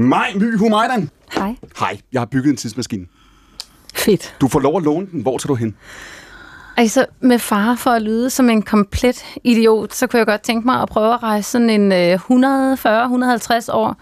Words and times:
Maj 0.00 0.32
My 0.34 0.56
Humajdan. 0.58 1.10
Hej. 1.34 1.56
Hej, 1.78 1.98
jeg 2.12 2.20
har 2.20 2.26
bygget 2.26 2.50
en 2.50 2.56
tidsmaskine. 2.56 3.06
Fedt. 3.94 4.36
Du 4.40 4.48
får 4.48 4.60
lov 4.60 4.76
at 4.76 4.82
låne 4.82 5.06
den. 5.12 5.22
Hvor 5.22 5.38
tager 5.38 5.46
du 5.48 5.54
hen? 5.54 5.76
Altså, 6.76 7.06
med 7.20 7.38
far 7.38 7.74
for 7.74 7.90
at 7.90 8.02
lyde 8.02 8.30
som 8.30 8.50
en 8.50 8.62
komplet 8.62 9.24
idiot, 9.44 9.94
så 9.94 10.06
kunne 10.06 10.18
jeg 10.18 10.26
godt 10.26 10.40
tænke 10.42 10.66
mig 10.66 10.82
at 10.82 10.88
prøve 10.88 11.14
at 11.14 11.22
rejse 11.22 11.50
sådan 11.50 11.70
en 11.70 11.92
øh, 11.92 12.14
140-150 12.14 13.72
år 13.72 13.96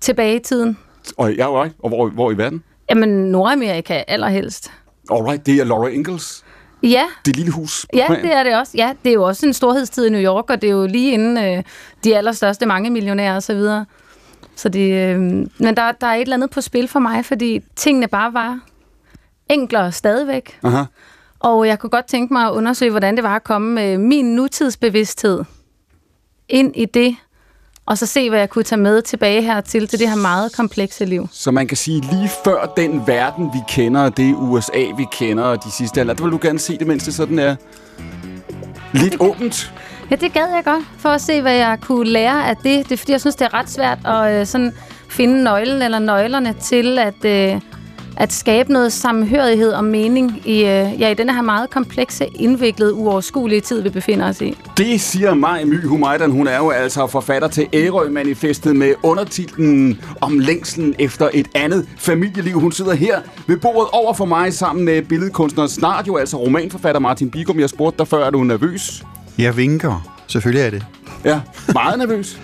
tilbage 0.00 0.36
i 0.36 0.38
tiden. 0.38 0.78
Og, 1.16 1.34
ja, 1.34 1.62
right. 1.62 1.74
og 1.78 1.88
hvor, 1.88 2.08
hvor 2.08 2.30
i 2.30 2.38
verden? 2.38 2.62
Jamen, 2.90 3.08
Nordamerika 3.08 4.02
allerhelst. 4.08 4.72
Alright, 5.10 5.46
det 5.46 5.54
er 5.60 5.64
Laura 5.64 5.88
Ingalls. 5.88 6.44
Ja, 6.82 7.04
Det 7.26 7.36
lille 7.36 7.52
hus. 7.52 7.86
ja, 7.94 8.06
det 8.22 8.32
er 8.32 8.42
det 8.42 8.56
også. 8.56 8.72
Ja, 8.76 8.92
det 9.04 9.10
er 9.10 9.14
jo 9.14 9.22
også 9.22 9.46
en 9.46 9.52
storhedstid 9.52 10.06
i 10.06 10.10
New 10.10 10.20
York, 10.22 10.50
og 10.50 10.62
det 10.62 10.68
er 10.68 10.72
jo 10.74 10.86
lige 10.86 11.12
inden 11.12 11.38
øh, 11.58 11.62
de 12.04 12.16
allerstørste 12.16 12.66
mange 12.66 12.90
millionærer 12.90 13.36
og 13.36 13.42
så 13.42 13.54
videre. 13.54 13.86
Så 14.56 14.68
det, 14.68 14.92
øh, 14.92 15.20
men 15.20 15.48
der, 15.76 15.92
der 15.92 16.06
er 16.06 16.14
et 16.14 16.20
eller 16.20 16.36
andet 16.36 16.50
på 16.50 16.60
spil 16.60 16.88
for 16.88 16.98
mig, 16.98 17.24
fordi 17.24 17.60
tingene 17.76 18.08
bare 18.08 18.34
var 18.34 18.60
enklere 19.48 19.92
stadigvæk. 19.92 20.58
Aha. 20.62 20.84
Og 21.40 21.66
jeg 21.66 21.78
kunne 21.78 21.90
godt 21.90 22.06
tænke 22.06 22.32
mig 22.32 22.46
at 22.46 22.50
undersøge, 22.50 22.90
hvordan 22.90 23.16
det 23.16 23.24
var 23.24 23.36
at 23.36 23.44
komme 23.44 23.74
med 23.74 23.98
min 23.98 24.34
nutidsbevidsthed 24.34 25.44
ind 26.48 26.76
i 26.76 26.84
det, 26.84 27.16
og 27.86 27.98
så 27.98 28.06
se, 28.06 28.28
hvad 28.28 28.38
jeg 28.38 28.50
kunne 28.50 28.64
tage 28.64 28.80
med 28.80 29.02
tilbage 29.02 29.42
hertil, 29.42 29.88
til 29.88 29.98
det 29.98 30.08
her 30.08 30.16
meget 30.16 30.52
komplekse 30.56 31.04
liv. 31.04 31.28
Så 31.32 31.50
man 31.50 31.66
kan 31.66 31.76
sige, 31.76 32.00
lige 32.00 32.30
før 32.44 32.72
den 32.76 33.06
verden, 33.06 33.50
vi 33.54 33.58
kender, 33.68 34.00
og 34.00 34.16
det 34.16 34.34
USA, 34.34 34.84
vi 34.96 35.06
kender, 35.12 35.44
og 35.44 35.64
de 35.64 35.70
sidste 35.70 36.00
alder, 36.00 36.14
der 36.14 36.22
vil 36.22 36.32
du 36.32 36.38
gerne 36.42 36.58
se 36.58 36.78
det, 36.78 36.86
mens 36.86 37.04
det 37.04 37.14
sådan 37.14 37.38
er 37.38 37.56
lidt 38.92 39.16
åbent. 39.20 39.72
Ja, 40.10 40.16
det 40.16 40.32
gad 40.32 40.46
jeg 40.54 40.62
godt, 40.64 40.84
for 40.98 41.08
at 41.08 41.20
se, 41.20 41.42
hvad 41.42 41.54
jeg 41.56 41.78
kunne 41.80 42.10
lære 42.10 42.48
af 42.48 42.56
det. 42.56 42.88
Det 42.88 42.92
er 42.92 42.96
fordi, 42.96 43.12
jeg 43.12 43.20
synes, 43.20 43.36
det 43.36 43.44
er 43.44 43.54
ret 43.54 43.70
svært 43.70 43.98
at 44.04 44.40
øh, 44.40 44.46
sådan 44.46 44.72
finde 45.08 45.44
nøglen 45.44 45.82
eller 45.82 45.98
nøglerne 45.98 46.54
til 46.62 46.98
at, 46.98 47.24
øh, 47.24 47.60
at 48.16 48.32
skabe 48.32 48.72
noget 48.72 48.92
samhørighed 48.92 49.72
og 49.72 49.84
mening 49.84 50.42
i, 50.44 50.58
øh, 50.60 51.00
ja, 51.00 51.08
i 51.08 51.14
denne 51.14 51.34
her 51.34 51.42
meget 51.42 51.70
komplekse, 51.70 52.26
indviklede, 52.34 52.94
uoverskuelige 52.94 53.60
tid, 53.60 53.82
vi 53.82 53.88
befinder 53.88 54.28
os 54.28 54.40
i. 54.40 54.56
Det 54.76 55.00
siger 55.00 55.34
Maj 55.34 55.64
My 55.64 55.86
Humaydan. 55.86 56.30
Hun 56.30 56.46
er 56.46 56.56
jo 56.56 56.70
altså 56.70 57.06
forfatter 57.06 57.48
til 57.48 57.66
Ærø-manifestet 57.74 58.76
med 58.76 58.94
undertitlen 59.02 60.00
om 60.20 60.38
længslen 60.38 60.94
efter 60.98 61.28
et 61.34 61.48
andet 61.54 61.88
familieliv. 61.98 62.60
Hun 62.60 62.72
sidder 62.72 62.94
her 62.94 63.20
ved 63.46 63.56
bordet 63.56 63.88
over 63.92 64.14
for 64.14 64.24
mig 64.24 64.54
sammen 64.54 64.84
med 64.84 65.02
billedkunstner, 65.02 65.66
snart 65.66 66.06
jo 66.06 66.16
altså 66.16 66.36
romanforfatter 66.36 67.00
Martin 67.00 67.30
Bigum. 67.30 67.60
Jeg 67.60 67.68
spurgte 67.68 67.98
dig 67.98 68.08
før, 68.08 68.26
er 68.26 68.30
du 68.30 68.44
nervøs? 68.44 69.02
Jeg 69.42 69.56
vinker. 69.56 70.10
Selvfølgelig 70.26 70.66
er 70.66 70.70
det. 70.70 70.86
Ja, 71.24 71.40
meget 71.72 71.98
nervøs. 71.98 72.40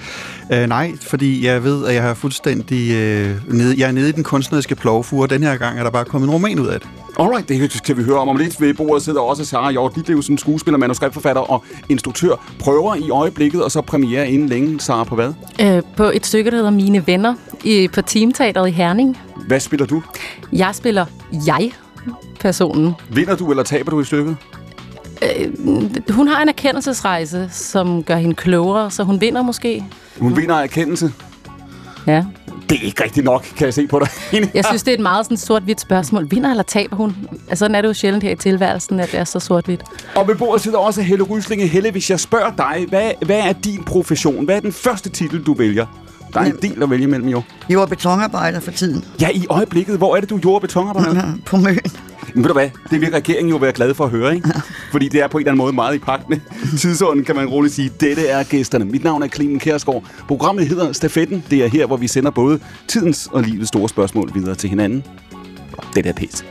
Uh, 0.51 0.57
nej, 0.77 0.93
fordi 1.01 1.47
jeg 1.47 1.65
ved, 1.65 1.87
at 1.87 1.95
jeg 1.95 2.03
har 2.03 2.15
fuldstændig 2.15 2.91
uh, 2.91 3.55
nede, 3.55 3.75
jeg 3.79 3.89
er 3.89 3.93
nede 3.93 4.09
i 4.09 4.13
den 4.13 4.25
kunstneriske 4.25 4.75
plovfure, 4.75 5.23
og 5.23 5.31
den 5.31 5.43
her 5.43 5.57
gang 5.57 5.79
er 5.79 5.83
der 5.83 5.91
bare 5.91 6.05
kommet 6.05 6.29
en 6.29 6.35
roman 6.35 6.59
ud 6.59 6.67
af 6.67 6.81
det. 6.81 6.89
Alright, 7.19 7.49
det 7.49 7.83
kan 7.85 7.97
vi 7.97 8.03
høre 8.03 8.19
om 8.19 8.29
om 8.29 8.37
lidt. 8.37 8.61
Ved 8.61 8.75
bordet 8.75 9.03
sidder 9.03 9.21
også 9.21 9.45
Sarah 9.45 9.71
Hjort 9.71 9.95
Ditlevsen, 9.95 10.39
skuespiller, 10.39 10.79
manuskriptforfatter 10.79 11.43
og 11.43 11.65
instruktør. 11.89 12.55
Prøver 12.59 12.95
i 12.95 13.11
øjeblikket, 13.11 13.65
og 13.65 13.71
så 13.71 13.81
premiere 13.81 14.29
inden 14.29 14.49
længe. 14.49 14.81
Sarah, 14.81 15.07
på 15.07 15.15
hvad? 15.15 15.33
Øh, 15.61 15.83
på 15.97 16.05
et 16.05 16.27
stykke, 16.27 16.51
der 16.51 16.57
hedder 16.57 16.71
Mine 16.71 17.07
Venner 17.07 17.35
i, 17.65 17.89
på 17.89 18.03
Teamteateret 18.03 18.69
i 18.69 18.71
Herning. 18.71 19.19
Hvad 19.47 19.61
spiller 19.61 19.87
du? 19.87 20.03
Jeg 20.53 20.75
spiller 20.75 21.07
jeg-personen. 21.47 22.95
Vinder 23.11 23.37
du, 23.37 23.51
eller 23.51 23.63
taber 23.63 23.91
du 23.91 24.01
i 24.01 24.05
stykket? 24.05 24.37
Øh, 25.23 25.53
hun 26.11 26.29
har 26.29 26.43
en 26.43 26.49
erkendelsesrejse, 26.49 27.49
som 27.53 28.03
gør 28.03 28.17
hende 28.17 28.35
klogere, 28.35 28.91
så 28.91 29.05
hun 29.05 29.21
vinder 29.21 29.43
måske. 29.43 29.85
Hun 30.19 30.37
vinder 30.37 30.55
erkendelse. 30.55 31.13
Ja. 32.07 32.25
Det 32.71 32.79
er 32.79 32.83
ikke 32.83 33.05
rigtigt 33.05 33.25
nok, 33.25 33.43
kan 33.57 33.65
jeg 33.65 33.75
se 33.75 33.87
på 33.87 33.99
dig. 33.99 34.09
Jeg 34.55 34.65
synes, 34.65 34.83
det 34.83 34.91
er 34.91 34.95
et 34.97 35.03
meget 35.03 35.27
sådan 35.27 35.37
sort-hvidt 35.37 35.81
spørgsmål. 35.81 36.31
Vinder 36.31 36.51
eller 36.51 36.63
taber 36.63 36.97
hun? 36.97 37.17
Altså, 37.33 37.57
sådan 37.57 37.75
er 37.75 37.81
det 37.81 37.89
jo 37.89 37.95
sjældent 37.95 38.23
her 38.23 38.31
i 38.31 38.37
tilværelsen, 38.37 39.01
at 39.01 39.13
det 39.13 39.21
er 39.21 39.25
så 39.25 39.41
sort-hvidt. 39.41 39.85
Og 40.15 40.29
ved 40.29 40.35
bordet 40.37 40.63
sidder 40.63 40.79
også 40.79 41.03
Helle 41.03 41.25
Ryslinge. 41.25 41.67
Helle, 41.67 41.91
hvis 41.91 42.11
jeg 42.11 42.21
spørger 42.21 42.53
dig, 42.57 42.87
hvad, 42.89 43.11
hvad 43.27 43.39
er 43.39 43.53
din 43.53 43.85
profession? 43.85 44.45
Hvad 44.45 44.57
er 44.57 44.61
den 44.61 44.73
første 44.73 45.11
titel, 45.11 45.43
du 45.43 45.55
vælger? 45.55 45.87
Der 46.37 46.43
er 46.43 46.47
en 46.47 46.57
del 46.63 46.83
at 46.83 46.91
vælge 46.91 47.07
mellem, 47.07 47.29
jo. 47.29 47.43
Jeg 47.69 47.79
var 47.79 47.87
betonarbejder 47.87 48.61
for 48.61 48.71
tiden 48.71 49.05
Ja, 49.21 49.29
i 49.35 49.47
øjeblikket. 49.51 49.97
Hvor 49.99 50.17
er 50.17 50.21
det, 50.21 50.31
du 50.31 50.41
jord- 50.45 50.55
og 50.55 50.61
betonarbejder? 50.61 51.23
på 51.47 51.57
Møn. 51.57 51.79
Men 52.35 52.45
ved 52.45 52.49
du 52.49 52.53
hvad? 52.53 52.69
Det 52.91 53.01
vil 53.01 53.11
regeringen 53.11 53.51
jo 53.51 53.57
være 53.57 53.73
glad 53.73 53.95
for 53.95 54.05
at 54.05 54.11
høre, 54.11 54.35
ikke? 54.35 54.49
Fordi 54.91 55.09
det 55.09 55.23
er 55.23 55.29
på 55.29 55.39
en 55.39 55.43
eller 55.43 55.51
anden 55.53 55.59
måde 55.65 55.73
meget 55.73 55.95
i 55.95 55.99
pagt 55.99 56.29
med 56.29 56.39
tidsånden, 56.81 57.25
kan 57.25 57.37
man 57.37 57.47
roligt 57.49 57.75
sige. 57.75 57.91
Dette 58.01 58.27
er 58.27 58.43
gæsterne. 58.45 58.85
Mit 58.85 59.05
navn 59.05 59.23
er 59.23 59.29
Clemen 59.29 59.59
Kærsgaard. 59.59 60.05
Programmet 60.29 60.69
hedder 60.69 60.93
Stafetten. 60.93 61.45
Det 61.51 61.65
er 61.65 61.69
her, 61.69 61.87
hvor 61.87 61.97
vi 61.97 62.09
sender 62.09 62.31
både 62.31 62.59
tidens 62.89 63.29
og 63.33 63.43
livets 63.43 63.69
store 63.69 63.89
spørgsmål 63.89 64.31
videre 64.35 64.55
til 64.55 64.71
hinanden. 64.71 65.05
Det 65.95 66.07
er 66.07 66.13
pæst. 66.13 66.45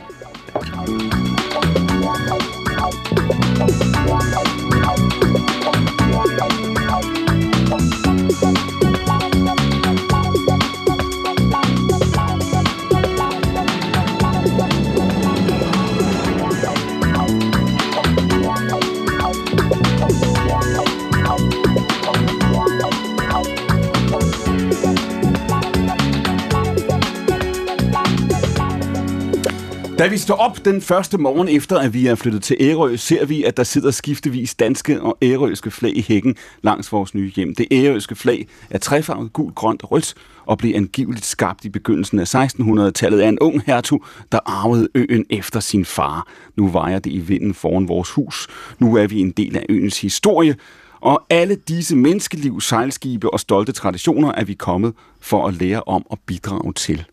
Da 29.98 30.08
vi 30.08 30.18
står 30.18 30.34
op 30.34 30.64
den 30.64 30.80
første 30.80 31.18
morgen 31.18 31.48
efter, 31.48 31.78
at 31.78 31.94
vi 31.94 32.06
er 32.06 32.14
flyttet 32.14 32.42
til 32.42 32.56
Ærø, 32.60 32.96
ser 32.96 33.24
vi, 33.24 33.44
at 33.44 33.56
der 33.56 33.62
sidder 33.62 33.90
skiftevis 33.90 34.54
danske 34.54 35.02
og 35.02 35.18
ærøske 35.22 35.70
flag 35.70 35.96
i 35.96 36.04
hækken 36.08 36.36
langs 36.62 36.92
vores 36.92 37.14
nye 37.14 37.32
hjem. 37.36 37.54
Det 37.54 37.66
ærøske 37.72 38.14
flag 38.14 38.46
er 38.70 38.78
trefarvet 38.78 39.32
gult, 39.32 39.54
grønt 39.54 39.82
og 39.82 39.92
rødt 39.92 40.14
og 40.46 40.58
blev 40.58 40.74
angiveligt 40.74 41.24
skabt 41.24 41.64
i 41.64 41.68
begyndelsen 41.68 42.18
af 42.18 42.34
1600-tallet 42.34 43.20
af 43.20 43.28
en 43.28 43.38
ung 43.38 43.62
hertug, 43.66 44.04
der 44.32 44.38
arvede 44.46 44.88
øen 44.94 45.24
efter 45.30 45.60
sin 45.60 45.84
far. 45.84 46.26
Nu 46.56 46.68
vejer 46.68 46.98
det 46.98 47.12
i 47.12 47.18
vinden 47.18 47.54
foran 47.54 47.88
vores 47.88 48.10
hus. 48.10 48.48
Nu 48.78 48.96
er 48.96 49.06
vi 49.06 49.20
en 49.20 49.30
del 49.30 49.56
af 49.56 49.66
øens 49.68 50.00
historie, 50.00 50.56
og 51.00 51.26
alle 51.30 51.56
disse 51.68 51.96
menneskeliv, 51.96 52.60
sejlskibe 52.60 53.32
og 53.32 53.40
stolte 53.40 53.72
traditioner 53.72 54.32
er 54.32 54.44
vi 54.44 54.54
kommet 54.54 54.94
for 55.20 55.46
at 55.48 55.54
lære 55.54 55.82
om 55.86 56.06
og 56.10 56.18
bidrage 56.26 56.72
til. 56.72 57.04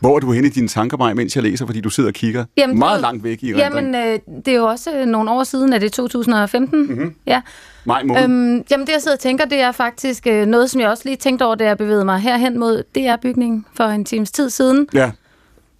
Hvor 0.00 0.16
er 0.16 0.20
du 0.20 0.32
henne 0.32 0.48
i 0.48 0.50
dine 0.50 0.68
tanker, 0.68 0.96
Maja, 0.96 1.14
mens 1.14 1.34
jeg 1.36 1.42
læser, 1.42 1.66
fordi 1.66 1.80
du 1.80 1.90
sidder 1.90 2.08
og 2.10 2.14
kigger 2.14 2.44
Jamen, 2.56 2.78
meget 2.78 2.94
det- 2.96 3.02
langt 3.02 3.24
væk 3.24 3.42
i 3.42 3.52
Jamen, 3.52 3.94
øh, 3.94 4.18
det 4.44 4.48
er 4.48 4.56
jo 4.56 4.66
også 4.66 4.90
øh, 4.96 5.06
nogle 5.06 5.30
år 5.30 5.44
siden, 5.44 5.72
at 5.72 5.80
det 5.80 5.86
er 5.86 5.90
2015. 5.90 6.80
Mm-hmm. 6.88 7.14
Ja. 7.26 7.40
Maj 7.84 8.02
måned. 8.02 8.22
Øhm, 8.24 8.64
jamen, 8.70 8.86
det 8.86 8.92
jeg 8.92 9.02
sidder 9.02 9.16
og 9.16 9.20
tænker, 9.20 9.44
det 9.44 9.60
er 9.60 9.72
faktisk 9.72 10.26
øh, 10.26 10.46
noget, 10.46 10.70
som 10.70 10.80
jeg 10.80 10.88
også 10.88 11.02
lige 11.06 11.16
tænkte 11.16 11.44
over, 11.44 11.54
da 11.54 11.64
jeg 11.64 11.78
bevægede 11.78 12.04
mig 12.04 12.18
herhen 12.20 12.58
mod 12.58 12.82
DR-bygningen 12.94 13.64
for 13.74 13.84
en 13.84 14.04
times 14.04 14.30
tid 14.30 14.50
siden. 14.50 14.86
ja. 14.94 15.10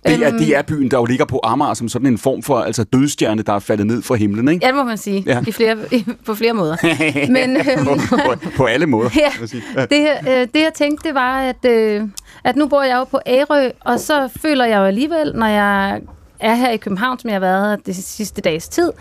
Det 0.06 0.22
er, 0.22 0.28
øhm, 0.28 0.38
det 0.38 0.56
er 0.56 0.62
byen, 0.62 0.90
der 0.90 0.98
jo 0.98 1.04
ligger 1.04 1.24
på 1.24 1.40
Amager 1.44 1.74
som 1.74 1.88
sådan 1.88 2.06
en 2.06 2.18
form 2.18 2.42
for 2.42 2.58
altså 2.60 2.84
dødstjerne, 2.84 3.42
der 3.42 3.52
er 3.52 3.58
faldet 3.58 3.86
ned 3.86 4.02
fra 4.02 4.14
himlen, 4.14 4.48
ikke? 4.48 4.60
Ja, 4.66 4.68
det 4.68 4.76
må 4.76 4.82
man 4.84 4.98
sige. 4.98 5.22
Ja. 5.26 5.42
I 5.46 5.52
flere, 5.52 5.76
i, 5.92 6.06
på 6.26 6.34
flere 6.34 6.52
måder. 6.52 6.76
Men 7.32 7.56
øhm, 7.56 7.84
på, 7.84 8.16
på, 8.16 8.50
på 8.56 8.64
alle 8.64 8.86
måder. 8.86 9.10
Ja. 9.16 9.30
Ja. 9.76 9.86
det, 9.86 10.08
øh, 10.28 10.48
det 10.54 10.60
jeg 10.60 10.70
tænkte, 10.74 11.08
det 11.08 11.14
var, 11.14 11.40
at, 11.40 11.64
øh, 11.64 12.02
at 12.44 12.56
nu 12.56 12.68
bor 12.68 12.82
jeg 12.82 12.96
jo 12.96 13.04
på 13.04 13.20
Ærø, 13.26 13.70
og 13.80 14.00
så 14.00 14.28
føler 14.36 14.64
jeg 14.64 14.78
jo 14.78 14.84
alligevel, 14.84 15.32
når 15.34 15.46
jeg 15.46 16.00
er 16.40 16.54
her 16.54 16.70
i 16.70 16.76
København, 16.76 17.18
som 17.18 17.30
jeg 17.30 17.34
har 17.34 17.40
været 17.40 17.86
det 17.86 17.96
sidste 17.96 18.40
dages 18.40 18.68
tid, 18.68 18.92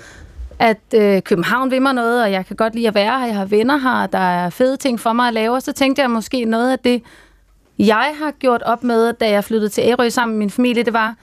at 0.59 0.81
øh, 0.95 1.21
København 1.21 1.71
vil 1.71 1.81
mig 1.81 1.93
noget, 1.93 2.23
og 2.23 2.31
jeg 2.31 2.45
kan 2.45 2.55
godt 2.55 2.75
lide 2.75 2.87
at 2.87 2.95
være 2.95 3.19
her, 3.19 3.25
jeg 3.25 3.35
har 3.35 3.45
venner 3.45 3.77
her, 3.77 4.07
der 4.07 4.17
er 4.17 4.49
fede 4.49 4.77
ting 4.77 4.99
for 4.99 5.13
mig 5.13 5.27
at 5.27 5.33
lave, 5.33 5.55
og 5.55 5.61
så 5.61 5.73
tænkte 5.73 6.01
jeg 6.01 6.11
måske 6.11 6.45
noget 6.45 6.71
af 6.71 6.79
det, 6.79 7.03
jeg 7.79 8.15
har 8.21 8.31
gjort 8.31 8.63
op 8.63 8.83
med, 8.83 9.13
da 9.13 9.29
jeg 9.29 9.43
flyttede 9.43 9.69
til 9.69 9.83
Ærø 9.83 10.09
sammen 10.09 10.37
med 10.37 10.39
min 10.39 10.49
familie, 10.49 10.83
det 10.83 10.93
var, 10.93 11.15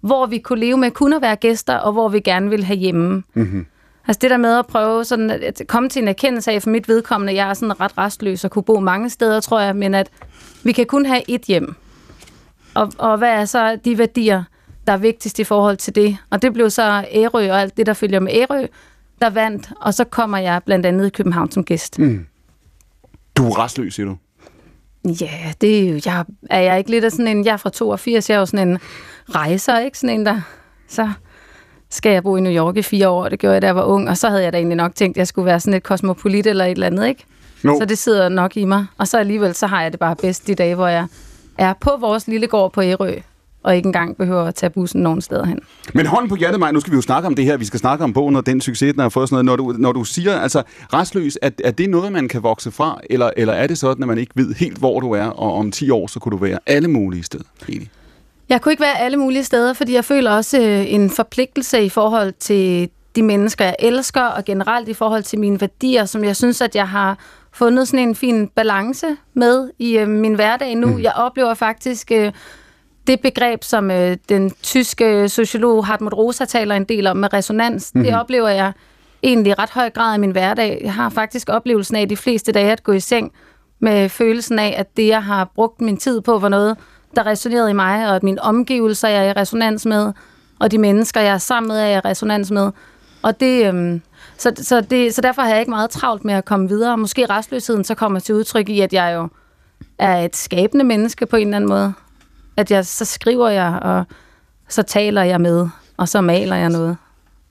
hvor 0.00 0.26
vi 0.26 0.38
kunne 0.38 0.60
leve 0.60 0.76
med 0.76 0.90
kun 0.90 1.12
at 1.12 1.22
være 1.22 1.36
gæster, 1.36 1.76
og 1.76 1.92
hvor 1.92 2.08
vi 2.08 2.20
gerne 2.20 2.50
ville 2.50 2.64
have 2.64 2.78
hjemme. 2.78 3.22
Mm-hmm. 3.34 3.66
Altså 4.08 4.18
det 4.22 4.30
der 4.30 4.36
med 4.36 4.58
at 4.58 4.66
prøve 4.66 5.04
sådan 5.04 5.30
at 5.30 5.62
komme 5.68 5.88
til 5.88 6.02
en 6.02 6.08
erkendelse 6.08 6.52
af, 6.52 6.62
for 6.62 6.70
mit 6.70 6.88
vedkommende, 6.88 7.34
jeg 7.34 7.50
er 7.50 7.54
sådan 7.54 7.80
ret 7.80 7.98
restløs 7.98 8.44
og 8.44 8.50
kunne 8.50 8.62
bo 8.62 8.80
mange 8.80 9.10
steder, 9.10 9.40
tror 9.40 9.60
jeg, 9.60 9.76
men 9.76 9.94
at 9.94 10.10
vi 10.62 10.72
kan 10.72 10.86
kun 10.86 11.06
have 11.06 11.22
et 11.28 11.42
hjem. 11.42 11.74
Og, 12.74 12.92
og 12.98 13.18
hvad 13.18 13.30
er 13.30 13.44
så 13.44 13.78
de 13.84 13.98
værdier, 13.98 14.44
der 14.86 14.92
er 14.92 14.96
vigtigst 14.96 15.38
i 15.38 15.44
forhold 15.44 15.76
til 15.76 15.94
det? 15.94 16.16
Og 16.30 16.42
det 16.42 16.52
blev 16.52 16.70
så 16.70 17.04
Ærø 17.12 17.50
og 17.50 17.60
alt 17.60 17.76
det, 17.76 17.86
der 17.86 17.92
følger 17.92 18.20
med 18.20 18.32
Ærø, 18.32 18.66
der 19.20 19.30
vandt, 19.30 19.72
og 19.80 19.94
så 19.94 20.04
kommer 20.04 20.38
jeg 20.38 20.60
blandt 20.66 20.86
andet 20.86 21.06
i 21.06 21.10
København 21.10 21.50
som 21.50 21.64
gæst. 21.64 21.98
Mm. 21.98 22.26
Du 23.36 23.48
er 23.48 23.58
restløs, 23.58 23.94
siger 23.94 24.06
du. 24.06 24.16
Ja, 25.04 25.52
det 25.60 25.78
er 25.78 25.92
jo, 25.92 26.00
jeg, 26.06 26.24
er 26.50 26.60
jeg 26.60 26.78
ikke 26.78 26.90
lidt 26.90 27.04
af 27.04 27.12
sådan 27.12 27.28
en, 27.28 27.44
jeg 27.44 27.52
er 27.52 27.56
fra 27.56 27.70
82, 27.70 28.30
jeg 28.30 28.36
er 28.36 28.38
jo 28.38 28.46
sådan 28.46 28.68
en 28.68 28.78
rejser, 29.30 29.78
ikke? 29.78 29.98
Sådan 29.98 30.20
en, 30.20 30.26
der, 30.26 30.40
så 30.88 31.10
skal 31.92 32.12
jeg 32.12 32.22
bo 32.22 32.36
i 32.36 32.40
New 32.40 32.52
York 32.52 32.76
i 32.76 32.82
fire 32.82 33.08
år, 33.08 33.28
det 33.28 33.38
gjorde 33.38 33.54
jeg, 33.54 33.62
da 33.62 33.66
jeg 33.66 33.76
var 33.76 33.84
ung, 33.84 34.08
og 34.08 34.16
så 34.16 34.28
havde 34.28 34.42
jeg 34.42 34.52
da 34.52 34.58
egentlig 34.58 34.76
nok 34.76 34.94
tænkt, 34.94 35.16
at 35.16 35.18
jeg 35.18 35.26
skulle 35.26 35.46
være 35.46 35.60
sådan 35.60 35.74
et 35.74 35.82
kosmopolit 35.82 36.46
eller 36.46 36.64
et 36.64 36.70
eller 36.70 36.86
andet, 36.86 37.06
ikke? 37.06 37.24
Jo. 37.64 37.76
Så 37.80 37.84
det 37.84 37.98
sidder 37.98 38.28
nok 38.28 38.56
i 38.56 38.64
mig. 38.64 38.86
Og 38.98 39.08
så 39.08 39.18
alligevel, 39.18 39.54
så 39.54 39.66
har 39.66 39.82
jeg 39.82 39.92
det 39.92 40.00
bare 40.00 40.16
bedst 40.16 40.46
de 40.46 40.54
dage, 40.54 40.74
hvor 40.74 40.88
jeg 40.88 41.06
er 41.58 41.74
på 41.80 41.90
vores 42.00 42.28
lille 42.28 42.46
gård 42.46 42.72
på 42.72 42.82
Ærø, 42.82 43.14
og 43.62 43.76
ikke 43.76 43.86
engang 43.86 44.16
behøver 44.16 44.44
at 44.44 44.54
tage 44.54 44.70
bussen 44.70 45.02
nogen 45.02 45.20
steder 45.20 45.46
hen. 45.46 45.60
Men 45.94 46.06
hånden 46.06 46.28
på 46.28 46.36
hjertet, 46.36 46.60
Maja, 46.60 46.72
nu 46.72 46.80
skal 46.80 46.90
vi 46.90 46.96
jo 46.96 47.02
snakke 47.02 47.26
om 47.26 47.34
det 47.34 47.44
her. 47.44 47.56
Vi 47.56 47.64
skal 47.64 47.80
snakke 47.80 48.04
om 48.04 48.12
bogen 48.12 48.36
og 48.36 48.46
den 48.46 48.60
succes, 48.60 48.92
den 48.92 49.00
har 49.00 49.08
fået 49.08 49.28
sådan 49.28 49.44
noget. 49.44 49.60
Når 49.60 49.72
du, 49.72 49.78
når 49.78 49.92
du 49.92 50.04
siger, 50.04 50.40
altså 50.40 50.62
restløs, 50.92 51.38
er, 51.42 51.50
er 51.64 51.70
det 51.70 51.90
noget, 51.90 52.12
man 52.12 52.28
kan 52.28 52.42
vokse 52.42 52.70
fra? 52.70 53.00
Eller, 53.10 53.30
eller 53.36 53.52
er 53.52 53.66
det 53.66 53.78
sådan, 53.78 54.02
at 54.02 54.08
man 54.08 54.18
ikke 54.18 54.32
ved 54.34 54.54
helt, 54.54 54.78
hvor 54.78 55.00
du 55.00 55.12
er, 55.12 55.24
og 55.24 55.54
om 55.54 55.70
10 55.70 55.90
år, 55.90 56.06
så 56.06 56.20
kunne 56.20 56.32
du 56.32 56.36
være 56.36 56.58
alle 56.66 56.88
mulige 56.88 57.22
steder? 57.22 57.44
Egentlig. 57.68 57.90
Jeg 58.52 58.60
kunne 58.60 58.72
ikke 58.72 58.82
være 58.82 58.98
alle 58.98 59.16
mulige 59.16 59.44
steder, 59.44 59.72
fordi 59.72 59.94
jeg 59.94 60.04
føler 60.04 60.30
også 60.30 60.60
øh, 60.60 60.92
en 60.92 61.10
forpligtelse 61.10 61.82
i 61.82 61.88
forhold 61.88 62.32
til 62.32 62.90
de 63.16 63.22
mennesker, 63.22 63.64
jeg 63.64 63.76
elsker, 63.78 64.22
og 64.22 64.44
generelt 64.44 64.88
i 64.88 64.94
forhold 64.94 65.22
til 65.22 65.38
mine 65.38 65.60
værdier, 65.60 66.04
som 66.04 66.24
jeg 66.24 66.36
synes, 66.36 66.60
at 66.60 66.76
jeg 66.76 66.88
har 66.88 67.18
fundet 67.52 67.88
sådan 67.88 68.08
en 68.08 68.14
fin 68.14 68.48
balance 68.48 69.06
med 69.34 69.70
i 69.78 69.98
øh, 69.98 70.08
min 70.08 70.34
hverdag 70.34 70.74
nu. 70.74 70.86
Mm. 70.86 71.00
Jeg 71.00 71.12
oplever 71.16 71.54
faktisk 71.54 72.12
øh, 72.12 72.32
det 73.06 73.20
begreb, 73.20 73.64
som 73.64 73.90
øh, 73.90 74.16
den 74.28 74.50
tyske 74.62 75.28
sociolog 75.28 75.86
Hartmut 75.86 76.14
Rosa 76.14 76.44
taler 76.44 76.74
en 76.74 76.84
del 76.84 77.06
om 77.06 77.16
med 77.16 77.32
resonans. 77.32 77.94
Mm. 77.94 78.02
Det 78.02 78.14
oplever 78.14 78.48
jeg 78.48 78.72
egentlig 79.22 79.50
i 79.50 79.54
ret 79.54 79.70
høj 79.70 79.90
grad 79.90 80.16
i 80.16 80.20
min 80.20 80.30
hverdag. 80.30 80.80
Jeg 80.84 80.94
har 80.94 81.10
faktisk 81.10 81.48
oplevelsen 81.48 81.96
af 81.96 82.08
de 82.08 82.16
fleste 82.16 82.52
dage 82.52 82.72
at 82.72 82.82
gå 82.82 82.92
i 82.92 83.00
seng 83.00 83.32
med 83.80 84.08
følelsen 84.08 84.58
af, 84.58 84.74
at 84.78 84.96
det, 84.96 85.06
jeg 85.06 85.24
har 85.24 85.50
brugt 85.54 85.80
min 85.80 85.96
tid 85.96 86.20
på, 86.20 86.38
var 86.38 86.48
noget, 86.48 86.76
der 87.16 87.26
resonerede 87.26 87.70
i 87.70 87.74
mig, 87.74 88.08
og 88.08 88.16
at 88.16 88.22
mine 88.22 88.42
omgivelser 88.42 89.08
jeg 89.08 89.26
er 89.26 89.30
i 89.30 89.32
resonans 89.32 89.86
med, 89.86 90.12
og 90.58 90.70
de 90.70 90.78
mennesker, 90.78 91.20
jeg 91.20 91.34
er 91.34 91.38
sammen 91.38 91.68
med, 91.68 91.80
er 91.80 91.86
jeg 91.86 92.02
i 92.04 92.08
resonans 92.08 92.50
med. 92.50 92.70
Og 93.22 93.40
det, 93.40 93.66
øhm, 93.66 94.02
så, 94.38 94.52
så, 94.56 94.80
det, 94.80 95.14
så 95.14 95.20
derfor 95.20 95.42
har 95.42 95.48
jeg 95.48 95.60
ikke 95.60 95.70
meget 95.70 95.90
travlt 95.90 96.24
med 96.24 96.34
at 96.34 96.44
komme 96.44 96.68
videre. 96.68 96.98
Måske 96.98 97.26
restløsheden 97.26 97.84
så 97.84 97.94
kommer 97.94 98.20
til 98.20 98.34
udtryk 98.34 98.68
i, 98.68 98.80
at 98.80 98.92
jeg 98.92 99.14
jo 99.14 99.28
er 99.98 100.16
et 100.16 100.36
skabende 100.36 100.84
menneske 100.84 101.26
på 101.26 101.36
en 101.36 101.46
eller 101.46 101.56
anden 101.56 101.70
måde. 101.70 101.92
At 102.56 102.70
jeg, 102.70 102.86
så 102.86 103.04
skriver 103.04 103.48
jeg, 103.48 103.78
og 103.82 104.04
så 104.68 104.82
taler 104.82 105.22
jeg 105.22 105.40
med, 105.40 105.68
og 105.96 106.08
så 106.08 106.20
maler 106.20 106.56
jeg 106.56 106.68
noget. 106.68 106.96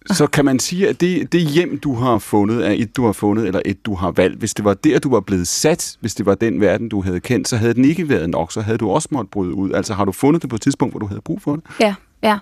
Så 0.05 0.27
kan 0.27 0.45
man 0.45 0.59
sige, 0.59 0.89
at 0.89 1.01
det, 1.01 1.31
det 1.31 1.41
hjem, 1.41 1.79
du 1.79 1.95
har 1.95 2.17
fundet, 2.17 2.67
er 2.67 2.71
et, 2.71 2.97
du 2.97 3.05
har 3.05 3.11
fundet, 3.11 3.47
eller 3.47 3.61
et, 3.65 3.85
du 3.85 3.95
har 3.95 4.11
valgt. 4.11 4.39
Hvis 4.39 4.53
det 4.53 4.65
var 4.65 4.73
der, 4.73 4.99
du 4.99 5.09
var 5.09 5.19
blevet 5.19 5.47
sat, 5.47 5.97
hvis 5.99 6.15
det 6.15 6.25
var 6.25 6.35
den 6.35 6.61
verden, 6.61 6.89
du 6.89 7.01
havde 7.01 7.19
kendt, 7.19 7.47
så 7.47 7.57
havde 7.57 7.73
den 7.73 7.85
ikke 7.85 8.09
været 8.09 8.29
nok, 8.29 8.51
så 8.51 8.61
havde 8.61 8.77
du 8.77 8.89
også 8.89 9.07
måttet 9.11 9.31
bryde 9.31 9.53
ud. 9.53 9.71
Altså 9.71 9.93
har 9.93 10.05
du 10.05 10.11
fundet 10.11 10.41
det 10.41 10.49
på 10.49 10.55
et 10.55 10.61
tidspunkt, 10.61 10.93
hvor 10.93 10.99
du 10.99 11.05
havde 11.05 11.21
brug 11.21 11.41
for 11.41 11.55
det? 11.55 11.63
Ja, 11.79 11.95
ja. 12.23 12.37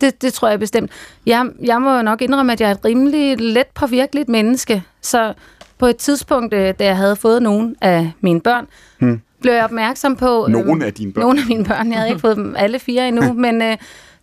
Det, 0.00 0.22
det 0.22 0.32
tror 0.32 0.48
jeg 0.48 0.58
bestemt. 0.58 0.90
Jeg, 1.26 1.46
jeg 1.62 1.82
må 1.82 1.96
jo 1.96 2.02
nok 2.02 2.22
indrømme, 2.22 2.52
at 2.52 2.60
jeg 2.60 2.68
er 2.70 2.74
et 2.74 2.84
rimelig 2.84 3.40
let 3.40 3.66
påvirkeligt 3.74 4.28
menneske. 4.28 4.82
Så 5.00 5.34
på 5.78 5.86
et 5.86 5.96
tidspunkt, 5.96 6.54
øh, 6.54 6.74
da 6.78 6.84
jeg 6.84 6.96
havde 6.96 7.16
fået 7.16 7.42
nogen 7.42 7.76
af 7.80 8.12
mine 8.20 8.40
børn, 8.40 8.66
hmm. 8.98 9.20
blev 9.40 9.52
jeg 9.52 9.64
opmærksom 9.64 10.16
på... 10.16 10.46
Nogen 10.50 10.82
af 10.82 10.94
dine 10.94 11.12
børn? 11.12 11.22
Nogle 11.22 11.40
af 11.40 11.46
mine 11.48 11.64
børn. 11.64 11.90
Jeg 11.90 11.98
havde 11.98 12.08
ikke 12.08 12.20
fået 12.20 12.36
dem 12.36 12.54
alle 12.58 12.78
fire 12.78 13.08
endnu, 13.08 13.32
men 13.46 13.62
øh, 13.62 13.76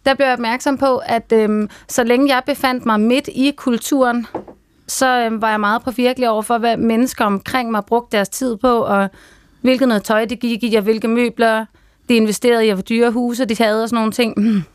der 0.09 0.15
blev 0.15 0.25
jeg 0.25 0.33
opmærksom 0.33 0.77
på, 0.77 0.97
at 0.97 1.31
øhm, 1.31 1.69
så 1.87 2.03
længe 2.03 2.35
jeg 2.35 2.43
befandt 2.45 2.85
mig 2.85 2.99
midt 2.99 3.27
i 3.27 3.53
kulturen, 3.57 4.27
så 4.87 5.25
øhm, 5.25 5.41
var 5.41 5.49
jeg 5.49 5.59
meget 5.59 5.83
påvirkelig 5.83 6.29
over 6.29 6.41
for, 6.41 6.57
hvad 6.57 6.77
mennesker 6.77 7.25
omkring 7.25 7.71
mig 7.71 7.85
brugte 7.85 8.17
deres 8.17 8.29
tid 8.29 8.57
på, 8.57 8.79
og 8.79 9.09
hvilket 9.61 9.87
noget 9.87 10.03
tøj 10.03 10.25
det 10.25 10.39
gik 10.39 10.63
i, 10.63 10.75
og 10.75 10.83
hvilke 10.83 11.07
møbler 11.07 11.65
de 12.09 12.15
investerede 12.15 12.65
i, 12.67 12.69
og 12.69 12.75
hvor 12.75 12.83
dyre 12.83 13.11
huse 13.11 13.45
de 13.45 13.63
havde, 13.63 13.83
og 13.83 13.89
sådan 13.89 13.97
nogle 13.97 14.11
ting. 14.11 14.35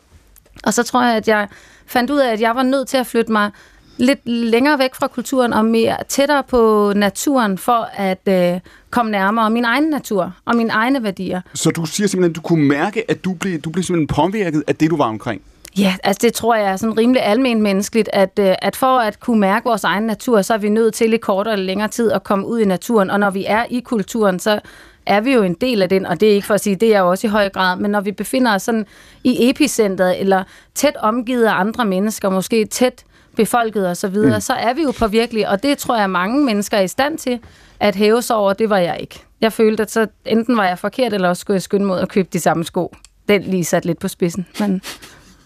Og 0.65 0.75
så 0.75 0.83
tror 0.83 1.03
jeg, 1.03 1.17
at 1.17 1.29
jeg 1.29 1.49
fandt 1.87 2.11
ud 2.11 2.19
af, 2.19 2.33
at 2.33 2.41
jeg 2.41 2.55
var 2.55 2.63
nødt 2.63 2.89
til 2.89 2.97
at 2.97 3.07
flytte 3.07 3.33
mig 3.33 3.51
lidt 3.97 4.29
længere 4.29 4.79
væk 4.79 4.95
fra 4.95 5.07
kulturen 5.07 5.53
og 5.53 5.65
mere 5.65 5.97
tættere 6.09 6.43
på 6.49 6.93
naturen 6.97 7.59
for 7.59 7.89
at 7.93 8.29
øh, 8.29 8.61
komme 8.91 9.13
nærmere 9.13 9.51
min 9.51 9.65
egen 9.65 9.85
natur 9.85 10.33
og 10.45 10.57
mine 10.57 10.73
egne 10.73 11.03
værdier. 11.03 11.41
Så 11.55 11.71
du 11.71 11.85
siger 11.87 12.07
simpelthen, 12.07 12.31
at 12.31 12.37
du 12.37 12.41
kunne 12.41 12.65
mærke, 12.65 13.11
at 13.11 13.25
du 13.25 13.33
blev, 13.33 13.61
du 13.61 13.71
blev 13.71 13.83
simpelthen 13.83 14.07
påvirket 14.07 14.65
af 14.67 14.77
det, 14.77 14.91
du 14.91 14.97
var 14.97 15.05
omkring? 15.05 15.43
Ja, 15.79 15.97
altså 16.05 16.19
det 16.23 16.33
tror 16.33 16.55
jeg 16.55 16.73
er 16.73 16.77
sådan 16.77 16.99
rimelig 16.99 17.23
almen 17.23 17.63
menneskeligt, 17.63 18.11
at, 18.13 18.39
øh, 18.39 18.55
at 18.63 18.77
for 18.77 18.99
at 18.99 19.21
kunne 19.21 19.41
mærke 19.41 19.65
vores 19.65 19.85
egen 19.85 20.03
natur, 20.03 20.43
så 20.43 20.55
er 20.55 20.59
vi 20.59 20.69
nødt 20.69 20.95
til 20.95 21.13
i 21.13 21.17
kortere 21.17 21.53
eller 21.53 21.67
længere 21.67 21.89
tid 21.89 22.13
at 22.13 22.25
komme 22.25 22.47
ud 22.47 22.61
i 22.61 22.65
naturen. 22.65 23.11
Og 23.11 23.21
når 23.21 23.31
vi 23.31 23.45
er 23.49 23.65
i 23.71 23.81
kulturen, 23.81 24.39
så 24.39 24.61
er 25.07 25.21
vi 25.21 25.33
jo 25.33 25.43
en 25.43 25.55
del 25.55 25.83
af 25.83 25.89
den, 25.89 26.07
og 26.07 26.21
det 26.21 26.29
er 26.29 26.35
ikke 26.35 26.47
for 26.47 26.55
at 26.55 26.61
sige, 26.61 26.77
det 26.77 26.95
er 26.95 27.01
jo 27.01 27.11
også 27.11 27.27
i 27.27 27.31
høj 27.31 27.49
grad, 27.49 27.77
men 27.77 27.91
når 27.91 28.01
vi 28.01 28.13
befinder 28.13 28.55
os 28.55 28.63
sådan 28.63 28.87
i 29.25 29.51
epicentret, 29.51 30.21
eller 30.21 30.45
tæt 30.75 30.97
omgivet 30.97 31.45
af 31.45 31.61
andre 31.61 31.85
mennesker, 31.85 32.31
måske 32.31 32.65
tæt 32.65 33.05
befolket 33.37 33.89
og 33.89 33.97
så 33.97 34.09
videre, 34.09 34.37
mm. 34.37 34.41
så 34.41 34.53
er 34.53 34.75
vi 34.75 34.83
jo 34.83 34.93
på 34.99 35.07
virkelig, 35.07 35.49
og 35.49 35.63
det 35.63 35.79
tror 35.79 35.97
jeg 35.97 36.11
mange 36.11 36.45
mennesker 36.45 36.77
er 36.77 36.83
i 36.83 36.89
stand 36.89 37.19
til 37.19 37.41
at 37.81 37.95
hæve 37.95 38.23
sig 38.23 38.37
over, 38.37 38.53
det 38.53 38.71
var 38.71 38.79
jeg 38.79 38.99
ikke. 39.01 39.21
Jeg 39.41 39.53
følte, 39.53 39.83
at 39.83 39.91
så 39.91 40.07
enten 40.27 40.57
var 40.57 40.67
jeg 40.67 40.79
forkert, 40.79 41.13
eller 41.13 41.29
også 41.29 41.41
skulle 41.41 41.55
jeg 41.55 41.63
skynde 41.63 41.87
mod 41.87 42.01
at 42.01 42.09
købe 42.09 42.29
de 42.33 42.41
samme 42.41 42.65
sko. 42.65 42.97
Den 43.29 43.43
lige 43.43 43.65
sat 43.65 43.85
lidt 43.85 43.99
på 43.99 44.09
spidsen, 44.09 44.47
men... 44.61 44.83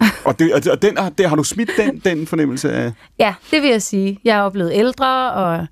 og 0.25 0.39
det, 0.39 0.71
og 0.71 0.83
den, 0.83 0.97
der 1.19 1.29
har 1.29 1.37
du 1.37 1.45
smidt 1.45 1.71
den, 1.77 1.99
den 1.99 2.27
fornemmelse 2.27 2.73
af? 2.73 2.93
Ja, 3.19 3.35
det 3.51 3.63
vil 3.63 3.71
jeg 3.71 3.83
sige. 3.83 4.21
Jeg 4.25 4.39
er 4.39 4.43
jo 4.43 4.49
blevet 4.49 4.73
ældre, 4.75 5.33
og 5.33 5.67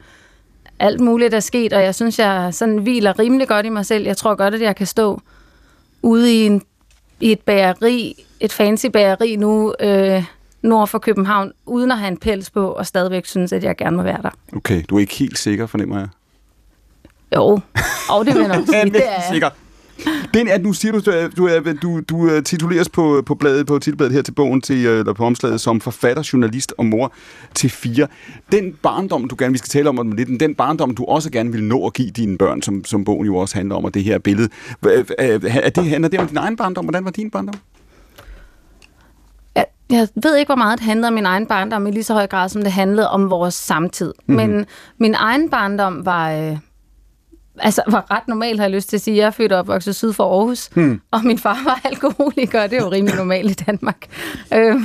alt 0.79 1.01
muligt 1.01 1.35
er 1.35 1.41
sket, 1.41 1.73
og 1.73 1.83
jeg 1.83 1.95
synes, 1.95 2.19
jeg 2.19 2.55
sådan 2.55 2.79
hviler 2.79 3.19
rimelig 3.19 3.49
godt 3.49 3.67
i 3.67 3.69
mig 3.69 3.87
selv. 3.87 4.07
Jeg 4.07 4.17
tror 4.17 4.35
godt, 4.35 4.55
at 4.55 4.61
jeg 4.61 4.77
kan 4.77 4.87
stå 4.87 5.21
ude 6.03 6.35
i, 6.35 6.47
en, 6.47 6.63
i 7.21 7.33
et 7.33 7.41
bageri, 7.41 8.25
et 8.41 8.53
fancy 8.53 8.87
bageri 8.87 9.37
nu, 9.37 9.75
øh, 9.81 10.25
nord 10.67 10.89
for 10.89 10.99
København, 10.99 11.53
uden 11.67 11.91
at 11.91 11.99
have 11.99 12.09
en 12.09 12.17
pels 12.17 12.51
på, 12.51 12.69
og 12.69 12.87
stadigvæk 12.87 13.27
synes, 13.27 13.53
at 13.53 13.65
jeg 13.65 13.77
gerne 13.77 13.97
må 13.97 14.03
være 14.03 14.23
der. 14.23 14.31
Okay, 14.57 14.83
du 14.89 14.97
er 14.97 15.01
ikke 15.01 15.15
helt 15.15 15.39
sikker, 15.39 15.67
fornemmer 15.67 15.99
jeg? 15.99 16.09
Jo, 17.37 17.61
og 18.11 18.27
det 18.27 18.35
vil 18.35 18.41
jeg 18.41 18.57
nok 18.57 18.67
sige. 18.75 18.85
det 18.85 19.03
er 19.09 19.33
sikker. 19.33 19.49
Den 20.35 20.49
er, 20.49 20.59
nu 20.59 20.73
siger 20.73 20.93
du, 20.93 21.01
du, 21.37 21.49
du, 21.83 22.01
du 22.01 22.31
øh, 22.31 22.43
tituleres 22.43 22.89
på, 22.89 23.23
på, 23.27 23.35
bladet, 23.35 23.67
på 23.67 23.79
titelbladet 23.79 24.15
her 24.15 24.23
til 24.23 24.33
bogen, 24.33 24.61
til, 24.61 24.87
eller 24.87 25.13
på 25.13 25.25
omslaget, 25.25 25.61
som 25.61 25.81
forfatter, 25.81 26.31
journalist 26.33 26.75
og 26.79 26.87
mor 26.87 27.13
til 27.55 27.71
fire. 27.71 28.07
Den 28.53 28.73
barndom, 28.83 29.29
du 29.29 29.37
gerne 29.39 29.53
vi 29.53 29.59
skal 29.59 29.69
tale 29.69 29.89
om, 29.89 29.99
om 29.99 30.13
lidt, 30.13 30.41
den 30.41 30.55
barndom, 30.55 30.95
du 30.95 31.05
også 31.05 31.31
gerne 31.31 31.53
vil 31.53 31.65
nå 31.65 31.87
at 31.87 31.93
give 31.93 32.11
dine 32.11 32.39
børn, 32.39 32.63
som, 32.63 32.85
som 32.85 33.05
bogen 33.05 33.27
jo 33.27 33.37
også 33.37 33.55
handler 33.55 33.75
om, 33.75 33.85
og 33.85 33.95
det 33.95 34.05
her 34.05 34.19
billede. 34.19 34.49
Er 35.19 35.39
det, 35.75 35.85
handler 35.85 36.09
det 36.09 36.21
om 36.21 36.29
din 36.29 36.37
egen 36.37 36.57
barndom? 36.57 36.85
Hvordan 36.85 37.05
var 37.05 37.11
din 37.11 37.31
barndom? 37.31 37.55
Jeg, 39.91 40.09
ved 40.15 40.37
ikke, 40.37 40.49
hvor 40.49 40.57
meget 40.57 40.79
det 40.79 40.87
handlede 40.87 41.09
om 41.09 41.15
min 41.15 41.27
egen 41.27 41.47
barndom 41.47 41.87
i 41.87 41.91
lige 41.91 42.05
så 42.05 42.15
høj 42.15 42.27
grad, 42.27 42.49
som 42.49 42.63
det 42.63 42.73
handlede 42.73 43.11
om 43.11 43.31
vores 43.31 43.55
samtid. 43.55 44.15
Mm-hmm. 44.27 44.51
Men 44.51 44.67
min 44.99 45.15
egen 45.15 45.51
barndom 45.51 46.07
var... 46.07 46.33
Øh, 46.33 46.57
altså, 47.59 47.83
var 47.89 48.11
ret 48.11 48.29
normal, 48.29 48.57
har 48.59 48.65
jeg 48.65 48.71
lyst 48.71 48.89
til 48.89 48.97
at 48.97 49.01
sige. 49.01 49.17
Jeg 49.17 49.27
er 49.27 49.31
født 49.31 49.53
og 49.53 49.59
opvokset 49.59 49.97
syd 49.97 50.13
for 50.13 50.39
Aarhus, 50.39 50.67
hmm. 50.67 51.01
og 51.11 51.21
min 51.25 51.39
far 51.39 51.59
var 51.65 51.81
alkoholiker, 51.85 52.63
og 52.63 52.71
det 52.71 52.79
er 52.79 52.83
jo 52.83 52.91
rimelig 52.91 53.17
normalt 53.17 53.51
i 53.51 53.65
Danmark. 53.65 54.07
Øh, 54.55 54.77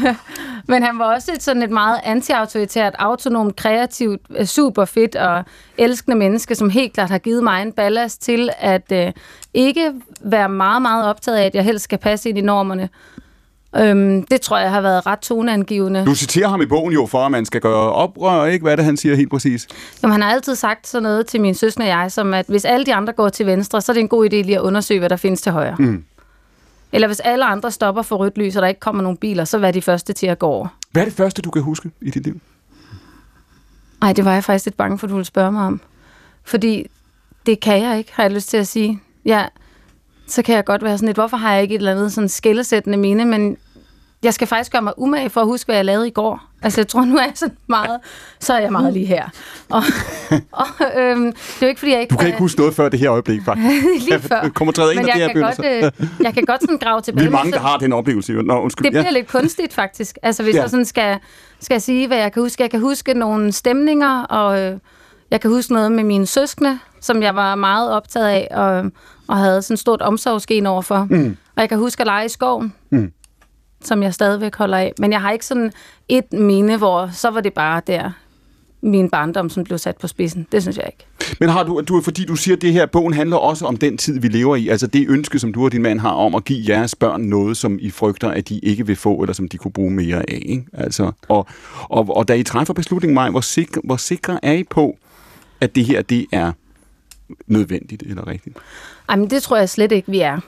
men 0.68 0.84
han 0.84 1.00
var 1.00 1.14
også 1.14 1.32
et, 1.36 1.44
sådan 1.44 1.64
et 1.64 1.72
meget 1.72 2.00
anti-autoritært, 2.04 2.96
autonomt, 3.00 3.56
kreativt, 3.56 4.22
øh, 4.38 4.46
super 4.46 4.86
fedt 4.86 5.16
og 5.16 5.44
elskende 5.78 6.18
menneske, 6.18 6.56
som 6.56 6.70
helt 6.70 6.94
klart 6.94 7.10
har 7.10 7.18
givet 7.18 7.44
mig 7.44 7.62
en 7.62 7.72
ballast 7.72 8.22
til 8.22 8.50
at 8.60 8.92
øh, 8.92 9.12
ikke 9.54 9.94
være 10.22 10.50
meget, 10.50 10.82
meget 10.82 11.06
optaget 11.06 11.38
af, 11.38 11.46
at 11.46 11.56
jeg 11.56 11.64
helst 11.64 11.84
skal 11.84 11.98
passe 11.98 12.30
ind 12.30 12.38
i 12.38 12.42
normerne. 12.42 12.90
Øhm, 13.76 14.24
det 14.24 14.42
tror 14.42 14.58
jeg 14.58 14.72
har 14.72 14.82
været 14.82 15.06
ret 15.06 15.20
toneangivende. 15.20 16.06
Du 16.06 16.16
citerer 16.16 16.48
ham 16.48 16.62
i 16.62 16.66
bogen 16.66 16.94
jo 16.94 17.06
for, 17.06 17.26
at 17.26 17.32
man 17.32 17.46
skal 17.46 17.62
gøre 17.62 17.92
oprør, 17.92 18.46
ikke? 18.46 18.64
Hvad 18.64 18.72
er 18.72 18.76
det, 18.76 18.86
han 18.86 18.98
siger 18.98 19.16
helt 19.16 19.30
præcis? 19.30 19.68
Jamen, 20.04 20.12
han 20.12 20.22
har 20.22 20.30
altid 20.30 20.56
sagt 20.56 20.88
sådan 20.88 21.04
noget 21.04 21.28
til 21.28 21.42
min 21.42 21.56
søster 21.56 21.82
og 21.84 21.88
jeg, 21.88 22.12
som 22.12 22.34
at 22.34 22.46
hvis 22.48 22.66
alle 22.66 22.86
de 22.86 22.94
andre 22.94 23.14
går 23.14 23.30
til 23.30 23.46
venstre, 23.46 23.82
så 23.82 23.92
er 23.92 23.94
det 23.94 24.02
en 24.02 24.08
god 24.08 24.26
idé 24.26 24.36
lige 24.36 24.56
at 24.56 24.62
undersøge, 24.62 25.00
hvad 25.00 25.10
der 25.10 25.16
findes 25.16 25.42
til 25.42 25.52
højre. 25.52 25.76
Mm. 25.80 26.04
Eller 26.92 27.08
hvis 27.08 27.20
alle 27.20 27.46
andre 27.46 27.72
stopper 27.72 28.02
for 28.02 28.16
rødt 28.16 28.38
lys, 28.38 28.56
og 28.56 28.62
der 28.62 28.68
ikke 28.68 28.80
kommer 28.80 29.04
nogen 29.04 29.18
biler, 29.18 29.46
så 29.46 29.58
vær 29.58 29.72
de 29.72 29.82
første 29.82 30.14
til 30.14 30.28
at 30.28 30.40
gå 30.40 30.48
over. 30.48 30.68
Hvad 30.92 31.02
er 31.02 31.06
det 31.06 31.14
første, 31.14 31.42
du 31.42 31.52
kan 31.52 31.62
huske 31.62 31.92
i 32.02 32.10
dit 32.10 32.24
liv? 32.24 32.40
Nej, 34.02 34.14
det 34.14 34.26
var 34.26 34.34
jeg 34.34 34.44
faktisk 34.44 34.66
lidt 34.66 34.78
bange 34.78 34.98
for, 34.98 35.08
at 35.08 35.10
du 35.10 35.16
ville 35.16 35.26
spørge 35.26 35.52
mig 35.52 35.66
om. 35.66 35.82
Fordi 36.44 36.88
det 37.46 37.60
kan 37.60 37.84
jeg 37.84 37.98
ikke, 37.98 38.12
har 38.14 38.24
jeg 38.24 38.32
lyst 38.32 38.50
til 38.50 38.58
at 38.58 38.68
sige. 38.68 39.00
Jeg, 39.26 39.50
så 40.28 40.42
kan 40.42 40.56
jeg 40.56 40.66
godt 40.66 40.84
være 40.84 40.98
sådan 40.98 41.08
lidt, 41.08 41.18
hvorfor 41.18 41.38
har 41.38 41.54
jeg 41.54 41.62
ikke 41.62 41.76
et 41.76 41.80
eller 41.80 41.92
andet 41.92 42.14
sådan 42.14 42.30
skillesættende 42.30 42.98
mine, 42.98 43.26
men 43.26 43.58
jeg 44.24 44.34
skal 44.34 44.48
faktisk 44.48 44.72
gøre 44.72 44.82
mig 44.82 44.94
umage 44.98 45.30
for 45.30 45.42
at 45.42 45.48
huske, 45.48 45.68
hvad 45.68 45.76
jeg 45.76 45.86
lavede 45.86 46.08
i 46.08 46.12
går. 46.12 46.42
Altså, 46.62 46.82
jeg 46.82 46.88
tror, 46.88 47.06
nu 47.06 47.16
er 47.16 47.22
jeg 47.22 47.32
sådan 47.36 47.58
meget, 47.68 48.00
så 48.40 48.54
er 48.54 48.60
jeg 48.60 48.72
meget 48.72 48.94
lige 48.94 49.06
her. 49.06 49.30
Og, 49.70 49.84
og 50.52 50.66
øhm, 50.98 51.32
det 51.32 51.62
er 51.62 51.62
jo 51.62 51.68
ikke, 51.68 51.80
fordi 51.80 51.92
jeg 51.92 52.02
ikke... 52.02 52.12
Du 52.12 52.18
kan 52.18 52.28
ikke 52.28 52.40
huske 52.40 52.60
noget 52.60 52.76
før 52.76 52.90
det 52.90 53.00
her 53.00 53.12
øjeblik, 53.12 53.42
faktisk. 53.46 53.84
lige 54.10 54.20
før. 54.20 54.42
Jeg 54.42 54.54
kommer 54.54 54.72
træde 54.72 54.94
ind 54.94 55.02
Men 55.02 55.10
af 55.10 55.30
det 55.30 55.42
her 55.42 55.42
godt, 55.42 56.00
øh, 56.00 56.08
jeg 56.24 56.34
kan 56.34 56.44
godt 56.46 56.62
sådan 56.62 56.78
grave 56.78 57.02
tilbage. 57.02 57.22
Vi 57.22 57.28
er 57.28 57.32
mange, 57.32 57.52
der 57.52 57.60
har 57.60 57.78
den 57.78 57.94
oplevelse. 57.94 58.34
Nå, 58.34 58.62
undskyld. 58.62 58.84
Det 58.84 58.92
bliver 58.92 59.04
ja. 59.04 59.12
lidt 59.12 59.28
kunstigt, 59.28 59.74
faktisk. 59.74 60.18
Altså, 60.24 60.44
hvis 60.44 60.56
ja. 60.56 60.62
jeg 60.62 60.70
sådan 60.70 60.86
skal, 60.86 61.18
skal 61.60 61.82
sige, 61.82 62.08
hvad 62.08 62.18
jeg 62.18 62.32
kan 62.34 62.42
huske. 62.42 62.64
Jeg 62.64 62.72
kan 62.72 62.80
huske 62.80 63.14
nogle 63.14 63.52
stemninger, 63.52 64.24
og 64.24 64.60
øh, 64.60 64.78
jeg 65.32 65.42
kan 65.42 65.52
huske 65.52 65.74
noget 65.74 65.92
med 65.92 66.04
mine 66.04 66.26
søskende, 66.26 66.80
som 67.02 67.24
jeg 67.24 67.36
var 67.36 67.56
meget 67.56 67.92
optaget 67.92 68.28
af, 68.28 68.48
og, 68.52 68.92
og 69.28 69.38
havde 69.38 69.62
sådan 69.62 69.78
stort 69.78 70.02
omsorgsgen 70.02 70.66
overfor. 70.66 71.08
Mm. 71.10 71.38
Og 71.56 71.62
jeg 71.62 71.70
kan 71.70 71.78
huske 71.78 72.02
at 72.02 72.08
lege 72.08 72.26
i 72.26 72.30
skoven. 72.30 72.74
Mm 72.90 73.12
som 73.84 74.04
jeg 74.04 74.14
stadigvæk 74.14 74.56
holder 74.56 74.78
af. 74.78 74.94
Men 75.00 75.12
jeg 75.12 75.22
har 75.22 75.32
ikke 75.32 75.46
sådan 75.46 75.72
et 76.10 76.34
minde, 76.34 76.78
hvor 76.78 77.10
så 77.14 77.30
var 77.30 77.42
det 77.42 77.54
bare 77.54 77.82
der 77.88 78.12
min 78.84 79.10
barndom, 79.10 79.50
som 79.50 79.64
blev 79.64 79.78
sat 79.78 79.98
på 79.98 80.08
spidsen. 80.08 80.48
Det 80.52 80.62
synes 80.62 80.78
jeg 80.78 80.86
ikke. 80.86 81.06
Men 81.40 81.50
har 81.50 81.64
du, 81.64 81.82
du, 81.88 82.02
fordi 82.02 82.26
du 82.26 82.36
siger, 82.36 82.56
at 82.56 82.62
det 82.62 82.74
her 82.74 82.86
bogen 82.86 83.14
handler 83.14 83.38
også 83.38 83.66
om 83.66 83.78
den 83.78 83.98
tid, 83.98 84.20
vi 84.20 84.28
lever 84.28 84.56
i, 84.56 84.68
altså 84.68 84.88
det 84.88 85.10
ønske, 85.10 85.40
som 85.40 85.54
du 85.54 85.66
og 85.66 85.72
din 85.72 85.82
mand 85.82 86.00
har 86.00 86.12
om 86.12 86.36
at 86.36 86.46
give 86.46 86.76
jeres 86.76 86.96
børn 86.96 87.22
noget, 87.22 87.58
som 87.58 87.78
I 87.82 87.90
frygter, 87.90 88.30
at 88.30 88.50
de 88.50 88.60
ikke 88.60 88.88
vil 88.88 88.96
få, 88.96 89.16
eller 89.16 89.34
som 89.34 89.48
de 89.48 89.58
kunne 89.58 89.72
bruge 89.72 89.92
mere 89.92 90.18
af. 90.18 90.42
Ikke? 90.46 90.66
Altså, 90.74 91.12
og, 91.28 91.48
og, 91.84 92.18
og 92.18 92.28
da 92.28 92.34
I 92.34 92.44
træffer 92.44 92.74
beslutningen, 92.74 93.16
Maj, 93.16 93.30
hvor 93.30 93.42
sikre, 93.42 93.82
hvor 93.84 93.98
sikre 93.98 94.46
er 94.46 94.54
I 94.54 94.64
på, 94.64 94.98
at 95.62 95.76
det 95.76 95.86
her, 95.86 96.02
det 96.02 96.26
er 96.32 96.52
nødvendigt 97.48 98.04
eller 98.04 98.28
rigtigt? 98.28 98.58
Jamen, 99.12 99.30
det 99.30 99.44
tror 99.44 99.58
jeg 99.58 99.70
slet 99.70 99.92
ikke, 99.92 100.12
vi 100.12 100.20
er. 100.20 100.40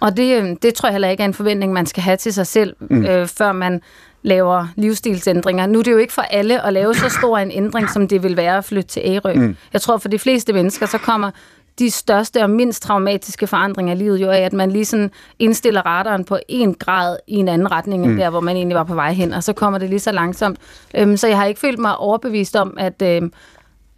Og 0.00 0.16
det, 0.16 0.42
øh, 0.42 0.56
det 0.62 0.74
tror 0.74 0.88
jeg 0.88 0.94
heller 0.94 1.08
ikke 1.08 1.20
er 1.20 1.26
en 1.26 1.34
forventning, 1.34 1.72
man 1.72 1.86
skal 1.86 2.02
have 2.02 2.16
til 2.16 2.32
sig 2.32 2.46
selv, 2.46 2.76
mm. 2.80 3.06
øh, 3.06 3.26
før 3.26 3.52
man 3.52 3.80
laver 4.22 4.66
livsstilsændringer. 4.76 5.66
Nu 5.66 5.78
er 5.78 5.82
det 5.82 5.92
jo 5.92 5.96
ikke 5.96 6.12
for 6.12 6.22
alle 6.22 6.66
at 6.66 6.72
lave 6.72 6.94
så 6.94 7.08
stor 7.08 7.38
en 7.38 7.50
ændring, 7.50 7.90
som 7.90 8.08
det 8.08 8.22
vil 8.22 8.36
være 8.36 8.56
at 8.56 8.64
flytte 8.64 8.88
til 8.88 9.02
Ærø. 9.04 9.34
Mm. 9.34 9.56
Jeg 9.72 9.80
tror, 9.80 9.96
for 9.96 10.08
de 10.08 10.18
fleste 10.18 10.52
mennesker, 10.52 10.86
så 10.86 10.98
kommer 10.98 11.30
de 11.78 11.90
største 11.90 12.42
og 12.42 12.50
mindst 12.50 12.82
traumatiske 12.82 13.46
forandringer 13.46 13.94
i 13.94 13.96
livet 13.96 14.22
jo 14.22 14.30
af, 14.30 14.40
at 14.40 14.52
man 14.52 14.70
lige 14.70 14.84
sådan 14.84 15.10
indstiller 15.38 15.86
radaren 15.86 16.24
på 16.24 16.38
en 16.48 16.74
grad 16.74 17.16
i 17.26 17.34
en 17.34 17.48
anden 17.48 17.70
retning, 17.70 18.04
end 18.04 18.12
mm. 18.12 18.18
der, 18.18 18.30
hvor 18.30 18.40
man 18.40 18.56
egentlig 18.56 18.76
var 18.76 18.84
på 18.84 18.94
vej 18.94 19.12
hen, 19.12 19.32
og 19.32 19.42
så 19.42 19.52
kommer 19.52 19.78
det 19.78 19.88
lige 19.88 20.00
så 20.00 20.12
langsomt. 20.12 20.58
Øhm, 20.94 21.16
så 21.16 21.28
jeg 21.28 21.36
har 21.36 21.44
ikke 21.44 21.60
følt 21.60 21.78
mig 21.78 21.96
overbevist 21.96 22.56
om, 22.56 22.76
at, 22.78 23.02
øhm, 23.02 23.32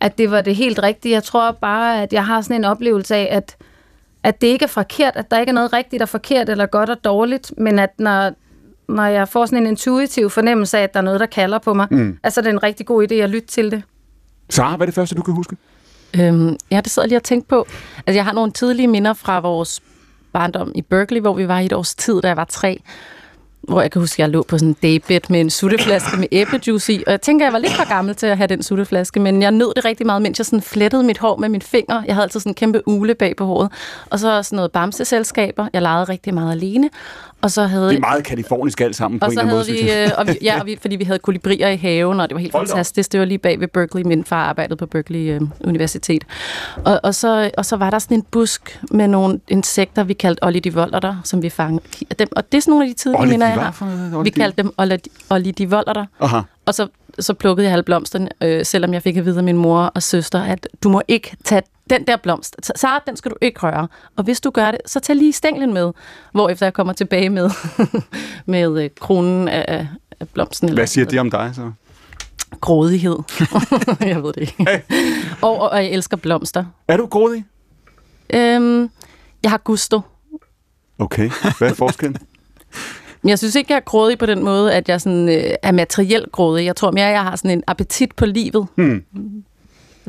at 0.00 0.18
det 0.18 0.30
var 0.30 0.40
det 0.40 0.56
helt 0.56 0.78
rigtige. 0.82 1.14
Jeg 1.14 1.24
tror 1.24 1.52
bare, 1.52 2.02
at 2.02 2.12
jeg 2.12 2.26
har 2.26 2.40
sådan 2.40 2.56
en 2.56 2.64
oplevelse 2.64 3.14
af, 3.14 3.28
at, 3.30 3.56
at 4.22 4.40
det 4.40 4.46
ikke 4.46 4.62
er 4.62 4.68
forkert, 4.68 5.16
at 5.16 5.30
der 5.30 5.38
ikke 5.38 5.50
er 5.50 5.54
noget 5.54 5.72
rigtigt 5.72 6.02
og 6.02 6.08
forkert, 6.08 6.48
eller 6.48 6.66
godt 6.66 6.90
og 6.90 7.04
dårligt, 7.04 7.52
men 7.56 7.78
at 7.78 7.90
når, 7.98 8.32
når 8.88 9.04
jeg 9.04 9.28
får 9.28 9.46
sådan 9.46 9.58
en 9.58 9.66
intuitiv 9.66 10.30
fornemmelse 10.30 10.78
af, 10.78 10.82
at 10.82 10.94
der 10.94 11.00
er 11.00 11.04
noget, 11.04 11.20
der 11.20 11.26
kalder 11.26 11.58
på 11.58 11.74
mig, 11.74 11.86
mm. 11.90 12.18
altså 12.22 12.40
det 12.40 12.46
er 12.46 12.52
en 12.52 12.62
rigtig 12.62 12.86
god 12.86 13.12
idé 13.12 13.14
at 13.14 13.30
lytte 13.30 13.48
til 13.48 13.70
det. 13.70 13.82
Sara, 14.50 14.76
hvad 14.76 14.84
er 14.84 14.88
det 14.88 14.94
første, 14.94 15.14
du 15.14 15.22
kan 15.22 15.34
huske? 15.34 15.56
Øhm, 16.20 16.56
ja, 16.70 16.80
det 16.80 16.90
sidder 16.90 17.06
jeg 17.06 17.08
lige 17.08 17.18
og 17.18 17.22
tænke 17.22 17.48
på. 17.48 17.66
Altså, 17.96 18.18
jeg 18.18 18.24
har 18.24 18.32
nogle 18.32 18.52
tidlige 18.52 18.88
minder 18.88 19.14
fra 19.14 19.40
vores 19.40 19.82
barndom 20.32 20.72
i 20.74 20.82
Berkeley, 20.82 21.20
hvor 21.20 21.34
vi 21.34 21.48
var 21.48 21.58
i 21.58 21.66
et 21.66 21.72
års 21.72 21.94
tid, 21.94 22.20
da 22.20 22.28
jeg 22.28 22.36
var 22.36 22.44
tre 22.44 22.82
hvor 23.62 23.80
jeg 23.80 23.90
kan 23.90 24.02
huske, 24.02 24.14
at 24.14 24.18
jeg 24.18 24.28
lå 24.28 24.42
på 24.42 24.58
sådan 24.58 24.68
en 24.68 24.76
daybed 24.82 25.20
med 25.30 25.40
en 25.40 25.50
sutteflaske 25.50 26.16
med 26.16 26.26
æblejuice 26.32 26.92
i, 26.92 27.04
og 27.06 27.12
jeg 27.12 27.20
tænker, 27.20 27.44
at 27.44 27.46
jeg 27.46 27.52
var 27.52 27.58
lidt 27.58 27.72
for 27.72 27.88
gammel 27.88 28.14
til 28.14 28.26
at 28.26 28.36
have 28.36 28.46
den 28.46 28.62
sutteflaske, 28.62 29.20
men 29.20 29.42
jeg 29.42 29.50
nød 29.50 29.72
det 29.76 29.84
rigtig 29.84 30.06
meget, 30.06 30.22
mens 30.22 30.38
jeg 30.38 30.46
sådan 30.46 30.62
flettede 30.62 31.02
mit 31.02 31.18
hår 31.18 31.36
med 31.36 31.48
min 31.48 31.62
finger. 31.62 32.02
Jeg 32.06 32.14
havde 32.14 32.22
altid 32.22 32.40
sådan 32.40 32.50
en 32.50 32.54
kæmpe 32.54 32.88
ule 32.88 33.14
bag 33.14 33.36
på 33.36 33.46
håret, 33.46 33.70
og 34.10 34.18
så 34.18 34.42
sådan 34.42 34.56
noget 34.56 34.72
bamseselskaber. 34.72 35.68
Jeg 35.72 35.82
legede 35.82 36.04
rigtig 36.04 36.34
meget 36.34 36.52
alene, 36.52 36.90
og 37.42 37.50
så 37.50 37.66
havde... 37.66 37.88
Det 37.88 37.96
er 37.96 38.00
meget 38.00 38.24
kalifornisk 38.24 38.80
alt 38.80 38.96
sammen 38.96 39.20
på 39.20 39.26
og 39.26 39.32
en 39.32 39.36
så 39.36 39.40
eller 39.40 39.52
anden 39.54 39.74
måde. 39.74 39.82
vi, 39.82 39.92
øh, 39.92 40.10
og 40.18 40.26
vi, 40.26 40.38
ja, 40.42 40.60
og 40.60 40.66
vi, 40.66 40.78
fordi 40.80 40.96
vi 40.96 41.04
havde 41.04 41.18
kolibrier 41.18 41.68
i 41.68 41.76
haven, 41.76 42.20
og 42.20 42.28
det 42.28 42.34
var 42.34 42.40
helt 42.40 42.52
Hold 42.52 42.66
da 42.66 42.72
op. 42.72 42.76
fantastisk. 42.76 43.12
Det 43.12 43.20
var 43.20 43.26
lige 43.26 43.38
bag 43.38 43.60
ved 43.60 43.68
Berkeley. 43.68 44.02
Min 44.02 44.24
far 44.24 44.44
arbejdede 44.44 44.76
på 44.76 44.86
Berkeley 44.86 45.34
øh, 45.34 45.40
Universitet. 45.64 46.24
Og, 46.84 47.00
og, 47.02 47.14
så, 47.14 47.50
og 47.58 47.64
så 47.66 47.76
var 47.76 47.90
der 47.90 47.98
sådan 47.98 48.16
en 48.16 48.22
busk 48.30 48.80
med 48.90 49.08
nogle 49.08 49.40
insekter, 49.48 50.04
vi 50.04 50.12
kaldte 50.12 50.44
olidivolter, 50.44 51.16
som 51.24 51.42
vi 51.42 51.48
fangede. 51.48 51.82
Og 52.36 52.52
det 52.52 52.58
er 52.58 52.62
sådan 52.62 52.70
nogle 52.70 52.84
af 52.84 52.88
de 52.90 52.94
tidlige 52.94 53.26
minder, 53.26 53.47
var 53.56 53.62
har. 53.62 53.70
for 53.70 53.84
noget, 53.86 54.24
Vi 54.24 54.30
kaldte 54.30 54.62
dem 54.62 54.74
olidivolter. 55.30 56.06
Aha. 56.20 56.40
Og 56.66 56.74
så, 56.74 56.88
så 57.18 57.34
plukkede 57.34 57.66
jeg 57.66 57.72
alle 57.72 57.82
blomsterne, 57.82 58.28
øh, 58.42 58.64
selvom 58.64 58.94
jeg 58.94 59.02
fik 59.02 59.16
at 59.16 59.24
vide 59.24 59.38
af 59.38 59.44
min 59.44 59.56
mor 59.56 59.80
og 59.80 60.02
søster, 60.02 60.42
at 60.42 60.68
du 60.82 60.88
må 60.88 61.02
ikke 61.08 61.36
tage 61.44 61.62
den 61.90 62.06
der 62.06 62.16
blomst. 62.16 62.56
Sara, 62.76 63.02
den 63.06 63.16
skal 63.16 63.30
du 63.30 63.36
ikke 63.40 63.60
røre. 63.60 63.88
Og 64.16 64.24
hvis 64.24 64.40
du 64.40 64.50
gør 64.50 64.70
det, 64.70 64.80
så 64.86 65.00
tag 65.00 65.16
lige 65.16 65.32
stænglen 65.32 65.74
med. 65.74 65.92
Hvorefter 66.32 66.66
jeg 66.66 66.72
kommer 66.72 66.92
tilbage 66.92 67.30
med, 67.30 67.50
med 68.46 68.82
øh, 68.84 68.90
kronen 69.00 69.48
af, 69.48 69.86
af 70.20 70.28
blomsten. 70.28 70.72
Hvad 70.72 70.86
siger 70.86 71.04
det 71.04 71.20
om 71.20 71.30
dig 71.30 71.50
så? 71.54 71.72
Grådighed. 72.60 73.18
jeg 74.00 74.22
ved 74.22 74.32
det 74.32 74.40
ikke. 74.40 74.82
og, 75.42 75.60
og, 75.60 75.70
og 75.70 75.84
jeg 75.84 75.90
elsker 75.90 76.16
blomster. 76.16 76.64
Er 76.88 76.96
du 76.96 77.06
grådig? 77.06 77.44
Øhm, 78.34 78.90
jeg 79.42 79.50
har 79.50 79.58
gusto. 79.58 80.00
Okay. 80.98 81.30
Hvad 81.58 81.70
er 81.70 81.74
forskellen? 81.74 82.16
Men 83.28 83.30
jeg 83.30 83.38
synes 83.38 83.54
ikke, 83.54 83.72
jeg 83.72 83.76
er 83.76 83.84
grådig 83.84 84.18
på 84.18 84.26
den 84.26 84.44
måde, 84.44 84.74
at 84.74 84.88
jeg 84.88 85.00
sådan, 85.00 85.28
øh, 85.28 85.54
er 85.62 85.72
materielt 85.72 86.32
grådig. 86.32 86.64
Jeg 86.64 86.76
tror 86.76 86.90
mere, 86.90 87.06
jeg 87.06 87.22
har 87.22 87.36
sådan 87.36 87.50
en 87.50 87.62
appetit 87.66 88.14
på 88.14 88.26
livet. 88.26 88.66
Hmm. 88.74 89.04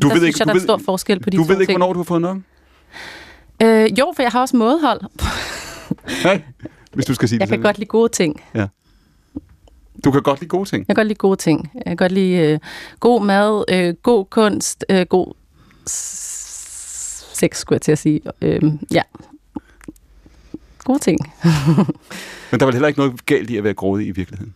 Du 0.02 0.08
der 0.08 0.14
ved 0.14 0.20
synes 0.20 0.22
ikke, 0.22 0.36
jeg, 0.38 0.46
du 0.46 0.48
der 0.48 0.54
er 0.54 0.54
ved, 0.54 0.60
stor 0.60 0.80
forskel 0.84 1.20
på 1.20 1.30
de 1.30 1.36
du 1.36 1.42
ved 1.42 1.60
ikke, 1.60 1.70
ting. 1.70 1.78
hvornår 1.78 1.92
du 1.92 1.98
har 1.98 2.04
fået 2.04 2.20
nok? 2.20 2.36
Øh, 3.62 3.98
jo, 3.98 4.12
for 4.16 4.22
jeg 4.22 4.30
har 4.30 4.40
også 4.40 4.56
mådehold. 4.56 5.00
Hvis 6.94 7.04
du 7.04 7.14
skal 7.14 7.28
sige 7.28 7.36
Jeg 7.40 7.40
det 7.40 7.48
kan 7.48 7.56
selv. 7.56 7.62
godt 7.62 7.78
lide 7.78 7.88
gode 7.88 8.08
ting. 8.08 8.40
Du 10.04 10.10
kan 10.10 10.22
godt 10.22 10.40
lide 10.40 10.48
gode 10.48 10.68
ting. 10.68 10.80
Jeg 10.80 10.86
kan 10.86 10.94
godt 10.94 11.08
lide 11.08 11.18
gode 11.18 11.36
ting. 11.36 11.70
Jeg 11.74 11.84
kan 11.86 11.96
godt 11.96 12.12
lide 12.12 12.36
øh, 12.36 12.58
god 13.00 13.22
mad, 13.24 13.64
øh, 13.68 13.94
god 14.02 14.24
kunst, 14.24 14.84
øh, 14.88 15.06
god 15.06 15.32
sex, 15.86 17.56
skulle 17.58 17.76
jeg 17.76 17.82
til 17.82 17.92
at 17.92 17.98
sige. 17.98 18.20
Øh, 18.42 18.62
ja. 18.94 19.02
Gode 20.84 20.98
ting. 20.98 21.18
Men 22.50 22.60
der 22.60 22.66
er 22.66 22.68
vel 22.68 22.74
heller 22.74 22.88
ikke 22.88 23.00
noget 23.00 23.26
galt 23.26 23.50
i 23.50 23.56
at 23.56 23.64
være 23.64 23.74
grådig 23.74 24.06
i 24.06 24.10
virkeligheden. 24.10 24.54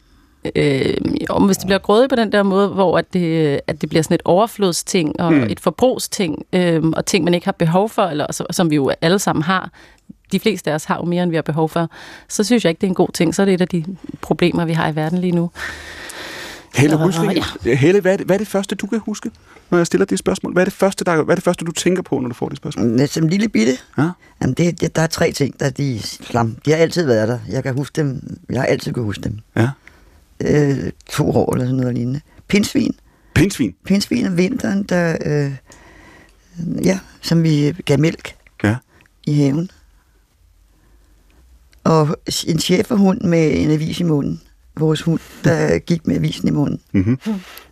Øh, 0.56 0.96
men 1.38 1.46
hvis 1.46 1.56
det 1.56 1.66
bliver 1.66 1.78
grådigt 1.78 2.10
på 2.10 2.16
den 2.16 2.32
der 2.32 2.42
måde, 2.42 2.68
hvor 2.68 2.98
at 2.98 3.12
det, 3.12 3.60
at 3.66 3.80
det 3.80 3.88
bliver 3.88 4.02
sådan 4.02 4.14
et 4.14 4.22
overflodsting 4.24 5.20
og 5.20 5.32
mm. 5.32 5.42
et 5.42 5.60
forbrugsting, 5.60 6.46
øh, 6.52 6.82
og 6.84 7.06
ting, 7.06 7.24
man 7.24 7.34
ikke 7.34 7.46
har 7.46 7.52
behov 7.52 7.88
for, 7.88 8.02
eller 8.02 8.46
som 8.50 8.70
vi 8.70 8.74
jo 8.74 8.90
alle 9.00 9.18
sammen 9.18 9.42
har, 9.42 9.70
de 10.32 10.40
fleste 10.40 10.70
af 10.70 10.74
os 10.74 10.84
har 10.84 10.96
jo 10.96 11.04
mere, 11.04 11.22
end 11.22 11.30
vi 11.30 11.36
har 11.36 11.42
behov 11.42 11.68
for, 11.68 11.90
så 12.28 12.44
synes 12.44 12.64
jeg 12.64 12.70
ikke, 12.70 12.80
det 12.80 12.86
er 12.86 12.90
en 12.90 12.94
god 12.94 13.08
ting. 13.14 13.34
Så 13.34 13.42
er 13.42 13.46
det 13.46 13.54
et 13.54 13.60
af 13.60 13.68
de 13.68 13.84
problemer, 14.20 14.64
vi 14.64 14.72
har 14.72 14.88
i 14.88 14.96
verden 14.96 15.18
lige 15.18 15.32
nu. 15.32 15.50
Helle, 16.74 16.96
Så, 16.96 17.06
Rysling, 17.08 17.44
ja. 17.64 17.74
Helle 17.74 18.00
hvad, 18.00 18.12
er 18.12 18.16
det, 18.16 18.26
hvad 18.26 18.36
er 18.36 18.38
det 18.38 18.48
første, 18.48 18.74
du 18.74 18.86
kan 18.86 18.98
huske, 18.98 19.30
når 19.70 19.78
jeg 19.78 19.86
stiller 19.86 20.04
det 20.06 20.18
spørgsmål? 20.18 20.52
Hvad 20.52 20.62
er 20.62 20.64
det 20.64 20.72
første, 20.74 21.04
der, 21.04 21.22
hvad 21.22 21.32
er 21.32 21.36
det 21.36 21.44
første 21.44 21.64
du 21.64 21.72
tænker 21.72 22.02
på, 22.02 22.18
når 22.18 22.28
du 22.28 22.34
får 22.34 22.48
det 22.48 22.56
spørgsmål? 22.56 22.86
Men 22.86 23.06
Som 23.08 23.28
lille 23.28 23.48
bitte. 23.48 23.72
Ja? 23.98 24.10
Jamen, 24.42 24.54
det, 24.54 24.80
det, 24.80 24.96
der 24.96 25.02
er 25.02 25.06
tre 25.06 25.32
ting, 25.32 25.60
der 25.60 25.70
de, 25.70 26.00
slam, 26.02 26.56
de 26.64 26.70
har 26.70 26.76
altid 26.78 27.06
været 27.06 27.28
der. 27.28 27.38
Jeg 27.48 27.62
kan 27.62 27.74
huske 27.74 27.96
dem. 27.96 28.36
Jeg 28.50 28.60
har 28.60 28.66
altid 28.66 28.92
kunne 28.92 29.04
huske 29.04 29.22
dem. 29.22 29.38
Ja. 29.56 29.68
Øh, 30.40 30.92
to 31.10 31.30
år 31.30 31.52
eller 31.52 31.66
sådan 31.66 31.76
noget 31.76 31.94
lignende. 31.94 32.20
Pindsvin. 32.48 32.94
Pindsvin. 33.34 33.74
Pindsvin 33.84 34.26
om 34.26 34.36
vinteren, 34.36 34.82
der, 34.82 35.16
øh, 35.24 35.52
ja, 36.84 36.98
som 37.20 37.42
vi 37.42 37.72
gav 37.84 37.98
mælk 38.00 38.34
Ja. 38.64 38.76
i 39.26 39.34
haven. 39.34 39.70
Og 41.84 42.16
en 42.46 42.58
cheferhund 42.58 43.20
med 43.20 43.52
en 43.58 43.70
avis 43.70 44.00
i 44.00 44.02
munden. 44.02 44.40
Vores 44.76 45.02
hund, 45.02 45.20
der 45.44 45.78
gik 45.78 46.06
med 46.06 46.16
avisen 46.16 46.48
i 46.48 46.50
munden. 46.50 46.80
Mm-hmm. 46.92 47.18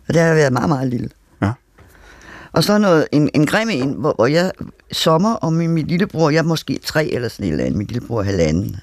Og 0.07 0.13
det 0.13 0.21
har 0.21 0.33
været 0.33 0.53
meget, 0.53 0.69
meget 0.69 0.87
lille. 0.89 1.09
Ja. 1.41 1.51
Og 2.51 2.63
så 2.63 2.77
noget, 2.77 3.07
en, 3.11 3.29
en 3.33 3.45
grim 3.45 3.69
en, 3.69 3.93
hvor, 3.93 4.13
hvor 4.13 4.27
jeg 4.27 4.51
sommer, 4.91 5.33
og 5.33 5.53
min, 5.53 5.69
min 5.69 5.87
lillebror, 5.87 6.29
jeg 6.29 6.39
er 6.39 6.43
måske 6.43 6.79
tre 6.85 7.05
eller 7.05 7.27
sådan 7.29 7.45
et 7.45 7.51
eller 7.51 7.63
andet, 7.65 7.77
min 7.77 7.87
lillebror 7.87 8.19
er 8.19 8.23
halvanden. 8.23 8.75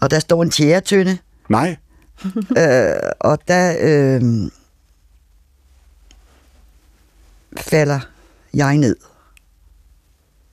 Og 0.00 0.10
der 0.10 0.18
står 0.18 0.42
en 0.42 0.50
tjæretønde, 0.50 1.18
Nej. 1.48 1.76
øh, 2.58 2.90
og 3.20 3.38
der 3.48 3.76
øh, 3.80 4.22
falder 7.60 8.00
jeg 8.54 8.76
ned 8.76 8.96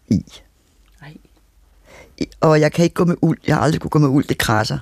i. 0.08 0.26
Ej. 1.02 1.14
I- 2.18 2.30
Og 2.40 2.60
jeg 2.62 2.72
kan 2.72 2.84
ikke 2.84 2.94
gå 2.96 3.06
med 3.06 3.16
uld. 3.22 3.38
Jeg 3.48 3.56
har 3.56 3.62
aldrig 3.62 3.82
kunne 3.82 3.90
gå 3.90 4.00
med 4.00 4.08
uld. 4.10 4.26
Det 4.26 4.38
krasser. 4.38 4.80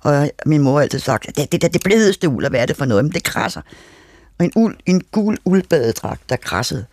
Og 0.00 0.30
min 0.46 0.62
mor 0.62 0.74
har 0.74 0.82
altid 0.82 0.98
sagt, 0.98 1.28
at 1.28 1.36
det, 1.36 1.52
det, 1.52 1.62
det, 1.62 1.74
det 1.74 1.82
blødeste 1.84 2.28
uld, 2.28 2.44
og 2.44 2.50
hvad 2.50 2.60
er 2.60 2.66
det 2.66 2.76
for 2.76 2.84
noget? 2.84 3.04
Men 3.04 3.12
det 3.12 3.22
krasser. 3.22 3.60
Og 4.38 4.44
en, 4.44 4.52
uld, 4.56 4.76
en 4.86 5.02
gul 5.12 5.38
uldbadedragt, 5.44 6.20
der 6.28 6.36
krassede. 6.36 6.84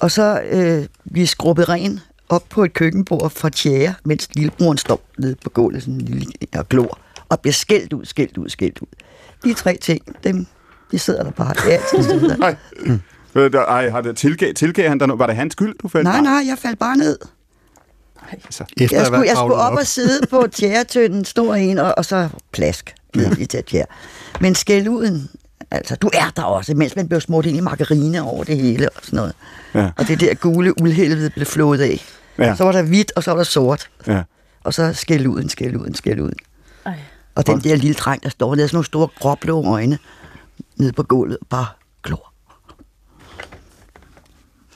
Og 0.00 0.10
så 0.10 0.40
øh, 0.50 0.86
vi 1.04 1.26
skrubbet 1.26 1.68
ren 1.68 2.00
op 2.28 2.44
på 2.50 2.64
et 2.64 2.72
køkkenbord 2.72 3.30
fra 3.30 3.48
tjære, 3.48 3.94
mens 4.04 4.28
lillebroren 4.34 4.78
står 4.78 5.00
nede 5.18 5.34
på 5.44 5.50
gulvet 5.50 5.82
sådan 5.82 5.94
en 5.94 6.00
lille, 6.00 6.32
og 6.56 6.68
glor, 6.68 6.98
og 7.28 7.40
bliver 7.40 7.52
skældt 7.52 7.92
ud, 7.92 8.04
skældt 8.04 8.38
ud, 8.38 8.48
skældt 8.48 8.78
ud. 8.78 8.86
De 9.44 9.54
tre 9.54 9.78
ting, 9.80 10.16
dem, 10.24 10.46
de 10.90 10.98
sidder 10.98 11.22
der 11.22 11.30
bare. 11.30 11.54
Sidder 12.02 12.28
der. 12.28 12.36
Nej. 12.36 12.56
Ej, 13.68 13.90
har 13.90 14.00
det 14.00 14.16
tilgav, 14.16 14.54
tilgav 14.54 14.88
han 14.88 15.00
der? 15.00 15.16
Var 15.16 15.26
det 15.26 15.36
hans 15.36 15.52
skyld, 15.52 15.74
du 15.82 15.88
faldt? 15.88 16.04
Nej, 16.04 16.20
nej, 16.20 16.42
jeg 16.48 16.58
faldt 16.58 16.78
bare 16.78 16.96
ned. 16.96 17.18
Altså, 18.32 18.64
Efter 18.80 18.96
Jeg 18.96 19.06
skulle, 19.06 19.20
jeg 19.20 19.36
skulle 19.36 19.54
kravlet 19.54 19.58
op 19.58 19.78
og 19.78 19.86
sidde 19.86 20.26
på 20.26 20.46
tjæretønden, 20.58 21.24
stor 21.24 21.54
en, 21.54 21.78
og, 21.78 21.94
og 21.96 22.04
så 22.04 22.28
plask 22.52 22.94
ned 23.16 23.36
i 23.36 23.44
det 23.44 23.64
tjær. 23.64 23.84
Men 24.40 24.54
skælduden, 24.54 25.30
altså, 25.70 25.96
du 25.96 26.10
er 26.14 26.30
der 26.36 26.42
også, 26.42 26.74
mens 26.74 26.96
man 26.96 27.08
blev 27.08 27.20
smurt 27.20 27.46
ind 27.46 27.56
i 27.56 27.60
margarine 27.60 28.22
over 28.22 28.44
det 28.44 28.56
hele 28.56 28.88
og 28.88 29.00
sådan 29.02 29.16
noget. 29.16 29.34
Ja. 29.74 29.90
Og 29.98 30.08
det 30.08 30.20
der 30.20 30.34
gule 30.34 30.82
uldhelvede 30.82 31.30
blev 31.30 31.46
flået 31.46 31.80
af. 31.80 32.04
Ja. 32.38 32.56
Så 32.56 32.64
var 32.64 32.72
der 32.72 32.82
hvidt, 32.82 33.12
og 33.16 33.22
så 33.22 33.30
var 33.30 33.36
der 33.36 33.44
sort. 33.44 33.90
ja. 34.06 34.22
Og 34.64 34.74
så 34.74 34.92
skælduden, 34.92 35.48
skælduden, 35.48 35.94
skælduden. 35.94 36.34
Ej. 36.86 36.98
Og 37.34 37.46
den 37.46 37.60
der 37.60 37.76
lille 37.76 37.94
dreng, 37.94 38.22
der 38.22 38.28
står 38.28 38.54
der, 38.54 38.66
sådan 38.66 38.76
nogle 38.76 38.86
store 38.86 39.08
gråblå 39.20 39.64
øjne 39.66 39.98
nede 40.76 40.92
på 40.92 41.02
gulvet, 41.02 41.38
bare 41.50 41.66
glor. 42.02 42.31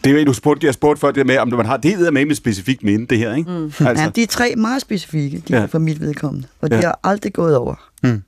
Det 0.06 0.14
er 0.16 0.20
jo, 0.20 0.26
du 0.26 0.32
spurgte, 0.32 0.66
jeg 0.66 0.74
spurgte 0.74 1.00
før 1.00 1.10
det 1.10 1.26
med, 1.26 1.38
om 1.38 1.48
man 1.48 1.66
har, 1.66 1.76
det 1.76 1.98
med 1.98 2.10
med 2.10 2.26
et 2.30 2.36
specifikt 2.36 2.82
minde, 2.82 3.06
det 3.06 3.18
her, 3.18 3.34
ikke? 3.34 3.50
Mm. 3.50 3.64
Altså. 3.64 4.04
Ja, 4.04 4.10
de 4.16 4.22
er 4.22 4.26
tre 4.26 4.54
meget 4.56 4.82
specifikke, 4.82 5.42
de 5.48 5.56
Ja. 5.56 5.64
for 5.64 5.78
mit 5.78 6.00
vedkommende. 6.00 6.48
Og 6.60 6.70
de 6.70 6.76
Ja. 6.76 6.82
har 6.82 7.00
aldrig 7.04 7.32
gået 7.32 7.56
over. 7.56 7.74
Mm. 8.02 8.22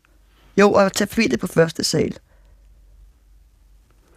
Jo, 0.61 0.73
og 0.73 0.93
tapetet 0.93 1.41
på 1.41 1.47
første 1.47 1.85
sal. 1.85 2.15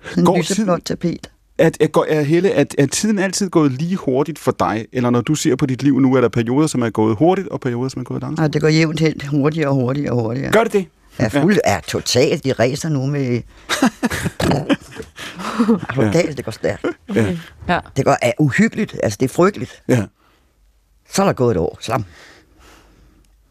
Sådan 0.09 0.23
Går 0.25 0.33
en 0.35 0.39
lyseblåt 0.41 0.81
tiden- 0.85 0.97
tapet. 0.99 1.29
Er, 1.57 1.69
er, 1.79 1.87
går- 1.87 2.05
er, 2.09 2.21
Helle, 2.21 2.49
er, 2.49 2.65
er 2.77 2.85
tiden 2.85 3.19
altid 3.19 3.49
gået 3.49 3.71
lige 3.71 3.95
hurtigt 3.95 4.39
for 4.39 4.51
dig? 4.59 4.85
Eller 4.93 5.09
når 5.09 5.21
du 5.21 5.35
ser 5.35 5.55
på 5.55 5.65
dit 5.65 5.83
liv 5.83 5.99
nu, 5.99 6.15
er 6.15 6.21
der 6.21 6.29
perioder, 6.29 6.67
som 6.67 6.81
er 6.81 6.89
gået 6.89 7.15
hurtigt, 7.15 7.47
og 7.47 7.59
perioder, 7.61 7.89
som 7.89 7.99
er 7.99 8.03
gået 8.03 8.21
langsomt? 8.21 8.45
Og 8.47 8.53
det 8.53 8.61
går 8.61 8.67
jævnt 8.67 8.99
hen 8.99 9.21
hurtigere 9.29 9.67
og 9.69 9.75
hurtigere 9.75 10.11
og 10.11 10.21
hurtigere. 10.21 10.51
Gør 10.51 10.63
det 10.63 10.73
det? 10.73 10.85
Er 11.25 11.29
fuld, 11.29 11.57
er 11.63 11.79
totalt, 11.79 12.43
de 12.43 12.53
racer 12.53 12.89
nu 12.89 13.05
med... 13.05 13.41
er 15.89 15.93
du 15.95 16.01
galt, 16.11 16.37
det 16.37 16.45
går 16.45 16.51
stærkt. 16.51 16.85
Ja. 17.15 17.37
Ja. 17.67 17.79
Det 17.97 18.05
går 18.05 18.17
er 18.21 18.31
uhyggeligt, 18.39 18.95
altså 19.03 19.17
det 19.19 19.25
er 19.29 19.33
frygteligt. 19.33 19.83
ja. 19.87 20.05
Så 21.13 21.21
er 21.21 21.25
der 21.25 21.33
gået 21.33 21.51
et 21.51 21.57
år, 21.57 21.77
slam. 21.81 22.03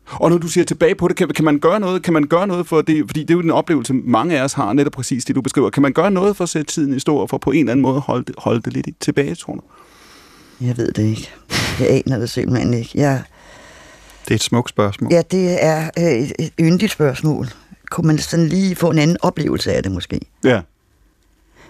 Og 0.07 0.31
når 0.31 0.39
du 0.39 0.49
ser 0.49 0.65
tilbage 0.65 0.95
på 0.95 1.09
det, 1.09 1.17
kan, 1.17 1.29
kan 1.29 1.45
man 1.45 1.59
gøre 1.59 1.81
noget? 1.81 2.03
Kan 2.03 2.13
man 2.13 2.25
gøre 2.27 2.47
noget 2.47 2.67
for 2.67 2.83
det? 2.83 3.05
Fordi 3.07 3.21
det 3.21 3.31
er 3.31 3.35
jo 3.35 3.43
den 3.43 3.51
oplevelse, 3.51 3.93
mange 3.95 4.39
af 4.39 4.43
os 4.45 4.53
har, 4.53 4.73
netop 4.73 4.93
præcis 4.93 5.25
det, 5.25 5.37
du 5.37 5.41
beskriver. 5.43 5.71
Kan 5.71 5.83
man 5.83 5.93
gøre 5.93 6.11
noget 6.11 6.37
for 6.37 6.45
at 6.45 6.49
sætte 6.49 6.73
tiden 6.73 6.95
i 6.95 6.99
stå, 7.01 7.17
og 7.17 7.31
for 7.31 7.39
på 7.39 7.51
en 7.51 7.59
eller 7.59 7.73
anden 7.73 7.83
måde 7.83 8.01
holde 8.01 8.25
det, 8.25 8.35
holde 8.39 8.63
det 8.63 8.73
lidt 8.73 8.87
i- 8.87 8.95
tilbage, 9.01 9.35
tror 9.35 9.55
du? 9.55 9.61
Jeg 10.61 10.77
ved 10.77 10.93
det 10.93 11.03
ikke. 11.03 11.31
Jeg 11.81 11.91
aner 12.07 12.19
det 12.19 12.31
simpelthen 12.31 12.75
ikke. 12.75 12.91
Jeg, 12.95 13.23
Det 14.25 14.31
er 14.31 14.35
et 14.35 14.43
smukt 14.43 14.71
spørgsmål. 14.71 15.13
ja, 15.13 15.23
det 15.31 15.65
er 15.65 15.91
øh, 15.99 16.05
et, 16.05 16.33
et 16.39 16.53
yndigt 16.61 16.93
spørgsmål. 16.93 17.47
Kunne 17.91 18.07
man 18.07 18.19
sådan 18.19 18.47
lige 18.47 18.77
få 18.77 18.91
en 18.91 18.99
anden 18.99 19.17
oplevelse 19.23 19.73
af 19.73 19.83
det 19.83 19.93
måske? 19.93 20.21
Ja. 20.45 20.61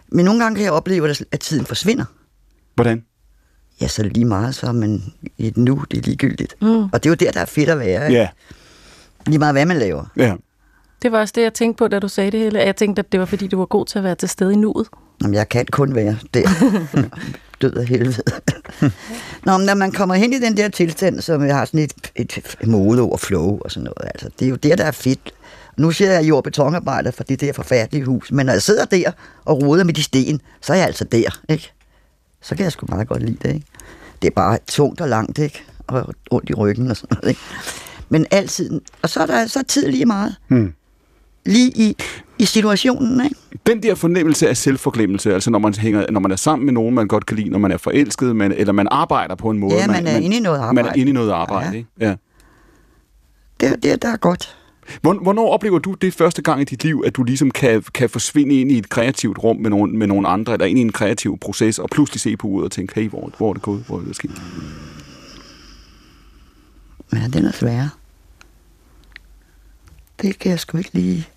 Men 0.08 0.24
nogle 0.24 0.42
gange 0.42 0.56
kan 0.56 0.64
jeg 0.64 0.72
opleve, 0.72 1.10
at 1.10 1.24
at 1.32 1.40
tiden 1.40 1.66
forsvinder. 1.66 2.04
Hvordan? 2.74 3.04
Ja, 3.80 3.88
så 3.88 4.02
er 4.02 4.04
det 4.04 4.12
lige 4.14 4.24
meget 4.26 4.54
så, 4.54 4.72
men 4.72 5.14
i 5.38 5.46
et 5.46 5.56
nu, 5.56 5.84
det 5.90 5.98
er 5.98 6.02
ligegyldigt. 6.02 6.54
Mm. 6.62 6.82
Og 6.82 6.92
det 6.92 7.06
er 7.06 7.10
jo 7.10 7.14
der, 7.14 7.30
der 7.32 7.40
er 7.40 7.44
fedt 7.44 7.68
at 7.68 7.78
være. 7.78 8.06
Ikke? 8.08 8.20
Ja. 8.20 8.28
Lige 9.26 9.38
meget, 9.38 9.54
hvad 9.54 9.66
man 9.66 9.76
laver. 9.78 10.04
Ja. 10.16 10.34
Det 11.02 11.12
var 11.12 11.20
også 11.20 11.32
det, 11.36 11.42
jeg 11.42 11.54
tænkte 11.54 11.78
på, 11.78 11.88
da 11.88 11.98
du 11.98 12.08
sagde 12.08 12.30
det 12.30 12.40
hele. 12.40 12.58
Jeg 12.58 12.76
tænkte, 12.76 13.00
at 13.00 13.12
det 13.12 13.20
var, 13.20 13.26
fordi 13.26 13.46
du 13.46 13.58
var 13.58 13.66
god 13.66 13.86
til 13.86 13.98
at 13.98 14.04
være 14.04 14.14
til 14.14 14.28
stede 14.28 14.52
i 14.52 14.56
nuet. 14.56 14.88
Jamen, 15.22 15.34
jeg 15.34 15.48
kan 15.48 15.66
kun 15.72 15.94
være 15.94 16.16
der. 16.34 16.48
Død 17.60 17.72
af 17.72 17.86
helvede. 17.86 18.22
Nå, 19.46 19.56
men 19.58 19.66
når 19.66 19.74
man 19.74 19.92
kommer 19.92 20.14
hen 20.14 20.32
i 20.32 20.38
den 20.38 20.56
der 20.56 20.68
tilstand, 20.68 21.20
som 21.20 21.44
jeg 21.46 21.56
har 21.56 21.64
sådan 21.64 21.80
et, 21.80 21.92
et 22.16 22.54
mode 22.66 23.00
over 23.02 23.16
flow 23.16 23.58
og 23.60 23.70
sådan 23.70 23.84
noget, 23.84 24.10
altså, 24.14 24.30
det 24.38 24.44
er 24.46 24.48
jo 24.50 24.56
der, 24.56 24.76
der 24.76 24.84
er 24.84 24.90
fedt. 24.90 25.34
Nu 25.76 25.90
siger 25.90 26.10
jeg 26.10 26.28
jord- 26.28 26.44
betonarbejder 26.44 27.10
for 27.10 27.24
det 27.24 27.40
der 27.40 27.52
forfærdelige 27.52 28.04
hus, 28.04 28.32
men 28.32 28.46
når 28.46 28.52
jeg 28.52 28.62
sidder 28.62 28.84
der 28.84 29.10
og 29.44 29.62
roder 29.62 29.84
med 29.84 29.94
de 29.94 30.02
sten, 30.02 30.40
så 30.60 30.72
er 30.72 30.76
jeg 30.76 30.86
altså 30.86 31.04
der, 31.04 31.40
ikke? 31.48 31.72
Så 32.42 32.54
kan 32.56 32.64
jeg 32.64 32.72
sgu 32.72 32.86
meget 32.88 33.08
godt 33.08 33.22
lide 33.22 33.38
det, 33.42 33.54
ikke? 33.54 33.66
Det 34.22 34.28
er 34.28 34.34
bare 34.34 34.58
tungt 34.68 35.00
og 35.00 35.08
langt, 35.08 35.38
ikke? 35.38 35.62
Og 35.86 36.14
ondt 36.30 36.50
i 36.50 36.54
ryggen 36.54 36.90
og 36.90 36.96
sådan 36.96 37.16
noget, 37.16 37.28
ikke? 37.28 37.40
Men 38.08 38.26
altid, 38.30 38.80
og 39.02 39.10
så 39.10 39.20
er 39.20 39.26
der 39.26 39.46
så 39.46 39.58
er 39.58 39.62
tid 39.62 39.86
lige 39.88 40.06
meget. 40.06 40.34
Hmm. 40.48 40.72
Lige 41.46 41.70
i, 41.70 41.96
i 42.40 42.44
situationen, 42.44 43.24
ikke? 43.24 43.36
Den 43.66 43.82
der 43.82 43.94
fornemmelse 43.94 44.48
af 44.48 44.56
selvforglemmelse, 44.56 45.34
altså 45.34 45.50
når 45.50 45.58
man, 45.58 45.74
hænger, 45.74 46.10
når 46.10 46.20
man 46.20 46.30
er 46.30 46.36
sammen 46.36 46.64
med 46.66 46.72
nogen, 46.72 46.94
man 46.94 47.08
godt 47.08 47.26
kan 47.26 47.36
lide, 47.36 47.48
når 47.50 47.58
man 47.58 47.72
er 47.72 47.76
forelsket, 47.76 48.36
man, 48.36 48.52
eller 48.52 48.72
man 48.72 48.88
arbejder 48.90 49.34
på 49.34 49.50
en 49.50 49.58
måde. 49.58 49.74
Ja, 49.74 49.86
man 49.86 50.06
er 50.06 50.16
inde 50.18 50.36
i 50.36 50.40
noget 50.40 50.58
Man 50.60 50.64
er 50.78 50.82
arbejde. 50.82 51.00
inde 51.00 51.10
i 51.10 51.12
noget 51.12 51.30
arbejde, 51.30 51.70
Ja. 51.70 51.76
ikke? 51.76 51.88
Ja. 52.00 52.14
Det 53.60 53.82
det, 53.82 54.02
der 54.02 54.08
er 54.08 54.16
godt. 54.16 54.56
Hvor- 55.02 55.22
Hvornår 55.22 55.48
oplever 55.50 55.78
du 55.78 55.92
det 55.94 56.14
første 56.14 56.42
gang 56.42 56.60
i 56.60 56.64
dit 56.64 56.84
liv, 56.84 57.02
at 57.06 57.16
du 57.16 57.22
ligesom 57.22 57.50
kan, 57.50 57.82
kan 57.94 58.10
forsvinde 58.10 58.60
ind 58.60 58.72
i 58.72 58.78
et 58.78 58.88
kreativt 58.88 59.38
rum 59.38 59.56
med 59.56 59.70
nogle, 59.70 59.92
med 59.92 60.06
nogle 60.06 60.28
andre, 60.28 60.52
eller 60.52 60.66
ind 60.66 60.78
i 60.78 60.82
en 60.82 60.92
kreativ 60.92 61.38
proces, 61.40 61.78
og 61.78 61.88
pludselig 61.92 62.20
se 62.20 62.36
på 62.36 62.46
uret 62.46 62.64
og 62.64 62.70
tænke, 62.72 63.00
hey, 63.00 63.08
hvor, 63.08 63.30
hvor 63.38 63.48
er 63.50 63.52
det 63.52 63.62
gået? 63.62 63.84
Hvor 63.86 63.98
er 63.98 64.04
det 64.04 64.16
sket? 64.16 64.30
Ja, 67.12 67.28
den 67.32 67.44
er 67.44 67.52
svær. 67.52 67.88
Det 70.22 70.38
kan 70.38 70.50
jeg 70.50 70.60
sgu 70.60 70.78
ikke 70.78 70.90
lige... 70.92 71.28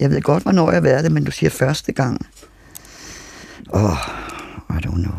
Jeg 0.00 0.10
ved 0.10 0.20
godt, 0.22 0.42
hvornår 0.42 0.66
jeg 0.70 0.76
har 0.76 0.80
været 0.80 1.04
det, 1.04 1.12
men 1.12 1.24
du 1.24 1.30
siger 1.30 1.50
første 1.50 1.92
gang. 1.92 2.26
Åh, 3.74 3.84
oh, 3.84 3.96
I 4.70 4.86
don't 4.86 5.02
know. 5.02 5.14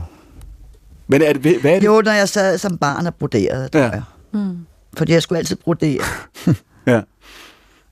Men 1.07 1.22
er 1.22 1.33
det, 1.33 1.61
hvad 1.61 1.72
er 1.72 1.79
det? 1.79 1.85
Jo, 1.85 2.01
når 2.05 2.11
jeg 2.11 2.29
sad 2.29 2.57
som 2.57 2.77
barn 2.77 3.07
og 3.07 3.16
broderede, 3.16 3.68
tror 3.70 3.79
Ja. 3.79 3.85
ja. 3.85 3.92
jeg. 3.92 4.03
Mm. 4.33 4.57
Fordi 4.98 5.14
jeg 5.14 5.22
skulle 5.22 5.40
altid 5.40 5.55
brodere. 5.55 6.00
Ja. 6.88 7.01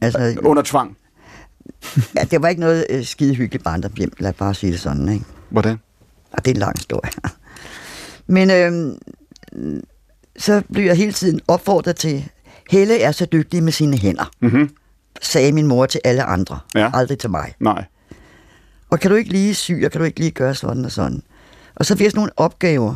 Altså, 0.02 0.36
Under 0.43 0.63
tvang. 0.63 0.98
ja, 2.17 2.24
det 2.24 2.41
var 2.41 2.48
ikke 2.48 2.62
noget 2.62 2.86
øh, 2.89 3.06
skide 3.06 3.36
hyggeligt 3.36 3.63
barndomshjem, 3.63 4.12
lad 4.19 4.30
os 4.30 4.36
bare 4.36 4.54
sige 4.54 4.72
det 4.72 4.80
sådan, 4.80 5.10
ikke? 5.10 5.26
Hvordan? 5.50 5.78
Og 6.32 6.46
det 6.46 6.52
er 6.52 6.56
en 6.56 6.60
lang 6.60 6.78
historie. 6.78 7.12
Men 8.28 8.52
øhm, 8.52 8.98
så 10.38 10.62
blev 10.74 10.86
jeg 10.86 10.96
hele 10.96 11.12
tiden 11.12 11.39
opfordret 11.48 11.96
til, 11.96 12.30
Helle 12.72 13.02
er 13.02 13.12
så 13.12 13.26
dygtig 13.26 13.63
med 13.63 13.72
sine 13.72 13.98
hænder, 13.98 14.32
Mm-hmm. 14.39 14.69
Sagde 15.21 15.52
min 15.52 15.67
mor 15.67 15.86
til 15.86 16.02
alle 16.04 16.23
andre. 16.23 16.60
Ja. 16.76 16.91
Aldrig 16.93 17.17
til 17.19 17.30
mig. 17.30 17.54
Nej. 17.60 17.86
Og 18.89 18.99
kan 18.99 19.12
du 19.12 19.15
ikke 19.15 19.32
lige 19.32 19.56
sy, 19.56 19.71
og 19.86 19.91
kan 19.91 19.99
du 19.99 20.06
ikke 20.06 20.19
lige 20.19 20.32
gøre 20.32 20.56
sådan 20.56 20.86
og 20.86 20.91
sådan? 20.91 21.23
Og 21.76 21.86
så 21.86 21.95
fik 21.95 22.04
jeg 22.04 22.12
sådan 22.12 22.19
nogle 22.19 22.32
opgaver, 22.38 22.95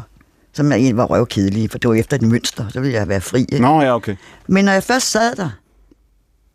som 0.53 0.71
jeg 0.71 0.77
egentlig 0.77 0.97
var 0.97 1.05
røvkedelige, 1.05 1.69
for 1.69 1.77
det 1.77 1.89
var 1.89 1.95
efter 1.95 2.17
et 2.17 2.21
mønster, 2.21 2.69
så 2.69 2.79
ville 2.79 2.93
jeg 2.97 3.07
være 3.07 3.21
fri. 3.21 3.39
Ikke? 3.39 3.59
Nå, 3.59 3.81
ja, 3.81 3.95
okay. 3.95 4.15
Men 4.47 4.65
når 4.65 4.71
jeg 4.71 4.83
først 4.83 5.11
sad 5.11 5.35
der, 5.35 5.49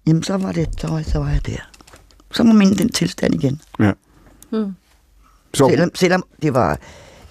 jamen 0.06 0.22
så 0.22 0.36
var 0.36 0.52
det, 0.52 0.68
så 0.78 0.86
var, 0.86 1.02
så 1.02 1.18
var 1.18 1.28
jeg 1.30 1.46
der. 1.46 1.70
Så 2.30 2.42
må 2.42 2.52
man 2.52 2.66
i 2.66 2.74
den 2.74 2.88
tilstand 2.88 3.34
igen. 3.34 3.60
Ja. 3.80 3.92
Så, 5.54 5.68
Selvom, 5.68 5.90
selvom 5.94 6.24
det 6.42 6.54
var 6.54 6.78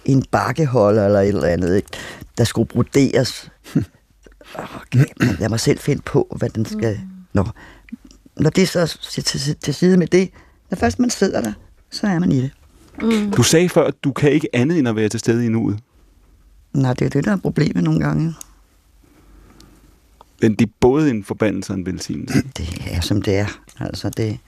en 0.06 0.24
bakkeholder 0.32 1.06
eller 1.06 1.20
et 1.20 1.28
eller 1.28 1.48
andet, 1.48 1.76
ikke? 1.76 1.89
der 2.38 2.44
skulle 2.44 2.67
broderes. 2.67 3.50
Okay, 4.56 5.06
lad 5.39 5.50
mig 5.50 5.60
selv 5.60 5.80
finde 5.80 6.02
på, 6.02 6.36
hvad 6.38 6.50
den 6.50 6.65
skal... 6.65 7.00
Nå. 7.34 7.48
Når 8.39 8.50
det 8.50 8.70
så 8.70 8.98
til, 9.12 9.24
til, 9.24 9.56
til 9.56 9.74
side 9.74 9.98
med 9.98 10.08
det, 10.08 10.30
når 10.70 10.76
først 10.76 11.00
man 11.00 11.10
sidder 11.10 11.41
der, 11.41 11.54
så 11.89 12.08
er 12.08 12.20
man 12.20 12.32
i 12.32 12.41
det. 12.41 12.52
du 13.38 13.44
sagde 13.44 13.70
før, 13.70 13.84
at 13.84 13.94
du 14.04 14.12
kan 14.12 14.32
ikke 14.32 14.48
andet 14.54 14.80
end 14.80 14.88
at 14.88 14.96
være 14.96 15.10
til 15.10 15.20
stede 15.20 15.46
i 15.46 15.50
nuet. 15.50 15.80
Nej, 16.74 16.94
det 16.94 17.06
er 17.06 17.10
det, 17.10 17.26
der 17.26 17.32
er 17.32 17.38
problemet 17.38 17.84
nogle 17.84 18.00
gange. 18.00 18.34
Men 20.41 20.56
det 20.56 20.67
er 20.67 20.72
både 20.80 21.10
en 21.10 21.24
forbandelse 21.24 21.74
og 21.74 21.78
en 21.78 21.86
velsignelse. 21.86 22.41
Det 22.58 22.82
er, 22.91 23.02
som 23.02 23.22
det 23.22 23.38
er. 23.38 23.62
Altså, 23.80 24.10
det... 24.10 24.39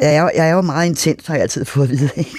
Jeg 0.00 0.14
er, 0.16 0.22
jo- 0.22 0.30
jeg 0.34 0.48
er 0.48 0.52
jo 0.52 0.60
meget 0.60 0.86
intens, 0.86 1.26
har 1.26 1.34
jeg 1.34 1.42
altid 1.42 1.64
fået 1.64 1.84
at 1.84 1.90
vide. 1.90 2.10
Ikke? 2.16 2.30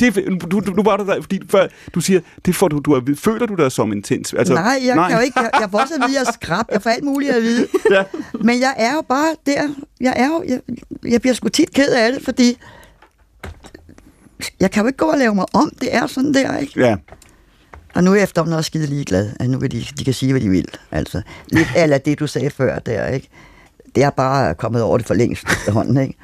Det, 0.00 0.14
du, 0.50 0.60
du, 0.60 0.70
nu 0.72 0.82
var 0.82 0.96
du 0.96 1.06
der, 1.06 1.20
fordi 1.22 1.40
før, 1.50 1.66
du 1.94 2.00
siger, 2.00 2.20
det 2.44 2.56
får 2.56 2.68
du, 2.68 2.78
du 2.78 3.14
føler 3.16 3.46
du 3.46 3.54
dig 3.54 3.72
som 3.72 3.92
intens? 3.92 4.32
Altså, 4.34 4.54
nej, 4.54 4.80
jeg 4.84 4.94
nej. 4.96 5.08
kan 5.08 5.18
jo 5.18 5.24
ikke. 5.24 5.40
Jeg, 5.40 5.50
jeg 5.60 5.68
får 5.70 5.78
også 5.78 5.94
at 5.94 6.00
vide, 6.00 6.18
at 6.18 6.24
jeg 6.24 6.28
er 6.28 6.32
skrab. 6.32 6.64
Jeg 6.72 6.82
får 6.82 6.90
alt 6.90 7.04
muligt 7.04 7.32
at 7.32 7.42
vide. 7.42 7.66
Ja. 7.90 8.04
Men 8.40 8.60
jeg 8.60 8.74
er 8.76 8.94
jo 8.94 9.02
bare 9.08 9.34
der. 9.46 9.68
Jeg 10.00 10.12
er 10.16 10.26
jo, 10.26 10.44
jeg, 10.48 10.60
jeg 11.08 11.20
bliver 11.20 11.34
sgu 11.34 11.48
tit 11.48 11.72
ked 11.72 11.88
af 11.88 12.12
det, 12.12 12.22
fordi 12.24 12.58
jeg 14.60 14.70
kan 14.70 14.80
jo 14.82 14.86
ikke 14.86 14.96
gå 14.96 15.04
og 15.06 15.18
lave 15.18 15.34
mig 15.34 15.46
om. 15.52 15.72
Det 15.80 15.94
er 15.94 16.06
sådan 16.06 16.34
der, 16.34 16.58
ikke? 16.58 16.80
Ja. 16.80 16.96
Og 17.94 18.04
nu 18.04 18.10
er 18.10 18.14
jeg 18.14 18.22
efterhånden 18.22 18.56
også 18.56 18.66
skide 18.68 18.86
ligeglad. 18.86 19.30
At 19.40 19.50
nu 19.50 19.58
kan 19.58 19.70
de, 19.70 19.84
de 19.98 20.04
kan 20.04 20.14
sige, 20.14 20.32
hvad 20.32 20.40
de 20.40 20.48
vil. 20.48 20.68
Altså, 20.90 21.22
lidt 21.48 21.68
eller 21.76 21.98
det, 21.98 22.18
du 22.20 22.26
sagde 22.26 22.50
før 22.50 22.78
der, 22.78 23.06
ikke? 23.08 23.28
Det 23.94 24.02
er 24.02 24.10
bare 24.10 24.54
kommet 24.54 24.82
over 24.82 24.98
det 24.98 25.06
for 25.06 25.14
længst 25.14 25.44
efterhånden, 25.52 25.96
ikke? 25.96 26.14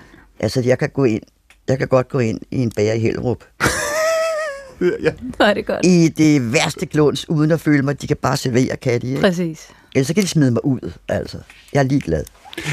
Altså, 0.41 0.61
jeg 0.61 0.79
kan 0.79 0.89
gå 0.89 1.05
ind, 1.05 1.23
jeg 1.69 1.79
kan 1.79 1.89
godt 1.89 2.09
gå 2.09 2.19
ind 2.19 2.41
i 2.51 2.59
en 2.59 2.71
bager 2.77 2.93
i 2.93 2.99
Hellerup. 2.99 3.45
ja. 5.03 5.13
Hvor 5.37 5.45
er 5.45 5.55
det 5.55 5.67
godt. 5.67 5.87
I 5.87 6.09
det 6.09 6.53
værste 6.53 6.87
kluns, 6.87 7.29
uden 7.29 7.51
at 7.51 7.61
føle 7.61 7.83
mig, 7.83 7.91
at 7.93 8.03
de 8.03 8.07
kan 8.07 8.17
bare 8.17 8.37
servere, 8.37 8.77
kan 8.77 9.01
de, 9.01 9.09
ikke? 9.09 9.21
Præcis. 9.21 9.69
Ellers 9.95 10.07
så 10.07 10.15
kan 10.15 10.23
de 10.23 10.29
smide 10.29 10.51
mig 10.51 10.65
ud, 10.65 10.93
altså. 11.09 11.39
Jeg 11.73 11.79
er 11.79 11.85
ligeglad. 11.85 12.25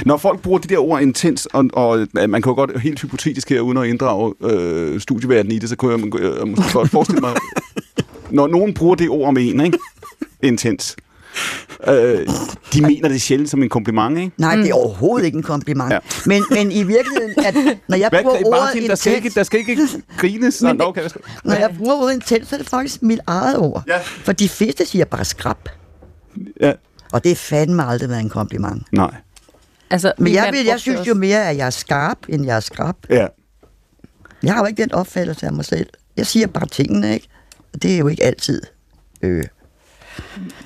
Når 0.05 0.17
folk 0.17 0.41
bruger 0.41 0.59
de 0.59 0.67
der 0.67 0.77
ord 0.77 1.01
intens, 1.01 1.45
og, 1.45 1.69
og 1.73 2.07
man 2.13 2.41
kan 2.41 2.49
jo 2.49 2.55
godt 2.55 2.81
helt 2.81 3.01
hypotetisk 3.01 3.49
her, 3.49 3.61
uden 3.61 3.77
at 3.77 3.85
inddrage 3.87 4.33
øh, 4.41 4.99
studieverdenen 5.01 5.55
i 5.55 5.59
det, 5.59 5.69
så 5.69 5.75
kunne 5.75 5.91
jeg 5.91 6.21
øh, 6.21 6.47
måske 6.47 6.73
godt 6.73 6.89
forestille 6.89 7.21
mig, 7.21 7.35
når 8.37 8.47
nogen 8.47 8.73
bruger 8.73 8.95
det 8.95 9.09
ord 9.09 9.27
om 9.27 9.37
en, 9.37 9.61
ikke? 9.61 9.77
Intens. 10.43 10.95
Øh, 11.87 12.27
de 12.73 12.81
mener 12.81 13.09
det 13.09 13.21
sjældent 13.21 13.49
som 13.49 13.63
en 13.63 13.69
kompliment, 13.69 14.17
ikke? 14.17 14.31
Nej, 14.37 14.55
mm. 14.55 14.61
det 14.61 14.69
er 14.69 14.73
overhovedet 14.75 15.25
ikke 15.25 15.35
en 15.37 15.43
kompliment. 15.43 15.93
Ja. 15.93 15.99
Men, 16.25 16.43
men 16.51 16.71
i 16.71 16.83
virkeligheden, 16.83 17.45
at 17.45 17.55
når 17.87 17.97
jeg 17.97 18.09
Hvad, 18.09 18.21
bruger 18.23 18.35
ordet 18.45 18.51
Martin, 18.51 18.89
der 18.89 18.95
skal, 18.95 19.15
ikke, 19.15 19.29
der 19.29 19.43
skal 19.43 19.59
ikke 19.59 19.77
grines. 20.17 20.61
Men 20.61 20.81
okay, 20.81 21.01
hvad 21.01 21.09
skal- 21.09 21.21
når 21.43 21.55
jeg 21.55 21.75
bruger 21.77 21.95
ordet 21.95 22.13
intens, 22.13 22.47
så 22.47 22.55
er 22.55 22.59
det 22.59 22.69
faktisk 22.69 23.01
mit 23.03 23.19
eget 23.27 23.57
ord. 23.57 23.83
Ja. 23.87 23.97
For 24.01 24.31
de 24.31 24.49
fleste 24.49 24.85
siger 24.85 25.05
bare 25.05 25.25
skrab. 25.25 25.69
ja. 26.61 26.73
Og 27.13 27.23
det 27.23 27.31
er 27.31 27.35
fandme 27.35 27.85
aldrig 27.85 28.09
været 28.09 28.21
en 28.21 28.29
kompliment. 28.29 28.83
Nej. 28.91 29.15
Altså, 29.89 30.13
Men 30.17 30.33
jeg, 30.33 30.49
vil, 30.53 30.65
jeg 30.65 30.79
synes 30.79 31.07
jo 31.07 31.13
mere, 31.13 31.49
at 31.49 31.57
jeg 31.57 31.65
er 31.65 31.69
skarp, 31.69 32.17
end 32.29 32.45
jeg 32.45 32.55
er 32.55 32.59
skrab. 32.59 32.95
Ja. 33.09 33.27
Jeg 34.43 34.53
har 34.53 34.59
jo 34.61 34.65
ikke 34.65 34.81
den 34.81 34.91
opfattelse 34.93 35.45
af 35.45 35.53
mig 35.53 35.65
selv. 35.65 35.87
Jeg 36.17 36.27
siger 36.27 36.47
bare 36.47 36.65
tingene, 36.65 37.13
ikke? 37.13 37.27
Og 37.73 37.81
det 37.81 37.93
er 37.93 37.97
jo 37.97 38.07
ikke 38.07 38.23
altid 38.23 38.61
øh, 39.21 39.43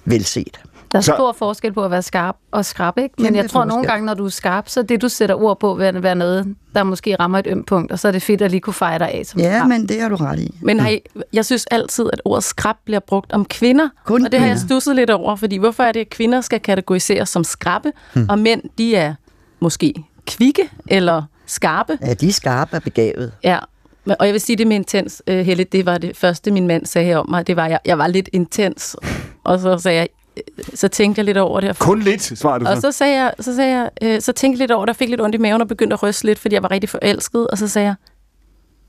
velset. 0.06 0.60
Der 0.92 0.98
er 0.98 1.02
Så- 1.02 1.14
stor 1.16 1.32
forskel 1.32 1.74
på 1.74 1.86
at 1.86 1.92
være 1.92 2.02
skarp 2.02 2.36
og 2.52 2.66
skrab, 2.66 2.98
ikke? 2.98 3.16
Men 3.18 3.36
jeg 3.36 3.50
tror 3.50 3.60
nogle 3.66 3.72
forskel. 3.80 3.90
gange, 3.92 4.06
når 4.06 4.14
du 4.14 4.26
er 4.26 4.30
skarp, 4.30 4.70
så 4.70 4.82
det, 4.82 5.02
du 5.02 5.10
sætter 5.10 5.36
ord 5.36 5.60
på, 5.60 5.74
vil 5.74 6.04
være 6.04 6.16
noget, 6.16 6.56
der 6.76 6.84
måske 6.84 7.16
rammer 7.16 7.40
et 7.40 7.48
ømt 7.48 7.68
punkt, 7.68 7.92
og 7.92 8.00
så 8.00 8.08
er 8.08 8.12
det 8.12 8.22
fedt 8.22 8.42
at 8.42 8.52
lige 8.52 8.62
kunne 8.62 8.74
fejre 8.74 9.00
dig 9.00 9.12
af 9.12 9.26
som 9.26 9.40
Ja, 9.40 9.58
skrab. 9.58 9.70
men 9.70 9.88
det 9.90 10.02
har 10.02 10.10
du 10.10 10.16
ret 10.16 10.40
i. 10.40 10.56
Men 10.62 10.80
har 10.80 10.90
I, 10.90 11.00
jeg 11.34 11.46
synes 11.46 11.66
altid, 11.72 12.10
at 12.14 12.22
ordet 12.26 12.44
skrab 12.44 12.76
bliver 12.86 13.00
brugt 13.00 13.34
om 13.34 13.46
kvinder. 13.46 13.90
Kun 14.06 14.26
og 14.26 14.32
det 14.32 14.40
har 14.40 14.48
jeg 14.48 14.60
stusset 14.60 14.96
lidt 14.96 15.10
over, 15.10 15.36
fordi 15.36 15.58
hvorfor 15.58 15.84
er 15.84 15.92
det, 15.92 16.00
at 16.00 16.10
kvinder 16.10 16.42
skal 16.42 16.60
kategoriseres 16.60 17.30
som 17.30 17.44
skrabbe, 17.44 17.92
hmm. 18.14 18.26
og 18.30 18.40
mænd, 18.40 18.62
de 18.78 18.96
er 18.96 19.14
måske 19.60 19.94
kvikke 20.28 20.70
eller 20.88 21.24
skarpe. 21.46 21.98
Ja, 22.02 22.14
de 22.14 22.28
er 22.28 22.32
skarpe 22.34 22.76
og 22.76 22.82
begavet. 22.84 23.32
Ja, 23.44 23.60
og 24.06 24.26
jeg 24.26 24.34
vil 24.34 24.42
sige 24.42 24.56
det 24.56 24.68
med 24.68 24.76
intens, 24.76 25.24
uh, 25.32 25.36
Helle, 25.36 25.64
det 25.64 25.86
var 25.86 25.98
det 25.98 26.18
første, 26.18 26.52
min 26.52 26.68
mand 26.68 26.86
sagde 26.86 27.08
her 27.08 27.18
om 27.18 27.30
mig. 27.30 27.48
Det 27.48 27.56
var, 27.56 27.68
jeg, 27.68 27.80
jeg 27.86 27.98
var 27.98 28.08
lidt 28.08 28.30
intens. 28.34 28.96
Og 29.44 29.60
så 29.60 29.78
sagde 29.78 29.98
jeg, 29.98 30.08
øh, 30.38 30.66
så 30.74 30.88
tænkte 30.88 31.20
jeg 31.20 31.26
lidt 31.26 31.38
over 31.38 31.60
det. 31.60 31.80
Kun 31.80 32.00
lidt, 32.00 32.22
svarer 32.22 32.58
du 32.58 32.66
så. 32.66 32.72
Og 32.72 32.82
så 32.82 32.92
sagde 32.92 33.22
jeg, 33.24 33.34
så, 33.40 33.56
sagde 33.56 33.78
jeg, 33.78 33.90
øh, 34.02 34.22
så 34.22 34.32
tænkte 34.32 34.56
jeg 34.56 34.60
lidt 34.60 34.72
over 34.72 34.86
det, 34.86 34.90
og 34.90 34.96
fik 34.96 35.10
lidt 35.10 35.22
ondt 35.22 35.36
i 35.36 35.38
maven 35.38 35.62
og 35.62 35.68
begyndte 35.68 35.94
at 35.94 36.04
ryste 36.04 36.26
lidt, 36.26 36.40
fordi 36.40 36.56
jeg 36.56 36.64
var 36.64 36.72
rigtig 36.72 36.90
forelsket. 36.90 37.48
Og 37.48 37.58
så 37.58 37.68
sagde 37.68 37.88
jeg, 37.88 37.96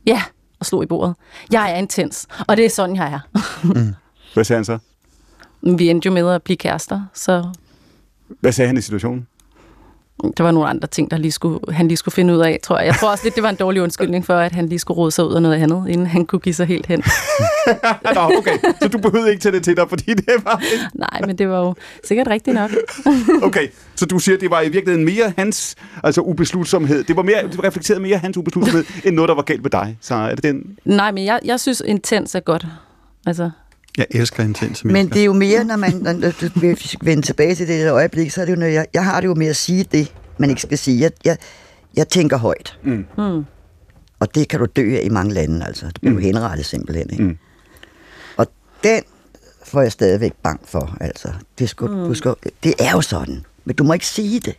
ja, 0.06 0.22
og 0.60 0.66
slog 0.66 0.82
i 0.82 0.86
bordet. 0.86 1.14
Jeg 1.52 1.72
er 1.72 1.76
intens, 1.76 2.26
og 2.46 2.56
det 2.56 2.64
er 2.64 2.70
sådan, 2.70 2.96
jeg 2.96 3.12
er. 3.12 3.20
Hvad 4.34 4.44
sagde 4.44 4.58
han 4.58 4.64
så? 4.64 4.78
Vi 5.62 5.88
endte 5.88 6.06
jo 6.06 6.12
med 6.12 6.30
at 6.30 6.42
blive 6.42 6.56
kærester, 6.56 7.02
så 7.14 7.44
Hvad 8.40 8.52
sagde 8.52 8.66
han 8.66 8.76
i 8.76 8.80
situationen? 8.80 9.26
Der 10.36 10.44
var 10.44 10.50
nogle 10.50 10.68
andre 10.68 10.88
ting, 10.88 11.10
der 11.10 11.16
lige 11.16 11.32
skulle, 11.32 11.58
han 11.72 11.88
lige 11.88 11.96
skulle 11.96 12.12
finde 12.12 12.34
ud 12.34 12.38
af, 12.38 12.58
tror 12.62 12.78
jeg. 12.78 12.86
Jeg 12.86 12.94
tror 12.94 13.10
også 13.10 13.24
lidt, 13.24 13.34
det 13.34 13.42
var 13.42 13.50
en 13.50 13.56
dårlig 13.56 13.82
undskyldning 13.82 14.26
for, 14.26 14.34
at 14.34 14.52
han 14.52 14.68
lige 14.68 14.78
skulle 14.78 14.98
rode 14.98 15.10
sig 15.10 15.24
ud 15.24 15.34
af 15.34 15.42
noget 15.42 15.62
andet, 15.62 15.88
inden 15.88 16.06
han 16.06 16.26
kunne 16.26 16.38
give 16.38 16.54
sig 16.54 16.66
helt 16.66 16.86
hen. 16.86 17.04
Nå, 18.14 18.20
okay. 18.38 18.58
Så 18.82 18.88
du 18.88 18.98
behøvede 18.98 19.30
ikke 19.30 19.42
tage 19.42 19.52
det 19.52 19.64
til 19.64 19.76
dig, 19.76 19.88
fordi 19.88 20.14
det 20.14 20.34
var... 20.44 20.62
Nej, 20.94 21.20
men 21.26 21.38
det 21.38 21.48
var 21.48 21.58
jo 21.58 21.74
sikkert 22.04 22.28
rigtigt 22.28 22.54
nok. 22.54 22.70
Okay, 23.42 23.68
så 23.94 24.06
du 24.06 24.18
siger, 24.18 24.38
det 24.38 24.50
var 24.50 24.60
i 24.60 24.68
virkeligheden 24.68 25.04
mere 25.04 25.32
hans 25.36 25.74
altså 26.04 26.20
ubeslutsomhed. 26.20 27.04
Det 27.04 27.16
var 27.16 27.22
mere, 27.22 27.42
det 27.52 27.64
reflekterede 27.64 28.02
mere 28.02 28.18
hans 28.18 28.36
ubeslutsomhed, 28.36 28.84
end 29.04 29.14
noget, 29.14 29.28
der 29.28 29.34
var 29.34 29.42
galt 29.42 29.62
med 29.62 29.70
dig. 29.70 29.98
Så 30.00 30.14
er 30.14 30.34
det 30.34 30.44
den... 30.44 30.76
Nej, 30.84 31.12
men 31.12 31.24
jeg, 31.24 31.40
jeg 31.44 31.60
synes, 31.60 31.82
intens 31.86 32.34
er 32.34 32.40
godt. 32.40 32.66
Altså, 33.26 33.50
Jeg 33.98 34.06
elsker 34.10 34.44
intense 34.44 34.86
Men 34.86 34.92
mennesker. 34.92 35.14
det 35.14 35.20
er 35.20 35.24
jo 35.24 35.32
mere, 35.32 35.64
når 35.64 35.76
man 35.76 35.92
når 35.94 36.60
vil 36.60 36.78
vende 37.02 37.22
tilbage 37.22 37.54
til 37.54 37.68
det 37.68 37.84
der 37.84 37.94
øjeblik, 37.94 38.30
så 38.30 38.40
er 38.40 38.44
det 38.44 38.52
jo, 38.52 38.58
når 38.58 38.66
jeg, 38.66 38.86
jeg 38.94 39.04
har 39.04 39.20
det 39.20 39.28
jo 39.28 39.34
med 39.34 39.46
at 39.46 39.56
sige 39.56 39.84
det, 39.84 40.14
man 40.38 40.50
ikke 40.50 40.62
skal 40.62 40.78
sige. 40.78 41.00
Jeg, 41.00 41.10
jeg, 41.24 41.36
jeg 41.96 42.08
tænker 42.08 42.36
højt. 42.36 42.78
Mm. 42.84 43.06
mm. 43.18 43.44
Og 44.20 44.34
det 44.34 44.48
kan 44.48 44.60
du 44.60 44.66
dø 44.76 44.96
af 44.96 45.00
i 45.04 45.08
mange 45.08 45.34
lande, 45.34 45.66
altså. 45.66 45.86
Det 45.86 46.00
bliver 46.00 46.14
mm. 46.14 46.20
henrettet 46.20 46.66
simpelthen, 46.66 47.10
ikke? 47.10 47.24
Mm. 47.24 47.38
Og 48.36 48.46
den 48.84 49.02
får 49.64 49.82
jeg 49.82 49.92
stadigvæk 49.92 50.32
bang 50.42 50.60
for, 50.64 50.96
altså. 51.00 51.28
Det, 51.58 51.68
skulle, 51.68 51.96
mm. 51.96 52.04
du 52.08 52.14
skal, 52.14 52.34
det 52.62 52.74
er 52.78 52.92
jo 52.92 53.00
sådan. 53.00 53.44
Men 53.64 53.76
du 53.76 53.84
må 53.84 53.92
ikke 53.92 54.06
sige 54.06 54.40
det. 54.40 54.54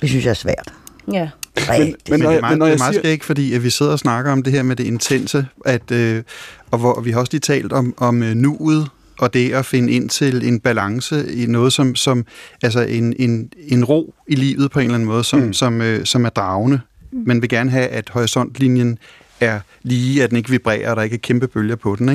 Det 0.00 0.08
synes 0.08 0.24
jeg 0.24 0.30
er 0.30 0.34
svært. 0.34 0.74
ja. 1.12 1.30
Men 1.56 1.94
Men, 2.10 2.20
når 2.20 2.26
det 2.28 2.32
jeg- 2.32 2.36
er 2.36 2.40
meget, 2.40 2.52
men 2.52 2.58
når 2.58 2.66
det 2.66 2.70
jeg 2.70 2.74
er 2.74 2.78
meget 2.78 2.94
siger- 3.04 3.18
fordi 3.22 3.52
at 3.54 3.62
vi 3.64 3.70
sidder 3.70 3.92
og 3.92 3.98
snakker 3.98 4.32
om 4.32 4.42
det 4.42 4.52
her 4.52 4.62
med 4.62 4.76
det 4.76 4.84
intense, 4.84 5.46
at, 5.64 5.90
øh, 5.90 6.22
og 6.70 6.78
hvor 6.78 7.00
vi 7.00 7.10
har 7.10 7.20
også 7.20 7.32
lige 7.32 7.40
talt 7.40 7.72
om, 7.72 7.94
om 7.96 8.22
øh, 8.22 8.34
nuet, 8.34 8.88
og 9.18 9.34
det 9.34 9.52
at 9.52 9.66
finde 9.66 9.92
ind 9.92 10.08
til 10.10 10.48
en 10.48 10.60
balance 10.60 11.32
i 11.34 11.46
noget 11.46 11.72
som, 11.72 11.94
som 11.94 12.24
altså 12.62 12.80
en, 12.80 13.14
en, 13.18 13.50
en 13.68 13.84
ro 13.84 14.14
i 14.28 14.34
livet 14.34 14.70
på 14.70 14.78
en 14.78 14.84
eller 14.84 14.94
anden 14.94 15.06
måde, 15.06 15.24
som, 15.24 15.40
mm. 15.40 15.52
som, 15.52 15.80
øh, 15.82 16.04
som 16.04 16.24
er 16.24 16.28
dragende. 16.28 16.80
Man 17.12 17.42
vil 17.42 17.48
gerne 17.50 17.70
have, 17.70 17.86
at 17.88 18.08
horisontlinjen 18.08 18.98
er 19.40 19.60
lige, 19.82 20.22
at 20.22 20.30
den 20.30 20.36
ikke 20.38 20.50
vibrerer, 20.50 20.90
og 20.90 20.96
der 20.96 21.02
ikke 21.02 21.14
er 21.14 21.18
kæmpe 21.20 21.48
bølger 21.48 21.76
på 21.76 21.96
den. 21.98 22.08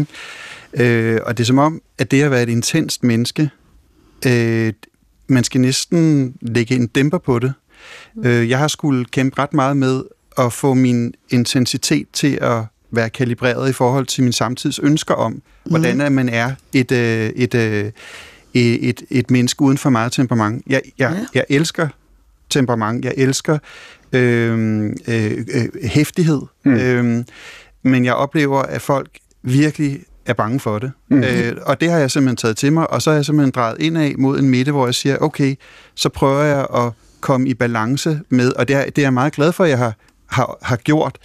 Ikke? 0.73 1.13
Øh, 1.13 1.19
og 1.25 1.37
det 1.37 1.43
er 1.43 1.45
som 1.45 1.57
om, 1.57 1.81
at 1.97 2.11
det 2.11 2.21
at 2.23 2.31
være 2.31 2.43
et 2.43 2.49
intenst 2.49 3.03
menneske, 3.03 3.49
øh, 4.27 4.73
man 5.27 5.43
skal 5.43 5.61
næsten 5.61 6.33
lægge 6.41 6.75
en 6.75 6.87
dæmper 6.87 7.17
på 7.17 7.39
det. 7.39 7.53
Øh, 8.25 8.49
jeg 8.49 8.59
har 8.59 8.67
skulle 8.67 9.05
kæmpe 9.05 9.41
ret 9.41 9.53
meget 9.53 9.77
med 9.77 10.03
at 10.37 10.53
få 10.53 10.73
min 10.73 11.13
intensitet 11.29 12.07
til 12.13 12.37
at 12.41 12.63
være 12.91 13.09
kalibreret 13.09 13.69
i 13.69 13.73
forhold 13.73 14.05
til 14.05 14.23
min 14.23 14.33
samtids 14.33 14.79
ønsker 14.79 15.13
om, 15.13 15.41
hvordan 15.65 16.01
at 16.01 16.11
man 16.11 16.29
er 16.29 16.51
et, 16.73 16.91
øh, 16.91 17.29
et, 17.35 17.55
øh, 17.55 17.91
et, 18.53 19.01
et 19.09 19.31
menneske 19.31 19.61
uden 19.61 19.77
for 19.77 19.89
meget 19.89 20.11
temperament. 20.11 20.63
Jeg, 20.67 20.81
jeg, 20.99 21.11
Ja. 21.19 21.25
jeg 21.33 21.45
elsker 21.49 21.87
temperament, 22.49 23.05
jeg 23.05 23.13
elsker 23.17 23.57
øh, 24.13 24.83
øh, 25.07 25.45
øh, 25.53 25.67
hæftighed, 25.83 26.41
Mm. 26.65 26.71
mm. 26.71 26.77
øh, 26.77 27.23
men 27.83 28.05
jeg 28.05 28.13
oplever, 28.13 28.61
at 28.61 28.81
folk 28.81 29.09
virkelig 29.43 29.99
er 30.25 30.33
bange 30.33 30.59
for 30.59 30.79
det. 30.79 30.91
Mm. 31.09 31.17
Mm. 31.17 31.23
Øh, 31.23 31.55
og 31.61 31.81
det 31.81 31.91
har 31.91 31.97
jeg 31.97 32.11
simpelthen 32.11 32.37
taget 32.37 32.57
til 32.57 32.73
mig, 32.73 32.89
og 32.91 33.01
så 33.01 33.09
har 33.09 33.15
jeg 33.15 33.25
simpelthen 33.25 33.51
drejet 33.51 33.77
indad 33.81 34.11
mod 34.17 34.39
en 34.39 34.49
midte, 34.49 34.71
hvor 34.71 34.87
jeg 34.87 34.95
siger, 34.95 35.17
okay, 35.17 35.55
så 35.95 36.09
prøver 36.09 36.43
jeg 36.43 36.67
at 36.75 36.91
komme 37.21 37.49
i 37.49 37.53
balance 37.53 38.19
med, 38.29 38.51
og 38.53 38.67
det 38.67 38.75
er, 38.75 38.85
det 38.85 38.97
er 38.97 39.01
jeg 39.01 39.13
meget 39.13 39.33
glad 39.33 39.51
for, 39.51 39.63
at 39.63 39.69
jeg 39.69 39.77
har, 39.77 39.93
har, 40.25 40.57
har 40.61 40.75
gjort. 40.75 41.17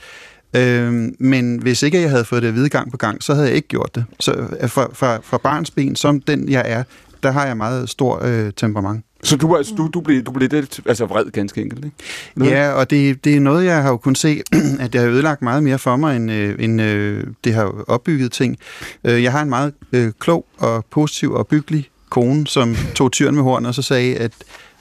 Øhm, 0.57 1.17
men 1.19 1.59
hvis 1.63 1.83
ikke 1.83 2.01
jeg 2.01 2.11
havde 2.11 2.25
fået 2.25 2.43
det 2.43 2.49
at 2.49 2.55
vide 2.55 2.69
gang 2.69 2.91
på 2.91 2.97
gang, 2.97 3.23
så 3.23 3.35
havde 3.35 3.47
jeg 3.47 3.57
ikke 3.57 3.69
gjort 3.69 3.95
det. 3.95 4.05
Så 4.21 4.33
øh, 4.33 4.69
fra, 4.69 4.89
fra, 4.93 5.19
fra 5.23 5.39
barns 5.39 5.71
ben, 5.71 5.97
som 5.97 6.21
den 6.21 6.49
jeg 6.49 6.63
er, 6.67 6.83
der 7.23 7.31
har 7.31 7.47
jeg 7.47 7.57
meget 7.57 7.89
stor 7.89 8.25
øh, 8.25 8.53
temperament. 8.57 9.05
Så 9.23 9.37
du, 9.37 9.57
altså, 9.57 9.75
du, 9.75 9.91
du, 9.95 10.01
blev, 10.01 10.23
du 10.23 10.31
blev 10.31 10.49
lidt 10.53 10.81
altså, 10.87 11.07
vred 11.07 11.31
ganske 11.31 11.61
enkelt, 11.61 11.85
ikke? 11.85 11.97
Noget? 12.35 12.53
Ja, 12.53 12.73
og 12.73 12.91
det, 12.91 13.25
det 13.25 13.37
er 13.37 13.41
noget, 13.41 13.65
jeg 13.65 13.83
har 13.83 13.91
jo 13.91 13.97
kunnet 13.97 14.19
se, 14.19 14.43
at 14.81 14.93
det 14.93 15.01
har 15.01 15.09
ødelagt 15.09 15.43
meget 15.43 15.63
mere 15.63 15.79
for 15.79 15.97
mig, 15.97 16.17
end, 16.17 16.31
øh, 16.31 16.57
end 16.59 16.83
øh, 16.83 17.25
det 17.45 17.55
har 17.55 17.85
opbygget 17.89 18.33
ting. 18.33 18.57
Øh, 19.05 19.23
jeg 19.23 19.33
har 19.33 19.43
en 19.43 19.49
meget 19.49 19.75
øh, 19.93 20.13
klog 20.19 20.47
og 20.59 20.85
positiv 20.91 21.33
og 21.33 21.47
byggelig 21.47 21.89
kone, 22.11 22.47
som 22.47 22.77
tog 22.95 23.13
tyren 23.13 23.35
med 23.35 23.43
horn 23.43 23.67
og 23.67 23.75
så 23.75 23.83
sagde, 23.83 24.17
at 24.17 24.33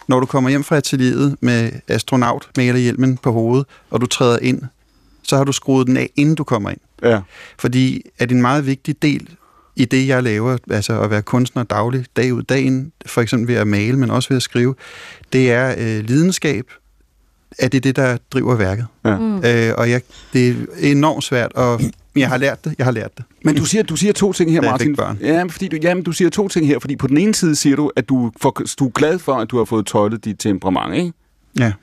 når 0.07 0.19
du 0.19 0.25
kommer 0.25 0.49
hjem 0.49 0.63
fra 0.63 0.75
atelieret 0.77 1.35
med 1.41 1.71
astronaut 1.87 2.49
hjelmen 2.55 3.17
på 3.17 3.31
hovedet, 3.31 3.65
og 3.89 4.01
du 4.01 4.05
træder 4.05 4.39
ind, 4.41 4.61
så 5.23 5.37
har 5.37 5.43
du 5.43 5.51
skruet 5.51 5.87
den 5.87 5.97
af, 5.97 6.09
inden 6.15 6.35
du 6.35 6.43
kommer 6.43 6.69
ind. 6.69 6.79
Ja. 7.03 7.19
Fordi 7.59 8.01
at 8.19 8.31
en 8.31 8.41
meget 8.41 8.65
vigtig 8.65 9.01
del 9.01 9.29
i 9.75 9.85
det, 9.85 10.07
jeg 10.07 10.23
laver, 10.23 10.57
altså 10.69 11.01
at 11.01 11.09
være 11.09 11.21
kunstner 11.21 11.63
daglig, 11.63 12.05
dag 12.15 12.33
ud 12.33 12.43
dagen, 12.43 12.91
for 13.05 13.21
eksempel 13.21 13.47
ved 13.47 13.55
at 13.55 13.67
male, 13.67 13.97
men 13.97 14.11
også 14.11 14.29
ved 14.29 14.37
at 14.37 14.43
skrive, 14.43 14.75
det 15.33 15.51
er 15.51 15.75
øh, 15.77 16.03
lidenskab, 16.03 16.65
at 17.59 17.71
det 17.71 17.77
er 17.77 17.81
det, 17.81 17.95
der 17.95 18.17
driver 18.31 18.55
værket. 18.55 18.85
Ja. 19.05 19.17
Mm. 19.17 19.45
Øh, 19.45 19.73
og 19.77 19.89
jeg, 19.89 20.01
det 20.33 20.49
er 20.49 20.55
enormt 20.91 21.23
svært, 21.23 21.51
og 22.15 22.19
jeg 22.19 22.29
har 22.29 22.37
lært 22.37 22.65
det, 22.65 22.75
jeg 22.77 22.85
har 22.85 22.91
lært 22.91 23.17
det. 23.17 23.25
Men 23.43 23.55
du 23.55 23.65
siger, 23.65 23.83
du 23.83 23.95
siger 23.95 24.13
to 24.13 24.33
ting 24.33 24.51
her, 24.51 24.61
Da 24.61 24.69
Martin. 24.69 24.95
børn. 24.95 25.17
Ja, 25.21 25.43
men 25.43 25.49
fordi 25.51 25.67
du, 25.67 25.77
ja, 25.83 25.93
men 25.93 26.03
du 26.03 26.11
siger 26.11 26.29
to 26.29 26.47
ting 26.47 26.67
her, 26.67 26.79
fordi 26.79 26.95
på 26.95 27.07
den 27.07 27.17
ene 27.17 27.33
side 27.35 27.55
siger 27.55 27.75
du, 27.75 27.91
at 27.95 28.09
du, 28.09 28.31
for, 28.41 28.51
du 28.79 28.85
er 28.85 28.89
glad 28.89 29.19
for, 29.19 29.33
at 29.33 29.51
du 29.51 29.57
har 29.57 29.65
fået 29.65 29.85
tøjlet 29.85 30.25
dit 30.25 30.39
temperament, 30.39 30.95
ikke? 30.95 31.13
Ja. 31.59 31.73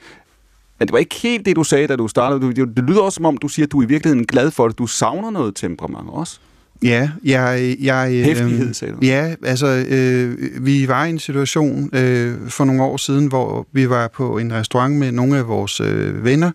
Men 0.78 0.88
det 0.88 0.92
var 0.92 0.98
ikke 0.98 1.14
helt 1.14 1.46
det, 1.46 1.56
du 1.56 1.64
sagde, 1.64 1.86
da 1.86 1.96
du 1.96 2.08
startede. 2.08 2.54
Det 2.54 2.84
lyder 2.84 3.00
også 3.00 3.16
som 3.16 3.24
om, 3.24 3.36
du 3.36 3.48
siger, 3.48 3.66
at 3.66 3.72
du 3.72 3.78
er 3.78 3.82
i 3.82 3.86
virkeligheden 3.86 4.26
glad 4.26 4.50
for 4.50 4.68
det. 4.68 4.78
Du 4.78 4.86
savner 4.86 5.30
noget 5.30 5.56
temperament 5.56 6.08
også. 6.08 6.40
Ja, 6.82 7.10
jeg... 7.24 7.76
jeg 7.80 8.10
øh, 8.12 8.24
Hæftighed, 8.24 8.74
sagde 8.74 8.94
du. 8.94 8.98
Ja, 9.02 9.34
altså, 9.44 9.84
øh, 9.88 10.36
vi 10.66 10.88
var 10.88 11.04
i 11.04 11.10
en 11.10 11.18
situation 11.18 11.90
øh, 11.92 12.48
for 12.48 12.64
nogle 12.64 12.82
år 12.82 12.96
siden, 12.96 13.26
hvor 13.26 13.66
vi 13.72 13.88
var 13.88 14.08
på 14.08 14.38
en 14.38 14.52
restaurant 14.52 14.94
med 14.94 15.12
nogle 15.12 15.38
af 15.38 15.48
vores 15.48 15.80
øh, 15.80 16.24
venner, 16.24 16.50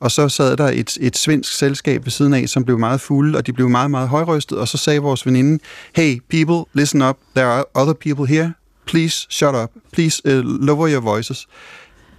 og 0.00 0.10
så 0.10 0.28
sad 0.28 0.56
der 0.56 0.68
et, 0.68 0.98
et 1.00 1.16
svensk 1.16 1.52
selskab 1.52 2.04
ved 2.04 2.10
siden 2.10 2.34
af, 2.34 2.48
som 2.48 2.64
blev 2.64 2.78
meget 2.78 3.00
fulde, 3.00 3.38
og 3.38 3.46
de 3.46 3.52
blev 3.52 3.68
meget, 3.68 3.90
meget 3.90 4.08
højrystet, 4.08 4.58
og 4.58 4.68
så 4.68 4.78
sagde 4.78 5.00
vores 5.00 5.26
veninde, 5.26 5.58
hey, 5.94 6.18
people, 6.30 6.70
listen 6.72 7.02
up, 7.02 7.16
there 7.36 7.46
are 7.46 7.64
other 7.74 7.94
people 7.94 8.26
here, 8.26 8.52
please 8.86 9.26
shut 9.30 9.54
up, 9.54 9.70
please 9.92 10.22
uh, 10.24 10.44
lower 10.44 10.88
your 10.92 11.00
voices. 11.00 11.46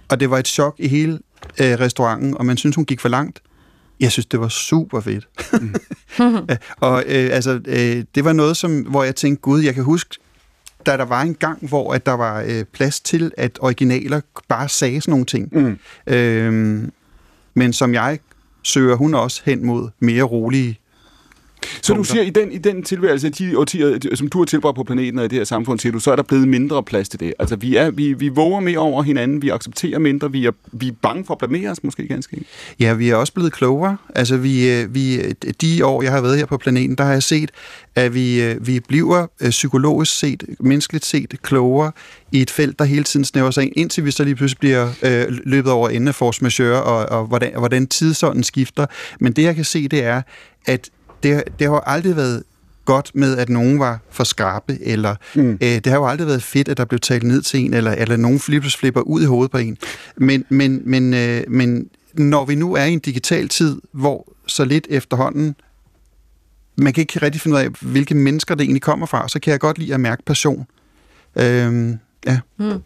Og 0.08 0.20
det 0.20 0.30
var 0.30 0.38
et 0.38 0.48
chok 0.48 0.74
i 0.78 0.88
hele 0.88 1.12
øh, 1.60 1.80
restauranten, 1.80 2.36
og 2.36 2.46
man 2.46 2.56
synes 2.56 2.76
hun 2.76 2.84
gik 2.84 3.00
for 3.00 3.08
langt. 3.08 3.42
Jeg 4.00 4.12
synes, 4.12 4.26
det 4.26 4.40
var 4.40 4.48
super 4.48 5.00
fedt. 5.00 5.28
og 6.88 7.04
øh, 7.06 7.30
altså, 7.32 7.60
øh, 7.66 8.04
det 8.14 8.24
var 8.24 8.32
noget, 8.32 8.56
som, 8.56 8.80
hvor 8.80 9.04
jeg 9.04 9.16
tænkte, 9.16 9.40
gud, 9.40 9.60
jeg 9.60 9.74
kan 9.74 9.84
huske, 9.84 10.16
da 10.86 10.96
der 10.96 11.04
var 11.04 11.22
en 11.22 11.34
gang, 11.34 11.68
hvor 11.68 11.94
at 11.94 12.06
der 12.06 12.12
var 12.12 12.44
øh, 12.46 12.64
plads 12.64 13.00
til, 13.00 13.32
at 13.36 13.58
originaler 13.60 14.20
bare 14.48 14.68
sagde 14.68 15.00
sådan 15.00 15.12
nogle 15.12 15.26
ting. 15.26 15.48
Mm. 15.52 15.78
Øh, 16.12 16.82
men 17.54 17.72
som 17.72 17.94
jeg 17.94 18.18
søger 18.62 18.96
hun 18.96 19.14
også 19.14 19.42
hen 19.44 19.66
mod 19.66 19.88
mere 20.00 20.22
rolige 20.22 20.79
Så 21.82 21.94
du 21.94 22.04
siger, 22.04 22.22
i 22.22 22.30
den, 22.30 22.52
i 22.52 22.58
den 22.58 22.82
tilværelse, 22.82 23.30
de 23.30 23.58
årtier, 23.58 23.98
som 24.14 24.28
du 24.28 24.38
har 24.38 24.44
tilbragt 24.44 24.76
på 24.76 24.84
planeten 24.84 25.18
og 25.18 25.24
i 25.24 25.28
det 25.28 25.38
her 25.38 25.44
samfund, 25.44 25.78
siger 25.78 25.92
du, 25.92 25.98
så 25.98 26.12
er 26.12 26.16
der 26.16 26.22
blevet 26.22 26.48
mindre 26.48 26.82
plads 26.82 27.08
til 27.08 27.20
det. 27.20 27.34
Altså, 27.38 27.56
vi, 27.56 27.76
er, 27.76 27.90
vi, 27.90 28.12
vi 28.12 28.28
våger 28.28 28.60
mere 28.60 28.78
over 28.78 29.02
hinanden, 29.02 29.42
vi 29.42 29.48
accepterer 29.48 29.98
mindre, 29.98 30.32
vi 30.32 30.46
er, 30.46 30.52
vi 30.72 30.88
er 30.88 30.92
bange 31.02 31.24
for 31.24 31.34
at 31.34 31.38
blamere 31.38 31.70
os 31.70 31.84
måske 31.84 32.08
ganske 32.08 32.34
enkelt. 32.34 32.50
Ja, 32.80 32.92
vi 32.92 33.10
er 33.10 33.16
også 33.16 33.32
blevet 33.32 33.52
klogere. 33.52 33.96
Altså, 34.14 34.36
vi, 34.36 34.70
øh, 34.70 34.94
vi, 34.94 35.18
de 35.60 35.86
år, 35.86 36.02
jeg 36.02 36.12
har 36.12 36.20
været 36.20 36.38
her 36.38 36.46
på 36.46 36.56
planeten, 36.56 36.96
der 36.96 37.04
har 37.04 37.12
jeg 37.12 37.22
set, 37.22 37.50
at 37.94 38.14
vi, 38.14 38.42
øh, 38.42 38.66
vi 38.66 38.80
bliver 38.80 39.26
øh, 39.40 39.50
psykologisk 39.50 40.18
set, 40.18 40.44
menneskeligt 40.60 41.04
set, 41.04 41.34
klogere 41.42 41.92
i 42.32 42.42
et 42.42 42.50
felt, 42.50 42.78
der 42.78 42.84
hele 42.84 43.04
tiden 43.04 43.24
snæver 43.24 43.50
sig 43.50 43.64
ind, 43.64 43.72
indtil 43.76 44.04
vi 44.04 44.10
så 44.10 44.24
lige 44.24 44.34
pludselig 44.34 44.58
bliver 44.58 44.88
øh, 45.02 45.24
løbet 45.28 45.72
over 45.72 45.88
ende 45.88 46.08
af 46.08 46.14
force 46.14 46.42
majeure, 46.42 46.82
og, 46.82 47.18
og 47.18 47.26
hvordan, 47.26 47.52
hvordan 47.58 47.86
tidsånden 47.86 48.42
skifter. 48.42 48.86
Men 49.20 49.32
det, 49.32 49.42
jeg 49.42 49.54
kan 49.54 49.64
se, 49.64 49.88
det 49.88 50.04
er, 50.04 50.22
at 50.66 50.90
det, 51.22 51.44
det 51.58 51.66
har 51.66 51.74
jo 51.74 51.80
aldrig 51.86 52.16
været 52.16 52.42
godt 52.84 53.10
med, 53.14 53.36
at 53.36 53.48
nogen 53.48 53.78
var 53.78 53.98
for 54.10 54.24
skarpe, 54.24 54.78
eller 54.82 55.16
Mm. 55.34 55.50
øh, 55.52 55.58
det 55.60 55.86
har 55.86 55.94
jo 55.96 56.06
aldrig 56.06 56.26
været 56.26 56.42
fedt, 56.42 56.68
at 56.68 56.76
der 56.76 56.84
blev 56.84 57.00
talt 57.00 57.22
ned 57.22 57.42
til 57.42 57.60
en, 57.60 57.74
eller, 57.74 57.92
eller 57.92 58.16
nogen 58.16 58.38
flippes 58.40 58.76
flipper 58.76 59.00
ud 59.00 59.22
i 59.22 59.24
hovedet 59.24 59.50
på 59.50 59.58
en. 59.58 59.78
Men, 60.16 60.44
men, 60.48 60.82
men, 60.84 61.14
øh, 61.14 61.42
men 61.48 61.88
når 62.14 62.44
vi 62.44 62.54
nu 62.54 62.74
er 62.74 62.84
i 62.84 62.92
en 62.92 62.98
digital 62.98 63.48
tid, 63.48 63.80
hvor 63.92 64.32
så 64.46 64.64
lidt 64.64 64.86
efterhånden, 64.90 65.54
man 66.76 66.92
kan 66.92 67.00
ikke 67.02 67.18
rigtig 67.22 67.40
finde 67.40 67.56
ud 67.56 67.60
af, 67.62 67.68
hvilke 67.80 68.14
mennesker 68.14 68.54
det 68.54 68.64
egentlig 68.64 68.82
kommer 68.82 69.06
fra, 69.06 69.28
så 69.28 69.40
kan 69.40 69.50
jeg 69.50 69.60
godt 69.60 69.78
lide 69.78 69.94
at 69.94 70.00
mærke 70.00 70.22
passion. 70.26 70.66
Øhm, 71.36 71.98
ja. 72.26 72.40
Mm. 72.58 72.82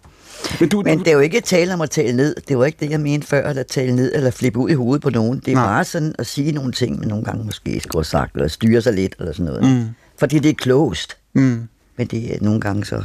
Men, 0.60 0.68
du, 0.68 0.82
Men 0.84 0.98
det 0.98 1.08
er 1.08 1.12
jo 1.12 1.18
ikke 1.20 1.40
tale 1.40 1.74
om 1.74 1.80
at 1.80 1.90
tale 1.90 2.16
ned. 2.16 2.36
Det 2.48 2.58
var 2.58 2.64
ikke 2.64 2.78
det, 2.80 2.90
jeg 2.90 3.00
mente 3.00 3.26
før, 3.26 3.42
at 3.48 3.66
tale 3.66 3.96
ned 3.96 4.12
eller 4.14 4.30
flippe 4.30 4.58
ud 4.58 4.70
i 4.70 4.74
hovedet 4.74 5.02
på 5.02 5.10
nogen. 5.10 5.38
Det 5.38 5.48
er 5.52 5.54
Nej. 5.54 5.66
Bare 5.66 5.84
sådan 5.84 6.14
at 6.18 6.26
sige 6.26 6.52
nogle 6.52 6.72
ting, 6.72 6.98
men 6.98 7.08
nogle 7.08 7.24
gange 7.24 7.44
måske 7.44 7.80
skulle 7.80 8.00
have 8.00 8.04
sagt, 8.04 8.34
eller 8.34 8.48
styre 8.48 8.80
sig 8.82 8.92
lidt, 8.92 9.14
eller 9.18 9.32
sådan 9.32 9.46
noget. 9.46 9.62
Mm. 9.76 9.84
Fordi 10.18 10.38
det 10.38 10.48
er 10.50 10.54
klogest. 10.54 11.16
Mm. 11.32 11.68
Men 11.96 12.06
det 12.06 12.34
er 12.34 12.38
nogle 12.40 12.60
gange 12.60 12.84
så... 12.84 13.02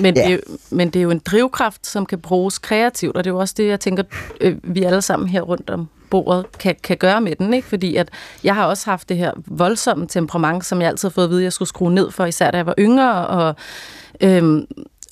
Men, 0.00 0.16
Ja. 0.16 0.22
det 0.22 0.30
er, 0.30 0.32
jo- 0.32 0.56
men 0.70 0.88
det 0.90 0.98
er 0.98 1.02
jo 1.02 1.10
en 1.10 1.18
drivkraft, 1.26 1.86
som 1.86 2.06
kan 2.06 2.18
bruges 2.18 2.58
kreativt, 2.58 3.16
og 3.16 3.24
det 3.24 3.30
er 3.30 3.34
jo 3.34 3.38
også 3.38 3.54
det, 3.56 3.66
jeg 3.68 3.80
tænker, 3.80 4.02
øh, 4.40 4.56
vi 4.62 4.82
alle 4.82 5.02
sammen 5.02 5.28
her 5.28 5.40
rundt 5.40 5.70
om 5.70 5.88
bordet 6.10 6.46
kan, 6.58 6.76
kan 6.82 6.96
gøre 6.96 7.20
med 7.20 7.36
den. 7.36 7.54
Ikke? 7.54 7.68
Fordi 7.68 7.96
at 7.96 8.08
jeg 8.44 8.54
har 8.54 8.64
også 8.66 8.90
haft 8.90 9.08
det 9.08 9.16
her 9.16 9.30
voldsomme 9.46 10.06
temperament, 10.06 10.64
som 10.64 10.80
jeg 10.80 10.88
altid 10.88 11.08
har 11.08 11.12
fået 11.12 11.24
at 11.24 11.30
vide, 11.30 11.40
at 11.40 11.44
jeg 11.44 11.52
skulle 11.52 11.68
skrue 11.68 11.94
ned 11.94 12.10
for, 12.10 12.24
især 12.26 12.50
da 12.50 12.56
jeg 12.56 12.66
var 12.66 12.74
yngre, 12.78 13.26
og, 13.26 13.54
øhm, 14.20 14.66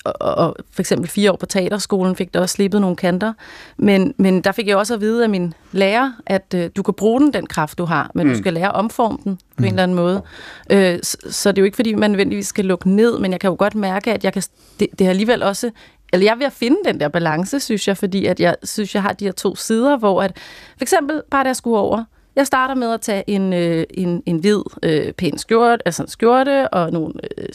og, 0.05 0.35
og 0.35 0.55
for 0.71 0.81
eksempel 0.81 1.09
fire 1.09 1.31
år 1.31 1.35
på 1.35 1.45
teaterskolen 1.45 2.15
fik 2.15 2.33
der 2.33 2.39
også 2.39 2.53
slibet 2.53 2.81
nogle 2.81 2.95
kanter. 2.95 3.33
Men, 3.77 4.13
men 4.17 4.41
der 4.41 4.51
fik 4.51 4.67
jeg 4.67 4.77
også 4.77 4.93
at 4.93 5.01
vide 5.01 5.23
af 5.23 5.29
min 5.29 5.53
lærer, 5.71 6.11
at 6.25 6.53
øh, 6.55 6.69
du 6.75 6.83
kan 6.83 6.93
bruge 6.93 7.21
den, 7.21 7.33
den 7.33 7.47
kraft, 7.47 7.77
du 7.77 7.85
har, 7.85 8.11
men 8.13 8.27
mm. 8.27 8.33
du 8.33 8.39
skal 8.39 8.53
lære 8.53 8.67
at 8.67 8.75
omforme 8.75 9.17
den 9.23 9.39
på 9.57 9.63
en 9.63 9.69
eller 9.69 9.83
anden 9.83 9.95
måde. 9.95 10.21
Øh, 10.69 10.99
så, 11.03 11.17
så 11.29 11.51
det 11.51 11.57
er 11.57 11.61
jo 11.61 11.65
ikke, 11.65 11.75
fordi 11.75 11.93
man 11.93 12.11
nødvendigvis 12.11 12.47
skal 12.47 12.65
lukke 12.65 12.89
ned, 12.89 13.19
men 13.19 13.31
jeg 13.31 13.39
kan 13.39 13.49
jo 13.49 13.55
godt 13.59 13.75
mærke, 13.75 14.13
at 14.13 14.23
jeg 14.23 14.33
kan, 14.33 14.43
det, 14.79 14.87
det 14.99 15.05
er 15.05 15.09
alligevel 15.09 15.43
også... 15.43 15.71
Eller 16.13 16.25
jeg 16.25 16.31
er 16.31 16.37
ved 16.37 16.45
at 16.45 16.53
finde 16.53 16.77
den 16.85 16.99
der 16.99 17.07
balance, 17.07 17.59
synes 17.59 17.87
jeg, 17.87 17.97
fordi 17.97 18.25
at 18.25 18.39
jeg 18.39 18.55
synes, 18.63 18.95
jeg 18.95 19.01
har 19.01 19.13
de 19.13 19.25
her 19.25 19.31
to 19.31 19.55
sider, 19.55 19.97
hvor 19.97 20.21
at, 20.21 20.31
for 20.77 20.81
eksempel, 20.81 21.21
bare 21.31 21.43
da 21.43 21.47
jeg 21.47 21.55
skulle 21.55 21.77
over, 21.77 22.03
jeg 22.35 22.47
starter 22.47 22.75
med 22.75 22.93
at 22.93 23.01
tage 23.01 23.23
en, 23.27 23.53
øh, 23.53 23.83
en, 23.89 24.23
en 24.25 24.37
hvid, 24.37 24.61
øh, 24.83 25.13
pæn 25.13 25.37
skjorte, 25.37 25.87
altså 25.87 26.03
en 26.03 26.09
skjorte 26.09 26.69
og 26.69 26.91
nogle 26.91 27.13
øh, 27.37 27.47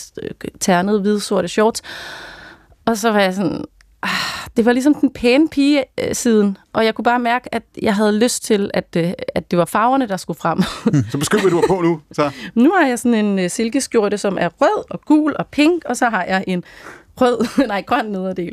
ternede, 0.61 1.01
hvide, 1.01 1.21
sorte 1.21 1.49
shorts. 1.49 1.83
Og 2.91 2.99
så 2.99 3.13
var 3.13 3.21
jeg 3.21 3.35
sådan, 3.35 3.65
ah, 4.03 4.09
det 4.57 4.65
var 4.65 4.73
ligesom 4.73 4.95
den 4.95 5.11
pæne 5.11 5.49
pige 5.49 5.85
øh, 5.99 6.15
siden, 6.15 6.59
og 6.73 6.85
jeg 6.85 6.95
kunne 6.95 7.05
bare 7.05 7.19
mærke, 7.19 7.55
at 7.55 7.63
jeg 7.83 7.95
havde 7.95 8.19
lyst 8.19 8.45
til, 8.45 8.71
at, 8.75 8.97
øh, 8.97 9.13
at 9.35 9.51
det 9.51 9.59
var 9.59 9.65
farverne, 9.65 10.09
der 10.09 10.17
skulle 10.17 10.39
frem. 10.41 10.63
så 11.11 11.19
beskriv, 11.19 11.41
hvad 11.41 11.51
du 11.51 11.57
har 11.57 11.65
på 11.69 11.83
nu. 11.83 12.01
Så. 12.13 12.31
nu 12.55 12.71
har 12.71 12.87
jeg 12.87 12.99
sådan 12.99 13.25
en 13.25 13.39
øh, 13.39 13.51
silkeskjorte, 13.51 14.19
som 14.19 14.39
er 14.41 14.49
rød 14.61 14.85
og 14.91 15.01
gul 15.01 15.35
og 15.39 15.47
pink, 15.47 15.85
og 15.85 15.97
så 15.97 16.09
har 16.09 16.25
jeg 16.25 16.45
en 16.47 16.65
rød, 17.21 17.49
nej, 17.67 17.83
grøn 17.83 18.07
nederdel. 18.07 18.53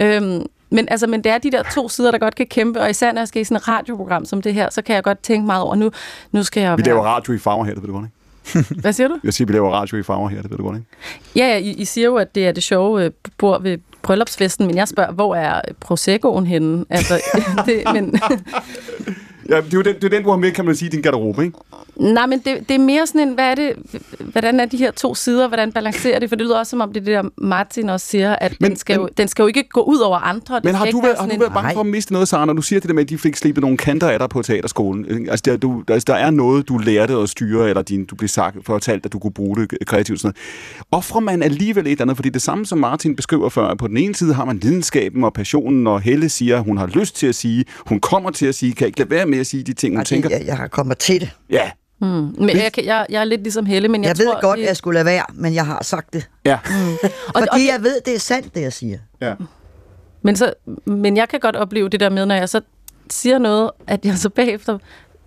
Øhm, 0.00 0.46
men, 0.70 0.88
altså, 0.90 1.06
men 1.06 1.24
det 1.24 1.32
er 1.32 1.38
de 1.38 1.50
der 1.50 1.62
to 1.62 1.88
sider, 1.88 2.10
der 2.10 2.18
godt 2.18 2.34
kan 2.34 2.46
kæmpe, 2.46 2.80
og 2.80 2.90
især 2.90 3.12
når 3.12 3.20
jeg 3.20 3.28
skal 3.28 3.42
i 3.42 3.44
sådan 3.44 3.56
et 3.56 3.68
radioprogram 3.68 4.24
som 4.24 4.42
det 4.42 4.54
her, 4.54 4.70
så 4.70 4.82
kan 4.82 4.94
jeg 4.94 5.02
godt 5.02 5.22
tænke 5.22 5.46
meget 5.46 5.62
over, 5.62 5.74
nu, 5.74 5.90
nu 6.32 6.42
skal 6.42 6.60
jeg 6.60 6.78
Vi 6.78 6.82
være... 6.82 6.86
laver 6.86 7.02
radio 7.02 7.32
i 7.32 7.38
farver 7.38 7.64
her, 7.64 7.74
det 7.74 7.82
ved 7.82 7.88
du 7.88 7.94
godt, 7.94 8.04
ikke? 8.04 8.19
Hvad 8.82 8.92
siger 8.92 9.08
du? 9.08 9.18
Jeg 9.24 9.34
siger, 9.34 9.46
vi 9.46 9.52
laver 9.52 9.70
radio 9.70 9.98
i 9.98 10.02
farver 10.02 10.28
her, 10.28 10.42
det 10.42 10.50
ved 10.50 10.58
du 10.58 10.64
godt, 10.64 10.76
ikke? 10.76 10.88
Ja, 11.36 11.46
ja 11.46 11.56
I, 11.56 11.70
I 11.70 11.84
siger 11.84 12.04
jo, 12.04 12.16
at 12.16 12.34
det 12.34 12.46
er 12.46 12.52
det 12.52 12.62
sjove 12.62 13.04
øh, 13.04 13.10
bord 13.38 13.62
ved 13.62 13.78
bryllupsfesten, 14.02 14.66
men 14.66 14.76
jeg 14.76 14.88
spørger, 14.88 15.12
hvor 15.12 15.34
er 15.34 15.60
Proseccoen 15.80 16.46
henne? 16.46 16.84
Altså, 16.90 17.20
det, 17.66 17.82
men, 17.92 18.14
Ja, 19.50 19.56
det 19.56 19.74
er 19.74 19.76
jo 19.76 19.82
den, 19.82 19.94
det 19.94 20.04
er 20.04 20.08
den, 20.08 20.22
du 20.22 20.30
har 20.30 20.36
med, 20.36 20.52
kan 20.52 20.64
man 20.64 20.76
sige, 20.76 20.88
din 20.88 21.02
garderobe, 21.02 21.44
ikke? 21.44 21.58
Nej, 22.00 22.26
men 22.26 22.38
det, 22.38 22.68
det 22.68 22.74
er 22.74 22.78
mere 22.78 23.06
sådan 23.06 23.28
en, 23.28 23.34
hvad 23.34 23.44
er 23.50 23.54
det, 23.54 23.72
hvordan 24.18 24.60
er 24.60 24.64
de 24.64 24.76
her 24.76 24.90
to 24.90 25.14
sider, 25.14 25.48
hvordan 25.48 25.72
balancerer 25.72 26.18
det? 26.18 26.28
For 26.28 26.36
det 26.36 26.46
lyder 26.46 26.58
også 26.58 26.70
som 26.70 26.80
om, 26.80 26.92
det 26.92 27.00
er 27.00 27.04
det 27.04 27.14
der 27.24 27.30
Martin 27.46 27.88
også 27.88 28.06
siger, 28.06 28.36
at 28.36 28.56
Men- 28.60 28.70
den, 28.70 28.76
skal 28.76 28.98
men- 28.98 29.06
jo, 29.06 29.12
den 29.16 29.28
skal 29.28 29.42
jo 29.42 29.46
ikke 29.46 29.68
gå 29.68 29.80
ud 29.80 29.98
over 29.98 30.18
andre. 30.18 30.60
Men 30.64 30.74
har 30.74 30.86
du, 30.86 31.00
være 31.00 31.06
været, 31.06 31.18
har 31.18 31.26
du 31.28 31.38
været 31.38 31.52
bange 31.52 31.72
for 31.72 31.80
at 31.80 31.86
miste 31.86 32.12
noget, 32.12 32.28
Sara, 32.28 32.44
når 32.44 32.52
du 32.52 32.62
siger 32.62 32.80
det 32.80 32.88
der 32.88 32.94
med, 32.94 33.02
at 33.02 33.08
de 33.08 33.18
fik 33.18 33.36
slibet 33.36 33.60
nogle 33.62 33.76
kanter 33.76 34.08
af 34.08 34.18
dig 34.18 34.28
på 34.28 34.42
teaterskolen? 34.42 35.28
Altså, 35.30 35.42
der, 35.44 35.56
du, 35.56 35.82
der, 35.88 35.98
der 36.06 36.14
er 36.14 36.30
noget, 36.30 36.68
du 36.68 36.78
lærte 36.78 37.14
at 37.14 37.28
styre, 37.28 37.68
eller 37.68 37.82
din, 37.82 38.04
du 38.04 38.14
blev 38.14 38.28
sagt, 38.28 38.56
fortalt, 38.66 39.06
at 39.06 39.12
du 39.12 39.18
kunne 39.18 39.32
bruge 39.32 39.56
det 39.56 39.86
kreativt. 39.86 40.20
Sådan 40.20 40.34
noget. 40.80 40.86
Offrer 40.92 41.20
man 41.20 41.42
alligevel 41.42 41.86
et 41.86 41.90
eller 41.90 42.02
andet? 42.02 42.16
Fordi 42.16 42.28
det 42.28 42.42
samme, 42.42 42.66
som 42.66 42.78
Martin 42.78 43.16
beskriver 43.16 43.48
før, 43.48 43.66
at 43.66 43.78
på 43.78 43.88
den 43.88 43.96
ene 43.96 44.14
side 44.14 44.34
har 44.34 44.44
man 44.44 44.58
lidenskaben 44.58 45.24
og 45.24 45.32
passionen, 45.32 45.86
og 45.86 46.00
Helle 46.00 46.28
siger, 46.28 46.56
at 46.58 46.64
hun 46.64 46.78
har 46.78 46.86
lyst 46.86 47.16
til 47.16 47.26
at 47.26 47.34
sige, 47.34 47.64
hun 47.86 48.00
kommer 48.00 48.30
til 48.30 48.46
at 48.46 48.54
sige, 48.54 48.72
kan 48.72 48.86
ikke 48.86 48.98
lade 48.98 49.10
være 49.10 49.26
med 49.26 49.38
at 49.38 49.46
sige 49.46 49.62
de 49.62 49.72
ting, 49.72 49.94
hun 49.94 50.00
Og 50.00 50.06
tænker. 50.06 50.30
jeg, 50.30 50.42
jeg 50.46 50.56
har 50.56 50.66
kommet 50.68 50.98
til 50.98 51.20
det. 51.20 51.30
Ja, 51.50 51.70
Mm. 52.00 52.06
Men 52.38 52.48
jeg, 52.56 52.72
kan- 52.74 52.84
jeg, 52.84 53.06
jeg 53.10 53.20
er 53.20 53.24
lidt 53.24 53.42
ligesom 53.42 53.66
Helle, 53.66 53.88
men 53.88 54.02
jeg, 54.04 54.08
Jeg, 54.08 54.16
tror... 54.16 54.24
jeg 54.24 54.34
ved 54.36 54.40
godt, 54.42 54.60
at 54.60 54.66
jeg 54.66 54.76
skulle 54.76 54.94
lade 54.94 55.04
være, 55.06 55.24
men 55.34 55.54
jeg 55.54 55.66
har 55.66 55.84
sagt 55.84 56.12
det. 56.12 56.28
ja. 56.44 56.58
og, 57.34 57.42
Fordi 57.50 57.66
jeg 57.72 57.78
ved, 57.82 58.00
det 58.06 58.14
er 58.14 58.18
sandt, 58.18 58.54
det 58.54 58.60
jeg 58.60 58.72
siger. 58.72 58.98
ja. 59.20 59.34
Men, 60.22 60.36
så, 60.36 60.52
men 60.84 61.16
jeg 61.16 61.28
kan 61.28 61.40
godt 61.40 61.56
opleve 61.56 61.88
det 61.88 62.00
der 62.00 62.08
med, 62.08 62.26
når 62.26 62.34
jeg 62.34 62.48
så 62.48 62.60
siger 63.10 63.38
noget, 63.38 63.70
at 63.86 64.04
jeg 64.04 64.18
så 64.18 64.28
bagefter 64.28 64.78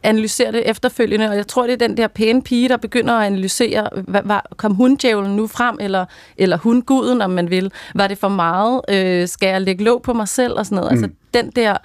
analyserer 0.03 0.51
det 0.51 0.69
efterfølgende, 0.69 1.29
og 1.29 1.35
jeg 1.35 1.47
tror, 1.47 1.63
det 1.67 1.73
er 1.81 1.87
den 1.87 1.97
der 1.97 2.07
pæne 2.07 2.41
pige, 2.41 2.69
der 2.69 2.77
begynder 2.77 3.13
at 3.13 3.25
analysere, 3.25 3.89
hvad, 4.07 4.21
hvad, 4.21 4.39
kom 4.57 4.73
hundjævlen 4.75 5.35
nu 5.35 5.47
frem, 5.47 5.77
eller, 5.81 6.05
eller 6.37 6.57
hundguden, 6.57 7.21
om 7.21 7.29
man 7.29 7.49
vil. 7.49 7.71
Var 7.95 8.07
det 8.07 8.17
for 8.17 8.27
meget? 8.27 8.81
Øh, 8.89 9.27
skal 9.27 9.47
jeg 9.49 9.61
lægge 9.61 9.83
låg 9.83 10.01
på 10.01 10.13
mig 10.13 10.27
selv? 10.27 10.53
Og 10.53 10.65
sådan 10.65 10.75
noget. 10.75 10.91
Mm. 10.91 11.03
Altså 11.03 11.09
den 11.33 11.49
der 11.51 11.77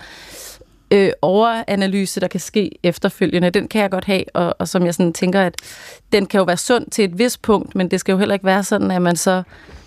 øh, 0.91 1.11
overanalyse, 1.23 2.21
der 2.21 2.29
kan 2.29 2.41
ske 2.41 2.71
efterfølgende, 2.83 3.51
den 3.51 3.69
kan 3.69 3.83
jeg 3.83 3.91
godt 3.91 4.05
have, 4.05 4.25
og, 4.35 4.57
og 4.59 4.69
som 4.69 4.87
jeg 4.87 4.95
sådan 4.95 5.13
tænker, 5.13 5.41
at 5.41 5.55
den 6.13 6.27
kan 6.27 6.39
jo 6.39 6.45
være 6.45 6.57
sund 6.57 6.87
til 6.91 7.05
et 7.05 7.19
vis 7.19 7.37
punkt, 7.37 7.75
men 7.75 7.91
det 7.91 8.01
skal 8.01 8.13
jo 8.13 8.19
heller 8.19 8.35
ikke 8.35 8.47
være 8.47 8.65
sådan, 8.65 8.91
at 8.91 9.03
man 9.03 9.17
så 9.17 9.43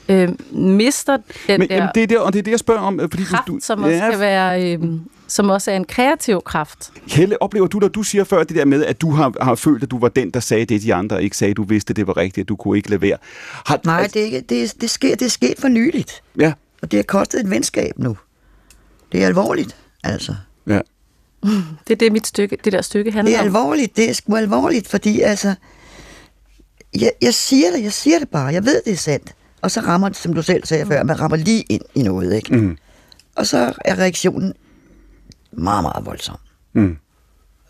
øh, 0.10 0.30
mister 0.52 1.18
den 1.48 1.60
Men 1.60 1.70
der 1.70 1.76
jamen, 1.76 1.90
det 1.96 2.04
er 2.04 2.08
der, 2.08 2.20
og 2.20 2.34
det 2.34 2.40
er 2.40 2.44
det, 2.44 2.52
jeg 2.52 2.60
spørger 2.60 2.82
om. 2.82 3.00
øh, 3.00 3.10
Fordi 3.10 3.24
kraft, 3.24 3.48
du, 3.48 3.60
som 3.62 3.84
også 3.84 4.08
kan 4.12 4.20
være, 4.20 4.74
øh, 4.74 4.80
som 5.28 5.50
også 5.50 5.72
er 5.72 5.76
en 5.76 5.86
kreativ 5.86 6.42
kraft. 6.42 6.92
Helle, 7.08 7.42
oplever 7.42 7.68
du, 7.68 7.80
når 7.80 7.88
du 7.88 8.04
siger 8.04 8.24
før 8.24 8.44
det 8.44 8.56
der 8.56 8.66
med, 8.66 8.86
at 8.86 9.02
du 9.02 9.12
har, 9.12 9.34
har 9.44 9.56
følt, 9.56 9.84
at 9.84 9.92
du 9.92 10.00
var 10.00 10.10
den, 10.10 10.32
der 10.32 10.40
sagde 10.40 10.66
det, 10.66 10.82
de 10.82 10.94
andre 10.94 11.24
ikke 11.24 11.38
sagde, 11.38 11.54
du 11.54 11.64
vidste, 11.64 11.94
det 11.94 12.08
var 12.08 12.18
rigtigt, 12.18 12.46
at 12.46 12.50
du 12.50 12.56
kunne 12.56 12.78
ikke 12.78 12.90
lade 12.90 13.02
være. 13.02 13.18
Har, 13.66 13.80
Nej, 13.86 14.02
altså- 14.02 14.14
det, 14.14 14.22
er 14.22 14.26
ikke, 14.26 14.42
det, 14.50 14.82
det, 14.82 14.90
sker, 14.90 15.16
det 15.16 15.26
er 15.26 15.30
sket 15.30 15.54
for 15.60 15.68
nyligt. 15.68 16.24
Ja, 16.40 16.54
Og 16.82 16.92
det 16.92 16.98
har 16.98 17.04
kostet 17.04 17.42
et 17.42 17.50
venskab 17.50 17.92
nu. 17.98 18.18
Det 19.12 19.24
er 19.24 19.28
alvorligt, 19.28 19.76
altså. 20.04 20.36
ja. 20.68 20.80
Det 21.88 21.94
er 21.94 21.98
det, 21.98 22.12
mit 22.12 22.28
stykke, 22.28 22.58
det 22.64 22.74
der 22.74 22.82
stykke 22.82 23.06
Det 23.06 23.14
handler 23.14 23.36
er 23.36 23.40
om. 23.40 23.46
alvorligt, 23.46 23.96
det 23.98 24.10
er 24.10 24.14
sgu 24.14 24.36
alvorligt, 24.36 24.88
fordi 24.88 25.22
altså... 25.22 25.56
Jeg, 27.00 27.12
jeg 27.22 27.34
siger 27.34 27.72
det, 27.72 27.84
jeg 27.84 27.94
siger 27.94 28.20
det 28.20 28.30
bare. 28.30 28.46
Jeg 28.46 28.66
ved, 28.66 28.82
det 28.86 28.94
er 28.94 28.98
sandt. 28.98 29.34
Og 29.62 29.72
så 29.72 29.80
rammer 29.80 30.10
det, 30.10 30.18
som 30.18 30.34
du 30.34 30.42
selv 30.42 30.66
sagde 30.66 30.86
før, 30.86 31.04
man 31.04 31.20
rammer 31.20 31.38
lige 31.38 31.62
ind 31.70 31.82
i 31.96 32.02
noget, 32.04 32.36
ikke? 32.36 32.56
Mm. 32.58 32.78
Og 33.36 33.48
så 33.48 33.74
er 33.86 34.00
reaktionen 34.00 34.54
meget, 35.52 35.84
meget 35.84 36.06
voldsom. 36.06 36.38
Mm. 36.74 36.98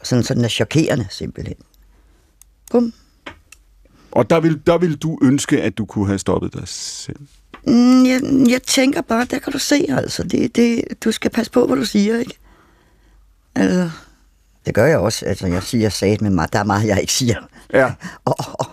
Sådan, 0.04 0.24
så 0.24 0.34
den 0.34 0.44
er 0.44 0.50
chokerende, 0.50 1.08
simpelthen. 1.10 1.56
Bum. 2.72 2.94
Og 4.12 4.30
der 4.30 4.40
vil, 4.40 4.62
der 4.68 4.78
vil 4.78 4.96
du 4.96 5.20
ønske, 5.22 5.62
at 5.62 5.78
du 5.78 5.86
kunne 5.86 6.08
have 6.08 6.20
stoppet 6.20 6.54
dig 6.54 6.64
selv. 6.66 7.20
Mm, 7.68 8.06
jeg, 8.06 8.22
jeg 8.50 8.64
tænker 8.64 9.02
bare, 9.02 9.26
der 9.26 9.40
kan 9.40 9.54
du 9.54 9.60
se, 9.60 9.86
altså. 9.90 10.24
Det, 10.24 10.56
det, 10.56 10.84
du 11.04 11.12
skal 11.12 11.32
passe 11.32 11.52
på, 11.52 11.66
hvad 11.66 11.78
du 11.78 11.86
siger, 11.86 12.18
ikke? 12.20 12.38
Altså, 13.56 13.90
det 14.66 14.74
gør 14.74 14.86
jeg 14.86 14.98
også. 14.98 15.26
Altså, 15.26 15.48
jeg 15.48 15.64
siger, 15.64 15.82
jeg 15.82 15.92
sagde 15.92 16.18
men 16.22 16.40
der 16.54 16.60
er 16.60 16.64
meget, 16.64 16.88
jeg 16.88 17.02
ikke 17.02 17.14
siger. 17.14 17.36
Ja. 17.74 17.92
Og, 18.26 18.36
og, 18.54 18.66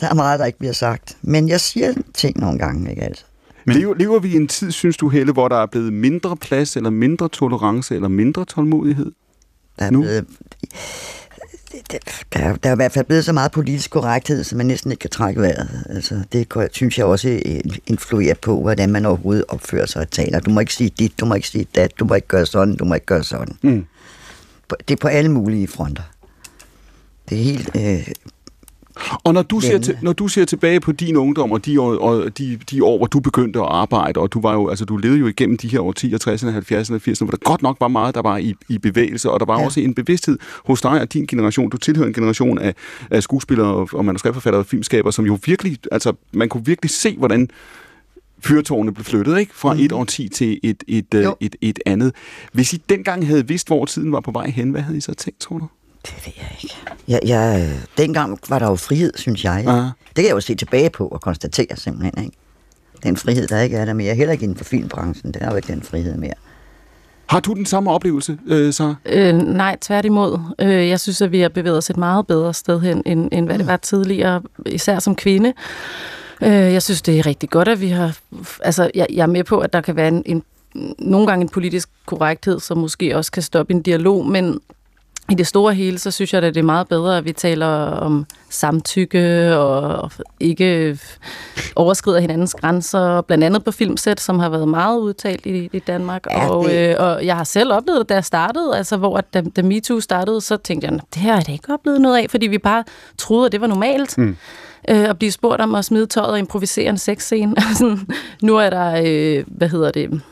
der 0.00 0.08
er 0.08 0.14
meget, 0.14 0.38
der 0.40 0.46
ikke 0.46 0.58
bliver 0.58 0.72
sagt. 0.72 1.16
Men 1.22 1.48
jeg 1.48 1.60
siger 1.60 1.92
ting 2.14 2.40
nogle 2.40 2.58
gange, 2.58 2.90
ikke 2.90 3.02
altså? 3.02 3.24
Men... 3.64 3.76
Lever, 3.76 3.94
lever 3.94 4.18
vi 4.18 4.28
i 4.32 4.36
en 4.36 4.48
tid, 4.48 4.70
synes 4.70 4.96
du, 4.96 5.08
Helle, 5.08 5.32
hvor 5.32 5.48
der 5.48 5.56
er 5.56 5.66
blevet 5.66 5.92
mindre 5.92 6.36
plads, 6.36 6.76
eller 6.76 6.90
mindre 6.90 7.28
tolerance, 7.28 7.94
eller 7.94 8.08
mindre 8.08 8.44
tålmodighed? 8.44 9.12
Der 9.78 9.84
er, 9.84 9.90
Nu? 9.90 10.02
blevet, 10.02 10.24
der, 12.32 12.38
er- 12.38 12.56
der 12.56 12.68
er 12.68 12.72
i 12.72 12.76
hvert 12.76 12.92
fald 12.92 13.04
blevet 13.04 13.24
så 13.24 13.32
meget 13.32 13.52
politisk 13.52 13.90
korrekthed, 13.90 14.44
så 14.44 14.56
man 14.56 14.66
næsten 14.66 14.90
ikke 14.90 15.00
kan 15.00 15.10
trække 15.10 15.40
vejret. 15.40 15.84
Altså, 15.88 16.22
det 16.32 16.48
synes 16.72 16.98
jeg 16.98 17.06
også 17.06 17.40
influerer 17.86 18.34
på, 18.42 18.60
hvordan 18.60 18.90
man 18.92 19.06
overhovedet 19.06 19.44
opfører 19.48 19.86
sig 19.86 20.02
og 20.02 20.10
taler. 20.10 20.40
Du 20.40 20.50
må 20.50 20.60
ikke 20.60 20.74
sige 20.74 20.90
dit, 20.98 21.20
du 21.20 21.26
må 21.26 21.34
ikke 21.34 21.48
sige 21.48 21.66
dat, 21.74 21.98
du 21.98 22.04
må 22.04 22.14
ikke 22.14 22.26
gøre 22.28 22.46
sådan, 22.46 22.76
du 22.76 22.84
må 22.84 22.94
ikke 22.94 23.06
gøre 23.06 23.24
sådan. 23.24 23.56
Mm. 23.62 23.86
Det 24.88 24.90
er 24.94 24.96
på 25.00 25.08
alle 25.08 25.30
mulige 25.30 25.68
fronter. 25.68 26.02
Det 27.28 27.38
er 27.40 27.42
helt... 27.44 27.70
Øh, 27.76 28.08
Og 29.24 29.34
når 29.34 29.42
du, 29.42 29.60
ser 29.60 29.78
til, 29.78 29.98
når 30.02 30.12
du 30.12 30.28
ser 30.28 30.44
tilbage 30.44 30.80
på 30.80 30.92
din 30.92 31.16
ungdom 31.16 31.52
og 31.52 31.64
de 31.64 31.80
år, 31.80 31.96
og 31.96 32.38
de, 32.38 32.58
de 32.70 32.84
år, 32.84 32.96
hvor 32.96 33.06
du 33.06 33.20
begyndte 33.20 33.58
at 33.58 33.66
arbejde, 33.68 34.20
og 34.20 34.32
du 34.32 34.40
var 34.40 34.52
jo, 34.52 34.68
altså 34.68 34.84
du 34.84 34.96
levede 34.96 35.18
jo 35.18 35.26
igennem 35.26 35.56
de 35.56 35.68
her 35.68 35.80
årtier, 35.80 36.18
60'erne, 36.18 36.72
70'erne, 36.72 37.10
80'erne, 37.10 37.24
hvor 37.24 37.30
der 37.30 37.44
godt 37.44 37.62
nok 37.62 37.76
var 37.80 37.88
meget, 37.88 38.14
der 38.14 38.22
var 38.22 38.36
i, 38.36 38.54
i 38.68 38.78
bevægelse, 38.78 39.30
og 39.30 39.40
der 39.40 39.46
var 39.46 39.54
ja. 39.54 39.60
Ja. 39.60 39.66
også 39.66 39.80
en 39.80 39.94
bevidsthed 39.94 40.38
hos 40.64 40.80
dig 40.80 41.00
og 41.00 41.12
din 41.12 41.26
generation. 41.26 41.70
Du 41.70 41.76
tilhører 41.76 42.08
en 42.08 42.14
generation 42.14 42.58
af, 42.58 42.74
af 43.10 43.22
skuespillere 43.22 43.66
og, 43.66 43.88
og 43.92 44.04
manuskriptforfattere 44.04 44.62
og 44.62 44.66
filmskaber, 44.66 45.10
som 45.10 45.26
jo 45.26 45.38
virkelig, 45.46 45.78
altså 45.92 46.12
man 46.32 46.48
kunne 46.48 46.64
virkelig 46.66 46.90
se, 46.90 47.16
hvordan 47.16 47.48
fyrtårne 48.44 48.94
blev 48.94 49.04
flyttet, 49.04 49.38
ikke? 49.38 49.54
Fra 49.54 49.74
mm. 49.74 49.80
et 49.80 49.92
årti 49.92 50.28
til 50.28 50.60
et, 50.62 50.84
et, 50.88 51.14
et, 51.14 51.24
Jo. 51.24 51.36
et, 51.40 51.56
et 51.60 51.78
andet. 51.86 52.12
Hvis 52.52 52.72
I 52.72 52.82
dengang 52.88 53.26
havde 53.26 53.48
vidst, 53.48 53.66
hvor 53.66 53.84
tiden 53.84 54.12
var 54.12 54.20
på 54.20 54.30
vej 54.30 54.50
hen, 54.50 54.70
hvad 54.70 54.80
havde 54.80 54.98
I 54.98 55.00
så 55.00 55.14
tænkt, 55.14 55.40
tror 55.40 55.58
du? 55.58 55.66
det 56.06 56.14
ved 56.24 56.32
jeg, 57.08 57.60
øh, 57.60 57.84
dengang 57.98 58.38
var 58.48 58.58
der 58.58 58.66
jo 58.66 58.76
frihed, 58.76 59.12
synes 59.16 59.44
jeg. 59.44 59.62
Ja. 59.66 59.72
Det 60.08 60.16
kan 60.16 60.24
jeg 60.24 60.32
jo 60.32 60.40
se 60.40 60.54
tilbage 60.54 60.90
på 60.90 61.08
og 61.08 61.20
konstatere 61.20 61.76
simpelthen. 61.76 62.24
Ikke? 62.24 62.36
Den 63.02 63.16
frihed, 63.16 63.46
der 63.46 63.60
ikke 63.60 63.76
er 63.76 63.84
der 63.84 63.92
mere. 63.92 64.14
Heller 64.14 64.32
ikke 64.32 64.42
inden 64.42 64.56
for 64.56 64.64
filmbranchen. 64.64 65.34
Der 65.34 65.40
er 65.40 65.50
jo 65.50 65.56
ikke 65.56 65.72
den 65.72 65.82
frihed 65.82 66.16
mere. 66.16 66.34
Har 67.26 67.40
du 67.40 67.54
den 67.54 67.66
samme 67.66 67.90
oplevelse, 67.90 68.38
øh, 68.46 68.72
så? 68.72 68.94
Øh, 69.06 69.34
nej, 69.34 69.76
tværtimod. 69.80 70.38
Øh, 70.58 70.88
jeg 70.88 71.00
synes, 71.00 71.22
at 71.22 71.32
vi 71.32 71.40
har 71.40 71.48
bevæget 71.48 71.78
os 71.78 71.90
et 71.90 71.96
meget 71.96 72.26
bedre 72.26 72.54
sted 72.54 72.80
hen, 72.80 73.02
end, 73.06 73.28
end 73.32 73.46
hvad 73.46 73.58
det 73.58 73.66
var 73.66 73.76
tidligere, 73.76 74.42
især 74.66 74.98
som 74.98 75.16
kvinde. 75.16 75.52
Øh, 76.42 76.50
jeg 76.50 76.82
synes, 76.82 77.02
det 77.02 77.18
er 77.18 77.26
rigtig 77.26 77.50
godt, 77.50 77.68
at 77.68 77.80
vi 77.80 77.88
har... 77.88 78.18
Altså, 78.62 78.90
jeg, 78.94 79.06
jeg 79.10 79.22
er 79.22 79.26
med 79.26 79.44
på, 79.44 79.58
at 79.58 79.72
der 79.72 79.80
kan 79.80 79.96
være 79.96 80.08
en, 80.08 80.22
en 80.26 80.42
nogle 80.98 81.26
gange 81.26 81.42
en 81.42 81.48
politisk 81.48 81.88
korrekthed, 82.06 82.60
som 82.60 82.78
måske 82.78 83.16
også 83.16 83.32
kan 83.32 83.42
stoppe 83.42 83.74
en 83.74 83.82
dialog, 83.82 84.26
men 84.26 84.60
i 85.30 85.34
det 85.34 85.46
store 85.46 85.74
hele, 85.74 85.98
så 85.98 86.10
synes 86.10 86.34
jeg, 86.34 86.42
at 86.42 86.54
det 86.54 86.60
er 86.60 86.64
meget 86.64 86.88
bedre, 86.88 87.18
at 87.18 87.24
vi 87.24 87.32
taler 87.32 87.66
om 87.76 88.26
samtykke 88.48 89.56
og 89.56 90.10
ikke 90.40 90.98
overskrider 91.76 92.20
hinandens 92.20 92.54
grænser, 92.54 93.20
blandt 93.20 93.44
andet 93.44 93.64
på 93.64 93.70
filmsæt, 93.70 94.20
som 94.20 94.38
har 94.38 94.48
været 94.48 94.68
meget 94.68 94.98
udtalt 94.98 95.46
i, 95.46 95.70
i 95.72 95.78
Danmark. 95.78 96.26
Ja, 96.30 96.48
og, 96.48 96.64
det... 96.64 96.90
øh, 96.90 96.96
og 96.98 97.26
jeg 97.26 97.36
har 97.36 97.44
selv 97.44 97.72
oplevet 97.72 97.98
det, 97.98 98.08
da 98.08 98.14
jeg 98.14 98.24
startede, 98.24 98.76
altså 98.76 98.96
hvor 98.96 99.16
at, 99.16 99.34
da, 99.34 99.42
da 99.56 99.62
MeToo 99.62 100.00
startede, 100.00 100.40
så 100.40 100.56
tænkte 100.56 100.88
jeg, 100.88 101.00
det 101.14 101.22
her 101.22 101.32
har 101.32 101.44
jeg 101.46 101.52
ikke 101.52 101.72
oplevet 101.72 102.00
noget 102.00 102.18
af, 102.18 102.26
fordi 102.30 102.46
vi 102.46 102.58
bare 102.58 102.84
troede, 103.18 103.46
at 103.46 103.52
det 103.52 103.60
var 103.60 103.66
normalt. 103.66 104.18
Mm 104.18 104.36
øh, 104.88 105.08
at 105.08 105.18
blive 105.18 105.32
spurgt 105.32 105.60
om 105.60 105.74
at 105.74 105.84
smide 105.84 106.06
tøjet 106.06 106.30
og 106.30 106.38
improvisere 106.38 106.88
en 106.88 106.98
sexscene. 106.98 107.54
nu 108.42 108.56
er 108.56 108.70
der, 108.70 109.02
øh, 109.06 109.44
hvad 109.46 109.68
hedder 109.68 109.90
det, 109.90 110.22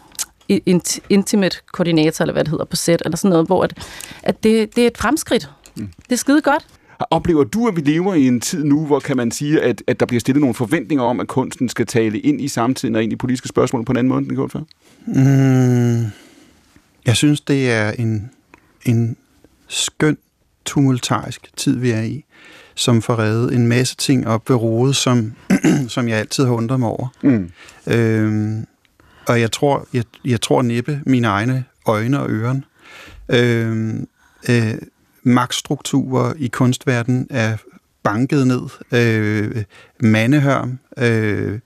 intimate 1.08 1.56
koordinator, 1.72 2.22
eller 2.22 2.32
hvad 2.32 2.44
det 2.44 2.50
hedder 2.50 2.64
på 2.64 2.76
sæt, 2.76 3.02
eller 3.04 3.16
sådan 3.16 3.30
noget, 3.30 3.46
hvor 3.46 3.64
at, 3.64 3.86
at 4.22 4.42
det, 4.42 4.76
det 4.76 4.82
er 4.82 4.86
et 4.86 4.98
fremskridt. 4.98 5.50
Mm. 5.76 5.88
Det 6.04 6.12
er 6.12 6.16
skide 6.16 6.40
godt. 6.42 6.66
Oplever 7.10 7.44
du, 7.44 7.68
at 7.68 7.76
vi 7.76 7.80
lever 7.80 8.14
i 8.14 8.26
en 8.26 8.40
tid 8.40 8.64
nu, 8.64 8.86
hvor 8.86 9.00
kan 9.00 9.16
man 9.16 9.30
sige, 9.30 9.62
at, 9.62 9.82
at 9.86 10.00
der 10.00 10.06
bliver 10.06 10.20
stillet 10.20 10.40
nogle 10.40 10.54
forventninger 10.54 11.04
om, 11.04 11.20
at 11.20 11.28
kunsten 11.28 11.68
skal 11.68 11.86
tale 11.86 12.18
ind 12.18 12.40
i 12.40 12.48
samtiden 12.48 12.96
og 12.96 13.02
ind 13.02 13.12
i 13.12 13.16
politiske 13.16 13.48
spørgsmål 13.48 13.84
på 13.84 13.92
en 13.92 13.96
anden 13.96 14.08
måde, 14.08 14.18
end 14.18 14.26
den 14.26 14.36
gjorde 14.36 14.50
før? 14.50 14.60
Mm, 15.06 16.10
jeg 17.06 17.16
synes, 17.16 17.40
det 17.40 17.70
er 17.70 17.90
en, 17.90 18.30
en 18.84 19.16
skøn, 19.68 20.18
tumultarisk 20.64 21.50
tid, 21.56 21.76
vi 21.76 21.90
er 21.90 22.02
i, 22.02 22.24
som 22.74 23.02
får 23.02 23.18
reddet 23.18 23.54
en 23.54 23.66
masse 23.66 23.96
ting 23.96 24.26
op 24.26 24.48
ved 24.48 24.56
rodet, 24.56 24.96
som, 24.96 25.32
som 25.88 26.08
jeg 26.08 26.18
altid 26.18 26.44
har 26.44 26.52
undret 26.52 26.80
mig 26.80 26.88
over. 26.88 27.08
Mm. 27.22 27.50
Øhm, 27.86 28.66
og 29.28 29.40
jeg 29.40 29.52
tror, 29.52 29.88
jeg, 29.92 30.04
jeg 30.24 30.40
tror 30.40 30.62
næppe 30.62 31.00
mine 31.06 31.26
egne 31.26 31.64
øjne 31.86 32.20
og 32.20 32.30
ører. 32.30 32.60
Øh, 33.28 33.94
øh, 34.48 34.74
magtstrukturer 35.22 36.32
i 36.38 36.48
kunstverdenen 36.48 37.26
er 37.30 37.56
banket 38.02 38.46
ned. 38.46 38.62
Øh, 38.92 39.64
mandehørm. 40.00 40.78
Øh, 40.98 41.58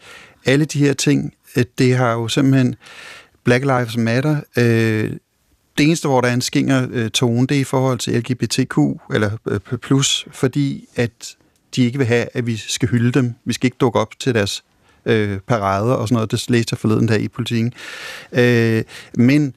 alle 0.47 0.64
de 0.64 0.79
her 0.79 0.92
ting, 0.92 1.35
øh, 1.57 1.64
det 1.79 1.97
har 1.97 2.12
jo 2.12 2.29
simpelthen 2.29 2.75
Black 3.45 3.64
Lives 3.64 3.97
Matter. 3.97 4.40
Øh, 4.59 5.11
det 5.79 5.87
eneste, 5.87 6.09
hvor 6.09 6.21
der 6.21 6.29
er 6.29 6.35
en 6.35 6.40
skinger 6.40 6.87
øh, 6.90 7.11
tone, 7.11 7.47
det 7.47 7.57
er 7.57 7.61
i 7.61 7.64
forhold 7.64 7.99
til 7.99 8.12
LGBTQ, 8.12 8.79
eller 9.14 9.31
øh, 9.49 9.61
plus, 9.61 10.27
fordi 10.33 10.88
at 10.97 11.37
de 11.77 11.83
ikke 11.83 11.99
vil 11.99 12.07
have, 12.07 12.27
at 12.33 12.47
vi 12.47 12.57
skal 12.57 12.88
hylde 12.88 13.12
dem. 13.12 13.35
Vi 13.45 13.53
skal 13.53 13.66
ikke 13.66 13.77
dukke 13.81 13.99
op 14.01 14.19
til 14.21 14.35
deres 14.35 14.64
øh, 15.07 15.38
parader 15.38 15.95
og 15.95 16.09
sådan 16.09 16.14
noget. 16.14 16.31
Det 16.31 16.51
læste 16.51 16.73
jeg 16.73 16.79
forleden 16.79 17.09
der 17.09 17.16
i 17.16 17.29
politikken. 17.29 17.73
Øh, 18.33 18.83
men 19.14 19.55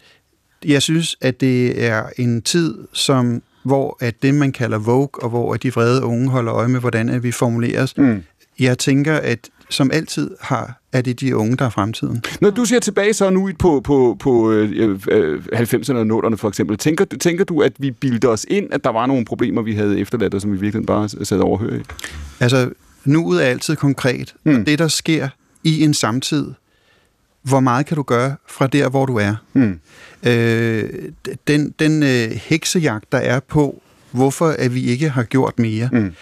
jeg 0.66 0.82
synes, 0.82 1.18
at 1.22 1.42
det 1.42 1.84
er 1.84 2.04
en 2.18 2.42
tid, 2.42 2.78
som 2.94 3.42
hvor 3.64 3.98
at 4.00 4.24
det, 4.24 4.34
man 4.34 4.52
kalder 4.52 4.78
Vogue, 4.78 5.24
og 5.24 5.30
hvor 5.30 5.54
at 5.54 5.64
de 5.64 5.74
vrede 5.74 6.04
unge 6.04 6.30
holder 6.30 6.54
øje 6.54 6.68
med, 6.68 6.80
hvordan 6.80 7.10
at 7.10 7.24
vi 7.24 7.32
formuleres. 7.32 7.98
Mm. 7.98 8.24
Jeg 8.60 8.78
tænker, 8.78 9.16
at 9.16 9.50
som 9.70 9.92
altid 9.94 10.32
har, 10.42 10.82
er 10.94 11.02
det 11.02 11.20
de 11.20 11.36
unge, 11.36 11.58
der 11.58 11.66
er 11.66 11.70
fremtiden. 11.70 12.24
Når 12.42 12.50
du 12.50 12.66
ser 12.66 12.80
tilbage 12.80 13.14
så 13.14 13.30
nu 13.30 13.52
på, 13.60 13.82
på, 13.84 14.18
på 14.20 14.52
øh, 14.52 15.00
90'erne 15.54 15.92
øh, 15.92 16.12
og 16.12 16.26
0'erne 16.26 16.36
for 16.36 16.48
eksempel, 16.48 16.78
tænker, 16.78 17.06
tænker 17.06 17.44
du, 17.44 17.62
at 17.62 17.74
vi 17.78 17.92
bildte 17.92 18.30
os 18.30 18.46
ind, 18.50 18.74
at 18.74 18.84
der 18.84 18.90
var 18.90 19.06
nogle 19.06 19.26
problemer, 19.26 19.62
vi 19.62 19.74
havde 19.74 20.00
efterladt, 20.00 20.34
og 20.34 20.42
som 20.42 20.52
vi 20.52 20.58
virkelig 20.58 20.86
bare 20.86 21.10
sad 21.10 21.40
overhørt? 21.40 21.82
Altså, 22.40 22.70
nuet 23.06 23.46
er 23.46 23.50
altid 23.50 23.76
konkret, 23.76 24.34
mm. 24.44 24.56
og 24.56 24.66
det, 24.66 24.80
der 24.80 24.88
sker 24.88 25.30
i 25.64 25.84
en 25.84 25.94
samtid, 25.94 26.46
hvor 27.42 27.60
meget 27.60 27.86
kan 27.86 27.96
du 27.96 28.04
gøre 28.04 28.36
fra 28.48 28.68
der, 28.68 28.90
hvor 28.90 29.06
du 29.06 29.16
er? 29.16 29.36
Mm. 29.54 29.80
Øh, 30.24 30.90
den 31.48 31.74
den 31.80 32.04
øh, 32.04 32.32
heksejagt, 32.32 33.12
der 33.12 33.18
er 33.18 33.40
på, 33.40 33.82
hvorfor 34.12 34.48
at 34.48 34.74
vi 34.74 34.84
ikke 34.84 35.10
har 35.10 35.24
gjort 35.24 35.60
mere. 35.60 35.90
Mm. 35.92 36.14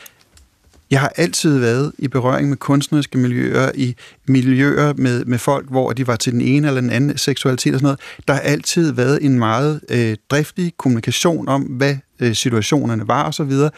Jeg 0.92 1.00
har 1.00 1.14
altid 1.16 1.58
været 1.60 1.92
i 1.98 2.08
berøring 2.08 2.50
med 2.50 2.58
kunstneriske 2.58 3.18
miljøer, 3.18 3.72
i 3.76 3.96
miljøer 4.28 4.94
med, 4.94 5.26
med 5.26 5.38
folk, 5.38 5.70
hvor 5.70 5.94
de 5.94 6.08
var 6.08 6.16
til 6.16 6.34
den 6.34 6.42
ene 6.42 6.68
eller 6.68 6.82
den 6.82 6.90
anden 6.90 7.18
seksualitet 7.18 7.74
og 7.74 7.80
sådan 7.80 7.86
noget. 7.86 8.00
Der 8.28 8.34
har 8.34 8.40
altid 8.40 8.92
været 8.92 9.26
en 9.26 9.40
meget 9.40 9.82
øh, 9.90 10.16
driftig 10.30 10.74
kommunikation 10.78 11.48
om, 11.48 11.62
hvad 11.62 11.96
øh, 12.20 12.36
situationerne 12.36 13.08
var 13.08 13.24
og 13.24 13.34
så 13.34 13.44
videre 13.44 13.70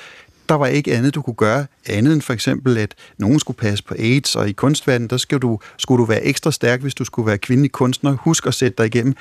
der 0.50 0.56
var 0.56 0.68
ikke 0.68 0.94
andet, 0.94 1.16
du 1.16 1.22
kunne 1.22 1.34
gøre, 1.34 1.66
andet 1.86 2.14
end 2.14 2.22
for 2.22 2.34
eksempel, 2.34 2.78
at 2.78 2.96
nogen 3.18 3.40
skulle 3.40 3.58
passe 3.58 3.84
på 3.84 3.96
AIDS, 4.00 4.36
og 4.36 4.50
i 4.50 4.52
kunstverdenen, 4.52 5.10
der 5.10 5.18
skulle 5.18 5.40
du, 5.40 5.60
skulle 5.78 6.00
du 6.00 6.06
være 6.06 6.24
ekstra 6.24 6.52
stærk, 6.52 6.82
hvis 6.82 6.96
du 6.96 7.06
skulle 7.06 7.26
være 7.26 7.38
kvindelig 7.38 7.72
kunstner. 7.72 8.16
Husk 8.16 8.48
at 8.48 8.54
sætte 8.54 8.78
dig 8.78 8.86
igennem. 8.86 9.16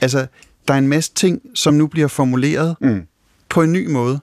Altså, 0.00 0.26
der 0.68 0.74
er 0.74 0.78
en 0.78 0.88
masse 0.88 1.12
ting, 1.14 1.42
som 1.54 1.74
nu 1.74 1.86
bliver 1.86 2.08
formuleret 2.08 2.76
mm. 2.80 3.02
på 3.48 3.62
en 3.62 3.72
ny 3.72 3.90
måde, 3.90 4.20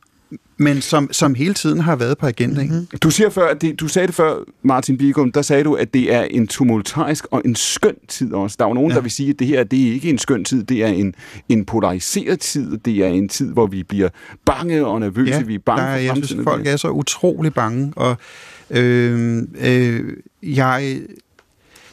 men 0.62 0.82
som, 0.82 1.10
som 1.12 1.36
hele 1.36 1.54
tiden 1.54 1.80
har 1.80 1.96
været 1.96 2.18
på 2.18 2.28
agendaen. 2.28 2.70
Mm-hmm. 2.70 3.00
Du, 3.04 3.10
siger 3.10 3.30
før, 3.30 3.54
det, 3.54 3.80
du 3.80 3.88
sagde 3.88 4.08
det 4.08 4.16
før, 4.16 4.36
Martin 4.64 4.98
Bigum, 4.98 5.32
der 5.32 5.42
sagde 5.42 5.64
du, 5.64 5.74
at 5.74 5.94
det 5.94 6.14
er 6.14 6.22
en 6.22 6.48
tumultarisk 6.48 7.26
og 7.32 7.42
en 7.46 7.56
skøn 7.56 7.96
tid 8.08 8.34
også. 8.34 8.56
Der 8.60 8.66
er 8.66 8.70
jo 8.70 8.74
nogen, 8.74 8.92
ja. 8.92 8.96
der 8.96 9.02
vil 9.02 9.12
sige, 9.12 9.30
at 9.30 9.40
det 9.40 9.48
her 9.48 9.64
det 9.64 9.88
er 9.88 9.94
ikke 9.94 10.10
en 10.10 10.18
skøn 10.18 10.46
tid, 10.46 10.64
det 10.64 10.84
er 10.84 10.88
en, 10.88 11.16
en 11.50 11.66
polariseret 11.66 12.40
tid, 12.40 12.78
det 12.78 12.98
er 12.98 13.08
en 13.08 13.30
tid, 13.30 13.54
hvor 13.54 13.68
vi 13.68 13.84
bliver 13.84 14.10
bange 14.46 14.86
og 14.86 15.00
nervøse, 15.00 15.34
ja, 15.34 15.42
vi 15.42 15.56
er 15.56 15.60
bange 15.66 15.84
der, 15.84 15.92
for 15.92 15.98
Jeg 15.98 16.26
synes, 16.26 16.44
folk 16.44 16.68
er 16.68 16.78
så 16.78 16.90
utrolig 16.90 17.54
bange, 17.54 17.94
og 17.96 18.18
øh, 18.70 19.44
øh, 19.62 20.14
jeg 20.44 21.00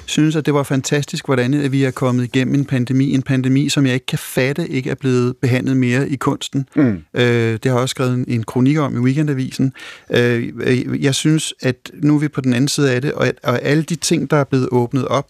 synes, 0.09 0.37
at 0.37 0.47
det 0.47 0.55
var 0.55 0.63
fantastisk, 0.63 1.25
hvordan 1.25 1.55
at 1.55 1.73
vi 1.73 1.85
er 1.85 1.91
kommet 1.91 2.25
igennem 2.25 2.55
en 2.55 2.65
pandemi. 2.65 3.15
En 3.15 3.23
pandemi, 3.23 3.69
som 3.69 3.87
jeg 3.87 3.95
ikke 3.95 4.07
kan 4.07 4.19
fatte, 4.19 4.69
ikke 4.69 4.91
er 4.91 4.95
blevet 4.95 5.37
behandlet 5.37 5.77
mere 5.77 6.09
i 6.09 6.17
kunsten. 6.17 6.69
Mm. 6.77 7.05
Øh, 7.15 7.53
det 7.53 7.65
har 7.65 7.71
jeg 7.71 7.75
også 7.75 7.91
skrevet 7.93 8.15
en, 8.15 8.25
en 8.29 8.43
kronik 8.43 8.79
om 8.79 8.97
i 8.97 8.99
Weekendavisen. 8.99 9.73
Øh, 10.11 11.05
jeg 11.05 11.15
synes, 11.15 11.55
at 11.63 11.91
nu 12.03 12.15
er 12.15 12.19
vi 12.19 12.29
på 12.29 12.41
den 12.41 12.53
anden 12.53 12.69
side 12.69 12.93
af 12.93 13.03
det, 13.03 13.13
og, 13.13 13.33
og 13.43 13.63
alle 13.63 13.83
de 13.83 13.95
ting, 13.95 14.31
der 14.31 14.37
er 14.37 14.45
blevet 14.45 14.69
åbnet 14.73 15.09
op 15.09 15.27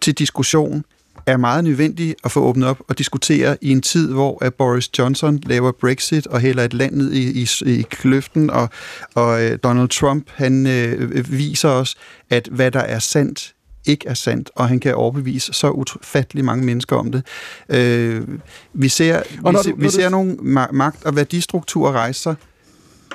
til 0.00 0.14
diskussion, 0.14 0.84
er 1.26 1.36
meget 1.36 1.64
nødvendige 1.64 2.14
at 2.24 2.32
få 2.32 2.40
åbnet 2.40 2.68
op 2.68 2.82
og 2.88 2.98
diskutere 2.98 3.56
i 3.60 3.70
en 3.70 3.82
tid, 3.82 4.12
hvor 4.12 4.44
at 4.44 4.54
Boris 4.54 4.98
Johnson 4.98 5.38
laver 5.46 5.72
Brexit 5.72 6.26
og 6.26 6.40
hælder 6.40 6.64
et 6.64 6.74
land 6.74 6.94
ned 6.94 7.12
i, 7.12 7.42
i, 7.42 7.48
i 7.78 7.82
kløften, 7.82 8.50
og, 8.50 8.68
og 9.14 9.44
øh, 9.44 9.58
Donald 9.62 9.88
Trump 9.88 10.26
han 10.34 10.66
øh, 10.66 11.32
viser 11.32 11.68
os, 11.68 11.96
at 12.30 12.48
hvad 12.52 12.70
der 12.70 12.80
er 12.80 12.98
sandt 12.98 13.55
ikke 13.86 14.08
er 14.08 14.14
sandt, 14.14 14.50
og 14.54 14.68
han 14.68 14.80
kan 14.80 14.94
overbevise 14.94 15.52
så 15.52 15.70
ufattelig 15.70 16.44
mange 16.44 16.64
mennesker 16.64 16.96
om 16.96 17.12
det. 17.12 17.26
Øh, 17.68 18.28
vi 18.72 18.88
ser, 18.88 19.22
og 19.44 19.52
vi, 19.52 19.70
du, 19.70 19.76
vi 19.76 19.90
ser 19.90 20.04
du... 20.04 20.10
nogle 20.10 20.36
magt- 20.72 21.04
og 21.04 21.16
værdistrukturer 21.16 21.92
rejse 21.92 22.20
sig, 22.20 22.34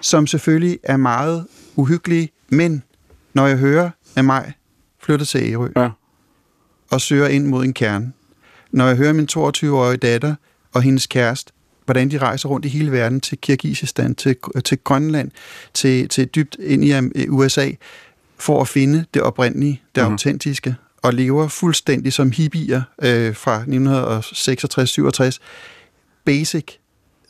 som 0.01 0.27
selvfølgelig 0.27 0.79
er 0.83 0.97
meget 0.97 1.45
uhyggelige, 1.75 2.31
men 2.49 2.83
når 3.33 3.47
jeg 3.47 3.57
hører 3.57 3.89
af 4.15 4.23
mig 4.23 4.53
flytter 5.03 5.25
til 5.25 5.51
Ærø 5.51 5.67
ja. 5.75 5.89
og 6.91 7.01
søger 7.01 7.27
ind 7.27 7.45
mod 7.45 7.63
en 7.63 7.73
kerne, 7.73 8.11
når 8.71 8.87
jeg 8.87 8.95
hører 8.95 9.13
min 9.13 9.27
22-årige 9.31 9.97
datter 9.97 10.35
og 10.73 10.81
hendes 10.81 11.07
kæreste, 11.07 11.53
hvordan 11.85 12.11
de 12.11 12.17
rejser 12.17 12.49
rundt 12.49 12.65
i 12.65 12.69
hele 12.69 12.91
verden 12.91 13.21
til 13.21 13.37
Kirgisistan, 13.37 14.15
til, 14.15 14.35
til 14.65 14.77
Grønland, 14.77 15.31
til, 15.73 16.09
til 16.09 16.27
dybt 16.27 16.57
ind 16.59 16.83
i 17.15 17.29
USA, 17.29 17.69
for 18.41 18.61
at 18.61 18.67
finde 18.67 19.05
det 19.13 19.21
oprindelige, 19.21 19.81
det 19.95 20.03
mm. 20.03 20.11
autentiske, 20.11 20.75
og 21.01 21.13
lever 21.13 21.47
fuldstændig 21.47 22.13
som 22.13 22.31
hippier 22.31 22.81
øh, 23.01 23.35
fra 23.35 23.63
1966-67. 25.33 25.37
Basic, 26.25 26.65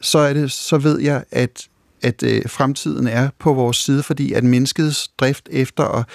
så, 0.01 0.17
er 0.17 0.33
det, 0.33 0.51
så 0.51 0.77
ved 0.77 0.99
jeg, 0.99 1.23
at 1.31 1.67
at 2.03 2.23
øh, 2.23 2.41
fremtiden 2.47 3.07
er 3.07 3.29
på 3.39 3.53
vores 3.53 3.77
side, 3.77 4.03
fordi 4.03 4.33
at 4.33 4.43
menneskets 4.43 5.07
drift 5.07 5.49
efter 5.51 5.83
at, 5.83 6.05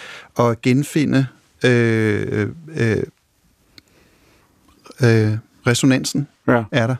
at 0.46 0.62
genfinde 0.62 1.26
øh, 1.64 2.48
øh, 2.68 3.02
øh, 5.02 5.38
resonansen 5.66 6.28
ja. 6.48 6.64
er 6.72 6.86
der. 6.86 6.96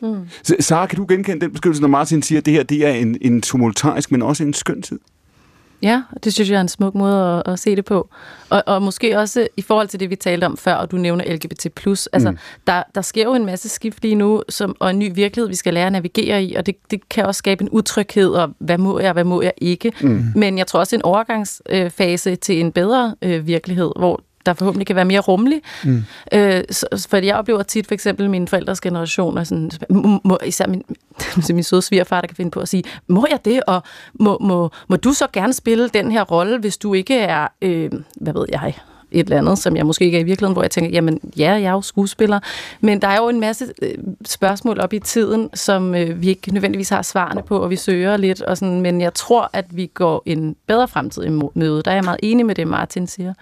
Mm. 0.00 0.28
Sara, 0.60 0.86
kan 0.86 0.98
du 0.98 1.06
genkende 1.08 1.40
den 1.40 1.52
beskrivelse, 1.52 1.82
når 1.82 1.88
Martin 1.88 2.22
siger, 2.22 2.38
at 2.38 2.46
det 2.46 2.52
her 2.52 2.62
det 2.62 2.86
er 2.86 2.90
en, 2.90 3.18
en 3.20 3.42
tumultarisk, 3.42 4.12
men 4.12 4.22
også 4.22 4.42
en 4.42 4.54
skøn 4.54 4.82
tid? 4.82 5.00
Ja, 5.82 6.02
det 6.24 6.32
synes 6.34 6.50
jeg 6.50 6.56
er 6.56 6.60
en 6.60 6.68
smuk 6.68 6.94
måde 6.94 7.42
at, 7.46 7.52
at 7.52 7.58
se 7.58 7.76
det 7.76 7.84
på. 7.84 8.08
Og, 8.50 8.62
og 8.66 8.82
måske 8.82 9.18
også 9.18 9.48
i 9.56 9.62
forhold 9.62 9.88
til 9.88 10.00
det, 10.00 10.10
vi 10.10 10.16
talte 10.16 10.44
om 10.44 10.56
før, 10.56 10.74
og 10.74 10.90
du 10.90 10.96
nævner 10.96 11.34
LGBT+. 11.34 11.66
Altså, 12.12 12.30
mm. 12.30 12.38
der, 12.66 12.82
der 12.94 13.00
sker 13.00 13.24
jo 13.24 13.34
en 13.34 13.46
masse 13.46 13.68
skift 13.68 14.02
lige 14.02 14.14
nu, 14.14 14.42
som, 14.48 14.76
og 14.80 14.90
en 14.90 14.98
ny 14.98 15.14
virkelighed, 15.14 15.48
vi 15.48 15.54
skal 15.54 15.74
lære 15.74 15.86
at 15.86 15.92
navigere 15.92 16.44
i, 16.44 16.54
og 16.54 16.66
det, 16.66 16.76
det 16.90 17.08
kan 17.08 17.26
også 17.26 17.38
skabe 17.38 17.62
en 17.62 17.68
utryghed, 17.72 18.28
og 18.28 18.50
hvad 18.58 18.78
må 18.78 18.98
jeg, 18.98 19.12
hvad 19.12 19.24
må 19.24 19.42
jeg 19.42 19.52
ikke. 19.58 19.92
Mm. 20.00 20.24
Men 20.34 20.58
jeg 20.58 20.66
tror 20.66 20.80
også, 20.80 20.96
en 20.96 21.02
overgangsfase 21.02 22.36
til 22.36 22.60
en 22.60 22.72
bedre 22.72 23.14
øh, 23.22 23.46
virkelighed, 23.46 23.90
hvor 23.96 24.20
der 24.46 24.54
forhåbentlig 24.54 24.86
kan 24.86 24.96
være 24.96 25.04
mere 25.04 25.20
rummelig. 25.20 25.60
Mm. 25.84 26.04
Øh, 26.32 26.64
så, 26.70 27.06
fordi 27.10 27.26
jeg 27.26 27.36
oplever 27.36 27.62
tit 27.62 27.86
for 27.86 27.94
eksempel 27.94 28.30
mine 28.30 28.48
forældres 28.48 28.80
generation, 28.80 29.38
og 29.38 29.46
sådan, 29.46 29.70
må, 29.90 30.20
må, 30.24 30.38
især 30.46 30.66
min, 30.66 30.82
min 31.54 31.62
søde 31.62 31.82
svigerfar, 31.82 32.20
der 32.20 32.28
kan 32.28 32.36
finde 32.36 32.50
på 32.50 32.60
at 32.60 32.68
sige, 32.68 32.82
må 33.06 33.26
jeg 33.30 33.44
det, 33.44 33.62
og 33.66 33.82
må, 34.14 34.38
må, 34.40 34.70
må 34.88 34.96
du 34.96 35.12
så 35.12 35.26
gerne 35.32 35.52
spille 35.52 35.88
den 35.88 36.12
her 36.12 36.22
rolle, 36.22 36.58
hvis 36.58 36.76
du 36.76 36.94
ikke 36.94 37.18
er, 37.18 37.48
øh, 37.62 37.90
hvad 38.20 38.32
ved 38.32 38.46
jeg, 38.48 38.74
et 39.10 39.24
eller 39.24 39.38
andet, 39.38 39.58
som 39.58 39.76
jeg 39.76 39.86
måske 39.86 40.04
ikke 40.04 40.16
er 40.16 40.20
i 40.20 40.24
virkeligheden, 40.24 40.52
hvor 40.52 40.62
jeg 40.62 40.70
tænker, 40.70 40.90
jamen 40.90 41.20
ja, 41.36 41.52
jeg 41.52 41.62
er 41.62 41.72
jo 41.72 41.82
skuespiller, 41.82 42.40
men 42.80 43.02
der 43.02 43.08
er 43.08 43.16
jo 43.16 43.28
en 43.28 43.40
masse 43.40 43.72
øh, 43.82 43.94
spørgsmål 44.24 44.80
op 44.80 44.92
i 44.92 44.98
tiden, 44.98 45.50
som 45.54 45.94
øh, 45.94 46.22
vi 46.22 46.28
ikke 46.28 46.52
nødvendigvis 46.52 46.88
har 46.88 47.02
svarene 47.02 47.42
på, 47.42 47.58
og 47.58 47.70
vi 47.70 47.76
søger 47.76 48.16
lidt, 48.16 48.42
og 48.42 48.56
sådan, 48.56 48.80
men 48.80 49.00
jeg 49.00 49.14
tror, 49.14 49.50
at 49.52 49.64
vi 49.70 49.90
går 49.94 50.22
en 50.26 50.56
bedre 50.66 50.88
fremtid 50.88 51.24
i 51.24 51.30
møde. 51.54 51.82
Der 51.82 51.90
er 51.90 51.94
jeg 51.94 52.04
meget 52.04 52.20
enig 52.22 52.46
med 52.46 52.54
det, 52.54 52.68
Martin 52.68 53.06
siger. 53.06 53.34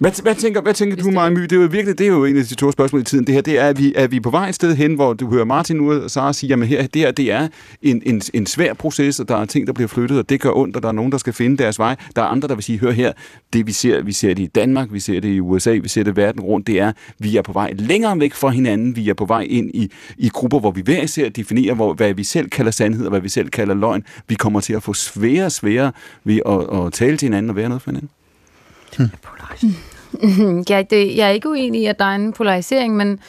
Hvad, 0.00 0.22
hvad 0.22 0.34
tænker, 0.34 0.60
hvad 0.60 0.74
tænker 0.74 0.96
du, 0.96 1.10
Maja 1.10 1.30
My? 1.30 1.42
Det 1.42 1.52
er 1.52 1.56
jo 1.56 1.68
virkelig 1.70 1.98
det 1.98 2.04
er 2.04 2.08
jo 2.08 2.24
en 2.24 2.36
af 2.36 2.42
de 2.42 2.48
store 2.48 2.72
spørgsmål 2.72 3.00
i 3.00 3.04
tiden. 3.04 3.26
Det 3.26 3.34
her, 3.34 3.42
det 3.42 3.58
er, 3.58 3.68
at 3.68 3.78
vi, 3.78 3.92
er 3.96 4.06
vi 4.06 4.20
på 4.20 4.30
vej 4.30 4.48
et 4.48 4.54
sted 4.54 4.76
hen, 4.76 4.94
hvor 4.94 5.12
du 5.12 5.30
hører 5.30 5.44
Martin 5.44 5.76
nu 5.76 5.92
og 5.92 6.10
Sara 6.10 6.32
sige, 6.32 6.48
jamen 6.48 6.68
her, 6.68 6.86
det 6.86 7.02
her, 7.02 7.10
det 7.10 7.32
er 7.32 7.48
en, 7.82 8.02
en, 8.06 8.22
en 8.34 8.46
svær 8.46 8.74
proces, 8.74 9.20
og 9.20 9.28
der 9.28 9.36
er 9.36 9.44
ting, 9.44 9.66
der 9.66 9.72
bliver 9.72 9.88
flyttet, 9.88 10.18
og 10.18 10.28
det 10.28 10.40
gør 10.40 10.50
ondt, 10.52 10.76
og 10.76 10.82
der 10.82 10.88
er 10.88 10.92
nogen, 10.92 11.12
der 11.12 11.18
skal 11.18 11.32
finde 11.32 11.56
deres 11.56 11.78
vej. 11.78 11.96
Der 12.16 12.22
er 12.22 12.26
andre, 12.26 12.48
der 12.48 12.54
vil 12.54 12.64
sige, 12.64 12.78
hør 12.78 12.90
her, 12.90 13.12
det 13.52 13.66
vi 13.66 13.72
ser, 13.72 14.02
vi 14.02 14.12
ser 14.12 14.34
det 14.34 14.42
i 14.42 14.46
Danmark, 14.46 14.88
vi 14.92 15.00
ser 15.00 15.20
det 15.20 15.28
i 15.28 15.40
USA, 15.40 15.70
vi 15.82 15.88
ser 15.88 16.02
det 16.02 16.16
verden 16.16 16.40
rundt, 16.40 16.66
det 16.66 16.80
er, 16.80 16.92
vi 17.18 17.36
er 17.36 17.42
på 17.42 17.52
vej 17.52 17.72
længere 17.78 18.20
væk 18.20 18.34
fra 18.34 18.48
hinanden, 18.48 18.96
vi 18.96 19.08
er 19.08 19.14
på 19.14 19.24
vej 19.24 19.46
ind 19.50 19.70
i, 19.74 19.90
i 20.18 20.28
grupper, 20.28 20.60
hvor 20.60 20.70
vi 20.70 20.80
hver 20.80 21.02
især 21.02 21.28
definerer, 21.28 21.74
hvor, 21.74 21.94
hvad 21.94 22.14
vi 22.14 22.24
selv 22.24 22.48
kalder 22.48 22.70
sandhed, 22.70 23.04
og 23.04 23.10
hvad 23.10 23.20
vi 23.20 23.28
selv 23.28 23.48
kalder 23.48 23.74
løgn. 23.74 24.04
Vi 24.28 24.34
kommer 24.34 24.60
til 24.60 24.72
at 24.72 24.82
få 24.82 24.94
svære 24.94 25.44
og 25.44 25.52
svære 25.52 25.92
ved 26.24 26.40
at, 26.46 26.86
at 26.86 26.92
tale 26.92 27.16
til 27.16 27.26
hinanden 27.26 27.50
og 27.50 27.56
være 27.56 27.68
noget 27.68 27.82
for 27.82 27.90
hinanden. 27.90 28.10
Hmm. 29.60 29.74
ja, 30.70 30.82
det, 30.90 31.16
jeg 31.16 31.26
er 31.26 31.30
ikke 31.30 31.48
uenig 31.48 31.82
i, 31.82 31.86
at 31.86 31.98
der 31.98 32.04
er 32.04 32.14
en 32.14 32.32
polarisering, 32.32 32.96
men, 32.96 33.20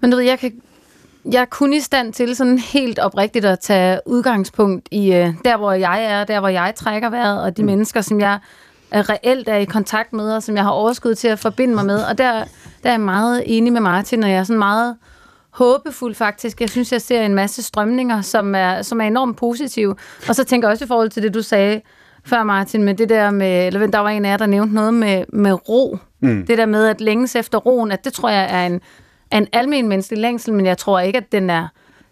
men 0.00 0.10
du 0.10 0.16
ved, 0.16 0.24
jeg, 0.24 0.38
kan, 0.38 0.52
jeg 1.32 1.40
er 1.40 1.44
kun 1.44 1.72
i 1.72 1.80
stand 1.80 2.12
til 2.12 2.36
sådan 2.36 2.58
helt 2.58 2.98
oprigtigt 2.98 3.44
at 3.44 3.60
tage 3.60 4.00
udgangspunkt 4.06 4.88
i 4.90 5.08
uh, 5.08 5.34
der, 5.44 5.56
hvor 5.56 5.72
jeg 5.72 6.04
er, 6.04 6.24
der, 6.24 6.40
hvor 6.40 6.48
jeg 6.48 6.72
trækker 6.76 7.10
vejret, 7.10 7.42
og 7.42 7.56
de 7.56 7.62
mm. 7.62 7.66
mennesker, 7.66 8.00
som 8.00 8.20
jeg 8.20 8.38
er 8.90 9.10
reelt 9.10 9.48
er 9.48 9.56
i 9.56 9.64
kontakt 9.64 10.12
med, 10.12 10.32
og 10.32 10.42
som 10.42 10.56
jeg 10.56 10.64
har 10.64 10.70
overskud 10.70 11.14
til 11.14 11.28
at 11.28 11.38
forbinde 11.38 11.74
mig 11.74 11.86
med. 11.86 12.02
Og 12.02 12.18
der, 12.18 12.32
der 12.82 12.88
er 12.88 12.92
jeg 12.92 13.00
meget 13.00 13.42
enig 13.46 13.72
med 13.72 13.80
Martin, 13.80 14.24
og 14.24 14.30
jeg 14.30 14.38
er 14.38 14.44
sådan 14.44 14.58
meget 14.58 14.96
håbefuld 15.50 16.14
faktisk. 16.14 16.60
Jeg 16.60 16.70
synes, 16.70 16.92
jeg 16.92 17.02
ser 17.02 17.22
en 17.22 17.34
masse 17.34 17.62
strømninger, 17.62 18.20
som 18.20 18.54
er, 18.54 18.82
som 18.82 19.00
er 19.00 19.04
enormt 19.04 19.36
positive. 19.36 19.96
Og 20.28 20.34
så 20.34 20.44
tænker 20.44 20.68
jeg 20.68 20.72
også 20.72 20.84
i 20.84 20.88
forhold 20.88 21.10
til 21.10 21.22
det, 21.22 21.34
du 21.34 21.42
sagde, 21.42 21.80
før, 22.26 22.42
Martin, 22.42 22.82
med 22.82 22.94
det 22.94 23.08
der 23.08 23.30
med, 23.30 23.66
eller 23.66 23.86
der 23.86 23.98
var 23.98 24.08
en 24.08 24.24
af 24.24 24.30
jer, 24.30 24.36
der 24.36 24.46
nævnte 24.46 24.74
noget 24.74 24.94
med, 24.94 25.24
med 25.32 25.68
ro. 25.68 25.98
Mm. 26.20 26.46
Det 26.46 26.58
der 26.58 26.66
med 26.66 26.86
at 26.86 27.00
længes 27.00 27.36
efter 27.36 27.58
roen, 27.58 27.92
at 27.92 28.04
det 28.04 28.12
tror 28.12 28.28
jeg 28.28 28.46
er 28.50 28.66
en, 28.66 28.80
er 29.30 29.38
en 29.38 29.48
almen 29.52 29.88
menneskelig 29.88 30.22
længsel, 30.22 30.52
men 30.52 30.66
jeg 30.66 30.78
tror 30.78 31.00
ikke, 31.00 31.16
at 31.16 31.32
den 31.32 31.50
er, 31.50 31.68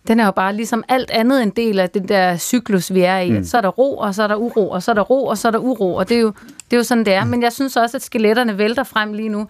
den 0.08 0.20
er 0.20 0.24
jo 0.24 0.30
bare 0.30 0.56
ligesom 0.56 0.84
alt 0.88 1.10
andet 1.10 1.42
en 1.42 1.50
del 1.50 1.78
af 1.78 1.90
det 1.90 2.08
der 2.08 2.36
cyklus, 2.36 2.94
vi 2.94 3.00
er 3.00 3.18
i. 3.18 3.30
Mm. 3.30 3.44
Så 3.44 3.56
er 3.56 3.60
der 3.60 3.68
ro, 3.68 3.96
og 3.96 4.14
så 4.14 4.22
er 4.22 4.26
der 4.26 4.36
uro, 4.36 4.70
og 4.70 4.82
så 4.82 4.90
er 4.90 4.94
der 4.94 5.02
ro, 5.02 5.26
og 5.26 5.38
så 5.38 5.48
er 5.48 5.52
der 5.52 5.58
uro, 5.58 5.94
og 5.94 6.08
det 6.08 6.16
er 6.16 6.20
jo, 6.20 6.32
det 6.70 6.72
er 6.72 6.76
jo 6.76 6.82
sådan, 6.82 7.04
det 7.04 7.14
er. 7.14 7.24
Mm. 7.24 7.30
Men 7.30 7.42
jeg 7.42 7.52
synes 7.52 7.76
også, 7.76 7.96
at 7.96 8.02
skeletterne 8.02 8.58
vælter 8.58 8.84
frem 8.84 9.12
lige 9.12 9.28
nu. 9.28 9.40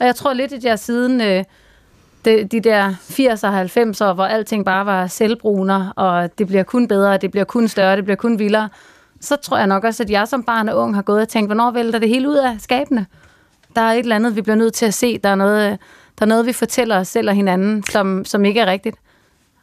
Og 0.00 0.06
jeg 0.06 0.14
tror 0.14 0.32
lidt, 0.32 0.52
at 0.52 0.64
jeg 0.64 0.78
siden 0.78 1.20
øh, 1.20 1.44
de, 2.24 2.44
de 2.44 2.60
der 2.60 2.90
80'er 2.90 3.46
og 3.48 3.62
90'er, 4.10 4.14
hvor 4.14 4.24
alting 4.24 4.64
bare 4.64 4.86
var 4.86 5.06
selvbruner, 5.06 5.92
og 5.96 6.38
det 6.38 6.46
bliver 6.46 6.62
kun 6.62 6.88
bedre, 6.88 7.16
det 7.16 7.30
bliver 7.30 7.44
kun 7.44 7.68
større, 7.68 7.96
det 7.96 8.04
bliver 8.04 8.16
kun 8.16 8.38
vildere, 8.38 8.68
så 9.26 9.36
tror 9.36 9.58
jeg 9.58 9.66
nok 9.66 9.84
også, 9.84 10.02
at 10.02 10.10
jeg 10.10 10.28
som 10.28 10.42
barn 10.42 10.68
og 10.68 10.78
ung 10.78 10.94
har 10.94 11.02
gået 11.02 11.20
og 11.20 11.28
tænkt, 11.28 11.48
hvornår 11.48 11.70
vælter 11.70 11.98
det 11.98 12.08
hele 12.08 12.28
ud 12.28 12.36
af 12.36 12.56
skabene? 12.60 13.06
Der 13.76 13.82
er 13.82 13.92
et 13.92 13.98
eller 13.98 14.16
andet, 14.16 14.36
vi 14.36 14.42
bliver 14.42 14.56
nødt 14.56 14.74
til 14.74 14.86
at 14.86 14.94
se. 14.94 15.18
Der 15.18 15.28
er 15.28 15.34
noget, 15.34 15.78
der 16.18 16.24
er 16.24 16.28
noget 16.28 16.46
vi 16.46 16.52
fortæller 16.52 16.98
os 16.98 17.08
selv 17.08 17.28
og 17.28 17.34
hinanden, 17.34 17.84
som, 17.90 18.24
som 18.24 18.44
ikke 18.44 18.60
er 18.60 18.66
rigtigt. 18.66 18.96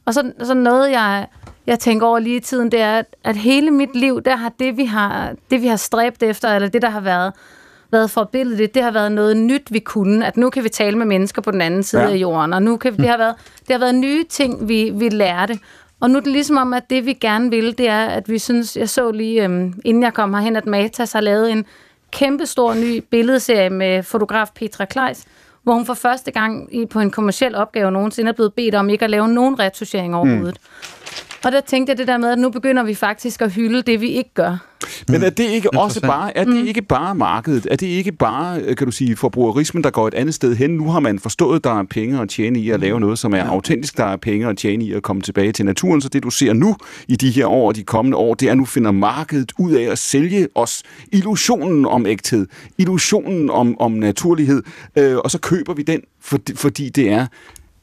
Og 0.06 0.14
så, 0.14 0.32
så 0.44 0.54
noget, 0.54 0.92
jeg, 0.92 1.28
jeg 1.68 1.80
tænker 1.80 2.08
over 2.08 2.20
lige 2.20 2.36
i 2.36 2.40
tiden, 2.40 2.72
det 2.72 2.82
er, 2.82 2.98
at, 2.98 3.06
at 3.24 3.36
hele 3.36 3.72
mit 3.72 3.96
liv, 3.96 4.22
der 4.22 4.36
har 4.36 4.52
det, 4.60 4.78
vi 4.78 4.86
har, 4.86 5.34
det, 5.52 5.62
vi 5.62 5.68
har 5.68 5.76
stræbt 5.76 6.24
efter, 6.24 6.56
eller 6.56 6.70
det, 6.70 6.82
der 6.82 6.90
har 6.90 7.00
været, 7.00 7.34
været 7.92 8.10
forbilledet, 8.10 8.76
det 8.76 8.84
har 8.84 8.92
været 8.92 9.12
noget 9.12 9.38
nyt, 9.38 9.74
vi 9.74 9.80
kunne. 9.80 10.28
At 10.28 10.38
nu 10.38 10.50
kan 10.50 10.64
vi 10.64 10.70
tale 10.70 10.98
med 10.98 11.06
mennesker 11.06 11.42
på 11.42 11.52
den 11.52 11.62
anden 11.62 11.84
side 11.84 12.02
ja. 12.02 12.12
af 12.12 12.16
jorden, 12.16 12.54
og 12.54 12.64
nu 12.64 12.78
kan, 12.78 12.98
det, 12.98 13.08
har 13.08 13.18
været, 13.18 13.36
det 13.60 13.72
har 13.72 13.80
været 13.80 13.96
nye 13.96 14.24
ting, 14.30 14.68
vi, 14.68 14.92
vi 14.94 15.10
lærte. 15.10 15.60
Og 16.04 16.10
nu 16.10 16.18
er 16.18 16.22
det 16.22 16.32
ligesom 16.32 16.58
om, 16.58 16.74
at 16.74 16.90
det 16.90 17.06
vi 17.06 17.14
gerne 17.14 17.50
vil, 17.50 17.78
det 17.78 17.88
er, 17.88 18.06
at 18.06 18.30
vi 18.30 18.40
synes, 18.40 18.78
jeg 18.78 18.90
så 18.90 19.12
lige, 19.12 19.44
øhm, 19.44 19.82
inden 19.86 20.04
jeg 20.04 20.14
kom 20.14 20.34
herhen, 20.34 20.56
at 20.56 20.66
Matas 20.66 21.14
har 21.14 21.22
lavet 21.22 21.52
en 21.52 21.66
kæmpestor 22.12 22.74
ny 22.74 23.04
billedserie 23.10 23.70
med 23.70 24.04
fotograf 24.04 24.48
Petra 24.56 24.86
Kleis, 24.86 25.26
hvor 25.64 25.74
hun 25.74 25.86
for 25.86 25.94
første 25.94 26.32
gang 26.32 26.76
i, 26.76 26.86
på 26.86 27.00
en 27.00 27.12
kommersiel 27.12 27.56
opgave 27.56 27.92
nogensinde 27.92 28.30
er 28.30 28.34
blevet 28.34 28.54
bedt 28.54 28.76
om 28.76 28.90
ikke 28.90 29.06
at 29.06 29.12
lave 29.12 29.28
nogen 29.28 29.60
retuschering 29.60 30.16
overhovedet. 30.16 30.58
Mm. 30.62 31.33
Og 31.44 31.52
der 31.52 31.62
tænkte 31.62 31.92
jeg 31.92 31.98
det 31.98 32.08
der 32.08 32.18
med, 32.18 32.32
at 32.32 32.40
nu 32.40 32.50
begynder 32.50 32.84
vi 32.84 32.96
faktisk 32.96 33.42
at 33.42 33.52
hylde 33.52 33.82
det, 33.82 34.02
vi 34.02 34.08
ikke 34.08 34.34
gør. 34.34 34.58
Men 35.08 35.24
er 35.24 35.30
det 35.30 35.44
ikke 35.44 35.70
mm. 35.74 35.78
også 35.78 36.02
bare, 36.02 36.38
er 36.38 36.44
det 36.44 36.54
mm. 36.56 36.68
ikke 36.68 36.82
bare 36.82 37.16
markedet? 37.16 37.68
Er 37.72 37.76
det 37.76 37.88
ikke 37.88 38.12
bare, 38.12 38.62
øh, 38.62 38.76
kan 38.76 38.88
du 38.88 38.92
sige, 38.92 39.16
forbrugerismen, 39.16 39.84
der 39.84 39.90
går 39.90 40.08
et 40.08 40.14
andet 40.14 40.36
sted 40.36 40.56
hen? 40.56 40.70
Nu 40.70 40.92
har 40.92 41.00
man 41.00 41.20
forstået, 41.20 41.56
at 41.56 41.64
der 41.64 41.80
er 41.80 41.84
penge 41.84 42.22
at 42.22 42.30
tjene 42.30 42.60
i 42.60 42.70
at 42.70 42.80
lave 42.80 43.00
noget, 43.00 43.20
som 43.20 43.34
er 43.34 43.38
ja. 43.38 43.48
autentisk. 43.48 43.98
Der 43.98 44.06
er 44.06 44.16
penge 44.16 44.48
at 44.48 44.58
tjene 44.58 44.84
i 44.86 44.94
at 44.94 45.04
komme 45.04 45.22
tilbage 45.22 45.52
til 45.52 45.66
naturen. 45.66 46.02
Så 46.02 46.10
det, 46.10 46.24
du 46.24 46.30
ser 46.30 46.54
nu 46.54 46.76
i 47.08 47.16
de 47.16 47.32
her 47.32 47.46
år 47.46 47.68
og 47.68 47.76
de 47.76 47.84
kommende 47.84 48.18
år, 48.18 48.34
det 48.34 48.48
er, 48.48 48.52
at 48.52 48.58
nu 48.58 48.66
finder 48.66 48.92
markedet 48.92 49.52
ud 49.60 49.72
af 49.72 49.92
at 49.92 49.98
sælge 49.98 50.48
os 50.56 50.84
illusionen 51.12 51.86
om 51.86 52.06
ægthed, 52.06 52.48
illusionen 52.78 53.50
om, 53.50 53.82
om 53.82 53.92
naturlighed, 53.92 54.64
øh, 54.96 55.18
og 55.18 55.32
så 55.32 55.40
køber 55.40 55.74
vi 55.74 55.84
den, 55.84 56.02
fordi, 56.22 56.56
fordi 56.56 56.90
det 56.90 57.10
er 57.10 57.28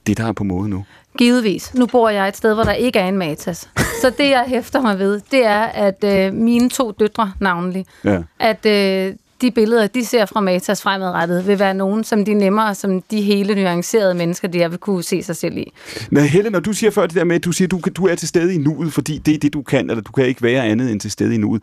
det, 0.07 0.19
der 0.19 0.27
er 0.27 0.33
på 0.33 0.45
mode 0.45 0.69
nu. 0.69 0.85
Givetvis. 1.19 1.75
Nu 1.75 1.87
bor 1.87 2.09
jeg 2.09 2.29
et 2.29 2.37
sted, 2.37 2.55
hvor 2.55 2.65
der 2.65 2.73
ikke 2.73 2.99
er 2.99 3.09
en 3.09 3.17
Matas. 3.17 3.69
Så 4.03 4.11
det, 4.19 4.31
jeg 4.31 4.45
hæfter 4.47 4.81
mig 4.81 4.99
ved, 4.99 5.21
det 5.31 5.47
er, 5.47 5.63
at 5.63 6.05
øh, 6.05 6.35
mine 6.35 6.69
to 6.69 6.91
døtre 6.91 7.33
navnlig, 7.41 7.87
ja. 8.05 8.19
at 8.39 8.67
øh, 8.67 9.15
de 9.41 9.51
billeder, 9.51 9.87
de 9.87 10.05
ser 10.05 10.27
fra 10.27 10.41
Matas 10.41 10.83
fremadrettet, 10.83 11.47
vil 11.47 11.59
være 11.59 11.75
nogen, 11.75 12.05
som 12.05 12.25
de 12.25 12.35
nemmere, 12.35 12.75
som 12.75 13.03
de 13.03 13.23
hele 13.23 13.55
nuancerede 13.55 14.15
mennesker, 14.15 14.49
de 14.49 14.71
vil 14.71 14.79
kunne 14.79 15.03
se 15.03 15.23
sig 15.23 15.37
selv 15.37 15.57
i. 15.57 15.73
Men 16.11 16.25
Helle, 16.25 16.51
når 16.51 16.61
du 16.61 16.73
siger 16.73 16.91
før 16.91 17.07
det 17.07 17.15
der 17.15 17.25
med, 17.25 17.37
at 17.37 17.45
du 17.45 17.53
siger, 17.53 17.67
at 17.67 17.71
du, 17.71 17.81
du 17.97 18.07
er 18.07 18.15
til 18.15 18.29
stede 18.29 18.55
i 18.55 18.59
nuet, 18.59 18.93
fordi 18.93 19.19
det 19.19 19.35
er 19.35 19.39
det, 19.39 19.53
du 19.53 19.63
kan, 19.63 19.91
eller 19.91 20.03
du 20.03 20.13
kan 20.13 20.27
ikke 20.27 20.43
være 20.43 20.65
andet 20.65 20.91
end 20.91 21.01
til 21.01 21.11
stede 21.11 21.35
i 21.35 21.39
nuet. 21.39 21.63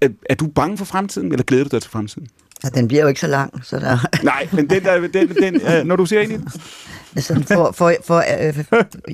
Er, 0.00 0.08
er 0.30 0.34
du 0.34 0.46
bange 0.46 0.78
for 0.78 0.84
fremtiden, 0.84 1.32
eller 1.32 1.44
glæder 1.44 1.64
du 1.64 1.68
dig 1.72 1.82
til 1.82 1.90
fremtiden? 1.90 2.28
Ja, 2.64 2.68
den 2.68 2.88
bliver 2.88 3.02
jo 3.02 3.08
ikke 3.08 3.20
så 3.20 3.26
lang, 3.26 3.64
så 3.64 3.78
der... 3.78 3.98
Nej, 4.22 4.48
men 4.52 4.70
den 4.70 4.84
der, 4.84 5.00
den, 5.00 5.28
den, 5.28 5.54
øh, 5.54 5.84
når 5.84 5.96
du 5.96 6.06
ser 6.06 6.20
ind 6.20 6.32
i 6.32 6.36
den? 6.36 6.48
Altså, 7.16 7.44
for, 7.46 7.72
for, 7.72 7.94
for 8.04 8.24
øh, 8.40 8.64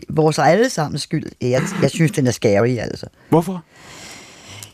vores 0.08 0.38
allesammens 0.38 1.02
skyld, 1.02 1.26
jeg, 1.40 1.62
jeg 1.82 1.90
synes, 1.90 2.12
den 2.12 2.26
er 2.26 2.30
scary, 2.30 2.78
altså. 2.78 3.06
Hvorfor? 3.28 3.64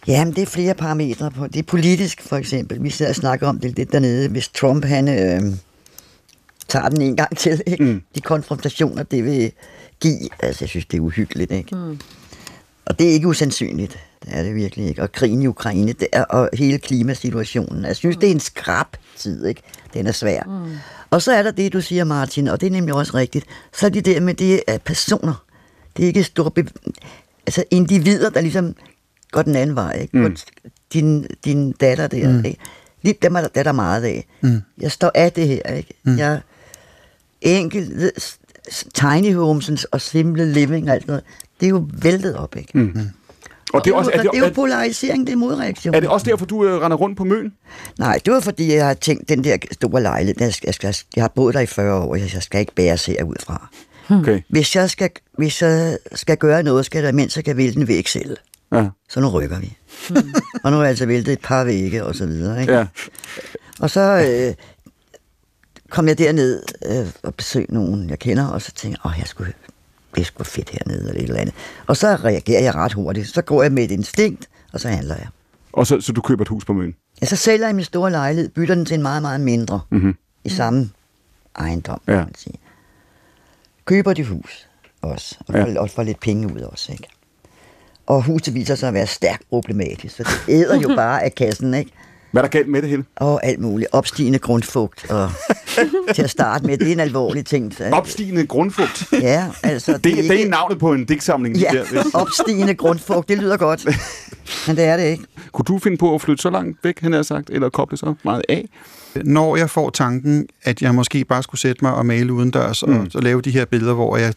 Jamen, 0.07 0.35
det 0.35 0.43
er 0.43 0.47
flere 0.47 0.75
parametre 0.75 1.31
på. 1.31 1.47
Det 1.47 1.59
er 1.59 1.63
politisk, 1.63 2.23
for 2.23 2.37
eksempel. 2.37 2.83
Vi 2.83 2.91
sidder 2.91 3.11
og 3.11 3.17
snakker 3.17 3.49
om 3.49 3.61
det 3.61 3.77
lidt 3.77 3.93
dernede. 3.93 4.29
Hvis 4.29 4.49
Trump, 4.49 4.85
han 4.85 5.09
øh, 5.09 5.57
tager 6.69 6.89
den 6.89 7.01
en 7.01 7.17
gang 7.17 7.37
til, 7.37 7.63
ikke? 7.67 7.85
Mm. 7.85 8.03
De 8.15 8.21
konfrontationer, 8.21 9.03
det 9.03 9.25
vil 9.25 9.53
give. 10.01 10.29
Altså, 10.41 10.65
jeg 10.65 10.69
synes, 10.69 10.87
det 10.87 10.97
er 10.97 11.01
uhyggeligt, 11.01 11.53
ikke? 11.53 11.77
Mm. 11.77 11.99
Og 12.87 12.99
det 12.99 13.09
er 13.09 13.13
ikke 13.13 13.29
usandsynligt. 13.29 13.99
Det 14.25 14.37
er 14.37 14.43
det 14.43 14.55
virkelig 14.55 14.87
ikke. 14.87 15.03
Og 15.03 15.13
krigen 15.13 15.43
i 15.43 15.47
Ukraine, 15.47 15.93
det 15.93 16.09
er, 16.13 16.25
og 16.25 16.51
hele 16.53 16.79
klimasituationen. 16.79 17.85
Jeg 17.85 17.97
synes, 17.97 18.17
mm. 18.17 18.21
det 18.21 18.27
er 18.27 18.31
en 18.31 18.41
skrab 18.41 18.87
tid, 19.17 19.47
ikke? 19.47 19.63
Den 19.95 20.07
er 20.07 20.13
svær. 20.13 20.43
Mm. 20.43 20.77
Og 21.11 21.23
så 21.23 21.33
er 21.33 21.43
der 21.43 21.51
det, 21.51 21.73
du 21.73 21.81
siger, 21.81 22.05
Martin, 22.05 22.49
og 22.49 22.61
det 22.61 22.67
er 22.67 22.71
nemlig 22.71 22.95
også 22.95 23.15
rigtigt. 23.15 23.47
Så 23.73 23.87
er 23.87 23.91
det 23.91 24.05
der 24.05 24.21
med 24.21 24.35
det 24.35 24.63
er 24.67 24.79
personer. 24.79 25.45
Det 25.97 26.03
er 26.03 26.07
ikke 26.07 26.25
store 26.25 26.51
be- 26.51 26.67
altså 27.47 27.65
individer, 27.71 28.31
der 28.31 28.41
ligesom 28.41 28.75
går 29.31 29.43
den 29.43 29.57
anden 29.57 29.77
vej. 29.77 29.93
Ikke? 30.01 30.19
Mm. 30.19 30.37
Din, 30.93 31.27
din 31.45 31.73
datter 31.73 32.07
der, 32.07 32.29
mm. 32.29 32.45
ikke? 32.45 32.61
Lige 33.03 33.15
dem 33.23 33.37
er 33.37 33.41
der, 33.41 33.49
der 33.49 33.61
er 33.61 33.65
der 33.65 33.73
meget 33.73 34.05
af. 34.05 34.27
Mm. 34.41 34.61
Jeg 34.81 34.93
står 34.93 35.11
af 35.15 35.33
det 35.33 35.49
her, 35.49 35.63
ikke? 35.75 35.95
Mm. 36.03 36.19
Jeg 36.19 36.41
enkelt 37.41 38.13
tiny 38.95 39.35
homes 39.35 39.85
og 39.85 40.01
simple 40.01 40.53
living 40.53 40.89
og 40.89 40.95
alt 40.95 41.07
noget, 41.07 41.23
det 41.61 41.67
er 41.67 41.71
jo 41.71 41.87
væltet 41.93 42.37
op, 42.37 42.57
ikke? 42.57 42.79
Mm. 42.79 43.09
Og 43.73 43.85
det 43.85 43.91
er, 43.91 43.95
også, 43.95 44.11
er, 44.15 44.23
det, 44.23 44.31
det 44.33 44.41
er 44.41 44.47
jo 44.47 44.53
polarisering, 44.55 45.27
det 45.27 45.33
er 45.33 45.37
modreaktion. 45.37 45.95
Er 45.95 46.01
det 46.01 46.09
også 46.09 46.31
derfor, 46.31 46.47
du 46.47 46.65
øh, 46.65 46.81
render 46.81 46.97
rundt 46.97 47.17
på 47.17 47.25
møn? 47.25 47.53
Nej, 47.99 48.21
det 48.25 48.33
var 48.33 48.41
fordi, 48.41 48.75
jeg 48.75 48.87
har 48.87 48.95
tænkt, 48.95 49.29
den 49.29 49.45
der 49.45 49.57
store 49.73 50.03
lejlighed, 50.03 50.35
jeg, 50.41 50.53
jeg, 50.65 50.75
skal, 50.75 50.97
jeg 51.17 51.23
har 51.23 51.33
boet 51.35 51.55
der 51.55 51.61
i 51.61 51.67
40 51.67 51.95
år, 51.95 52.17
jeg 52.17 52.43
skal 52.43 52.61
ikke 52.61 52.75
bære 52.75 52.99
sig 52.99 53.25
ud 53.25 53.37
fra. 53.41 53.69
Okay. 54.11 54.41
Hvis, 54.49 54.77
jeg 54.77 54.91
skal, 54.91 55.11
hvis 55.39 55.63
jeg 55.63 55.99
skal 56.15 56.37
gøre 56.37 56.63
noget, 56.63 56.87
skal 56.87 57.05
der 57.05 57.13
mens 57.13 57.37
jeg 57.37 57.45
kan 57.45 57.57
vælte 57.57 57.81
en 57.81 57.89
væg 57.89 58.09
selv. 58.09 58.37
Ja. 58.73 58.89
Så 59.09 59.21
nu 59.21 59.29
rykker 59.29 59.59
vi. 59.59 59.77
Hmm. 60.09 60.35
og 60.65 60.71
nu 60.71 60.77
har 60.77 60.85
jeg 60.85 60.91
altså 60.91 61.07
væltet 61.07 61.33
et 61.33 61.41
par 61.41 61.65
vægge 61.65 62.05
og 62.05 62.15
så 62.15 62.27
videre. 62.27 62.61
Ikke? 62.61 62.73
Ja. 62.73 62.87
Og 63.81 63.91
så 63.91 64.01
øh, 64.01 64.55
kom 65.91 66.09
jeg 66.09 66.19
derned 66.19 66.63
øh, 66.87 67.07
og 67.23 67.35
besøgte 67.35 67.75
nogen, 67.75 68.11
jeg 68.11 68.19
kender, 68.19 68.47
og 68.47 68.63
så 68.63 68.73
tænkte 68.73 69.01
jeg, 69.05 69.11
åh, 69.11 69.19
jeg 69.19 69.27
skulle 69.27 69.53
det 70.19 70.25
er 70.25 70.27
sgu 70.27 70.45
fedt 70.45 70.71
hernede, 70.71 71.09
eller 71.09 71.23
et 71.23 71.29
eller 71.29 71.41
andet. 71.41 71.55
Og 71.87 71.97
så 71.97 72.15
reagerer 72.15 72.61
jeg 72.63 72.75
ret 72.75 72.93
hurtigt. 72.93 73.29
Så 73.29 73.43
går 73.43 73.63
jeg 73.63 73.73
med 73.73 73.85
et 73.85 73.91
instinkt, 73.91 74.49
og 74.73 74.81
så 74.81 74.89
handler 74.89 75.15
jeg. 75.17 75.27
Og 75.73 75.87
så, 75.87 76.01
så 76.01 76.13
du 76.13 76.21
køber 76.21 76.43
et 76.43 76.49
hus 76.49 76.65
på 76.65 76.73
Møn? 76.73 76.95
Ja, 77.21 77.27
så 77.27 77.37
sælger 77.37 77.67
jeg 77.67 77.75
min 77.75 77.85
store 77.85 78.11
lejlighed, 78.11 78.49
bytter 78.51 78.75
den 78.75 78.85
til 78.85 78.95
en 78.95 79.03
meget, 79.03 79.23
meget 79.23 79.41
mindre. 79.41 79.81
Mm-hmm. 79.91 80.15
i 80.45 80.49
samme 80.49 80.91
ejendom, 81.59 82.01
Ja. 82.07 82.13
kan 82.13 82.19
man 82.25 82.35
sige. 82.35 82.55
Køber 83.85 84.13
de 84.13 84.25
hus 84.25 84.69
også, 85.03 85.37
og 85.47 85.55
Ja. 85.55 85.65
får, 85.65 85.79
og 85.81 85.91
får 85.91 86.03
lidt 86.03 86.21
penge 86.21 86.55
ud 86.55 86.61
også, 86.61 86.93
ikke? 86.93 87.09
Og 88.07 88.23
huset 88.23 88.55
viser 88.55 88.75
sig 88.75 88.89
at 88.89 88.95
være 88.95 89.07
stærkt 89.07 89.43
problematisk, 89.51 90.17
så 90.17 90.23
det 90.23 90.53
æder 90.55 90.81
jo 90.81 90.89
bare 91.03 91.23
af 91.25 91.35
kassen, 91.35 91.75
ikke? 91.75 91.91
Hvad 92.33 92.43
er 92.43 92.47
der 92.47 92.51
galt 92.51 92.69
med 92.69 92.83
det 92.83 92.91
hele? 92.91 93.05
Og 93.17 93.47
alt 93.47 93.61
muligt. 93.61 93.89
Opstigende 93.93 94.39
grundfugt. 94.39 95.11
Og 95.11 95.31
til 96.15 96.23
at 96.23 96.31
starte 96.31 96.67
med, 96.67 96.79
det 96.79 96.89
er 96.89 96.93
en 96.93 97.01
alvorlig 97.01 97.47
ting. 97.47 97.75
Så- 97.75 97.91
Opstigende 97.93 98.47
grundfugt. 98.47 99.05
Ja, 99.23 99.47
altså... 99.63 99.93
Det, 99.93 100.05
det, 100.05 100.17
det 100.17 100.43
er 100.45 100.49
navnet 100.49 100.79
på 100.79 100.93
en 100.93 101.05
digtsamling. 101.05 101.57
Ja, 101.57 101.71
Der, 101.73 101.85
hvis. 102.03 102.15
opstigende 102.15 102.75
grundfugt, 102.75 103.29
det 103.29 103.39
lyder 103.39 103.57
godt. 103.57 103.87
Men 104.67 104.77
det 104.77 104.85
er 104.85 104.97
det 104.97 105.05
ikke. 105.05 105.25
Kunne 105.53 105.65
du 105.65 105.79
finde 105.79 105.97
på 105.97 106.15
at 106.15 106.21
flytte 106.21 106.43
så 106.43 106.51
langt 106.51 106.79
væk, 106.85 107.01
han 107.01 107.13
har 107.13 107.23
sagt, 107.23 107.51
eller 107.51 107.69
koble 107.69 107.97
så 107.97 108.15
meget 108.25 108.43
af? 108.49 108.69
Når 109.25 109.57
jeg 109.57 109.71
får 109.71 109.91
tanken, 109.91 110.47
at 110.63 110.83
jeg 110.83 110.95
måske 110.95 111.25
bare 111.25 111.43
skulle 111.43 111.61
sætte 111.61 111.85
mig 111.85 111.95
og 111.95 112.07
male 112.07 112.33
udendørs, 112.33 112.87
mm. 112.87 112.99
og 112.99 113.07
så 113.11 113.21
lave 113.21 113.41
de 113.43 113.51
her 113.51 113.65
billeder, 113.65 113.95
hvor 113.95 114.17
jeg 114.17 114.35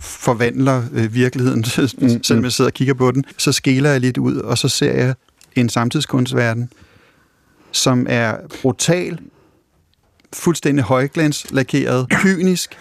forvandler 0.00 0.82
øh, 0.92 1.14
virkeligheden, 1.14 1.64
mm. 1.98 2.22
selvom 2.22 2.44
jeg 2.44 2.52
sidder 2.52 2.68
og 2.68 2.74
kigger 2.74 2.94
på 2.94 3.10
den, 3.10 3.24
så 3.38 3.52
skæler 3.52 3.90
jeg 3.90 4.00
lidt 4.00 4.18
ud, 4.18 4.36
og 4.36 4.58
så 4.58 4.68
ser 4.68 4.92
jeg 4.92 5.14
en 5.56 5.68
samtidskunstverden, 5.68 6.70
som 7.74 8.06
er 8.08 8.36
brutal, 8.62 9.18
fuldstændig 10.32 10.84
højglanslakeret, 10.84 12.08
kynisk, 12.10 12.78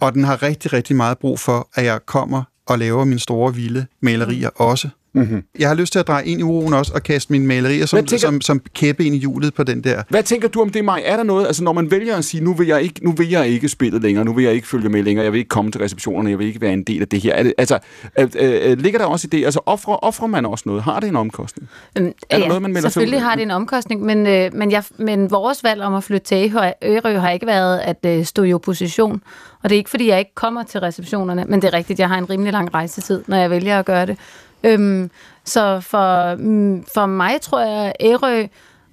og 0.00 0.12
den 0.12 0.24
har 0.24 0.42
rigtig, 0.42 0.72
rigtig 0.72 0.96
meget 0.96 1.18
brug 1.18 1.38
for, 1.38 1.68
at 1.74 1.84
jeg 1.84 2.06
kommer 2.06 2.42
og 2.66 2.78
laver 2.78 3.04
mine 3.04 3.20
store, 3.20 3.54
vilde 3.54 3.86
malerier 4.00 4.48
også. 4.48 4.88
Mm-hmm. 5.14 5.42
Jeg 5.58 5.68
har 5.68 5.74
lyst 5.74 5.92
til 5.92 5.98
at 5.98 6.06
dreje 6.08 6.24
ind 6.24 6.40
i 6.40 6.42
uroen 6.42 6.74
også 6.74 6.92
og 6.94 7.02
kaste 7.02 7.32
mine 7.32 7.46
malerier 7.46 7.86
som, 7.86 7.96
tænker- 8.06 8.18
som, 8.18 8.40
som 8.40 8.60
kæppe 8.74 9.04
ind 9.04 9.14
i 9.14 9.18
hjulet 9.18 9.54
på 9.54 9.62
den 9.62 9.84
der. 9.84 10.02
Hvad 10.08 10.22
tænker 10.22 10.48
du 10.48 10.60
om 10.60 10.70
det, 10.70 10.84
Maj? 10.84 11.02
Er 11.04 11.16
der 11.16 11.22
noget, 11.22 11.46
altså 11.46 11.64
når 11.64 11.72
man 11.72 11.90
vælger 11.90 12.16
at 12.16 12.24
sige, 12.24 12.44
nu 12.44 12.54
vil 12.54 12.66
jeg 12.66 12.82
ikke, 12.82 13.04
nu 13.04 13.12
vil 13.12 13.30
jeg 13.30 13.48
ikke 13.48 13.68
spille 13.68 14.00
længere, 14.00 14.24
nu 14.24 14.32
vil 14.32 14.44
jeg 14.44 14.54
ikke 14.54 14.68
følge 14.68 14.88
med 14.88 15.02
længere, 15.02 15.24
jeg 15.24 15.32
vil 15.32 15.38
ikke 15.38 15.48
komme 15.48 15.70
til 15.70 15.80
receptionerne, 15.80 16.30
jeg 16.30 16.38
vil 16.38 16.46
ikke 16.46 16.60
være 16.60 16.72
en 16.72 16.82
del 16.82 17.00
af 17.00 17.08
det 17.08 17.20
her. 17.20 17.34
Er 17.34 17.42
det, 17.42 17.54
altså, 17.58 17.78
øh, 18.18 18.28
øh, 18.38 18.78
ligger 18.78 18.98
der 18.98 19.06
også 19.06 19.26
i 19.26 19.36
det, 19.36 19.44
altså 19.44 19.60
offrer, 19.66 20.04
offrer 20.04 20.26
man 20.26 20.46
også 20.46 20.62
noget? 20.66 20.82
Har 20.82 21.00
det 21.00 21.08
en 21.08 21.16
omkostning? 21.16 21.68
Øhm, 21.98 22.12
Er 22.30 22.38
der 22.38 22.46
noget, 22.48 22.62
man 22.62 22.72
melder 22.72 22.88
selvfølgelig 22.88 23.16
af? 23.18 23.22
har 23.24 23.34
det 23.34 23.42
en 23.42 23.50
omkostning, 23.50 24.02
men, 24.02 24.26
øh, 24.26 24.54
men, 24.54 24.70
jeg, 24.70 24.82
men 24.98 25.30
vores 25.30 25.64
valg 25.64 25.82
om 25.82 25.94
at 25.94 26.04
flytte 26.04 26.26
til 26.26 26.52
Ærø 26.82 27.18
har 27.18 27.30
ikke 27.30 27.46
været 27.46 27.78
at 27.78 28.06
øh, 28.06 28.24
stå 28.24 28.42
i 28.42 28.52
opposition. 28.52 29.22
Og 29.62 29.68
det 29.68 29.76
er 29.76 29.78
ikke, 29.78 29.90
fordi 29.90 30.08
jeg 30.08 30.18
ikke 30.18 30.34
kommer 30.34 30.62
til 30.62 30.80
receptionerne, 30.80 31.44
men 31.48 31.62
det 31.62 31.68
er 31.68 31.72
rigtigt, 31.74 31.98
jeg 31.98 32.08
har 32.08 32.18
en 32.18 32.30
rimelig 32.30 32.52
lang 32.52 32.74
rejsetid, 32.74 33.22
når 33.26 33.36
jeg 33.36 33.50
vælger 33.50 33.78
at 33.78 33.84
gøre 33.86 34.06
det. 34.06 34.16
Øhm, 34.64 35.10
så 35.44 35.80
for, 35.80 36.34
mm, 36.34 36.84
for 36.94 37.06
mig 37.06 37.40
tror 37.40 37.60
jeg, 37.60 37.92
Ærø 38.00 38.46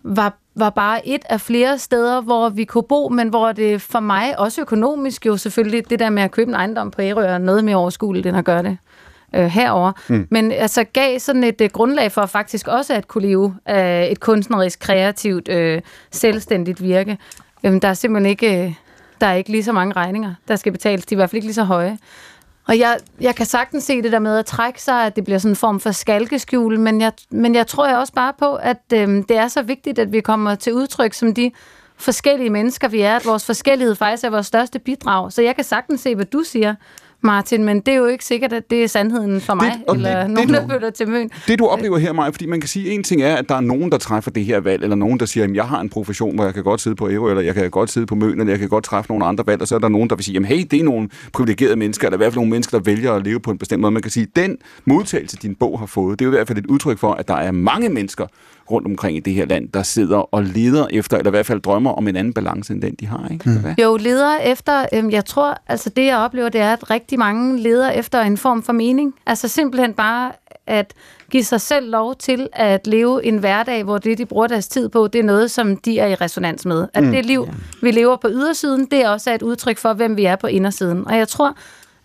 var, 0.04 0.34
var 0.56 0.70
bare 0.70 1.08
et 1.08 1.22
af 1.30 1.42
flere 1.42 1.78
steder, 1.78 2.22
hvor 2.22 2.50
vi 2.50 2.66
kunne 2.66 2.84
bo, 2.84 3.10
men 3.10 3.30
hvor 3.30 3.52
det 3.52 3.82
for 3.82 4.00
mig, 4.00 4.40
også 4.40 4.62
økonomisk 4.62 5.26
jo 5.26 5.38
selvfølgelig, 5.38 5.90
det 5.90 6.00
der 6.00 6.10
med 6.10 6.24
at 6.24 6.32
købe 6.32 6.50
en 6.50 6.56
ejendom 6.56 6.92
på 6.92 7.02
Ærø 7.02 7.24
er 7.26 7.38
noget 7.38 7.64
mere 7.64 7.76
overskueligt, 7.76 8.28
end 8.28 8.38
at 8.38 8.46
gøre 8.46 8.64
det 8.64 8.78
øh, 9.36 9.46
herover. 9.46 9.92
Mm. 10.08 10.28
Men 10.32 10.52
altså 10.52 10.84
gav 10.84 11.20
sådan 11.20 11.44
et 11.44 11.62
øh, 11.62 11.70
grundlag 11.70 12.12
for 12.12 12.26
faktisk 12.26 12.68
også 12.68 12.94
at 12.94 13.08
kunne 13.08 13.28
leve 13.28 13.56
af 13.66 14.08
et 14.12 14.20
kunstnerisk, 14.20 14.80
kreativt, 14.80 15.50
øh, 15.50 15.82
selvstændigt 16.12 16.84
virke. 16.84 17.18
Øhm, 17.64 17.80
der 17.80 17.88
er 17.88 17.94
simpelthen 17.94 18.30
ikke, 18.30 18.66
øh, 18.66 18.74
der 19.22 19.28
er 19.28 19.34
ikke 19.34 19.50
lige 19.50 19.64
så 19.64 19.72
mange 19.72 19.94
regninger, 19.94 20.34
der 20.48 20.56
skal 20.56 20.72
betales. 20.72 21.06
De 21.06 21.16
er 21.16 21.18
i 21.18 21.20
hvert 21.20 21.30
fald 21.30 21.38
ikke 21.38 21.48
lige 21.48 21.54
så 21.54 21.64
høje. 21.64 21.98
Og 22.68 22.80
jeg, 22.80 22.98
jeg 23.22 23.36
kan 23.36 23.46
sagtens 23.46 23.84
se 23.84 24.02
det 24.02 24.12
der 24.12 24.20
med 24.20 24.38
at 24.38 24.46
trække 24.46 24.82
sig, 24.82 25.06
at 25.06 25.16
det 25.16 25.24
bliver 25.24 25.38
sådan 25.38 25.52
en 25.52 25.56
form 25.56 25.80
for 25.80 25.92
skalkeskjul, 25.92 26.80
men 26.80 27.02
jeg, 27.02 27.12
men 27.30 27.56
jeg 27.56 27.68
tror 27.68 27.88
jeg 27.88 27.98
også 27.98 28.14
bare 28.14 28.34
på, 28.40 28.56
at 28.56 28.82
øhm, 28.94 29.24
det 29.24 29.38
er 29.38 29.48
så 29.48 29.62
vigtigt, 29.62 30.00
at 30.00 30.12
vi 30.12 30.22
kommer 30.22 30.56
til 30.56 30.74
udtryk 30.74 31.14
som 31.14 31.34
de 31.34 31.52
forskellige 31.98 32.50
mennesker, 32.50 32.88
vi 32.88 33.02
er, 33.02 33.16
at 33.16 33.26
vores 33.26 33.46
forskellighed 33.46 33.96
faktisk 33.96 34.24
er 34.24 34.30
vores 34.30 34.48
største 34.48 34.80
bidrag. 34.80 35.34
Så 35.34 35.42
jeg 35.42 35.56
kan 35.56 35.64
sagtens 35.64 36.02
se, 36.02 36.16
hvad 36.16 36.26
du 36.26 36.44
siger, 36.44 36.76
Martin, 37.28 37.64
men 37.64 37.80
det 37.80 37.88
er 37.88 37.96
jo 37.98 38.06
ikke 38.06 38.26
sikkert, 38.26 38.54
at 38.54 38.64
det 38.70 38.84
er 38.84 38.88
sandheden 38.88 39.42
for 39.42 39.54
mig, 39.54 39.72
og 39.88 39.96
eller 39.96 40.22
det- 40.22 40.30
nogen, 40.32 40.50
det- 40.50 40.58
der 40.58 40.68
føler 40.74 40.90
til 40.90 41.10
møn. 41.10 41.30
Det 41.48 41.60
du 41.60 41.66
oplever 41.66 41.98
her, 41.98 42.14
Maja, 42.14 42.30
fordi 42.30 42.46
man 42.46 42.60
kan 42.62 42.68
sige, 42.68 42.92
en 42.92 43.04
ting 43.04 43.22
er, 43.22 43.36
at 43.36 43.50
der 43.50 43.56
er 43.56 43.60
nogen, 43.62 43.92
der 43.92 43.98
træffer 43.98 44.32
det 44.32 44.46
her 44.46 44.60
valg, 44.60 44.84
eller 44.84 44.96
nogen, 44.96 45.20
der 45.20 45.26
siger, 45.26 45.44
at 45.44 45.56
jeg 45.56 45.64
har 45.66 45.80
en 45.82 45.90
profession, 45.90 46.36
hvor 46.36 46.44
jeg 46.46 46.54
kan 46.54 46.64
godt 46.64 46.82
sidde 46.82 46.96
på 46.96 47.10
Ærø, 47.10 47.30
eller 47.30 47.44
jeg 47.44 47.54
kan 47.56 47.70
godt 47.70 47.90
sidde 47.92 48.06
på 48.08 48.16
Møn, 48.16 48.32
eller 48.40 48.50
jeg 48.54 48.60
kan 48.60 48.70
godt 48.70 48.84
træffe 48.84 49.12
nogle 49.12 49.26
andre 49.26 49.44
valg, 49.48 49.62
og 49.62 49.68
så 49.68 49.76
er 49.76 49.80
der 49.80 49.90
nogen, 49.90 50.10
der 50.10 50.16
vil 50.16 50.26
sige, 50.26 50.34
jamen 50.34 50.48
hey, 50.48 50.64
det 50.72 50.80
er 50.80 50.84
nogle 50.84 51.10
privilegerede 51.34 51.76
mennesker, 51.76 52.08
eller 52.08 52.18
i 52.18 52.20
hvert 52.20 52.32
fald 52.34 52.38
nogle 52.38 52.52
mennesker, 52.52 52.78
der 52.80 52.84
vælger 52.84 53.14
at 53.14 53.24
leve 53.24 53.40
på 53.40 53.52
en 53.52 53.58
bestemt 53.58 53.82
måde. 53.82 53.92
Man 53.92 54.02
kan 54.02 54.12
sige, 54.12 54.24
at 54.24 54.36
den 54.36 54.58
modtagelse, 54.86 55.38
din 55.38 55.56
bog 55.56 55.80
har 55.80 55.86
fået, 55.86 56.20
det 56.20 56.26
er 56.26 56.30
jo 56.30 56.34
i 56.34 56.38
hvert 56.38 56.48
fald 56.48 56.58
et 56.58 56.66
udtryk 56.66 56.98
for, 57.00 57.14
at 57.14 57.28
der 57.28 57.36
er 57.36 57.52
mange 57.52 57.90
mennesker 57.90 58.26
rundt 58.72 58.88
omkring 58.88 59.18
i 59.18 59.20
det 59.20 59.34
her 59.34 59.46
land, 59.46 59.70
der 59.74 59.84
sidder 59.84 60.18
og 60.36 60.44
leder 60.44 60.88
efter, 60.92 61.18
eller 61.18 61.30
i 61.30 61.36
hvert 61.36 61.46
fald 61.46 61.62
drømmer 61.62 61.92
om 61.92 62.08
en 62.08 62.16
anden 62.16 62.34
balance, 62.34 62.74
end 62.74 62.82
den 62.82 62.96
de 63.00 63.06
har. 63.08 63.28
Ikke? 63.32 63.50
Mm. 63.50 63.84
Jo, 63.84 63.98
leder 63.98 64.38
efter, 64.38 64.86
øhm, 64.94 65.10
jeg 65.12 65.26
tror, 65.26 65.58
altså 65.68 65.90
det 65.90 66.06
jeg 66.06 66.18
oplever, 66.18 66.50
det 66.50 66.62
er, 66.62 66.74
at 66.74 66.90
rigtig 66.90 67.17
mange 67.18 67.60
leder 67.60 67.90
efter 67.90 68.22
en 68.22 68.38
form 68.38 68.64
for 68.64 68.74
mening. 68.74 69.14
Altså 69.26 69.48
simpelthen 69.48 69.94
bare 69.94 70.32
at 70.68 70.94
give 71.32 71.44
sig 71.44 71.62
selv 71.62 71.90
lov 71.90 72.16
til 72.16 72.50
at 72.54 72.88
leve 72.88 73.26
en 73.26 73.38
hverdag, 73.38 73.84
hvor 73.84 73.98
det, 73.98 74.18
de 74.18 74.26
bruger 74.26 74.48
deres 74.48 74.68
tid 74.68 74.90
på, 74.90 75.08
det 75.08 75.20
er 75.20 75.24
noget, 75.24 75.52
som 75.52 75.78
de 75.78 76.00
er 76.00 76.08
i 76.08 76.16
resonans 76.16 76.66
med. 76.66 76.88
At 76.94 77.04
mm, 77.04 77.12
det 77.12 77.26
liv, 77.26 77.48
vi 77.82 77.92
lever 77.92 78.16
på 78.16 78.28
ydersiden, 78.30 78.86
det 78.86 79.04
er 79.06 79.10
også 79.10 79.34
et 79.34 79.42
udtryk 79.42 79.78
for, 79.78 79.94
hvem 79.94 80.18
vi 80.18 80.26
er 80.26 80.36
på 80.36 80.48
indersiden. 80.48 81.08
Og 81.08 81.18
jeg 81.18 81.28
tror, 81.28 81.56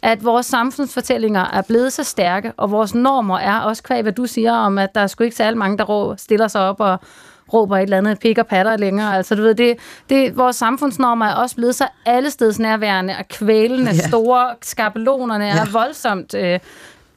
at 0.02 0.24
vores 0.24 0.46
samfundsfortællinger 0.46 1.44
er 1.52 1.62
blevet 1.62 1.92
så 1.92 2.04
stærke, 2.04 2.52
og 2.56 2.70
vores 2.70 2.94
normer 2.94 3.38
er 3.38 3.58
også 3.60 3.82
kvæg, 3.82 4.02
hvad 4.02 4.12
du 4.12 4.26
siger 4.26 4.52
om, 4.52 4.78
at 4.78 4.94
der 4.94 5.00
er 5.00 5.06
sgu 5.06 5.24
ikke 5.24 5.36
særlig 5.36 5.58
mange, 5.58 5.78
der 5.78 5.84
rå, 5.84 6.16
stiller 6.16 6.48
sig 6.48 6.60
op 6.60 6.80
og 6.80 7.00
råber 7.52 7.76
et 7.76 7.82
eller 7.82 7.98
andet 7.98 8.18
pik 8.18 8.38
og 8.38 8.46
patter 8.46 8.76
længere. 8.76 9.16
Altså, 9.16 9.34
du 9.34 9.42
ved, 9.42 9.54
det, 9.54 9.76
det, 10.10 10.36
vores 10.36 10.56
samfundsnormer 10.56 11.26
er 11.26 11.34
også 11.34 11.56
blevet 11.56 11.74
så 11.74 11.86
allesteds 12.06 12.58
nærværende 12.58 13.14
og 13.18 13.28
kvælende, 13.28 13.90
Ja. 13.90 14.08
store 14.08 14.54
skabelonerne 14.62 15.48
er 15.48 15.56
Ja. 15.56 15.64
voldsomt 15.72 16.34
øh, 16.34 16.58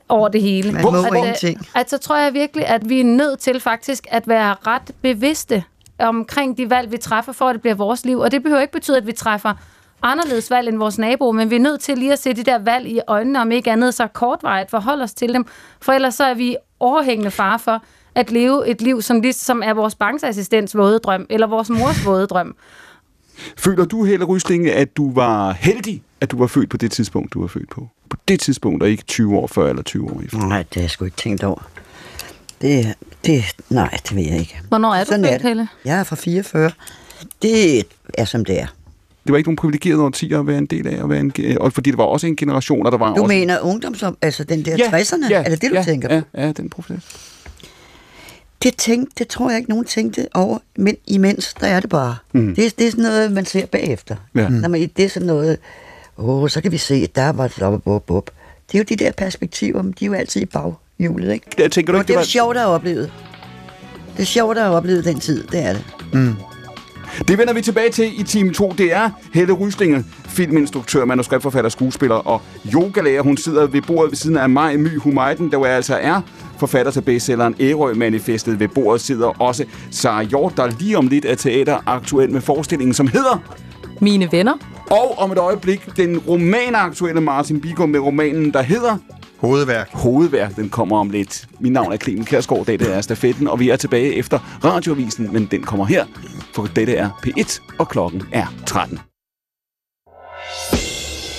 over 0.09 0.27
det 0.27 0.41
hele. 0.41 0.71
Man 0.71 0.81
må 0.83 0.89
At, 0.89 1.15
ingenting. 1.15 1.67
At 1.75 1.89
så 1.89 1.97
tror 1.97 2.17
jeg 2.17 2.33
virkelig, 2.33 2.67
at 2.67 2.89
vi 2.89 2.99
er 2.99 3.03
nødt 3.05 3.39
til 3.39 3.59
faktisk 3.59 4.07
at 4.11 4.27
være 4.27 4.55
ret 4.67 4.91
bevidste 5.01 5.63
omkring 5.99 6.57
de 6.57 6.69
valg, 6.69 6.91
vi 6.91 6.97
træffer, 6.97 7.31
for 7.33 7.45
at 7.49 7.53
det 7.53 7.61
bliver 7.61 7.75
vores 7.75 8.05
liv. 8.05 8.19
Og 8.19 8.31
det 8.31 8.43
behøver 8.43 8.61
ikke 8.61 8.73
betyde, 8.73 8.97
at 8.97 9.07
vi 9.07 9.11
træffer 9.11 9.53
anderledes 10.01 10.51
valg 10.51 10.67
end 10.69 10.77
vores 10.77 10.97
nabo, 10.99 11.31
men 11.31 11.49
vi 11.49 11.55
er 11.55 11.59
nødt 11.59 11.81
til 11.81 11.97
lige 11.97 12.13
at 12.13 12.19
se 12.19 12.33
de 12.33 12.43
der 12.43 12.57
valg 12.59 12.87
i 12.87 12.99
øjnene, 13.07 13.41
om 13.41 13.51
ikke 13.51 13.71
andet 13.71 13.93
så 13.93 14.07
kortvarigt 14.07 14.69
forholde 14.69 15.03
os 15.03 15.13
til 15.13 15.33
dem, 15.33 15.45
for 15.81 15.91
ellers 15.93 16.15
så 16.15 16.23
er 16.23 16.33
vi 16.33 16.55
overhængende 16.79 17.31
fare 17.31 17.59
for 17.59 17.81
at 18.15 18.31
leve 18.31 18.67
et 18.67 18.81
liv, 18.81 19.01
som 19.01 19.21
ligesom 19.21 19.61
er 19.65 19.73
vores 19.73 19.95
bankassistents 19.95 20.77
våde 20.77 20.99
drøm, 20.99 21.25
eller 21.29 21.47
vores 21.47 21.69
mors 21.69 22.05
våde 22.05 22.27
drøm. 22.27 22.55
Føler 23.57 23.85
du, 23.85 24.03
Helle 24.03 24.25
Ryslinge, 24.25 24.73
at 24.73 24.97
du 24.97 25.13
var 25.13 25.51
heldig, 25.51 26.03
at 26.21 26.31
du 26.31 26.37
var 26.37 26.47
født 26.47 26.69
på 26.69 26.77
det 26.77 26.91
tidspunkt, 26.91 27.33
du 27.33 27.41
var 27.41 27.47
født 27.47 27.69
på? 27.69 27.87
På 28.09 28.17
det 28.27 28.39
tidspunkt, 28.39 28.83
og 28.83 28.89
ikke 28.89 29.03
20 29.03 29.37
år 29.37 29.47
før 29.47 29.69
eller 29.69 29.83
20 29.83 30.11
år 30.11 30.21
efter? 30.25 30.37
Nej, 30.37 30.57
det 30.63 30.73
har 30.75 30.81
jeg 30.81 30.89
sgu 30.89 31.05
ikke 31.05 31.17
tænkt 31.17 31.43
over. 31.43 31.69
Det, 32.61 32.93
det, 33.25 33.43
nej, 33.69 33.97
det 34.09 34.15
ved 34.15 34.23
jeg 34.23 34.39
ikke. 34.39 34.61
Hvornår 34.69 34.93
er 34.93 35.03
du 35.03 35.09
Sådan 35.09 35.25
født. 35.25 35.41
Helle? 35.41 35.67
Jeg 35.85 35.99
er 35.99 36.03
fra 36.03 36.15
44. 36.15 36.71
Det 37.41 37.83
er, 38.13 38.25
som 38.25 38.45
det 38.45 38.59
er. 38.59 38.67
Det 39.23 39.31
var 39.31 39.37
ikke 39.37 39.47
nogen 39.49 39.55
privilegerede 39.55 40.01
årtier 40.03 40.39
at 40.39 40.47
være 40.47 40.57
en 40.57 40.65
del 40.65 40.87
af, 40.87 41.03
at 41.03 41.09
være 41.09 41.19
en, 41.19 41.33
og 41.59 41.73
fordi 41.73 41.89
det 41.91 41.97
var 41.97 42.03
også 42.03 42.27
en 42.27 42.35
generation, 42.35 42.85
og 42.85 42.91
der 42.91 42.97
var 42.97 43.07
Du 43.15 43.21
også... 43.21 43.27
mener 43.27 43.59
ungdomsom, 43.59 44.17
altså 44.21 44.43
den 44.43 44.65
der 44.65 44.75
60'erne? 44.75 45.33
er 45.33 45.49
det 45.49 45.61
det, 45.61 45.71
du 45.71 45.75
ja, 45.75 45.83
tænker 45.83 46.15
ja, 46.15 46.21
på? 46.21 46.27
Ja, 46.37 46.51
den 46.51 46.69
proces. 46.69 47.34
Det, 48.63 48.77
tænk, 48.77 49.09
det 49.17 49.27
tror 49.27 49.49
jeg 49.49 49.57
ikke, 49.57 49.69
nogen 49.69 49.85
tænkte 49.85 50.27
over, 50.33 50.57
men 50.77 50.97
imens, 51.07 51.53
der 51.53 51.67
er 51.67 51.79
det 51.79 51.89
bare. 51.89 52.15
Mm. 52.33 52.55
Det, 52.55 52.79
det 52.79 52.87
er 52.87 52.91
sådan 52.91 53.03
noget, 53.03 53.31
man 53.31 53.45
ser 53.45 53.65
bagefter. 53.65 54.15
Ja. 54.35 54.49
Når 54.49 54.69
man, 54.69 54.89
det 54.97 55.05
er 55.05 55.09
sådan 55.09 55.27
noget, 55.27 55.57
åh, 56.17 56.49
så 56.49 56.61
kan 56.61 56.71
vi 56.71 56.77
se, 56.77 57.07
der 57.07 57.29
var 57.29 57.45
et 57.45 57.61
op, 57.61 57.87
op, 57.87 58.11
op. 58.11 58.31
Det 58.71 58.77
er 58.77 58.79
jo 58.79 58.85
de 58.89 59.03
der 59.03 59.11
perspektiver, 59.11 59.81
men 59.81 59.93
de 59.99 60.05
er 60.05 60.09
jo 60.09 60.13
altid 60.13 60.41
i 60.41 60.45
baghjulet, 60.45 61.33
ikke? 61.33 61.45
Jeg 61.57 61.71
tænker 61.71 61.93
du 61.93 61.99
ikke, 61.99 62.07
det 62.07 62.13
er 62.13 62.19
det 62.19 62.35
jo 62.35 62.39
var... 62.39 62.45
sjovt 62.45 62.57
at 62.57 62.63
have 62.63 62.73
oplevet. 62.73 63.11
Det 64.17 64.21
er 64.21 64.25
sjovt 64.25 64.57
at 64.57 64.63
have 64.63 64.75
oplevet 64.75 65.05
den 65.05 65.19
tid, 65.19 65.43
det 65.47 65.59
er 65.59 65.73
det. 65.73 65.83
Det 67.27 67.37
vender 67.37 67.53
vi 67.53 67.61
tilbage 67.61 67.89
til 67.89 68.19
i 68.19 68.23
time 68.23 68.53
2. 68.53 68.73
Det 68.77 68.93
er 68.93 69.09
Helle 69.33 69.53
Ryslinge, 69.53 70.03
filminstruktør, 70.27 71.05
manuskriptforfatter, 71.05 71.69
skuespiller 71.69 72.15
og 72.15 72.41
yogalærer. 72.73 73.21
Hun 73.21 73.37
sidder 73.37 73.67
ved 73.67 73.81
bordet 73.81 74.11
ved 74.11 74.17
siden 74.17 74.37
af 74.37 74.49
mig, 74.49 74.79
My 74.79 74.99
Humayden, 74.99 75.51
der 75.51 75.57
jo 75.57 75.63
altså 75.63 75.95
er 75.95 76.21
forfatter 76.59 76.91
til 76.91 77.01
bestselleren 77.01 77.55
Ærø-manifestet. 77.59 78.59
Ved 78.59 78.67
bordet 78.67 79.01
sidder 79.01 79.41
også 79.41 79.65
Sara 79.91 80.23
Hjort, 80.23 80.53
der 80.57 80.69
lige 80.79 80.97
om 80.97 81.07
lidt 81.07 81.25
er 81.25 81.35
teater 81.35 81.77
aktuel 81.85 82.31
med 82.31 82.41
forestillingen, 82.41 82.93
som 82.93 83.07
hedder 83.07 83.41
Mine 84.01 84.31
venner. 84.31 84.53
Og 84.91 85.19
om 85.19 85.31
et 85.31 85.37
øjeblik, 85.37 85.97
den 85.97 86.17
romanaktuelle 86.17 87.21
Martin 87.21 87.61
Bigum 87.61 87.89
med 87.89 87.99
romanen, 87.99 88.53
der 88.53 88.61
hedder 88.61 88.97
Hovedværk. 89.37 89.89
Hovedværk. 89.93 90.55
Den 90.55 90.69
kommer 90.69 90.99
om 90.99 91.09
lidt. 91.09 91.45
Mit 91.59 91.71
navn 91.71 91.93
er 91.93 91.97
Clemen 91.97 92.25
Kærsgaard, 92.25 92.65
dette 92.65 92.85
er 92.85 93.01
Stafetten, 93.01 93.47
og 93.47 93.59
vi 93.59 93.69
er 93.69 93.75
tilbage 93.75 94.13
efter 94.13 94.39
radioavisen, 94.63 95.33
men 95.33 95.47
den 95.51 95.63
kommer 95.63 95.85
her, 95.85 96.05
for 96.53 96.67
dette 96.75 96.95
er 96.95 97.09
P1, 97.09 97.75
og 97.79 97.89
klokken 97.89 98.23
er 98.31 98.45
13. 98.65 98.99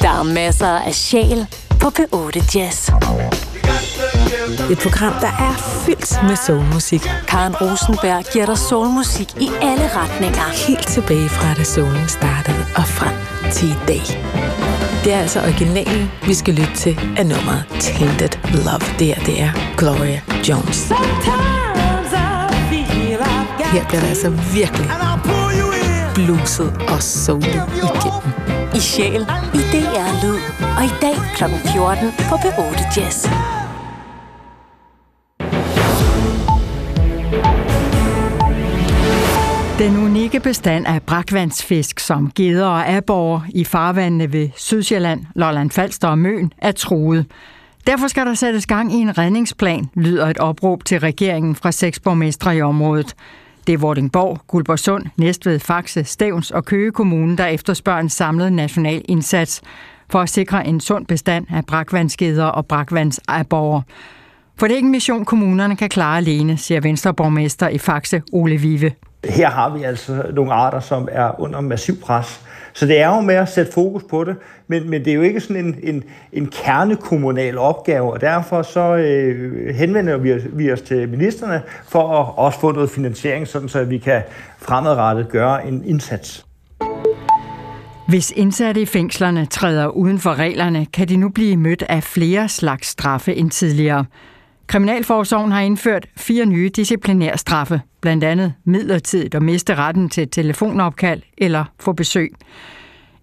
Der 0.00 0.08
er 0.08 0.22
masser 0.22 0.66
af 0.66 0.94
sjæl 0.94 1.46
på 1.80 1.88
P8 1.88 2.58
Jazz. 2.58 2.88
Et 4.70 4.78
program, 4.78 5.12
der 5.20 5.32
er 5.48 5.54
fyldt 5.86 6.22
med 6.28 6.36
soulmusik. 6.36 7.00
Karen 7.28 7.54
Rosenberg 7.56 8.24
giver 8.32 8.46
dig 8.46 8.58
soulmusik 8.58 9.36
i 9.40 9.48
alle 9.62 9.88
retninger. 9.94 10.66
Helt 10.68 10.86
tilbage 10.86 11.28
fra 11.28 11.54
da 11.54 11.64
soulen 11.64 12.08
startede 12.08 12.64
og 12.76 12.86
frem 12.86 13.14
til 13.52 13.68
i 13.68 13.76
dag. 13.88 14.65
Det 15.06 15.14
er 15.14 15.18
altså 15.18 15.40
originalen, 15.40 16.10
vi 16.26 16.34
skal 16.34 16.54
lytte 16.54 16.74
til 16.74 17.00
af 17.16 17.26
nummeret 17.26 17.64
Tainted 17.80 18.28
Love. 18.64 18.98
Det 18.98 19.06
her, 19.06 19.24
det 19.24 19.42
er 19.42 19.50
Gloria 19.76 20.20
Jones. 20.48 20.88
Her 23.72 23.88
bliver 23.88 24.00
der 24.00 24.08
altså 24.08 24.30
virkelig 24.30 24.90
bluset 26.14 26.72
og 26.88 27.02
soulet 27.02 27.62
igennem. 27.76 28.32
I 28.74 28.80
sjæl, 28.80 29.20
i 29.54 29.58
DR 29.72 30.24
Lyd. 30.24 30.38
Og 30.78 30.84
i 30.84 30.92
dag 31.02 31.16
kl. 31.36 31.44
14 31.72 32.12
på 32.28 32.34
B8 32.34 33.00
Jazz. 33.00 33.26
Den 39.78 39.96
unikke 39.96 40.40
bestand 40.40 40.86
af 40.86 41.02
brakvandsfisk 41.02 42.00
som 42.00 42.30
geder 42.34 42.66
og 42.66 42.88
aborger 42.88 43.40
i 43.48 43.64
farvandene 43.64 44.32
ved 44.32 44.48
Sydsjælland, 44.56 45.24
Lolland 45.34 45.70
Falster 45.70 46.08
og 46.08 46.18
Møn 46.18 46.52
er 46.58 46.72
truet. 46.72 47.26
Derfor 47.86 48.08
skal 48.08 48.26
der 48.26 48.34
sættes 48.34 48.66
gang 48.66 48.92
i 48.92 48.96
en 48.96 49.18
redningsplan, 49.18 49.88
lyder 49.94 50.26
et 50.26 50.38
opråb 50.38 50.84
til 50.84 51.00
regeringen 51.00 51.54
fra 51.54 51.72
seks 51.72 52.00
borgmestre 52.00 52.56
i 52.56 52.60
området. 52.60 53.14
Det 53.66 53.72
er 53.72 53.78
Vordingborg, 53.78 54.38
Guldborgsund, 54.46 55.04
Næstved, 55.16 55.58
Faxe, 55.58 56.04
Stævns 56.04 56.50
og 56.50 56.64
Køge 56.64 56.92
Kommune, 56.92 57.36
der 57.36 57.46
efterspørger 57.46 58.00
en 58.00 58.08
samlet 58.08 58.52
national 58.52 59.02
indsats 59.08 59.62
for 60.10 60.20
at 60.20 60.28
sikre 60.28 60.66
en 60.66 60.80
sund 60.80 61.06
bestand 61.06 61.46
af 61.50 61.66
brakvandsgeder 61.66 62.44
og 62.44 62.66
brakvandsaborger. 62.66 63.82
For 64.58 64.66
det 64.66 64.74
er 64.74 64.76
ikke 64.76 64.86
en 64.86 64.92
mission, 64.92 65.24
kommunerne 65.24 65.76
kan 65.76 65.88
klare 65.88 66.16
alene, 66.16 66.56
siger 66.56 66.80
Venstreborgmester 66.80 67.68
i 67.68 67.78
Faxe, 67.78 68.22
Ole 68.32 68.56
Vive. 68.56 68.92
Her 69.28 69.50
har 69.50 69.76
vi 69.76 69.82
altså 69.82 70.22
nogle 70.34 70.52
arter, 70.52 70.80
som 70.80 71.08
er 71.12 71.40
under 71.40 71.60
massiv 71.60 72.00
pres. 72.00 72.40
Så 72.72 72.86
det 72.86 73.00
er 73.00 73.08
jo 73.08 73.20
med 73.20 73.34
at 73.34 73.48
sætte 73.48 73.72
fokus 73.72 74.02
på 74.10 74.24
det, 74.24 74.36
men, 74.68 74.90
men 74.90 75.04
det 75.04 75.10
er 75.10 75.14
jo 75.14 75.22
ikke 75.22 75.40
sådan 75.40 75.64
en, 75.64 75.76
en, 75.82 76.04
en 76.32 76.46
kernekommunal 76.46 77.58
opgave, 77.58 78.12
og 78.12 78.20
derfor 78.20 78.62
så 78.62 78.94
øh, 78.94 79.74
henvender 79.74 80.16
vi 80.16 80.34
os, 80.34 80.42
vi 80.52 80.72
os 80.72 80.80
til 80.80 81.08
ministerne 81.08 81.62
for 81.88 82.20
at 82.20 82.32
også 82.36 82.60
få 82.60 82.72
noget 82.72 82.90
finansiering, 82.90 83.48
sådan 83.48 83.68
så 83.68 83.84
vi 83.84 83.98
kan 83.98 84.22
fremadrettet 84.58 85.28
gøre 85.28 85.66
en 85.66 85.84
indsats. 85.84 86.46
Hvis 88.08 88.32
indsatte 88.36 88.80
i 88.80 88.86
fængslerne 88.86 89.46
træder 89.46 89.86
uden 89.86 90.18
for 90.18 90.34
reglerne, 90.34 90.86
kan 90.86 91.08
de 91.08 91.16
nu 91.16 91.28
blive 91.28 91.56
mødt 91.56 91.82
af 91.88 92.02
flere 92.02 92.48
slags 92.48 92.88
straffe 92.88 93.34
end 93.34 93.50
tidligere. 93.50 94.04
Kriminalforsorgen 94.66 95.52
har 95.52 95.60
indført 95.60 96.06
fire 96.16 96.46
nye 96.46 96.68
disciplinærstraffe, 96.68 97.80
blandt 98.00 98.24
andet 98.24 98.54
midlertidigt 98.64 99.34
at 99.34 99.42
miste 99.42 99.74
retten 99.74 100.08
til 100.08 100.28
telefonopkald 100.28 101.22
eller 101.38 101.64
få 101.80 101.92
besøg. 101.92 102.34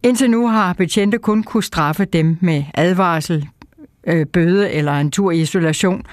Indtil 0.03 0.29
nu 0.29 0.47
har 0.47 0.73
betjente 0.73 1.17
kun 1.17 1.43
kunne 1.43 1.63
straffe 1.63 2.05
dem 2.05 2.37
med 2.41 2.63
advarsel, 2.73 3.47
øh, 4.07 4.25
bøde 4.25 4.71
eller 4.71 4.93
en 4.93 5.11
tur 5.11 5.31
i 5.31 5.41
isolation, 5.41 6.03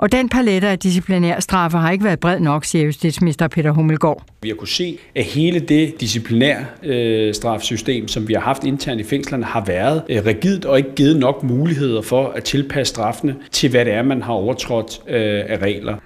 og 0.00 0.12
den 0.12 0.28
palette 0.28 0.68
af 0.68 0.78
disciplinærstraffe 0.78 1.78
har 1.78 1.90
ikke 1.90 2.04
været 2.04 2.20
bred 2.20 2.40
nok, 2.40 2.64
siger 2.64 2.84
justitsminister 2.84 3.48
Peter 3.48 3.70
Hummelgaard. 3.70 4.22
Vi 4.42 4.48
har 4.48 4.56
kunne 4.56 4.68
se, 4.68 4.98
at 5.14 5.24
hele 5.24 5.60
det 5.60 6.00
disciplinære 6.00 6.64
øh, 6.82 7.34
strafsystem, 7.34 8.08
som 8.08 8.28
vi 8.28 8.34
har 8.34 8.40
haft 8.40 8.64
internt 8.64 9.00
i 9.00 9.04
fængslerne, 9.04 9.44
har 9.44 9.64
været 9.64 10.02
øh, 10.08 10.26
rigidt 10.26 10.64
og 10.64 10.78
ikke 10.78 10.94
givet 10.94 11.16
nok 11.16 11.42
muligheder 11.42 12.02
for 12.02 12.28
at 12.28 12.44
tilpasse 12.44 12.90
straffene 12.90 13.36
til, 13.52 13.70
hvad 13.70 13.84
det 13.84 13.92
er, 13.92 14.02
man 14.02 14.22
har 14.22 14.32
overtrådt 14.32 15.00
øh, 15.08 15.44
af 15.48 15.58
regler. 15.62 15.96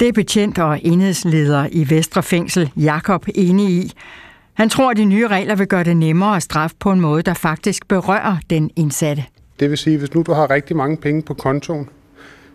Det 0.00 0.08
er 0.08 0.12
betjent 0.12 0.58
og 0.58 0.80
enhedsleder 0.82 1.66
i 1.72 1.90
Vestre 1.90 2.22
Fængsel, 2.22 2.70
Jakob, 2.76 3.26
enig 3.34 3.70
i. 3.70 3.92
Han 4.54 4.68
tror, 4.68 4.90
at 4.90 4.96
de 4.96 5.04
nye 5.04 5.28
regler 5.28 5.54
vil 5.54 5.66
gøre 5.66 5.84
det 5.84 5.96
nemmere 5.96 6.36
at 6.36 6.42
straffe 6.42 6.76
på 6.80 6.92
en 6.92 7.00
måde, 7.00 7.22
der 7.22 7.34
faktisk 7.34 7.88
berører 7.88 8.36
den 8.50 8.70
indsatte. 8.76 9.24
Det 9.60 9.70
vil 9.70 9.78
sige, 9.78 9.98
hvis 9.98 10.14
nu 10.14 10.22
du 10.22 10.32
har 10.32 10.50
rigtig 10.50 10.76
mange 10.76 10.96
penge 10.96 11.22
på 11.22 11.34
kontoen, 11.34 11.88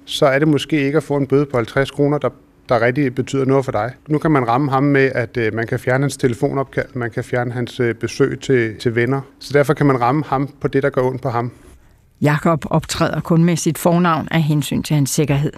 så 0.08 0.26
er 0.26 0.40
det 0.40 0.48
måske 0.48 0.86
ikke 0.86 0.98
at 0.98 1.04
få 1.04 1.18
en 1.18 1.28
bøde 1.28 1.46
på 1.46 1.58
50 1.58 1.92
kroner, 1.92 2.18
der, 2.18 2.30
der 2.70 2.82
rigtig 2.82 3.16
betyder 3.16 3.46
noget 3.46 3.66
for 3.66 3.72
dig. 3.72 3.94
Nu 4.08 4.18
kan 4.18 4.32
man 4.32 4.48
ramme 4.48 4.72
ham 4.72 4.84
med, 4.84 5.12
at 5.16 5.38
øh, 5.38 5.54
man 5.54 5.68
kan 5.68 5.80
fjerne 5.80 6.04
hans 6.04 6.18
telefonopkald, 6.18 6.88
man 6.94 7.12
kan 7.12 7.24
fjerne 7.24 7.52
hans 7.52 7.80
øh, 7.80 7.96
besøg 7.96 8.40
til, 8.40 8.80
til 8.80 8.96
venner. 8.96 9.22
Så 9.40 9.54
derfor 9.54 9.74
kan 9.74 9.86
man 9.86 10.02
ramme 10.02 10.24
ham 10.28 10.50
på 10.62 10.68
det, 10.68 10.84
der 10.84 10.90
går 10.90 11.10
ondt 11.10 11.22
på 11.22 11.30
ham. 11.30 11.52
Jakob 12.22 12.66
optræder 12.70 13.20
kun 13.20 13.44
med 13.44 13.56
sit 13.56 13.78
fornavn 13.78 14.28
af 14.32 14.42
hensyn 14.42 14.84
til 14.84 14.96
hans 14.96 15.10
sikkerhed. 15.10 15.52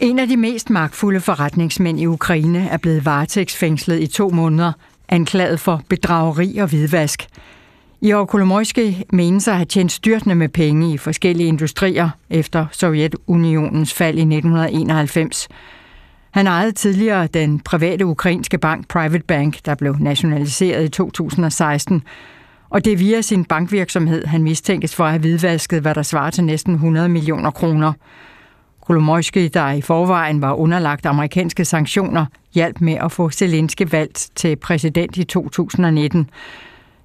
En 0.00 0.18
af 0.18 0.28
de 0.28 0.36
mest 0.36 0.70
magtfulde 0.70 1.20
forretningsmænd 1.20 2.00
i 2.00 2.06
Ukraine 2.06 2.68
er 2.68 2.76
blevet 2.76 3.04
varetægtsfængslet 3.04 4.00
i 4.00 4.06
to 4.06 4.28
måneder, 4.28 4.72
anklaget 5.08 5.60
for 5.60 5.82
bedrageri 5.88 6.58
og 6.58 6.68
hvidvask. 6.68 7.26
Igor 8.00 8.24
Kolomojski 8.24 9.04
menes 9.12 9.48
at 9.48 9.54
have 9.54 9.64
tjent 9.64 9.92
styrtende 9.92 10.34
med 10.34 10.48
penge 10.48 10.92
i 10.92 10.98
forskellige 10.98 11.48
industrier 11.48 12.10
efter 12.30 12.66
Sovjetunionens 12.72 13.94
fald 13.94 14.18
i 14.18 14.20
1991. 14.20 15.48
Han 16.30 16.46
ejede 16.46 16.72
tidligere 16.72 17.26
den 17.26 17.60
private 17.60 18.06
ukrainske 18.06 18.58
bank 18.58 18.88
Private 18.88 19.24
Bank, 19.24 19.58
der 19.64 19.74
blev 19.74 19.96
nationaliseret 20.00 20.84
i 20.84 20.88
2016. 20.88 22.02
Og 22.70 22.84
det 22.84 22.92
er 22.92 22.96
via 22.96 23.20
sin 23.20 23.44
bankvirksomhed, 23.44 24.26
han 24.26 24.42
mistænkes 24.42 24.94
for 24.94 25.04
at 25.04 25.10
have 25.10 25.20
hvidvasket, 25.20 25.82
hvad 25.82 25.94
der 25.94 26.02
svarer 26.02 26.30
til 26.30 26.44
næsten 26.44 26.74
100 26.74 27.08
millioner 27.08 27.50
kroner. 27.50 27.92
Kolomojski, 28.80 29.48
der 29.48 29.70
i 29.70 29.80
forvejen 29.80 30.42
var 30.42 30.52
underlagt 30.52 31.06
amerikanske 31.06 31.64
sanktioner, 31.64 32.26
hjalp 32.54 32.80
med 32.80 32.94
at 32.94 33.12
få 33.12 33.30
Zelensky 33.30 33.82
valgt 33.90 34.30
til 34.34 34.56
præsident 34.56 35.16
i 35.16 35.24
2019. 35.24 36.30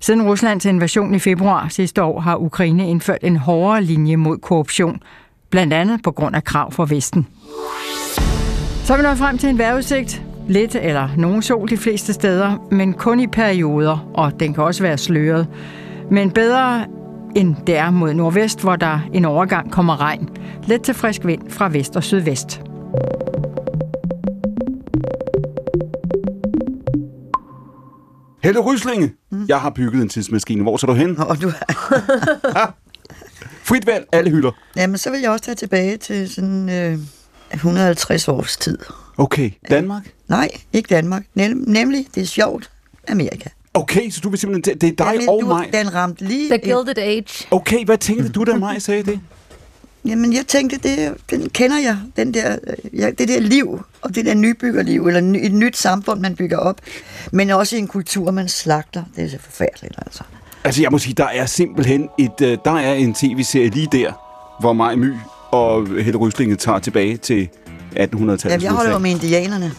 Siden 0.04 0.22
Ruslands 0.22 0.66
invasion 0.66 1.16
i 1.16 1.20
februar 1.20 1.68
sidste 1.70 2.04
år 2.04 2.20
har 2.20 2.38
Ukraine 2.38 2.90
indført 2.90 3.18
en 3.22 3.38
hårdere 3.38 3.84
linje 3.84 4.16
mod 4.16 4.38
korruption, 4.38 5.02
blandt 5.50 5.74
andet 5.74 6.04
på 6.04 6.12
grund 6.12 6.36
af 6.36 6.44
krav 6.44 6.72
fra 6.72 6.86
Vesten. 6.90 7.28
Så 8.84 8.94
er 8.94 8.98
vi 8.98 9.04
nået 9.04 9.18
frem 9.18 9.38
til 9.38 9.50
en 9.50 9.58
vejrudsigt. 9.58 10.24
Lidt 10.48 10.76
eller 10.76 11.10
nogen 11.18 11.42
sol 11.42 11.70
de 11.70 11.78
fleste 11.78 12.14
steder, 12.14 12.68
men 12.72 12.94
kun 12.94 13.20
i 13.20 13.28
perioder, 13.28 14.10
og 14.14 14.40
den 14.40 14.54
kan 14.54 14.64
også 14.64 14.84
være 14.84 14.98
sløret. 14.98 15.48
Men 16.12 16.32
bedre 16.32 16.86
end 17.36 17.56
det 17.68 17.78
er 17.78 17.92
mod 17.92 18.14
nordvest, 18.14 18.62
hvor 18.62 18.76
der 18.76 19.00
en 19.14 19.26
overgang 19.26 19.72
kommer 19.72 20.02
regn. 20.02 20.30
Let 20.68 20.82
til 20.82 20.94
frisk 20.94 21.26
vind 21.26 21.50
fra 21.50 21.70
vest 21.70 21.96
og 21.96 22.04
sydvest. 22.04 22.62
Helle 28.44 28.60
Ryslinge, 28.60 29.14
mm. 29.32 29.46
jeg 29.48 29.62
har 29.62 29.70
bygget 29.70 30.02
en 30.02 30.10
tidsmaskine. 30.10 30.62
Hvor 30.62 30.78
så 30.78 30.88
du 30.88 30.94
hen? 30.94 31.20
Og 31.20 31.42
du 31.42 31.52
Frit 33.64 33.88
valg, 33.88 34.06
alle 34.12 34.32
hylder. 34.32 34.52
Jamen, 34.76 34.98
så 34.98 35.12
vil 35.12 35.20
jeg 35.22 35.32
også 35.32 35.44
tage 35.44 35.56
tilbage 35.56 35.98
til 35.98 36.30
sådan 36.30 36.70
øh, 36.70 36.98
150 37.54 38.28
års 38.28 38.58
tid. 38.58 38.78
Okay, 39.18 39.52
Danmark? 39.70 40.04
Nej, 40.28 40.50
ikke 40.74 40.96
Danmark. 40.96 41.24
Nem, 41.36 41.64
nemlig, 41.68 42.08
det 42.16 42.24
er 42.24 42.28
sjovt, 42.28 42.72
Amerika. 43.08 43.50
Okay, 43.74 44.10
så 44.10 44.20
du 44.22 44.30
vil 44.30 44.40
simpelthen... 44.40 44.74
Det, 44.74 44.82
det 44.82 44.90
er 45.02 45.06
dig 45.06 45.14
Jamen, 45.14 45.30
og 45.30 45.42
du, 45.42 45.48
mig. 45.48 45.70
Den 45.74 45.94
ramte 45.94 46.26
lige... 46.26 46.50
The 46.50 46.58
Gilded 46.58 46.98
Age. 46.98 47.48
Okay, 47.52 47.86
hvad 47.86 47.98
tænkte 47.98 48.30
du, 48.30 48.44
da 48.44 48.56
mig 48.68 48.82
sagde 48.82 49.04
det? 49.04 49.20
Jamen, 50.06 50.34
jeg 50.34 50.48
tænkte, 50.48 50.78
det, 50.78 51.14
den 51.30 51.50
kender 51.50 51.78
jeg, 51.80 51.98
den 52.18 52.34
der, 52.34 52.58
øh, 52.68 53.00
ja, 53.00 53.10
det 53.18 53.28
der 53.28 53.40
liv, 53.40 53.84
og 54.02 54.16
det 54.16 54.26
der 54.26 54.34
nybyggerliv, 54.34 55.08
eller 55.08 55.22
ny- 55.22 55.46
et 55.46 55.54
nyt 55.54 55.78
samfund, 55.78 56.20
man 56.20 56.36
bygger 56.36 56.58
op, 56.58 56.82
men 57.32 57.50
også 57.50 57.76
en 57.76 57.88
kultur, 57.88 58.32
man 58.32 58.48
slagter. 58.50 59.04
Det 59.16 59.24
er 59.24 59.30
så 59.30 59.38
forfærdeligt, 59.40 59.94
altså. 60.06 60.24
Altså, 60.64 60.82
jeg 60.82 60.92
må 60.92 60.98
sige, 60.98 61.14
der 61.14 61.26
er 61.26 61.46
simpelthen 61.46 62.10
et... 62.20 62.42
øh, 62.42 62.58
Der 62.66 62.72
er 62.72 62.94
en 62.94 63.14
tv-serie 63.14 63.70
lige 63.70 63.88
der, 63.92 64.12
hvor 64.60 64.74
Maj 64.74 64.96
My 64.96 65.14
og 65.52 65.88
Helle 65.88 66.18
Ryslinge 66.18 66.56
tager 66.56 66.80
tilbage 66.80 67.18
til 67.18 67.50
1800-tallet. 67.96 68.46
Jamen, 68.46 68.62
jeg 68.64 68.72
holder 68.72 68.92
jo 68.92 68.98
med 69.00 69.12
indianerne. 69.12 69.72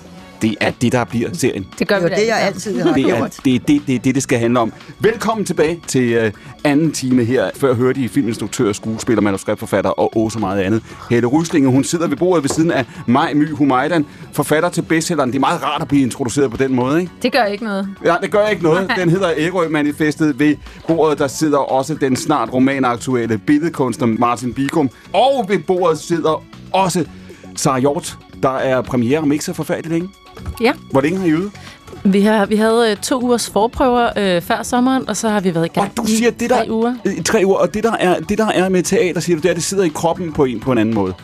Det 0.43 0.57
er 0.61 0.71
det, 0.71 0.93
der 0.93 1.05
bliver 1.05 1.29
serien. 1.33 1.67
Det 1.79 1.89
gør 1.89 1.95
Det 1.95 2.05
vi 2.05 2.09
jo 2.09 2.15
da 2.15 2.21
det, 2.21 2.27
jeg 2.29 2.41
altid 2.41 2.81
har 2.81 2.93
Det 2.93 3.05
er 3.05 3.17
gjort. 3.17 3.37
det, 3.45 3.55
er 3.55 3.59
det, 3.59 3.83
det, 3.87 4.05
det, 4.05 4.15
det 4.15 4.23
skal 4.23 4.39
handle 4.39 4.61
om. 4.61 4.73
Velkommen 5.01 5.45
tilbage 5.47 5.81
til 5.87 6.27
uh, 6.27 6.31
anden 6.65 6.93
time 6.93 7.25
her. 7.25 7.51
Før 7.57 7.75
hørte 7.75 8.01
I 8.01 8.09
filminstruktør, 8.09 8.73
skuespiller, 8.73 9.23
manuskriptforfatter 9.23 9.91
og 9.91 10.17
også 10.17 10.39
meget 10.39 10.61
andet. 10.61 10.83
Helle 11.11 11.27
Ryslinge, 11.27 11.71
hun 11.71 11.85
sidder 11.85 12.09
ved 12.09 12.17
bordet 12.17 12.43
ved 12.45 12.49
siden 12.49 12.71
af 12.71 12.85
Maj 13.07 13.35
My 13.35 13.51
Humaydan, 13.51 14.07
forfatter 14.33 14.69
til 14.69 14.83
bestselleren. 14.83 15.31
Det 15.31 15.37
er 15.37 15.41
meget 15.41 15.63
rart 15.63 15.83
at 15.83 15.89
blive 15.89 16.03
introduceret 16.03 16.51
på 16.51 16.57
den 16.57 16.75
måde, 16.75 17.01
ikke? 17.01 17.13
Det 17.23 17.33
gør 17.33 17.45
ikke 17.45 17.65
noget. 17.65 17.89
Ja, 18.05 18.15
det 18.23 18.31
gør 18.31 18.47
ikke 18.47 18.63
noget. 18.63 18.91
Den 18.97 19.11
hedder 19.11 19.31
Ærø-manifestet. 19.37 20.39
Ved 20.39 20.57
bordet, 20.89 21.19
der 21.19 21.27
sidder 21.29 21.59
også 21.59 21.95
den 21.95 22.17
snart 22.17 22.53
romanaktuelle 22.53 23.39
billedkunstner 23.39 24.07
Martin 24.07 24.55
Bigum. 24.55 24.91
Og 25.13 25.45
ved 25.49 25.59
bordet 25.59 25.99
sidder 25.99 26.45
også 26.73 27.05
Sarah 27.57 27.81
Hjort, 27.81 28.19
der 28.43 28.51
er 28.57 28.83
premiere 28.83 29.19
om 29.19 29.33
ikke 29.33 29.45
så 29.45 29.53
forfærdeligt 29.53 29.93
længe. 29.93 30.09
Ja. 30.61 30.73
Hvor 30.91 31.01
længe 31.01 31.19
har 31.19 31.27
I 31.27 31.31
øvet? 31.31 31.51
Vi, 32.05 32.21
har, 32.21 32.47
vi 32.47 32.57
havde 32.57 32.91
øh, 32.91 32.97
to 32.97 33.21
ugers 33.23 33.51
forprøver 33.51 34.11
øh, 34.17 34.43
før 34.43 34.63
sommeren, 34.63 35.09
og 35.09 35.17
så 35.17 35.29
har 35.29 35.41
vi 35.41 35.55
været 35.55 35.67
i 35.67 35.69
gang 35.69 35.91
Og 35.91 35.97
du 35.97 36.07
siger, 36.07 36.31
i 36.31 36.35
det 36.35 36.51
der, 36.51 36.57
tre 36.57 36.71
uger. 36.71 36.95
Tre 37.25 37.43
uger. 37.45 37.57
Og 37.57 37.75
det 37.75 37.85
der, 37.85 37.93
er, 37.93 38.21
det, 38.21 38.39
der 38.39 38.47
er 38.47 38.69
med 38.69 38.83
teater, 38.83 39.21
siger 39.21 39.37
du, 39.37 39.43
det 39.43 39.49
er, 39.49 39.51
at 39.51 39.57
det 39.57 39.65
sidder 39.65 39.85
i 39.85 39.91
kroppen 39.95 40.33
på 40.33 40.45
en 40.45 40.61
på 40.61 40.73
en 40.73 40.79
anden 40.79 40.95
måde. 40.95 41.15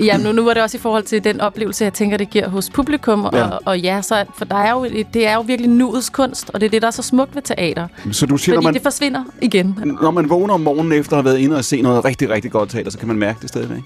Ja, 0.00 0.16
nu, 0.16 0.32
nu 0.32 0.44
var 0.44 0.54
det 0.54 0.62
også 0.62 0.76
i 0.76 0.80
forhold 0.80 1.02
til 1.02 1.24
den 1.24 1.40
oplevelse, 1.40 1.84
jeg 1.84 1.92
tænker, 1.92 2.16
det 2.16 2.30
giver 2.30 2.48
hos 2.48 2.70
publikum. 2.70 3.28
Ja. 3.32 3.44
Og, 3.44 3.60
og 3.64 3.80
ja, 3.80 4.02
så, 4.02 4.24
for 4.38 4.44
der 4.44 4.56
er 4.56 4.72
jo, 4.72 4.84
det 5.14 5.26
er 5.26 5.34
jo 5.34 5.40
virkelig 5.40 5.70
nuets 5.70 6.10
kunst, 6.10 6.50
og 6.54 6.60
det 6.60 6.66
er 6.66 6.70
det, 6.70 6.82
der 6.82 6.88
er 6.88 6.92
så 6.92 7.02
smukt 7.02 7.34
ved 7.34 7.42
teater. 7.42 7.88
Så 8.12 8.26
du 8.26 8.36
siger, 8.36 8.54
Fordi 8.56 8.64
man, 8.64 8.74
det 8.74 8.82
forsvinder 8.82 9.24
igen. 9.42 9.78
når 10.02 10.10
man 10.10 10.30
vågner 10.30 10.54
om 10.54 10.60
morgenen 10.60 10.92
efter 10.92 11.12
at 11.12 11.16
have 11.16 11.24
været 11.24 11.38
inde 11.38 11.56
og 11.56 11.64
se 11.64 11.82
noget 11.82 12.04
rigtig, 12.04 12.30
rigtig 12.30 12.50
godt 12.50 12.70
teater, 12.70 12.90
så 12.90 12.98
kan 12.98 13.08
man 13.08 13.16
mærke 13.16 13.38
det 13.42 13.48
stadigvæk. 13.48 13.82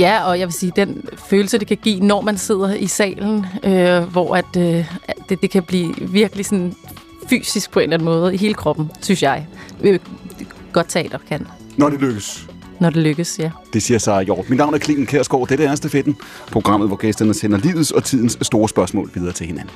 Ja, 0.00 0.24
og 0.24 0.38
jeg 0.38 0.46
vil 0.46 0.52
sige, 0.52 0.72
den 0.76 1.04
følelse, 1.30 1.58
det 1.58 1.66
kan 1.66 1.76
give, 1.82 2.00
når 2.00 2.20
man 2.20 2.38
sidder 2.38 2.74
i 2.74 2.86
salen, 2.86 3.46
øh, 3.64 4.02
hvor 4.02 4.36
at, 4.36 4.56
øh, 4.56 4.86
det, 5.28 5.42
det 5.42 5.50
kan 5.50 5.62
blive 5.62 5.94
virkelig 6.00 6.46
sådan 6.46 6.74
fysisk 7.30 7.70
på 7.70 7.78
en 7.78 7.82
eller 7.82 7.96
anden 7.96 8.04
måde 8.04 8.34
i 8.34 8.36
hele 8.36 8.54
kroppen, 8.54 8.90
synes 9.00 9.22
jeg. 9.22 9.46
Øh, 9.82 9.98
godt 10.72 10.86
teater 10.88 11.18
kan, 11.28 11.46
Når 11.76 11.88
det 11.88 12.00
lykkes. 12.00 12.46
Når 12.80 12.90
det 12.90 13.02
lykkes, 13.02 13.38
ja. 13.38 13.50
Det 13.72 13.82
siger 13.82 13.98
sig 13.98 14.24
Hjort. 14.24 14.50
Mit 14.50 14.58
navn 14.58 14.74
er 14.74 14.78
Klingen 14.78 15.06
Kærsgaard. 15.06 15.48
Dette 15.48 15.64
er 15.64 15.74
Stafetten. 15.74 16.16
Programmet, 16.52 16.88
hvor 16.88 16.96
gæsterne 16.96 17.34
sender 17.34 17.58
livets 17.58 17.90
og 17.90 18.04
tidens 18.04 18.38
store 18.42 18.68
spørgsmål 18.68 19.10
videre 19.14 19.32
til 19.32 19.46
hinanden. 19.46 19.70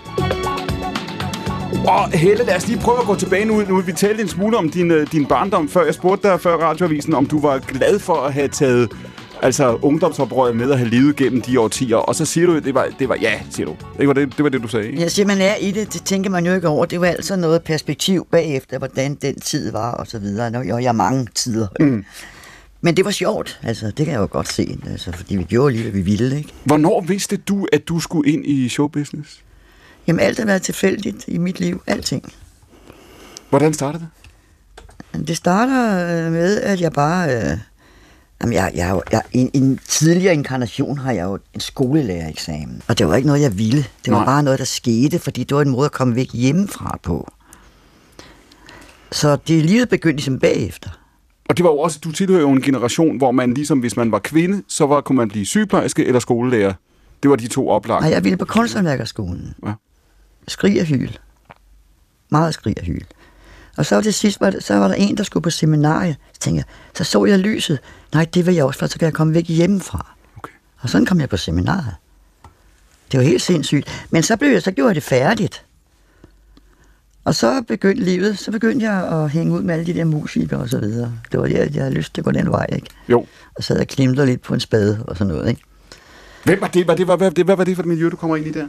Og 1.86 2.11
Helle, 2.11 2.44
lad 2.44 2.57
os 2.57 2.68
lige 2.68 2.80
prøve 2.80 2.99
at 3.01 3.07
gå 3.07 3.14
tilbage 3.14 3.44
nu. 3.44 3.62
nu 3.68 3.80
vi 3.80 3.92
talte 3.92 4.22
en 4.22 4.28
smule 4.28 4.57
om 4.57 4.70
din, 4.70 4.90
øh, 4.90 5.12
din 5.12 5.26
barndom, 5.26 5.68
før 5.68 5.84
jeg 5.84 5.94
spurgte 5.94 6.28
dig 6.28 6.40
før 6.40 6.57
radioavisen, 6.57 7.14
om 7.14 7.26
du 7.26 7.40
var 7.40 7.59
glad 7.59 7.99
for 7.99 8.14
at 8.14 8.32
have 8.32 8.49
taget 8.49 8.90
altså 9.42 9.78
ungdomsoprøret 9.82 10.57
med 10.57 10.70
at 10.70 10.78
have 10.78 10.90
levet 10.90 11.16
gennem 11.16 11.42
de 11.42 11.61
årtier. 11.61 11.96
Og 11.96 12.14
så 12.14 12.24
siger 12.24 12.46
du, 12.46 12.57
at 12.57 12.64
det 12.64 12.74
var, 12.74 12.88
det 12.99 13.09
var 13.09 13.16
ja, 13.20 13.40
siger 13.51 13.66
du. 13.66 13.76
Det 13.99 14.09
var 14.09 14.14
det, 14.14 14.36
det, 14.36 14.42
var 14.42 14.49
det 14.49 14.62
du 14.62 14.68
sagde, 14.68 14.86
ikke? 14.86 15.01
Jeg 15.01 15.11
siger, 15.11 15.26
man 15.26 15.40
er 15.40 15.55
i 15.55 15.70
det, 15.70 15.92
det 15.92 16.03
tænker 16.05 16.30
man 16.30 16.46
jo 16.46 16.55
ikke 16.55 16.68
over. 16.68 16.84
Det 16.84 17.01
var 17.01 17.07
altså 17.07 17.36
noget 17.36 17.62
perspektiv 17.62 18.26
bagefter, 18.30 18.78
hvordan 18.78 19.14
den 19.14 19.40
tid 19.40 19.72
var, 19.72 19.92
og 19.92 20.07
så 20.07 20.18
videre. 20.18 20.51
Nå, 20.51 20.61
jo, 20.61 20.78
jeg 20.78 20.88
har 20.88 20.92
mange 20.92 21.26
tider. 21.34 21.66
Mm. 21.80 22.05
Men 22.80 22.96
det 22.96 23.04
var 23.04 23.10
sjovt, 23.10 23.60
altså, 23.62 23.86
det 23.86 24.06
kan 24.06 24.08
jeg 24.08 24.20
jo 24.20 24.28
godt 24.30 24.48
se, 24.48 24.78
altså, 24.86 25.12
fordi 25.12 25.36
vi 25.36 25.44
gjorde 25.44 25.72
lige, 25.72 25.82
hvad 25.82 25.92
vi 25.92 26.00
ville, 26.00 26.36
ikke? 26.36 26.52
Hvornår 26.64 27.00
vidste 27.00 27.36
du, 27.36 27.66
at 27.72 27.88
du 27.88 28.00
skulle 28.00 28.32
ind 28.32 28.46
i 28.46 28.68
showbusiness? 28.68 29.40
Jamen, 30.06 30.20
alt 30.20 30.38
har 30.38 30.46
været 30.46 30.62
tilfældigt 30.62 31.24
i 31.28 31.38
mit 31.38 31.60
liv, 31.60 31.82
alting. 31.86 32.32
Hvordan 33.50 33.74
startede 33.74 34.02
det? 34.02 35.28
Det 35.28 35.36
starter 35.36 35.92
øh, 36.26 36.32
med, 36.32 36.60
at 36.60 36.80
jeg 36.80 36.92
bare... 36.92 37.36
Øh, 37.36 37.58
jamen, 38.42 38.54
jeg, 38.54 38.72
jeg, 38.74 39.00
jeg, 39.12 39.22
i, 39.32 39.38
en, 39.38 39.50
en 39.54 39.80
tidligere 39.88 40.34
inkarnation 40.34 40.98
har 40.98 41.12
jeg 41.12 41.24
jo 41.24 41.38
en 41.54 41.60
skolelærereksamen. 41.60 42.82
Og 42.88 42.98
det 42.98 43.08
var 43.08 43.16
ikke 43.16 43.26
noget, 43.26 43.42
jeg 43.42 43.58
ville. 43.58 43.84
Det 44.04 44.12
var. 44.12 44.18
Nej. 44.18 44.24
bare 44.24 44.42
noget, 44.42 44.58
der 44.58 44.64
skete, 44.64 45.18
fordi 45.18 45.44
det 45.44 45.56
var 45.56 45.62
en 45.62 45.70
måde 45.70 45.84
at 45.84 45.92
komme 45.92 46.14
væk 46.14 46.32
hjemmefra 46.32 46.98
på. 47.02 47.32
Så 49.12 49.36
det 49.36 49.64
livet 49.64 49.88
begyndte 49.88 50.16
ligesom 50.16 50.38
bagefter. 50.38 50.90
Og 51.49 51.57
det 51.57 51.64
var 51.64 51.70
jo 51.70 51.78
også, 51.78 51.99
du 52.05 52.12
tilhører 52.12 52.40
jo 52.40 52.51
en 52.51 52.62
generation, 52.62 53.16
hvor 53.16 53.30
man 53.30 53.55
ligesom, 53.55 53.78
hvis 53.78 53.96
man 53.96 54.12
var 54.12 54.18
kvinde, 54.18 54.62
så 54.68 54.86
var, 54.86 55.01
kunne 55.01 55.16
man 55.16 55.28
blive 55.28 55.46
sygeplejerske 55.46 56.05
eller 56.05 56.20
skolelærer. 56.20 56.72
Det 57.22 57.30
var 57.30 57.36
de 57.36 57.49
to 57.49 57.68
oplagte. 57.68 58.03
Nej, 58.03 58.12
jeg 58.12 58.24
ville 58.24 58.36
på 58.36 58.44
kunsthåndværkerskolen. 58.44 59.55
Ja. 59.66 59.72
Skrig 60.49 60.80
og 60.80 60.86
hyl. 60.86 61.11
Meget 62.28 62.55
skrig 62.55 62.74
og 62.78 62.84
hyl. 62.84 63.05
Og 63.76 63.86
så 63.86 64.03
til 64.03 64.14
sidst 64.14 64.40
var, 64.40 64.51
det, 64.51 64.64
så 64.64 64.74
var 64.74 64.88
der 64.88 64.94
en, 64.94 65.16
der 65.16 65.22
skulle 65.22 65.42
på 65.42 65.51
seminarie. 65.51 66.16
Så 66.32 66.40
tænkte 66.40 66.59
jeg, 66.59 66.64
så 66.94 67.05
så 67.05 67.24
jeg 67.24 67.38
lyset. 67.38 67.78
Nej, 68.14 68.26
det 68.34 68.46
vil 68.46 68.55
jeg 68.55 68.64
også, 68.64 68.78
for 68.78 68.86
så 68.86 68.99
kan 68.99 69.07
jeg 69.07 69.14
komme 69.14 69.34
væk 69.34 69.49
hjemmefra. 69.49 70.16
Okay. 70.36 70.53
Og 70.80 70.88
sådan 70.88 71.07
kom 71.07 71.20
jeg 71.20 71.28
på 71.28 71.36
seminaret. 71.36 71.94
Det 73.12 73.20
var 73.20 73.24
helt 73.24 73.42
sindssygt. 73.42 74.07
Men 74.11 74.22
så, 74.22 74.36
blev 74.36 74.51
jeg, 74.51 74.62
så 74.62 74.70
gjorde 74.70 74.88
jeg 74.88 74.94
det 74.94 75.03
færdigt. 75.03 75.64
Og 77.28 77.34
så 77.34 77.62
begyndte 77.68 78.02
livet, 78.04 78.38
så 78.38 78.50
begyndte 78.50 78.86
jeg 78.90 79.08
at 79.22 79.30
hænge 79.30 79.52
ud 79.54 79.62
med 79.62 79.74
alle 79.74 79.86
de 79.86 79.94
der 79.94 80.04
musikere 80.04 80.60
og 80.60 80.68
så 80.68 80.78
videre. 80.80 81.12
Det 81.32 81.40
var 81.40 81.46
det, 81.46 81.74
jeg 81.74 81.82
havde 81.82 81.94
lyst 81.94 82.14
til 82.14 82.20
at 82.20 82.24
gå 82.24 82.30
den 82.30 82.50
vej, 82.50 82.66
ikke? 82.72 82.86
Jo. 83.08 83.26
Og 83.56 83.62
så 83.64 83.72
havde 83.72 83.80
jeg 83.80 83.88
klimtet 83.88 84.26
lidt 84.28 84.42
på 84.42 84.54
en 84.54 84.60
spade 84.60 85.04
og 85.08 85.16
sådan 85.16 85.34
noget, 85.34 85.48
ikke? 85.48 85.60
Hvem 86.44 86.60
var 86.60 86.68
det? 86.68 86.86
Var 86.86 86.94
det, 86.94 87.06
var, 87.06 87.16
hvad, 87.16 87.30
det, 87.30 87.44
hvad 87.44 87.56
var 87.56 87.64
det 87.64 87.76
for 87.76 87.82
et 87.82 87.86
miljø, 87.88 88.08
du 88.08 88.16
kommer 88.16 88.36
ind 88.36 88.46
i 88.46 88.52
der? 88.52 88.68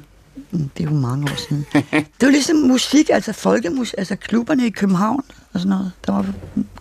Mm, 0.52 0.70
Det 0.78 0.86
er 0.86 0.90
jo 0.90 0.96
mange 0.96 1.24
år 1.32 1.36
siden. 1.50 1.66
det 2.20 2.26
var 2.26 2.30
ligesom 2.32 2.56
musik, 2.56 3.10
altså 3.14 3.34
folkemusik, 3.34 3.96
altså 3.98 4.16
klubberne 4.16 4.66
i 4.68 4.70
København 4.70 5.24
og 5.54 5.60
sådan 5.60 5.70
noget. 5.70 5.92
Der 6.06 6.12
var 6.14 6.26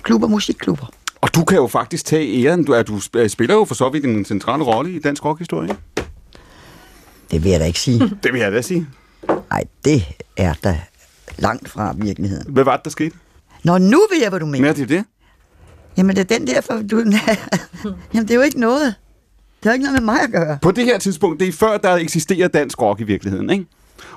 klubber, 0.03 0.29
musikklubber. 0.29 0.87
Og 1.21 1.35
du 1.35 1.45
kan 1.45 1.57
jo 1.57 1.67
faktisk 1.67 2.05
tage 2.05 2.45
æren. 2.47 2.65
Du, 2.65 2.73
er, 2.73 2.83
du 2.83 2.97
sp- 2.99 3.29
spiller 3.29 3.55
jo 3.55 3.65
for 3.65 3.75
så 3.75 3.89
vidt 3.89 4.05
en 4.05 4.25
central 4.25 4.63
rolle 4.63 4.93
i 4.93 4.99
dansk 5.01 5.25
rockhistorie. 5.25 5.77
Det 7.31 7.45
vil 7.45 7.51
jeg 7.51 7.61
da 7.61 7.65
ikke 7.65 7.81
sige. 7.81 7.99
Det 8.23 8.33
vil 8.33 8.41
jeg 8.41 8.53
da 8.53 8.63
sige. 8.63 8.87
Nej, 9.51 9.65
det 9.85 10.03
er 10.37 10.55
da 10.65 10.81
langt 11.39 11.69
fra 11.69 11.95
virkeligheden. 11.97 12.53
Hvad 12.53 12.65
var 12.65 12.77
det, 12.77 12.85
der 12.85 12.91
skete? 12.91 13.17
Nå, 13.65 13.79
nu 13.79 14.01
ved 14.11 14.21
jeg, 14.21 14.29
hvad 14.29 14.41
du 14.41 14.47
mener. 14.47 14.61
Men 14.61 14.69
er 14.71 14.73
det 14.73 14.89
det? 14.89 15.05
Jamen, 15.97 16.17
det 16.17 16.33
er 16.33 16.39
den 16.39 16.47
der, 16.47 16.61
for 16.61 16.75
du... 16.91 16.97
Jamen, 18.15 18.29
det 18.29 18.31
er 18.31 18.35
jo 18.35 18.41
ikke 18.41 18.61
noget. 18.61 18.95
Det 19.63 19.65
har 19.65 19.73
ikke 19.73 19.85
noget 19.85 20.03
med 20.03 20.15
mig 20.15 20.23
at 20.23 20.31
gøre. 20.31 20.59
På 20.63 20.71
det 20.71 20.85
her 20.85 20.99
tidspunkt, 20.99 21.41
det 21.41 21.49
er 21.49 21.53
før, 21.53 21.79
der 21.79 21.95
eksisterer 21.95 22.49
dansk 22.49 22.83
rock 22.83 23.01
i 23.01 23.05
virkeligheden, 23.05 23.51
ikke? 23.51 23.67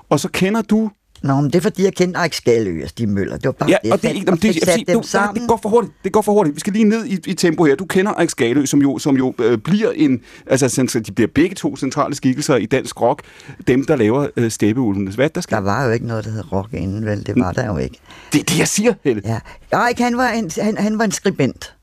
Og 0.09 0.19
så 0.19 0.29
kender 0.29 0.61
du... 0.61 0.91
Nå, 1.23 1.35
men 1.35 1.45
det 1.45 1.55
er 1.55 1.61
fordi, 1.61 1.83
jeg 1.83 1.93
kendte 1.93 2.19
Erik 2.19 2.33
Skalø 2.33 2.83
og 2.83 2.89
Stig 2.89 3.09
Møller. 3.09 3.35
Det 3.37 3.45
var 3.45 3.51
bare 3.51 3.69
Ja, 3.69 3.77
det. 3.83 3.91
og 3.93 4.01
det, 4.01 4.09
er 4.09 4.13
ikke- 4.13 4.25
jamen, 4.25 4.41
det, 4.41 4.55
jeg 4.67 4.83
dem 4.87 5.01
du, 5.01 5.07
sammen. 5.07 5.41
det 5.41 5.49
går 5.49 5.59
for 5.61 5.69
hurtigt. 5.69 5.93
Det 6.03 6.11
går 6.11 6.21
for 6.21 6.31
hurtigt. 6.33 6.55
Vi 6.55 6.59
skal 6.59 6.73
lige 6.73 6.85
ned 6.85 7.05
i, 7.05 7.19
i 7.27 7.33
tempo 7.33 7.63
her. 7.63 7.75
Du 7.75 7.85
kender 7.85 8.11
Erik 8.11 8.29
Skalø, 8.29 8.65
som 8.65 8.81
jo, 8.81 8.97
som 8.97 9.17
jo 9.17 9.33
øh, 9.39 9.57
bliver 9.57 9.91
en... 9.95 10.19
Altså, 10.47 11.01
de 11.07 11.11
bliver 11.11 11.27
begge 11.35 11.55
to 11.55 11.75
centrale 11.77 12.15
skikkelser 12.15 12.55
i 12.55 12.65
dansk 12.65 13.01
rock. 13.01 13.21
Dem, 13.67 13.85
der 13.85 13.95
laver 13.95 14.27
øh, 14.37 14.51
Steppeulvenes. 14.51 15.15
Hvad 15.15 15.25
er 15.25 15.29
der 15.29 15.41
sker? 15.41 15.55
Der 15.55 15.63
var 15.63 15.85
jo 15.85 15.91
ikke 15.91 16.07
noget, 16.07 16.25
der 16.25 16.31
hed 16.31 16.51
rock 16.51 16.73
inden, 16.73 17.05
vel? 17.05 17.25
Det 17.25 17.35
var 17.37 17.51
der 17.51 17.65
jo 17.65 17.77
ikke. 17.77 17.99
Det 18.33 18.39
er 18.39 18.43
det, 18.43 18.59
jeg 18.59 18.67
siger, 18.67 18.93
Helle. 19.03 19.21
Ja. 19.25 19.39
Erik, 19.71 19.99
han 19.99 20.17
var 20.17 20.27
en, 20.29 20.51
han, 20.57 20.77
han 20.77 20.97
var 20.99 21.05
en 21.05 21.11
skribent. 21.11 21.75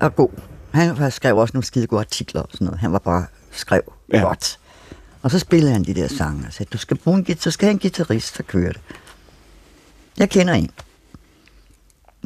Og 0.00 0.16
god. 0.16 0.28
Han 0.72 1.10
skrev 1.10 1.36
også 1.36 1.52
nogle 1.54 1.64
skide 1.64 1.86
gode 1.86 2.00
artikler 2.00 2.42
og 2.42 2.48
sådan 2.52 2.64
noget. 2.64 2.80
Han 2.80 2.92
var 2.92 2.98
bare 2.98 3.26
skrev 3.50 3.80
ja. 4.12 4.20
godt. 4.20 4.58
Og 5.28 5.32
så 5.32 5.38
spillede 5.38 5.72
han 5.72 5.84
de 5.84 5.94
der 5.94 6.08
sange 6.08 6.46
og 6.46 6.52
sagde, 6.52 6.70
du 6.72 6.78
skal 6.78 6.96
bruge 6.96 7.18
en 7.18 7.24
guitar, 7.24 7.40
så 7.40 7.50
skal 7.50 7.66
have 7.66 7.72
en 7.72 7.78
guitarist, 7.78 8.36
så 8.36 8.42
kører 8.42 8.72
det. 8.72 8.80
Jeg 10.18 10.30
kender 10.30 10.54
en. 10.54 10.70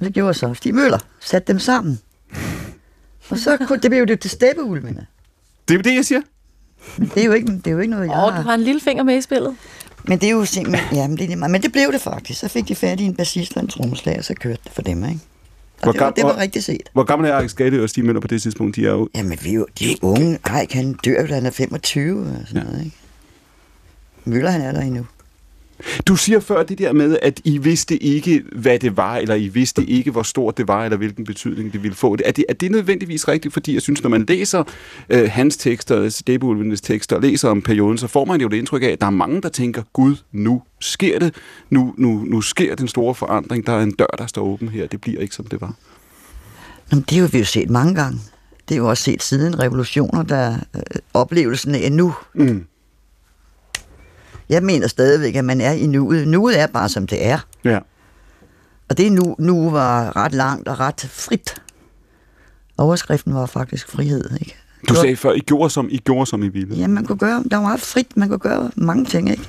Det 0.00 0.14
gjorde 0.14 0.34
så. 0.34 0.54
Stig 0.54 0.74
Møller 0.74 0.98
satte 1.20 1.52
dem 1.52 1.58
sammen. 1.58 2.00
Og 3.28 3.38
så 3.38 3.56
kunne, 3.56 3.78
det 3.80 3.90
blev 3.90 4.06
det 4.06 4.20
til 4.20 4.30
steppeulvene. 4.30 5.06
Det 5.68 5.74
er 5.74 5.78
jo 5.78 5.82
det, 5.82 5.94
jeg 5.94 6.04
siger. 6.04 6.20
Men 6.96 7.10
det 7.14 7.20
er 7.22 7.24
jo 7.24 7.32
ikke, 7.32 7.52
det 7.52 7.66
er 7.66 7.70
jo 7.70 7.78
ikke 7.78 7.90
noget, 7.90 8.06
jeg 8.06 8.16
Åh, 8.16 8.24
oh, 8.24 8.32
har. 8.32 8.42
du 8.42 8.48
har 8.48 8.54
en 8.54 8.62
lille 8.62 8.80
finger 8.80 9.02
med 9.02 9.16
i 9.16 9.20
spillet. 9.20 9.56
Men 10.04 10.18
det 10.18 10.26
er 10.26 10.32
jo 10.32 10.44
simpelthen, 10.44 10.96
ja, 10.96 11.08
men 11.08 11.18
det, 11.18 11.32
er 11.32 11.36
men 11.36 11.62
det 11.62 11.72
blev 11.72 11.92
det 11.92 12.00
faktisk. 12.00 12.40
Så 12.40 12.48
fik 12.48 12.68
de 12.68 12.74
fat 12.74 13.00
i 13.00 13.04
en 13.04 13.16
bassist 13.16 13.56
og 13.56 13.62
en 13.62 13.68
trommeslager, 13.68 14.18
og 14.18 14.24
så 14.24 14.34
kørte 14.34 14.60
det 14.64 14.72
for 14.72 14.82
dem, 14.82 15.04
ikke? 15.04 15.20
Hvor 15.82 15.92
det 15.92 16.00
var, 16.00 16.10
det 16.10 16.24
var 16.24 16.38
rigtigt 16.38 16.64
set. 16.64 16.88
Hvor 16.92 17.04
gammel 17.04 17.30
er 17.30 17.34
Erik 17.34 17.50
Skalø 17.50 17.82
og 17.82 17.90
Stig 17.90 18.04
Møller 18.04 18.20
på 18.20 18.26
det 18.26 18.42
tidspunkt? 18.42 18.76
De 18.76 18.86
er 18.86 18.90
jo... 18.90 19.08
Jamen, 19.14 19.38
vi 19.42 19.50
er 19.50 19.54
jo, 19.54 19.66
de 19.78 19.84
er 19.84 19.88
jo 19.88 20.08
unge. 20.08 20.38
Ej, 20.44 20.66
han 20.70 20.92
dør 20.92 21.20
jo, 21.20 21.26
da 21.26 21.34
han 21.34 21.46
er 21.46 21.50
25 21.50 22.20
og 22.20 22.26
sådan 22.46 22.62
ja. 22.62 22.68
noget, 22.68 22.84
ikke? 22.84 22.96
Møller, 24.24 24.50
han 24.50 24.60
er 24.60 24.72
der 24.72 24.80
endnu. 24.80 25.06
Du 26.06 26.16
siger 26.16 26.40
før 26.40 26.62
det 26.62 26.78
der 26.78 26.92
med, 26.92 27.18
at 27.22 27.40
I 27.44 27.58
vidste 27.58 28.02
ikke, 28.02 28.42
hvad 28.52 28.78
det 28.78 28.96
var, 28.96 29.16
eller 29.16 29.34
I 29.34 29.48
vidste 29.48 29.84
ikke, 29.84 30.10
hvor 30.10 30.22
stort 30.22 30.58
det 30.58 30.68
var, 30.68 30.84
eller 30.84 30.96
hvilken 30.96 31.24
betydning 31.24 31.72
det 31.72 31.82
ville 31.82 31.94
få. 31.94 32.16
Er 32.24 32.32
det, 32.32 32.44
er 32.48 32.54
det 32.54 32.70
nødvendigvis 32.70 33.28
rigtigt? 33.28 33.54
Fordi 33.54 33.74
jeg 33.74 33.82
synes, 33.82 34.02
når 34.02 34.10
man 34.10 34.24
læser 34.28 34.64
øh, 35.10 35.30
hans 35.30 35.56
tekster, 35.56 36.08
Stebulvenes 36.08 36.80
tekster, 36.80 37.16
og 37.16 37.22
læser 37.22 37.48
om 37.48 37.62
perioden, 37.62 37.98
så 37.98 38.06
får 38.06 38.24
man 38.24 38.40
jo 38.40 38.48
det 38.48 38.56
indtryk 38.56 38.82
af, 38.82 38.88
at 38.88 39.00
der 39.00 39.06
er 39.06 39.10
mange, 39.10 39.42
der 39.42 39.48
tænker, 39.48 39.82
Gud, 39.92 40.16
nu 40.32 40.62
sker 40.80 41.18
det. 41.18 41.34
Nu, 41.70 41.94
nu, 41.98 42.24
nu 42.26 42.40
sker 42.40 42.74
den 42.74 42.88
store 42.88 43.14
forandring. 43.14 43.66
Der 43.66 43.72
er 43.72 43.82
en 43.82 43.92
dør, 43.92 44.14
der 44.18 44.26
står 44.26 44.42
åben 44.42 44.68
her. 44.68 44.86
Det 44.86 45.00
bliver 45.00 45.20
ikke, 45.20 45.34
som 45.34 45.46
det 45.46 45.60
var. 45.60 45.74
Nå, 46.90 46.96
men 46.96 47.04
det 47.10 47.18
har 47.18 47.28
vi 47.28 47.38
jo 47.38 47.44
set 47.44 47.70
mange 47.70 47.94
gange. 47.94 48.18
Det 48.68 48.74
er 48.74 48.78
jo 48.78 48.88
også 48.88 49.02
set 49.02 49.22
siden 49.22 49.58
revolutioner, 49.58 50.22
der 50.22 50.56
øh, 50.76 50.82
oplevelsen 51.14 51.74
af 51.74 51.92
nu. 51.92 52.14
Mm. 52.34 52.64
Jeg 54.52 54.62
mener 54.62 54.86
stadigvæk, 54.86 55.36
at 55.36 55.44
man 55.44 55.60
er 55.60 55.72
i 55.72 55.86
nuet. 55.86 56.28
Nuet 56.28 56.60
er 56.60 56.66
bare, 56.66 56.88
som 56.88 57.06
det 57.06 57.26
er. 57.26 57.38
Ja. 57.64 57.78
Og 58.88 58.98
det 58.98 59.12
nu, 59.12 59.36
nu 59.38 59.70
var 59.70 60.16
ret 60.16 60.32
langt 60.32 60.68
og 60.68 60.80
ret 60.80 61.00
frit. 61.10 61.62
Overskriften 62.78 63.34
var 63.34 63.46
faktisk 63.46 63.88
frihed, 63.88 64.30
ikke? 64.40 64.56
Du 64.88 64.94
sagde 64.94 65.16
før, 65.16 65.32
I 65.32 65.38
gjorde, 65.38 65.70
som 65.70 65.88
I, 65.90 65.96
gjorde, 65.96 66.26
som 66.26 66.42
I 66.42 66.48
ville. 66.48 66.76
Ja, 66.76 66.86
man 66.86 67.06
kunne 67.06 67.18
gøre, 67.18 67.44
der 67.50 67.56
var 67.56 67.62
meget 67.62 67.80
frit, 67.80 68.16
man 68.16 68.28
kunne 68.28 68.38
gøre 68.38 68.70
mange 68.76 69.04
ting, 69.04 69.30
ikke? 69.30 69.48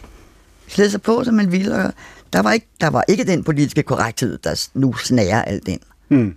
Klæde 0.69 0.91
sig 0.91 1.01
på, 1.01 1.23
som 1.23 1.33
man 1.33 1.51
ville, 1.51 1.75
og 1.75 1.93
der 2.33 2.41
var 2.41 2.51
ikke, 2.51 2.67
der 2.81 2.89
var 2.89 3.03
ikke 3.07 3.23
den 3.23 3.43
politiske 3.43 3.83
korrekthed, 3.83 4.37
der 4.37 4.67
nu 4.73 4.93
snærer 4.93 5.41
alt 5.41 5.67
ind. 5.67 5.79
Mm. 6.09 6.35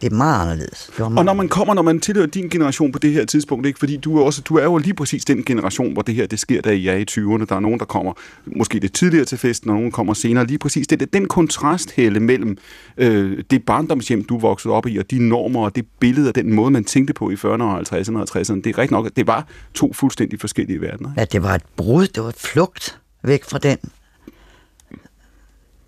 Det 0.00 0.12
er 0.12 0.16
meget 0.16 0.42
anderledes. 0.42 0.90
Det 0.96 1.00
var 1.00 1.08
meget 1.08 1.18
Og 1.18 1.24
når 1.24 1.32
man 1.32 1.48
kommer, 1.48 1.74
når 1.74 1.82
man 1.82 2.00
tilhører 2.00 2.26
din 2.26 2.48
generation 2.48 2.92
på 2.92 2.98
det 2.98 3.12
her 3.12 3.24
tidspunkt, 3.24 3.66
ikke? 3.66 3.78
fordi 3.78 3.96
du 3.96 4.18
er, 4.18 4.24
også, 4.24 4.42
du 4.42 4.56
er 4.56 4.64
jo 4.64 4.76
lige 4.76 4.94
præcis 4.94 5.24
den 5.24 5.44
generation, 5.44 5.92
hvor 5.92 6.02
det 6.02 6.14
her 6.14 6.26
det 6.26 6.38
sker, 6.38 6.60
da 6.62 6.70
I 6.70 6.86
er 6.86 6.94
i 6.94 7.04
20'erne. 7.10 7.44
Der 7.48 7.56
er 7.56 7.60
nogen, 7.60 7.78
der 7.78 7.84
kommer 7.84 8.12
måske 8.46 8.78
lidt 8.78 8.92
tidligere 8.92 9.24
til 9.24 9.38
festen, 9.38 9.70
og 9.70 9.76
nogen 9.76 9.92
kommer 9.92 10.14
senere. 10.14 10.46
Lige 10.46 10.58
præcis 10.58 10.86
det, 10.86 11.00
det 11.00 11.12
den 11.12 11.28
kontrasthælde 11.28 12.20
mellem 12.20 12.58
øh, 12.96 13.44
det 13.50 13.62
barndomshjem, 13.64 14.24
du 14.24 14.38
voksede 14.38 14.74
op 14.74 14.86
i, 14.86 14.96
og 14.96 15.10
de 15.10 15.28
normer 15.28 15.64
og 15.64 15.76
det 15.76 15.84
billede 16.00 16.28
og 16.28 16.34
den 16.34 16.52
måde, 16.52 16.70
man 16.70 16.84
tænkte 16.84 17.14
på 17.14 17.30
i 17.30 17.34
40'erne 17.34 17.62
og 17.62 17.80
50'erne 17.80 18.18
og 18.18 18.26
60'erne. 18.30 18.54
Det 18.54 18.66
er 18.66 18.78
rigtigt 18.78 18.90
nok, 18.90 19.10
det 19.16 19.26
var 19.26 19.46
to 19.74 19.92
fuldstændig 19.92 20.40
forskellige 20.40 20.80
verdener. 20.80 21.10
Ja, 21.16 21.24
det 21.24 21.42
var 21.42 21.54
et 21.54 21.62
brud, 21.76 22.06
det 22.06 22.22
var 22.22 22.28
et 22.28 22.36
flugt 22.38 22.98
væk 23.22 23.44
fra 23.44 23.58
den 23.58 23.78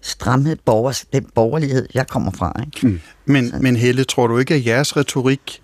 stramhed, 0.02 0.56
borger, 0.64 1.02
den 1.12 1.26
borgerlighed, 1.34 1.88
jeg 1.94 2.06
kommer 2.06 2.30
fra. 2.30 2.52
Ikke? 2.66 3.00
Men, 3.24 3.54
men 3.60 3.76
Helle, 3.76 4.04
tror 4.04 4.26
du 4.26 4.38
ikke, 4.38 4.54
at 4.54 4.66
jeres 4.66 4.96
retorik 4.96 5.62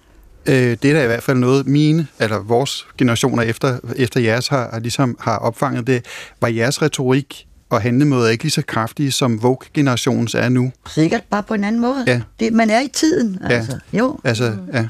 Øh, 0.48 0.54
det 0.82 0.84
er 0.84 0.92
da 0.94 1.02
i 1.02 1.06
hvert 1.06 1.22
fald 1.22 1.38
noget, 1.38 1.66
mine, 1.66 2.06
eller 2.20 2.38
vores 2.38 2.86
generationer 2.98 3.42
efter, 3.42 3.78
efter 3.96 4.20
jeres 4.20 4.48
har, 4.48 4.68
har, 4.72 4.78
ligesom 4.80 5.16
har 5.20 5.36
opfanget 5.38 5.86
det. 5.86 6.04
Var 6.40 6.48
jeres 6.48 6.82
retorik 6.82 7.46
og 7.70 7.82
handlemåder 7.82 8.28
ikke 8.28 8.44
lige 8.44 8.50
så 8.52 8.62
kraftige, 8.62 9.12
som 9.12 9.42
Vogue-generationens 9.42 10.34
er 10.34 10.48
nu? 10.48 10.72
Sikkert 10.88 11.22
bare 11.30 11.42
på 11.42 11.54
en 11.54 11.64
anden 11.64 11.80
måde. 11.80 12.04
Ja. 12.06 12.20
Det, 12.40 12.52
man 12.52 12.70
er 12.70 12.80
i 12.80 12.88
tiden, 12.88 13.38
Ja. 13.50 13.54
altså. 13.54 13.78
Jo, 13.92 14.18
Altså, 14.24 14.56
ja. 14.72 14.86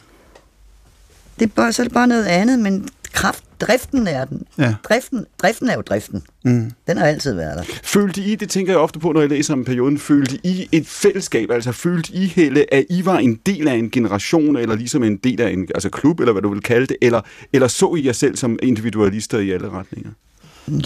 det 1.39 1.45
er 1.45 1.51
bare, 1.57 1.73
så 1.73 1.83
er 1.83 1.85
det 1.85 1.95
bare 1.95 2.07
noget 2.07 2.25
andet, 2.25 2.59
men 2.59 2.89
kraft, 3.13 3.45
driften 3.61 4.07
er 4.07 4.25
den. 4.25 4.43
Ja. 4.59 4.75
Driften, 4.85 5.27
driften 5.39 5.69
er 5.69 5.75
jo 5.75 5.81
driften. 5.81 6.23
Mm. 6.45 6.71
Den 6.87 6.99
har 6.99 7.07
altid 7.07 7.35
været 7.35 7.57
der. 7.59 7.65
Følte 7.83 8.21
I, 8.21 8.35
det 8.35 8.49
tænker 8.49 8.73
jeg 8.73 8.81
ofte 8.81 8.99
på, 8.99 9.13
når 9.13 9.21
jeg 9.21 9.31
læser 9.31 9.53
om 9.53 9.65
perioden, 9.65 9.99
følte 9.99 10.39
I 10.43 10.69
et 10.73 10.87
fællesskab, 10.87 11.51
altså 11.51 11.73
følte 11.73 12.13
I, 12.13 12.27
Helle, 12.27 12.75
at 12.75 12.85
I 12.91 13.05
var 13.05 13.19
en 13.19 13.41
del 13.47 13.69
af 13.69 13.75
en 13.75 13.91
generation, 13.91 14.57
eller 14.57 14.77
ligesom 14.77 15.03
en 15.03 15.17
del 15.17 15.41
af 15.41 15.51
en 15.51 15.69
altså 15.75 15.91
klub, 15.91 16.21
eller 16.21 16.33
hvad 16.33 16.43
du 16.43 16.53
vil 16.53 16.63
kalde 16.63 16.87
det, 16.87 16.97
eller, 17.03 17.21
eller 17.53 17.69
så 17.69 17.95
I 17.95 18.07
jer 18.07 18.13
selv 18.13 18.37
som 18.37 18.59
individualister 18.63 19.39
i 19.39 19.51
alle 19.51 19.71
retninger? 19.71 20.11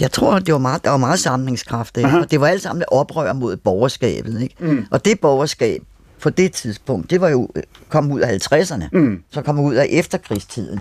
Jeg 0.01 0.11
tror, 0.11 0.39
det 0.39 0.53
var 0.53 0.59
meget, 0.59 0.83
der 0.83 0.89
var 0.89 0.97
meget 0.97 1.19
samlingskraft. 1.19 1.97
Ikke? 1.97 2.07
Aha. 2.07 2.19
Og 2.19 2.31
det 2.31 2.41
var 2.41 2.47
alt 2.47 2.61
sammen 2.61 2.81
et 2.81 2.87
oprør 2.87 3.33
mod 3.33 3.57
borgerskabet. 3.57 4.41
Ikke? 4.41 4.55
Mm. 4.59 4.85
Og 4.91 5.05
det 5.05 5.19
borgerskab 5.19 5.81
på 6.21 6.29
det 6.29 6.51
tidspunkt, 6.51 7.09
det 7.09 7.21
var 7.21 7.29
jo 7.29 7.49
øh, 7.55 7.63
kom 7.89 8.11
ud 8.11 8.19
af 8.19 8.37
50'erne. 8.53 8.83
Mm. 8.91 9.23
Så 9.31 9.41
kom 9.41 9.59
ud 9.59 9.75
af 9.75 9.87
efterkrigstiden, 9.89 10.79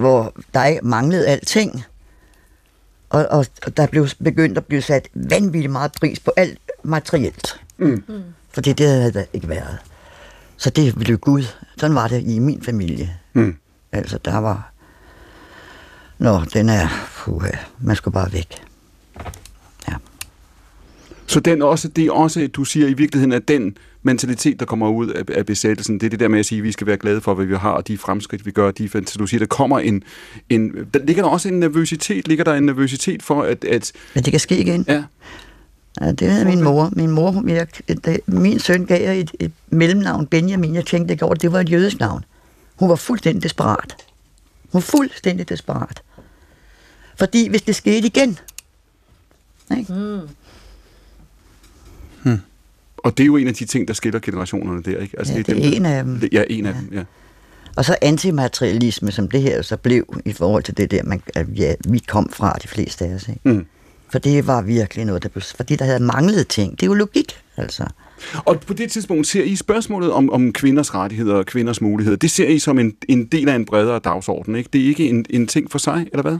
hvor 0.00 0.34
der 0.54 0.78
manglede 0.82 1.26
alting. 1.26 1.84
Og, 3.10 3.26
og, 3.30 3.46
og 3.66 3.76
der 3.76 3.86
blev 3.86 4.08
begyndt 4.24 4.58
at 4.58 4.66
blive 4.66 4.82
sat 4.82 5.08
vanvittigt 5.14 5.72
meget 5.72 5.92
pris 5.92 6.20
på 6.20 6.32
alt 6.36 6.58
materielt. 6.82 7.60
Mm. 7.78 8.04
Fordi 8.50 8.72
det 8.72 8.86
havde 8.86 9.12
der 9.12 9.24
ikke 9.32 9.48
været. 9.48 9.78
Så 10.56 10.70
det 10.70 10.94
blev 10.94 11.18
Gud. 11.18 11.42
Sådan 11.76 11.96
var 11.96 12.08
det 12.08 12.22
i 12.26 12.38
min 12.38 12.62
familie. 12.62 13.18
Mm. 13.32 13.56
Altså, 13.92 14.18
der 14.24 14.38
var... 14.38 14.72
Nå, 16.18 16.44
den 16.52 16.68
er... 16.68 16.88
Puh, 17.16 17.48
man 17.80 17.96
skulle 17.96 18.12
bare 18.12 18.32
væk. 18.32 18.62
Så 21.30 21.40
den 21.40 21.62
også, 21.62 21.88
det 21.88 22.06
er 22.06 22.12
også, 22.12 22.48
du 22.54 22.64
siger 22.64 22.88
i 22.88 22.92
virkeligheden, 22.92 23.32
at 23.32 23.48
den 23.48 23.76
mentalitet, 24.02 24.60
der 24.60 24.66
kommer 24.66 24.88
ud 24.88 25.08
af, 25.08 25.22
af 25.34 25.46
besættelsen, 25.46 26.00
det 26.00 26.06
er 26.06 26.10
det 26.10 26.20
der 26.20 26.28
med 26.28 26.38
at 26.38 26.46
sige, 26.46 26.58
at 26.58 26.64
vi 26.64 26.72
skal 26.72 26.86
være 26.86 26.96
glade 26.96 27.20
for, 27.20 27.34
hvad 27.34 27.46
vi 27.46 27.56
har, 27.56 27.70
og 27.70 27.88
de 27.88 27.98
fremskridt, 27.98 28.46
vi 28.46 28.50
gør, 28.50 28.70
de, 28.70 28.88
så 28.88 29.16
du 29.18 29.26
siger, 29.26 29.38
der 29.38 29.46
kommer 29.46 29.78
en, 29.78 30.02
en 30.48 30.72
der 30.94 31.04
ligger 31.04 31.22
der 31.22 31.30
også 31.30 31.48
en 31.48 31.60
nervøsitet, 31.60 32.28
ligger 32.28 32.44
der 32.44 32.54
en 32.54 32.62
nervøsitet 32.62 33.22
for, 33.22 33.42
at, 33.42 33.64
at 33.64 33.92
Men 34.14 34.24
det 34.24 34.32
kan 34.32 34.40
ske 34.40 34.58
igen. 34.58 34.84
Ja. 34.88 35.04
Ja, 36.00 36.12
det 36.12 36.30
havde 36.30 36.44
min 36.44 36.62
mor. 36.62 36.90
Min 36.92 37.10
mor, 37.10 37.44
jeg, 37.48 37.66
da, 38.04 38.16
min 38.26 38.58
søn 38.58 38.86
gav 38.86 39.02
jeg 39.02 39.20
et, 39.20 39.30
et 39.38 39.52
mellemnavn, 39.68 40.26
Benjamin. 40.26 40.74
Jeg 40.74 40.86
tænkte 40.86 41.12
ikke 41.12 41.24
over, 41.24 41.34
det 41.34 41.52
var 41.52 41.60
et 41.60 41.70
jødisk 41.70 42.00
navn. 42.00 42.24
Hun 42.76 42.88
var 42.88 42.96
fuldstændig 42.96 43.42
desperat. 43.42 43.96
Hun 44.62 44.68
var 44.72 44.80
fuldstændig 44.80 45.48
desperat. 45.48 46.02
Fordi 47.18 47.48
hvis 47.48 47.62
det 47.62 47.76
skete 47.76 48.06
igen, 48.06 48.38
ikke? 49.78 49.92
Mm. 49.92 50.28
Og 53.04 53.16
det 53.18 53.24
er 53.24 53.26
jo 53.26 53.36
en 53.36 53.48
af 53.48 53.54
de 53.54 53.64
ting, 53.64 53.88
der 53.88 53.94
skiller 53.94 54.20
generationerne 54.20 54.82
der, 54.82 54.98
ikke? 54.98 55.18
Altså, 55.18 55.32
Ja, 55.32 55.38
er 55.38 55.42
det 55.42 55.52
er 55.56 55.62
dem, 55.70 55.72
en 55.74 55.86
af 55.86 56.04
dem. 56.04 56.20
Det- 56.20 56.28
Ja, 56.32 56.44
en 56.50 56.66
af 56.66 56.74
dem, 56.74 56.88
ja. 56.92 57.02
Og 57.76 57.84
så 57.84 57.96
antimaterialisme, 58.02 59.10
som 59.12 59.28
det 59.28 59.42
her 59.42 59.62
så 59.62 59.76
blev 59.76 60.20
i 60.24 60.32
forhold 60.32 60.62
til 60.62 60.76
det 60.76 60.90
der, 60.90 61.02
man, 61.04 61.22
at 61.34 61.46
ja, 61.56 61.74
vi 61.88 61.98
kom 61.98 62.30
fra, 62.32 62.56
de 62.62 62.68
fleste 62.68 63.04
af 63.04 63.14
os. 63.14 63.28
Ikke? 63.28 63.40
Mm. 63.44 63.66
For 64.12 64.18
det 64.18 64.46
var 64.46 64.62
virkelig 64.62 65.04
noget, 65.04 65.22
der 65.22 65.28
blev, 65.28 65.42
fordi 65.56 65.76
der 65.76 65.84
havde 65.84 66.00
manglet 66.00 66.48
ting. 66.48 66.70
Det 66.72 66.82
er 66.82 66.86
jo 66.86 66.94
logik, 66.94 67.32
altså. 67.56 67.84
Og 68.44 68.60
på 68.60 68.74
det 68.74 68.90
tidspunkt 68.92 69.26
ser 69.26 69.42
I 69.44 69.56
spørgsmålet 69.56 70.12
om, 70.12 70.30
om 70.32 70.52
kvinders 70.52 70.94
rettigheder 70.94 71.34
og 71.34 71.46
kvinders 71.46 71.80
muligheder, 71.80 72.16
det 72.16 72.30
ser 72.30 72.48
I 72.48 72.58
som 72.58 72.78
en, 72.78 72.96
en 73.08 73.26
del 73.26 73.48
af 73.48 73.54
en 73.54 73.64
bredere 73.64 73.98
dagsorden, 73.98 74.56
ikke? 74.56 74.70
Det 74.72 74.80
er 74.80 74.84
ikke 74.86 75.08
en, 75.08 75.26
en 75.30 75.46
ting 75.46 75.70
for 75.70 75.78
sig, 75.78 76.06
eller 76.12 76.22
hvad? 76.22 76.38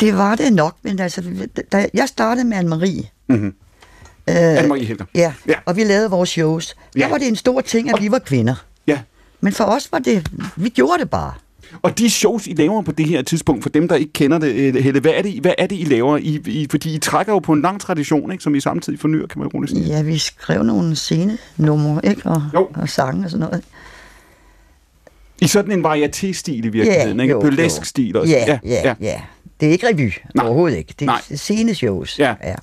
Det 0.00 0.14
var 0.16 0.34
det 0.34 0.52
nok, 0.52 0.76
men 0.82 1.00
altså, 1.00 1.22
da 1.72 1.88
jeg 1.94 2.08
startede 2.08 2.46
med 2.46 2.56
Anne-Marie. 2.58 3.06
Mm-hmm. 3.28 3.54
Øh, 4.28 4.34
Anne-Marie 4.58 4.84
Helger. 4.84 5.04
Ja, 5.14 5.32
Ja. 5.48 5.54
og 5.66 5.76
vi 5.76 5.84
lavede 5.84 6.10
vores 6.10 6.28
shows. 6.28 6.68
Der 6.94 7.00
Ja. 7.00 7.08
var 7.08 7.18
det 7.18 7.28
en 7.28 7.36
stor 7.36 7.60
ting, 7.60 7.90
at 7.94 8.02
vi 8.02 8.10
var 8.10 8.18
kvinder. 8.18 8.54
Ja. 8.86 8.98
Men 9.40 9.52
for 9.52 9.64
os 9.64 9.88
var 9.92 9.98
det, 9.98 10.26
vi 10.56 10.68
gjorde 10.68 10.98
det 11.00 11.10
bare. 11.10 11.32
Og 11.82 11.98
de 11.98 12.10
shows, 12.10 12.46
I 12.46 12.54
laver 12.54 12.82
på 12.82 12.92
det 12.92 13.08
her 13.08 13.22
tidspunkt, 13.22 13.62
for 13.62 13.70
dem, 13.70 13.88
der 13.88 13.96
ikke 13.96 14.12
kender 14.12 14.38
det, 14.38 14.48
øh, 14.54 14.74
Helle, 14.74 15.00
hvad 15.00 15.12
er 15.16 15.22
det, 15.22 15.40
hvad 15.40 15.52
er 15.58 15.66
det 15.66 15.76
I 15.78 15.84
laver? 15.84 16.16
I, 16.16 16.40
I, 16.46 16.66
fordi 16.70 16.94
I 16.94 16.98
trækker 16.98 17.32
jo 17.32 17.38
på 17.38 17.52
en 17.52 17.62
lang 17.62 17.80
tradition, 17.80 18.32
ikke, 18.32 18.44
som 18.44 18.54
I 18.54 18.60
samtidig 18.60 19.00
fornyer, 19.00 19.26
kan 19.26 19.38
man 19.38 19.48
roligt 19.48 19.72
sige. 19.72 19.84
Ja, 19.84 20.02
vi 20.02 20.18
skrev 20.18 20.62
nogle 20.62 20.96
scenenumre, 20.96 22.00
ikke? 22.06 22.22
Og, 22.24 22.42
Jo. 22.54 22.68
og 22.74 22.88
sange 22.88 23.24
og 23.24 23.30
sådan 23.30 23.46
noget. 23.46 23.64
I 25.40 25.46
sådan 25.46 25.72
en 25.72 25.84
varieté-stil 25.86 26.64
i 26.64 26.68
virkeligheden, 26.68 27.20
ikke? 27.20 27.34
Burlesk-stil 27.34 28.16
også. 28.16 28.32
Ja, 28.32 28.44
ja, 28.46 28.58
ja, 28.84 28.94
ja. 29.00 29.20
Det 29.60 29.68
er 29.68 29.72
ikke 29.72 29.86
revy, 29.88 30.12
Nej. 30.34 30.46
overhovedet 30.46 30.76
ikke. 30.78 30.94
Det 30.98 31.02
er 31.02 31.06
Nej. 31.06 31.20
sceneshows. 31.36 32.18
Ja. 32.18 32.34
ja. 32.44 32.54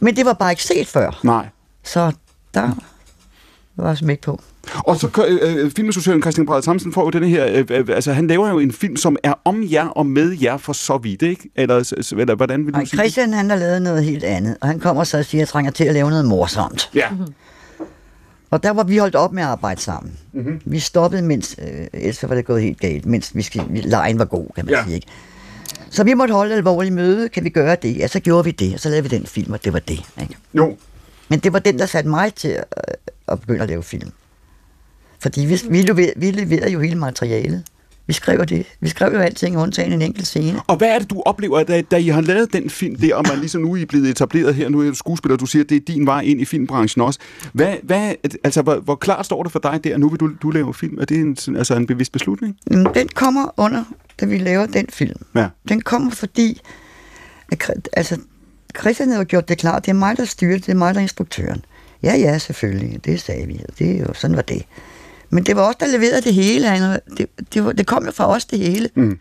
Men 0.00 0.16
det 0.16 0.24
var 0.26 0.32
bare 0.32 0.52
ikke 0.52 0.62
set 0.64 0.86
før. 0.86 1.20
Nej. 1.24 1.46
Så 1.84 2.12
der 2.54 2.70
var 3.76 3.94
smæk 3.94 4.20
på. 4.20 4.40
Og 4.78 4.96
så 4.96 5.24
øh, 5.28 5.64
øh, 5.64 5.70
filminstruktøren 5.70 6.22
Christian 6.22 6.46
Bradet 6.46 6.64
Samsen 6.64 6.92
får 6.92 7.04
jo 7.04 7.10
denne 7.10 7.28
her, 7.28 7.46
øh, 7.46 7.64
øh, 7.70 7.84
altså 7.88 8.12
han 8.12 8.26
laver 8.26 8.48
jo 8.48 8.58
en 8.58 8.72
film, 8.72 8.96
som 8.96 9.16
er 9.22 9.34
om 9.44 9.62
jer 9.70 9.86
og 9.88 10.06
med 10.06 10.36
jer 10.42 10.56
for 10.56 10.72
så 10.72 10.98
vidt, 10.98 11.22
ikke? 11.22 11.50
Eller, 11.56 11.92
eller 12.18 12.34
hvordan 12.34 12.66
vil 12.66 12.74
du 12.74 12.80
Og 12.80 12.86
sige 12.86 12.96
det? 12.96 13.04
Christian 13.04 13.32
han 13.32 13.50
har 13.50 13.56
lavet 13.56 13.82
noget 13.82 14.04
helt 14.04 14.24
andet, 14.24 14.56
og 14.60 14.68
han 14.68 14.80
kommer 14.80 15.04
så 15.04 15.18
og 15.18 15.24
siger, 15.24 15.38
at 15.38 15.40
jeg 15.40 15.48
trænger 15.48 15.70
til 15.70 15.84
at 15.84 15.94
lave 15.94 16.10
noget 16.10 16.24
morsomt. 16.24 16.90
Ja. 16.94 17.06
Og 18.50 18.62
der 18.62 18.70
var 18.70 18.82
vi 18.84 18.96
holdt 18.96 19.14
op 19.14 19.32
med 19.32 19.42
at 19.42 19.48
arbejde 19.48 19.80
sammen. 19.80 20.12
Mhm. 20.32 20.60
Vi 20.64 20.78
stoppede, 20.78 21.22
mens, 21.22 21.56
øh, 21.62 21.86
ellers 21.92 22.22
var 22.28 22.34
det 22.34 22.44
gået 22.44 22.62
helt 22.62 22.80
galt, 22.80 23.06
mens 23.06 23.30
vi 23.36 23.42
skal, 23.42 23.62
vi, 23.70 23.80
lejen 23.80 24.18
var 24.18 24.24
god, 24.24 24.46
kan 24.54 24.64
man 24.64 24.74
Ja. 24.74 24.84
sige. 24.84 24.94
Ikke? 24.94 25.06
Så 25.90 26.04
vi 26.04 26.14
måtte 26.14 26.34
holde 26.34 26.52
et 26.52 26.56
alvorligt 26.56 26.94
møde, 26.94 27.28
kan 27.28 27.44
vi 27.44 27.50
gøre 27.50 27.76
det? 27.82 27.96
Ja, 27.96 28.06
så 28.06 28.20
gjorde 28.20 28.44
vi 28.44 28.50
det, 28.50 28.74
og 28.74 28.80
så 28.80 28.88
lavede 28.88 29.10
vi 29.10 29.16
den 29.16 29.26
film, 29.26 29.52
og 29.52 29.64
det 29.64 29.72
var 29.72 29.78
det. 29.78 30.00
Ikke? 30.20 30.36
Jo. 30.54 30.76
Men 31.28 31.38
det 31.38 31.52
var 31.52 31.58
den, 31.58 31.78
der 31.78 31.86
satte 31.86 32.10
mig 32.10 32.34
til 32.34 32.48
at, 32.48 32.64
at 33.28 33.40
begynde 33.40 33.62
at 33.62 33.68
lave 33.68 33.82
film. 33.82 34.12
Fordi 35.18 35.40
vi, 35.40 35.60
vi, 35.70 35.82
leverede, 35.82 36.12
vi 36.16 36.30
leverede 36.30 36.70
jo 36.70 36.80
hele 36.80 36.96
materialet. 36.96 37.64
Vi 38.10 38.14
skrev 38.14 38.46
det. 38.46 38.66
Vi 38.80 38.88
skrev 38.88 39.12
jo 39.12 39.18
alting, 39.18 39.56
undtagen 39.56 39.92
en 39.92 40.02
enkelt 40.02 40.26
scene. 40.26 40.60
Og 40.66 40.76
hvad 40.76 40.88
er 40.88 40.98
det, 40.98 41.10
du 41.10 41.22
oplever, 41.26 41.62
da, 41.62 41.80
da 41.80 41.96
I 41.96 42.08
har 42.08 42.20
lavet 42.20 42.52
den 42.52 42.70
film 42.70 42.96
der, 42.96 43.14
og 43.14 43.24
man 43.28 43.38
ligesom 43.38 43.62
nu 43.62 43.72
er 43.72 43.76
I 43.76 43.84
blevet 43.84 44.08
etableret 44.08 44.54
her, 44.54 44.68
nu 44.68 44.80
er 44.80 44.88
du 44.88 44.94
skuespiller, 44.94 45.36
du 45.36 45.46
siger, 45.46 45.64
at 45.64 45.70
det 45.70 45.76
er 45.76 45.80
din 45.80 46.06
vej 46.06 46.20
ind 46.20 46.40
i 46.40 46.44
filmbranchen 46.44 47.02
også. 47.02 47.18
Hvad, 47.52 47.74
hvad, 47.82 48.14
altså, 48.44 48.62
hvor, 48.62 48.74
hvor 48.74 48.94
klart 48.94 49.26
står 49.26 49.42
det 49.42 49.52
for 49.52 49.58
dig 49.58 49.80
der, 49.84 49.96
nu 49.96 50.08
vil 50.08 50.20
du, 50.20 50.30
du 50.42 50.50
lave 50.50 50.74
film? 50.74 50.98
Er 50.98 51.04
det 51.04 51.16
en, 51.16 51.56
altså 51.56 51.74
en 51.74 51.86
bevidst 51.86 52.12
beslutning? 52.12 52.56
Den 52.94 53.08
kommer 53.14 53.54
under, 53.56 53.84
da 54.20 54.26
vi 54.26 54.38
laver 54.38 54.66
den 54.66 54.86
film. 54.88 55.20
Ja. 55.34 55.48
Den 55.68 55.80
kommer 55.80 56.10
fordi, 56.10 56.60
at, 57.52 57.88
altså, 57.92 58.18
Christian 58.78 59.08
havde 59.08 59.20
jo 59.20 59.26
gjort 59.28 59.48
det 59.48 59.58
klart, 59.58 59.84
det 59.86 59.90
er 59.90 59.94
mig, 59.94 60.16
der 60.16 60.24
styrer 60.24 60.52
det, 60.52 60.66
det 60.66 60.72
er 60.72 60.76
mig, 60.76 60.94
der 60.94 61.00
er 61.00 61.02
instruktøren. 61.02 61.64
Ja, 62.02 62.14
ja, 62.14 62.38
selvfølgelig, 62.38 63.04
det 63.04 63.20
sagde 63.20 63.46
vi. 63.46 63.60
Det 63.78 63.90
er 63.90 63.98
jo, 63.98 64.14
sådan 64.14 64.36
var 64.36 64.42
det. 64.42 64.62
Men 65.30 65.44
det 65.44 65.56
var 65.56 65.62
os, 65.68 65.76
der 65.76 65.86
leverede 65.86 66.20
det 66.20 66.34
hele. 66.34 67.00
Det, 67.18 67.26
det, 67.54 67.64
var, 67.64 67.72
det 67.72 67.86
kom 67.86 68.04
jo 68.04 68.10
fra 68.10 68.28
os, 68.28 68.44
det 68.44 68.58
hele. 68.58 68.88
Mm. 68.94 69.18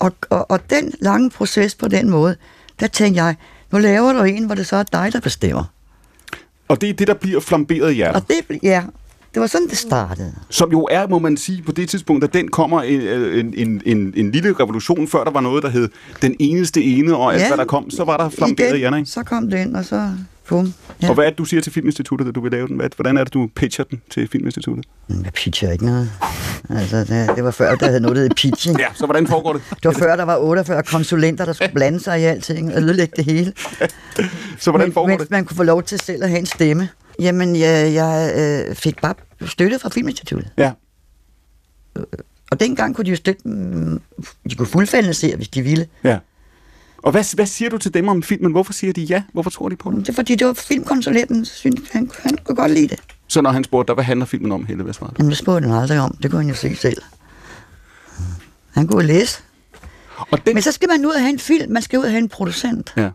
Og, 0.00 0.12
og, 0.30 0.50
og 0.50 0.70
den 0.70 0.92
lange 1.00 1.30
proces 1.30 1.74
på 1.74 1.88
den 1.88 2.10
måde, 2.10 2.36
der 2.80 2.86
tænkte 2.86 3.22
jeg, 3.24 3.36
nu 3.72 3.78
laver 3.78 4.12
du 4.12 4.22
en, 4.22 4.44
hvor 4.44 4.54
det 4.54 4.66
så 4.66 4.76
er 4.76 4.82
dig, 4.82 5.10
der 5.12 5.20
bestemmer. 5.20 5.64
Og 6.68 6.80
det 6.80 6.88
er 6.88 6.92
det, 6.94 7.06
der 7.08 7.14
bliver 7.14 7.40
flamberet 7.40 7.92
i 7.92 7.98
jer. 7.98 8.12
Og 8.12 8.22
det, 8.28 8.58
ja, 8.62 8.82
det 9.34 9.40
var 9.40 9.46
sådan, 9.46 9.68
det 9.68 9.78
startede. 9.78 10.34
Som 10.50 10.70
jo 10.72 10.88
er, 10.90 11.06
må 11.06 11.18
man 11.18 11.36
sige, 11.36 11.62
på 11.62 11.72
det 11.72 11.88
tidspunkt, 11.88 12.24
at 12.24 12.32
den 12.34 12.48
kommer 12.48 12.82
en, 12.82 13.00
en, 13.00 13.54
en, 13.56 13.82
en, 13.86 14.12
en 14.16 14.32
lille 14.32 14.52
revolution, 14.60 15.08
før 15.08 15.24
der 15.24 15.30
var 15.30 15.40
noget, 15.40 15.62
der 15.62 15.68
hed 15.68 15.88
den 16.22 16.36
eneste 16.38 16.82
ene, 16.82 17.16
og 17.16 17.32
alt 17.32 17.42
Ja. 17.42 17.48
hvad 17.48 17.56
der 17.58 17.64
kom, 17.64 17.90
så 17.90 18.04
var 18.04 18.16
der 18.16 18.28
flamberet 18.28 18.76
i 18.78 18.80
jer, 18.82 18.96
ikke? 18.96 19.10
Så 19.10 19.22
kom 19.22 19.50
den, 19.50 19.76
og 19.76 19.84
så 19.84 20.10
bum. 20.52 20.74
Ja. 21.02 21.08
Og 21.08 21.14
hvad 21.14 21.24
er 21.24 21.28
det, 21.30 21.38
du 21.38 21.44
siger 21.44 21.60
til 21.60 21.72
Filminstituttet, 21.72 22.28
at 22.28 22.34
du 22.34 22.40
vil 22.40 22.52
lave 22.52 22.68
den? 22.68 22.80
Hvordan 22.96 23.16
er 23.16 23.24
det, 23.24 23.34
du 23.34 23.48
pitcher 23.56 23.84
den 23.84 24.02
til 24.10 24.28
Filminstituttet? 24.28 24.84
Jeg 25.08 25.32
pitcher 25.34 25.70
ikke 25.72 25.86
noget. 25.86 26.10
Altså, 26.70 26.96
det, 26.98 27.30
det 27.36 27.44
var 27.44 27.50
før, 27.50 27.74
der 27.74 27.86
havde 27.86 28.00
noget, 28.00 28.16
der 28.16 28.22
hed 28.22 28.30
pitching. 28.30 28.78
Ja, 28.84 28.86
så 28.94 29.04
hvordan 29.06 29.26
foregår 29.26 29.52
det? 29.52 29.62
Det 29.70 29.84
var 29.84 29.92
før, 29.92 30.16
der 30.16 30.24
var 30.24 30.36
48 30.38 30.82
konsulenter, 30.82 31.44
der 31.44 31.52
skulle 31.52 31.72
blande 31.74 32.00
sig 32.00 32.20
i 32.20 32.24
alting 32.24 32.74
og 32.74 32.82
ødelægge 32.82 33.12
det 33.16 33.24
hele. 33.24 33.52
Så 34.58 34.70
hvordan 34.70 34.88
Men- 34.88 34.92
foregår 34.92 35.08
mens 35.08 35.22
det? 35.22 35.30
man 35.30 35.44
kunne 35.44 35.56
få 35.56 35.62
lov 35.62 35.82
til 35.82 36.00
selv 36.00 36.22
at 36.22 36.28
have 36.28 36.38
en 36.40 36.46
stemme. 36.46 36.88
Jamen, 37.20 37.56
jeg, 37.56 37.94
jeg 37.94 38.32
øh, 38.68 38.74
fik 38.74 39.00
bare 39.02 39.14
støtte 39.46 39.78
fra 39.78 39.88
Filminstituttet. 39.88 40.50
Ja. 40.58 40.72
Og 42.50 42.60
dengang 42.60 42.94
kunne 42.96 43.04
de 43.04 43.10
jo 43.10 43.16
støtte, 43.16 43.48
mm, 43.48 44.00
de 44.50 44.54
kunne 44.54 44.66
fuldfinansiere, 44.66 45.36
hvis 45.36 45.48
de 45.48 45.62
ville. 45.62 45.86
Ja. 46.04 46.18
Og 47.02 47.10
hvad, 47.10 47.34
hvad 47.34 47.46
siger 47.46 47.70
du 47.70 47.78
til 47.78 47.94
dem 47.94 48.08
om 48.08 48.22
filmen? 48.22 48.52
Hvorfor 48.52 48.72
siger 48.72 48.92
de 48.92 49.02
ja? 49.02 49.22
Hvorfor 49.32 49.50
tror 49.50 49.68
de 49.68 49.76
på 49.76 49.90
den? 49.90 50.00
Det 50.00 50.08
er 50.08 50.12
fordi, 50.12 50.34
det 50.34 50.46
var 50.46 50.52
filmkonsulenten, 50.52 51.44
så 51.44 51.54
synes 51.54 51.80
han, 51.90 52.10
han 52.22 52.38
kunne 52.44 52.56
godt 52.56 52.72
lide 52.72 52.88
det. 52.88 53.00
Så 53.28 53.40
når 53.40 53.50
han 53.50 53.64
spurgte 53.64 53.88
dig, 53.90 53.94
hvad 53.94 54.04
handler 54.04 54.26
filmen 54.26 54.52
om, 54.52 54.66
Helle, 54.66 54.82
hvad 54.84 54.94
svarede 54.94 55.14
du? 55.14 55.16
Jamen, 55.18 55.30
det 55.30 55.38
spurgte 55.38 55.68
han 55.68 55.78
aldrig 55.78 56.00
om. 56.00 56.16
Det 56.22 56.30
kunne 56.30 56.40
han 56.40 56.48
jo 56.48 56.54
se 56.54 56.76
selv. 56.76 57.02
Han 58.72 58.86
kunne 58.86 59.06
læse. 59.06 59.38
Og 60.30 60.46
den... 60.46 60.54
Men 60.54 60.62
så 60.62 60.72
skal 60.72 60.88
man 60.88 61.06
ud 61.06 61.10
og 61.10 61.20
have 61.20 61.30
en 61.32 61.38
film. 61.38 61.72
Man 61.72 61.82
skal 61.82 61.98
ud 61.98 62.04
og 62.04 62.10
have 62.10 62.18
en 62.18 62.28
producent. 62.28 62.92
Ja. 62.96 63.10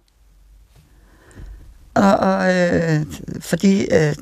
Og, 1.96 2.18
og 2.18 2.54
øh, 2.56 3.06
fordi 3.40 3.88
øh, 3.92 4.16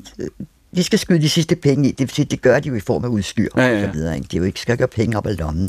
de 0.76 0.82
skal 0.84 0.98
skyde 0.98 1.20
de 1.22 1.28
sidste 1.28 1.56
penge 1.56 1.88
i. 1.88 1.90
Det, 1.92 2.00
vil 2.00 2.10
sige, 2.10 2.24
det 2.24 2.42
gør 2.42 2.60
de 2.60 2.68
jo 2.68 2.74
i 2.74 2.80
form 2.80 3.04
af 3.04 3.08
udstyr 3.08 3.48
Ja, 3.56 3.62
ja, 3.62 3.68
ja. 3.68 3.86
og 3.86 3.92
så 3.94 3.98
videre. 3.98 4.16
Ikke? 4.16 4.28
De 4.32 4.36
jo 4.36 4.42
ikke 4.42 4.60
skal 4.60 4.76
gøre 4.78 4.88
penge 4.88 5.16
op 5.16 5.26
af 5.26 5.38
lommen. 5.38 5.68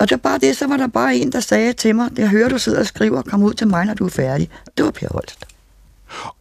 Og 0.00 0.08
det 0.08 0.10
var 0.10 0.30
bare 0.30 0.38
det, 0.38 0.56
så 0.56 0.66
var 0.66 0.76
der 0.76 0.86
bare 0.86 1.16
en, 1.16 1.32
der 1.32 1.40
sagde 1.40 1.72
til 1.72 1.96
mig, 1.96 2.10
jeg 2.18 2.28
hører, 2.28 2.48
du 2.48 2.58
sidder 2.58 2.80
og 2.80 2.86
skriver, 2.86 3.22
kom 3.22 3.42
ud 3.42 3.54
til 3.54 3.68
mig, 3.68 3.84
når 3.84 3.94
du 3.94 4.04
er 4.06 4.10
færdig. 4.10 4.50
Det 4.76 4.84
var 4.84 4.90
Per 4.90 5.08
Holst. 5.10 5.44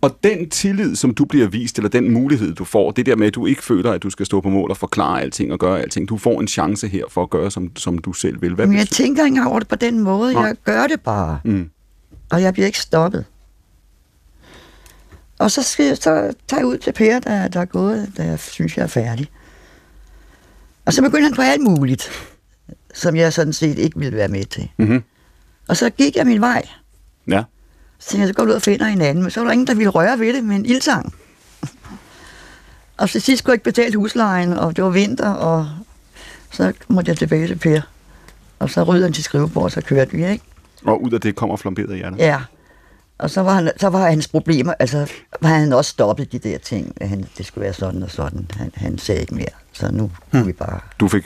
Og 0.01 0.17
den 0.23 0.49
tillid, 0.49 0.95
som 0.95 1.13
du 1.13 1.25
bliver 1.25 1.47
vist, 1.47 1.77
eller 1.77 1.89
den 1.89 2.11
mulighed, 2.11 2.53
du 2.55 2.63
får, 2.65 2.91
det 2.91 3.05
der 3.05 3.15
med, 3.15 3.27
at 3.27 3.35
du 3.35 3.45
ikke 3.45 3.63
føler, 3.63 3.91
at 3.91 4.03
du 4.03 4.09
skal 4.09 4.25
stå 4.25 4.41
på 4.41 4.49
mål 4.49 4.71
og 4.71 4.77
forklare 4.77 5.21
alting 5.21 5.51
og 5.51 5.59
gøre 5.59 5.81
alting. 5.81 6.09
Du 6.09 6.17
får 6.17 6.39
en 6.41 6.47
chance 6.47 6.87
her 6.87 7.03
for 7.09 7.23
at 7.23 7.29
gøre, 7.29 7.51
som, 7.51 7.75
som 7.75 7.97
du 7.97 8.13
selv 8.13 8.41
vil. 8.41 8.53
Hvad 8.55 8.67
Men 8.67 8.77
jeg 8.77 8.81
betyder- 8.87 9.03
tænker 9.05 9.25
ikke 9.25 9.43
over 9.45 9.59
det 9.59 9.67
på 9.67 9.75
den 9.75 9.99
måde. 9.99 10.33
Nej. 10.33 10.43
Jeg 10.45 10.55
gør 10.65 10.87
det 10.87 11.01
bare. 11.01 11.39
Mm. 11.43 11.69
Og 12.31 12.41
jeg 12.41 12.53
bliver 12.53 12.65
ikke 12.65 12.79
stoppet. 12.79 13.25
Og 15.39 15.51
så, 15.51 15.61
skal, 15.63 15.97
så 15.97 16.33
tager 16.47 16.59
jeg 16.61 16.65
ud 16.65 16.77
til 16.77 16.91
Per, 16.91 17.19
der, 17.19 17.47
der 17.47 17.59
er 17.61 17.65
gået, 17.65 18.11
da 18.17 18.23
jeg 18.23 18.39
synes, 18.39 18.77
jeg 18.77 18.83
er 18.83 18.87
færdig. 18.87 19.27
Og 20.85 20.93
så 20.93 21.01
begynder 21.01 21.23
han 21.23 21.35
på 21.35 21.41
alt 21.41 21.61
muligt, 21.61 22.09
som 22.93 23.15
jeg 23.15 23.33
sådan 23.33 23.53
set 23.53 23.77
ikke 23.77 23.99
ville 23.99 24.17
være 24.17 24.27
med 24.27 24.45
til. 24.45 24.69
Mm-hmm. 24.77 25.03
Og 25.67 25.77
så 25.77 25.89
gik 25.89 26.15
jeg 26.15 26.27
min 26.27 26.41
vej. 26.41 26.67
Ja. 27.27 27.43
Så 27.99 28.09
tænkte 28.09 28.21
jeg, 28.21 28.27
så 28.27 28.33
går 28.33 28.45
du 28.45 28.49
ud 28.49 28.55
og 28.55 28.61
finder 28.61 28.85
en 28.85 29.01
anden. 29.01 29.23
Men 29.23 29.31
så 29.31 29.39
var 29.39 29.47
der 29.47 29.51
ingen, 29.51 29.67
der 29.67 29.73
ville 29.75 29.89
røre 29.89 30.19
ved 30.19 30.33
det 30.33 30.43
med 30.43 30.55
en 30.55 30.65
ildsang. 30.65 31.13
og 32.99 33.09
til 33.09 33.21
sidst 33.21 33.43
kunne 33.43 33.51
jeg 33.51 33.55
ikke 33.55 33.63
betale 33.63 33.97
huslejen, 33.97 34.53
og 34.53 34.75
det 34.75 34.83
var 34.83 34.89
vinter, 34.89 35.29
og 35.29 35.69
så 36.51 36.73
måtte 36.87 37.09
jeg 37.09 37.17
tilbage 37.17 37.47
til 37.47 37.55
Per. 37.55 37.81
Og 38.59 38.69
så 38.69 38.83
rydde 38.83 39.03
han 39.03 39.13
til 39.13 39.23
skrivebord, 39.23 39.63
og 39.63 39.71
så 39.71 39.81
kørte 39.81 40.11
vi, 40.11 40.25
ikke? 40.25 40.43
Og 40.85 41.03
ud 41.03 41.11
af 41.11 41.21
det 41.21 41.35
kommer 41.35 41.57
flamberet 41.57 41.97
hjertet. 41.97 42.19
Ja. 42.19 42.41
Og 43.17 43.29
så 43.29 43.41
var, 43.41 43.53
han, 43.53 43.71
så 43.77 43.87
var 43.87 44.09
hans 44.09 44.27
problemer, 44.27 44.73
altså 44.79 45.11
var 45.41 45.49
han 45.49 45.73
også 45.73 45.91
stoppet 45.91 46.31
de 46.31 46.39
der 46.39 46.57
ting. 46.57 46.93
at 47.01 47.09
Han, 47.09 47.25
det 47.37 47.45
skulle 47.45 47.63
være 47.63 47.73
sådan 47.73 48.03
og 48.03 48.11
sådan. 48.11 48.47
Han, 48.57 48.71
han 48.75 48.97
sagde 48.97 49.21
ikke 49.21 49.35
mere. 49.35 49.53
Så 49.71 49.91
nu 49.91 50.11
kunne 50.31 50.45
vi 50.45 50.53
bare... 50.53 50.79
Du 50.99 51.07
fik... 51.07 51.23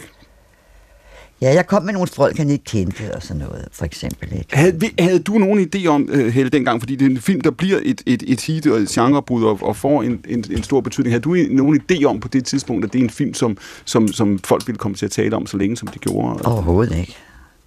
Ja, 1.41 1.53
jeg 1.53 1.67
kom 1.67 1.83
med 1.83 1.93
nogle 1.93 2.07
folk, 2.07 2.37
han 2.37 2.49
ikke 2.49 2.63
kendte 2.63 3.15
og 3.15 3.23
sådan 3.23 3.37
noget, 3.37 3.67
for 3.71 3.85
eksempel. 3.85 4.33
Ikke? 4.33 4.57
Havde, 4.57 4.79
havde 4.99 5.19
du 5.19 5.37
nogen 5.37 5.69
idé 5.75 5.87
om, 5.87 6.09
uh, 6.13 6.27
Helle, 6.27 6.49
dengang, 6.49 6.81
fordi 6.81 6.95
det 6.95 7.05
er 7.05 7.09
en 7.09 7.21
film, 7.21 7.41
der 7.41 7.51
bliver 7.51 7.79
et, 7.83 8.01
et, 8.05 8.23
et 8.27 8.41
hit 8.41 8.67
og 8.67 8.77
et 8.77 8.89
genrebrud 8.89 9.43
og, 9.43 9.59
og 9.61 9.75
får 9.75 10.03
en, 10.03 10.25
en, 10.27 10.45
en 10.51 10.63
stor 10.63 10.81
betydning. 10.81 11.11
Havde 11.11 11.21
du 11.21 11.35
nogen 11.49 11.81
idé 11.91 12.03
om 12.03 12.19
på 12.19 12.27
det 12.27 12.45
tidspunkt, 12.45 12.85
at 12.85 12.93
det 12.93 12.99
er 12.99 13.03
en 13.03 13.09
film, 13.09 13.33
som, 13.33 13.57
som, 13.85 14.07
som 14.07 14.39
folk 14.39 14.67
ville 14.67 14.77
komme 14.77 14.97
til 14.97 15.05
at 15.05 15.11
tale 15.11 15.35
om 15.35 15.47
så 15.47 15.57
længe, 15.57 15.77
som 15.77 15.87
de 15.87 15.99
gjorde? 15.99 16.41
Overhovedet 16.45 16.97
ikke. 16.97 17.17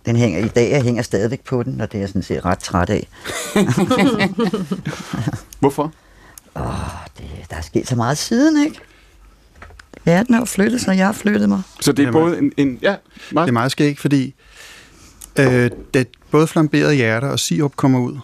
Den 0.07 0.17
hænger 0.17 0.45
i 0.45 0.49
dag, 0.49 0.71
jeg 0.71 0.83
hænger 0.83 1.03
stadigvæk 1.03 1.45
på 1.45 1.63
den, 1.63 1.81
og 1.81 1.93
det 1.93 1.99
er 1.99 2.03
jeg 2.03 2.09
sådan 2.09 2.23
set 2.23 2.45
ret 2.45 2.59
træt 2.59 2.91
af. 2.91 3.09
Hvorfor? 5.61 5.93
Åh, 6.57 6.65
det, 7.19 7.25
der 7.51 7.57
er 7.57 7.61
sket 7.61 7.89
så 7.89 7.97
meget 7.97 8.19
siden, 8.19 8.65
ikke? 8.65 8.81
Verden 10.05 10.35
har 10.35 10.41
jo 10.41 10.45
flyttet 10.45 10.81
sig, 10.81 10.97
jeg 10.97 11.07
har 11.07 11.13
flyttet 11.13 11.49
mig. 11.49 11.63
Så 11.81 11.93
det 11.93 11.99
er 12.03 12.07
Jamen. 12.07 12.21
både 12.21 12.39
en... 12.39 12.53
en 12.57 12.79
ja, 12.83 12.97
Det 13.31 13.37
er 13.37 13.53
meget 13.53 13.73
skægt, 13.73 14.01
fordi 14.01 14.35
øh, 15.39 15.71
da 15.95 16.05
både 16.31 16.47
Flamberede 16.47 16.95
Hjerter 16.95 17.29
og 17.29 17.39
Sirup 17.39 17.77
kommer 17.77 17.99
ud, 18.01 18.19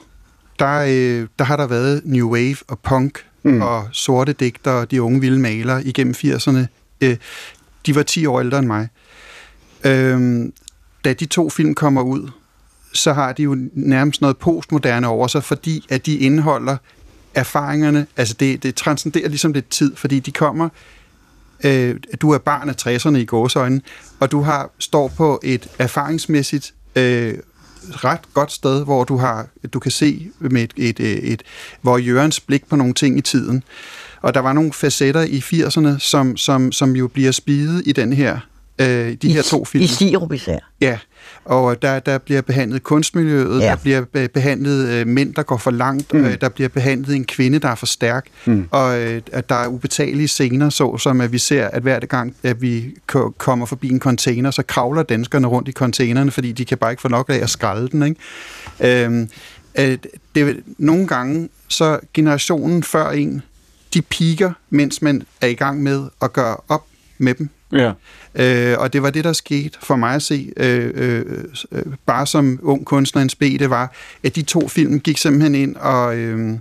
der, 0.59 0.79
øh, 0.79 1.29
der 1.39 1.45
har 1.45 1.57
der 1.57 1.67
været 1.67 2.03
New 2.05 2.31
Wave 2.31 2.57
og 2.69 2.79
punk 2.79 3.25
mm. 3.43 3.63
og 3.63 3.89
sorte 3.93 4.33
digter 4.33 4.71
og 4.71 4.91
de 4.91 5.03
unge 5.03 5.21
vilde 5.21 5.39
malere 5.39 5.85
igennem 5.85 6.15
80'erne. 6.19 6.59
Øh, 7.01 7.17
de 7.87 7.95
var 7.95 8.03
10 8.03 8.27
år 8.27 8.41
ældre 8.41 8.59
end 8.59 8.67
mig. 8.67 8.89
Øh, 9.85 10.49
da 11.05 11.13
de 11.13 11.27
to 11.27 11.51
film 11.51 11.75
kommer 11.75 12.03
ud, 12.03 12.31
så 12.93 13.13
har 13.13 13.33
de 13.33 13.43
jo 13.43 13.57
nærmest 13.73 14.21
noget 14.21 14.37
postmoderne 14.37 15.07
over 15.07 15.27
sig, 15.27 15.45
fordi 15.45 15.87
at 15.89 16.07
de 16.07 16.17
indeholder 16.17 16.77
erfaringerne, 17.35 18.07
altså 18.17 18.35
det, 18.41 18.63
det 18.63 18.75
transcenderer 18.75 19.29
ligesom 19.29 19.53
lidt 19.53 19.71
tid, 19.71 19.97
fordi 19.97 20.21
de 20.21 20.33
kommer 20.33 20.69
øh, 21.65 21.97
du 22.21 22.31
er 22.31 22.39
barn 22.39 22.69
af 22.69 22.75
60'erne 22.87 23.17
i 23.17 23.25
gåsøjne, 23.25 23.81
og 24.21 24.31
du 24.33 24.41
har 24.41 24.71
står 24.79 25.09
på 25.09 25.41
et 25.45 25.69
erfaringsmæssigt 25.79 26.75
øh, 26.97 27.35
ret 27.91 28.35
godt 28.35 28.53
sted, 28.53 28.85
hvor 28.85 29.05
du 29.05 29.17
har 29.17 29.47
du 29.73 29.79
kan 29.79 29.91
se 29.91 30.31
med 30.39 30.63
et, 30.63 30.73
et, 30.77 31.01
et, 31.01 31.33
et 31.33 31.43
hvor 31.83 31.99
Jørgens 31.99 32.41
blik 32.41 32.69
på 32.69 32.77
nogle 32.77 32.95
ting 32.95 33.19
i 33.19 33.21
tiden. 33.21 33.63
Og 34.23 34.35
der 34.35 34.41
var 34.41 34.53
nogle 34.53 34.73
facetter 34.73 35.23
i 35.23 35.39
80'erne, 35.39 35.99
som, 35.99 36.37
som, 36.37 36.73
som 36.73 36.97
jo 36.97 37.09
bliver 37.09 37.33
spidet 37.33 37.83
i 37.87 37.93
den 37.93 38.13
her 38.13 38.39
øh, 38.79 38.87
de 38.87 39.19
I, 39.23 39.33
her 39.33 39.43
to 39.43 39.65
film. 39.65 39.85
I 39.85 39.87
Sirup 39.87 40.33
især. 40.33 40.59
Ja, 40.81 40.99
og 41.45 41.83
der, 41.83 41.99
der 41.99 42.19
bliver 42.19 42.41
behandlet 42.43 42.83
kunstmiljøet, 42.83 43.61
Ja. 43.61 43.67
der 43.67 43.77
bliver 43.77 44.05
be- 44.13 44.29
behandlet 44.29 44.89
øh, 44.89 45.07
mænd, 45.07 45.35
der 45.35 45.43
går 45.43 45.57
for 45.57 45.71
langt, 45.71 46.15
mm. 46.15 46.25
øh, 46.25 46.41
der 46.41 46.49
bliver 46.49 46.69
behandlet 46.69 47.17
en 47.17 47.25
kvinde, 47.25 47.59
der 47.59 47.69
er 47.69 47.75
for 47.75 47.87
stærk, 47.87 48.27
mm. 48.47 48.69
og 48.71 49.01
øh, 49.01 49.23
at 49.33 49.49
der 49.49 49.55
er 49.55 49.67
ubetalelige 49.67 50.29
scener, 50.29 50.71
så 50.71 50.99
som 50.99 51.21
at 51.21 51.33
vi 51.33 51.39
ser, 51.39 51.67
at 51.69 51.83
hver 51.83 52.01
gang, 52.01 52.37
at 52.43 52.63
vi 52.63 52.95
ko- 53.07 53.35
kommer 53.39 53.67
forbi 53.67 53.89
en 53.91 54.01
container, 54.01 54.51
så 54.51 54.63
kravler 54.63 55.03
danskerne 55.03 55.47
rundt 55.47 55.69
i 55.69 55.73
containerne, 55.73 56.31
fordi 56.31 56.53
de 56.53 56.65
kan 56.65 56.79
bare 56.79 56.91
ikke 56.91 57.03
få 57.03 57.09
nok 57.09 57.29
af 57.31 57.39
at 57.43 57.51
skralde 57.51 57.89
den. 57.89 58.03
Ikke? 58.03 59.05
Øhm, 59.05 59.29
øh, 59.79 59.99
det, 60.35 60.57
nogle 60.79 61.07
gange, 61.07 61.49
så 61.69 61.99
generationen 62.15 62.83
før 62.83 63.11
en, 63.11 63.43
de 63.95 64.03
piker, 64.03 64.53
mens 64.71 65.03
man 65.03 65.23
er 65.41 65.47
i 65.47 65.55
gang 65.55 65.83
med 65.83 66.05
at 66.23 66.33
gøre 66.33 66.57
op 66.69 66.85
med 67.19 67.35
dem. 67.35 67.49
Ja. 67.73 67.93
Øh, 68.35 68.79
og 68.79 68.93
det 68.93 69.03
var 69.03 69.11
det, 69.11 69.25
der 69.25 69.33
skete 69.33 69.79
for 69.83 69.97
mig 69.97 70.15
at 70.15 70.23
se, 70.23 70.53
øh, 70.57 70.91
øh, 70.95 71.25
øh, 71.73 71.83
bare 72.07 72.27
som 72.27 72.61
ung 72.63 72.85
kunstner 72.85 73.23
en 73.23 73.29
spæ, 73.29 73.57
det 73.59 73.71
var, 73.71 73.93
at 74.25 74.37
de 74.37 74.43
to 74.43 74.69
film 74.69 75.01
gik 75.01 75.19
simpelthen 75.19 75.55
ind 75.55 75.77
og, 75.77 76.17
øh, 76.17 76.59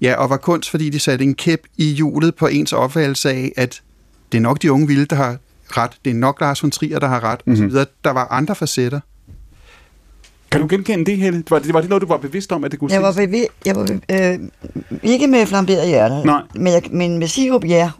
ja, 0.00 0.14
og 0.14 0.30
var 0.30 0.36
kunst, 0.36 0.70
fordi 0.70 0.90
de 0.90 0.98
satte 0.98 1.24
en 1.24 1.34
kæp 1.34 1.60
i 1.76 1.84
hjulet 1.84 2.34
på 2.34 2.46
ens 2.46 2.72
opfattelse 2.72 3.30
af, 3.30 3.52
at 3.56 3.82
det 4.32 4.38
er 4.38 4.42
nok 4.42 4.62
de 4.62 4.72
unge 4.72 4.86
vilde, 4.86 5.04
der 5.04 5.16
har 5.16 5.36
ret, 5.68 5.90
det 6.04 6.10
er 6.10 6.14
nok 6.14 6.40
Lars 6.40 6.62
von 6.62 6.70
Trier, 6.70 6.98
der 6.98 7.08
har 7.08 7.24
ret, 7.24 7.46
mm-hmm. 7.46 7.66
osv. 7.66 7.84
Der 8.04 8.10
var 8.10 8.26
andre 8.30 8.54
facetter. 8.54 9.00
Kan 10.50 10.60
du 10.60 10.66
genkende 10.70 11.04
det, 11.04 11.16
Helle? 11.18 11.44
Var 11.50 11.58
det, 11.58 11.74
var 11.74 11.80
det 11.80 11.90
noget, 11.90 12.02
du 12.02 12.06
var 12.06 12.16
bevidst 12.16 12.52
om, 12.52 12.64
at 12.64 12.70
det 12.70 12.80
kunne 12.80 12.92
Jeg 12.92 13.02
var, 13.02 13.12
ses? 13.12 13.28
bevi- 13.28 13.46
jeg 13.66 13.76
var 13.76 13.98
øh, 14.10 14.38
ikke 15.02 15.26
med 15.26 15.46
flamberet 15.46 15.88
hjerter, 15.88 16.24
Nej. 16.24 16.42
Men, 16.54 16.66
jeg, 16.72 16.82
men 16.90 17.18
med 17.18 17.28
Sirup, 17.28 17.64
ja, 17.64 17.90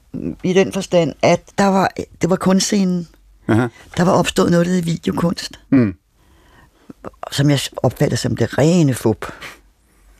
i 0.44 0.52
den 0.52 0.72
forstand, 0.72 1.14
at 1.22 1.40
der 1.58 1.66
var, 1.66 1.90
det 2.22 2.30
var 2.30 2.36
kunstscenen. 2.36 3.08
Aha. 3.48 3.66
Der 3.96 4.04
var 4.04 4.12
opstået 4.12 4.50
noget, 4.50 4.66
der 4.66 4.72
hed 4.72 4.82
videokunst, 4.82 5.60
Mm. 5.70 5.94
som 7.32 7.50
jeg 7.50 7.60
opfattede 7.76 8.16
som 8.20 8.36
det 8.36 8.58
rene 8.58 8.94
fup. 8.94 9.26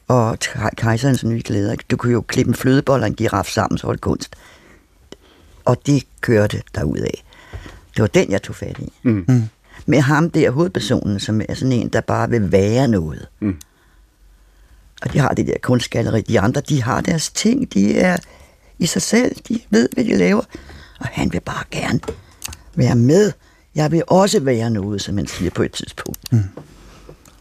Og 0.08 0.38
kejserens 0.76 1.24
nye 1.24 1.42
glæder. 1.44 1.76
Du 1.90 1.96
kunne 1.96 2.12
jo 2.12 2.20
klippe 2.20 2.48
en 2.50 2.54
flødebold 2.54 3.00
og 3.02 3.06
en 3.06 3.14
giraf 3.14 3.46
sammen, 3.46 3.78
så 3.78 3.86
var 3.86 3.92
det 3.94 4.00
kunst. 4.00 4.34
Og 5.64 5.86
det 5.86 6.02
kørte 6.20 6.62
derudad. 6.74 7.10
Det 7.94 8.00
var 8.02 8.06
den, 8.06 8.30
jeg 8.30 8.42
tog 8.42 8.56
fat 8.56 8.76
i. 8.78 8.92
Mm. 9.02 9.24
Mm. 9.28 9.42
Med 9.90 10.00
ham 10.00 10.30
der, 10.30 10.50
hovedpersonen, 10.50 11.20
som 11.20 11.40
er 11.48 11.54
sådan 11.54 11.72
en, 11.72 11.88
der 11.88 12.00
bare 12.00 12.30
vil 12.30 12.52
være 12.52 12.88
noget. 12.88 13.28
Mm. 13.40 13.56
Og 15.02 15.12
de 15.12 15.18
har 15.18 15.28
det 15.28 15.46
der 15.46 15.54
kunstgalleri. 15.62 16.20
De 16.20 16.40
andre, 16.40 16.60
de 16.60 16.82
har 16.82 17.00
deres 17.00 17.30
ting. 17.30 17.74
De 17.74 17.98
er 17.98 18.16
i 18.78 18.86
sig 18.86 19.02
selv. 19.02 19.36
De 19.48 19.60
ved, 19.70 19.88
hvad 19.92 20.04
de 20.04 20.16
laver. 20.16 20.42
Og 21.00 21.06
han 21.06 21.32
vil 21.32 21.40
bare 21.40 21.64
gerne 21.70 22.00
være 22.74 22.96
med. 22.96 23.32
Jeg 23.74 23.92
vil 23.92 24.02
også 24.06 24.40
være 24.40 24.70
noget, 24.70 25.02
som 25.02 25.14
man 25.14 25.26
siger 25.26 25.50
på 25.50 25.62
et 25.62 25.72
tidspunkt. 25.72 26.32
Mm. 26.32 26.42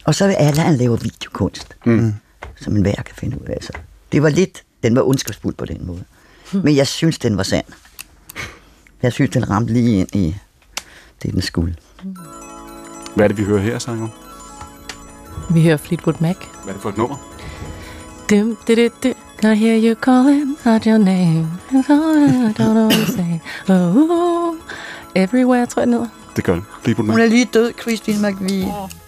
Og 0.06 0.16
så 0.16 0.28
vil 0.28 0.34
alle, 0.34 0.62
han 0.62 0.76
lave 0.76 1.02
videokunst. 1.02 1.76
Mm. 1.86 2.14
Som 2.56 2.76
en 2.76 2.86
værk 2.86 3.04
kan 3.06 3.16
finde 3.16 3.41
ud 3.41 3.47
af. 3.47 3.58
Så 3.62 3.74
det 4.12 4.24
var 4.24 4.30
lidt, 4.30 4.64
den 4.84 4.95
var 4.95 5.02
ondskabsfuld 5.02 5.56
på 5.56 5.66
den 5.66 5.88
måde. 5.88 6.04
Men 6.54 6.76
jeg 6.76 6.88
synes, 6.88 7.20
den 7.20 7.38
var 7.38 7.43
sand. 7.43 7.66
Jeg 9.02 9.14
synes, 9.14 9.32
den 9.32 9.50
ramte 9.50 9.74
lige 9.74 10.00
ind 10.00 10.16
i 10.16 10.36
det, 11.24 11.34
den 11.34 11.41
skulle. 11.41 11.76
Hvad 13.20 13.26
er 13.26 13.28
det, 13.28 13.38
vi 13.38 13.43
hører 13.43 13.61
her, 13.61 13.80
Sanger? 13.80 14.07
Vi 15.53 15.63
hører 15.63 15.78
Fleetwood 15.78 16.15
Mac. 16.20 16.36
Hvad 16.63 16.67
er 16.67 16.74
det 16.74 16.82
for 16.82 16.89
et 16.89 16.97
nummer? 16.97 17.15
Dum, 18.30 18.57
du, 18.67 18.76
du, 18.76 18.89
du. 19.03 19.13
I 19.47 19.55
hear 19.55 19.80
you 19.84 19.95
calling 20.01 20.57
out 20.65 20.84
your 20.84 20.97
name. 20.97 21.47
I 21.72 22.53
don't 22.59 22.74
know 22.74 22.88
what 22.88 23.05
to 23.05 23.11
say. 23.11 23.39
Oh, 23.70 24.55
everywhere, 25.15 25.65
tror 25.65 25.82
jeg, 25.82 25.88
den 25.88 25.93
hedder. 25.93 26.07
Det 26.36 26.43
gør 26.43 26.55
det. 26.55 26.63
Fleetwood 26.82 27.07
Mac. 27.07 27.13
Hun 27.13 27.22
er 27.22 27.28
lige 27.28 27.45
død, 27.45 27.72
Christine 27.82 28.30
McVie. 28.30 28.61
Can 28.61 28.99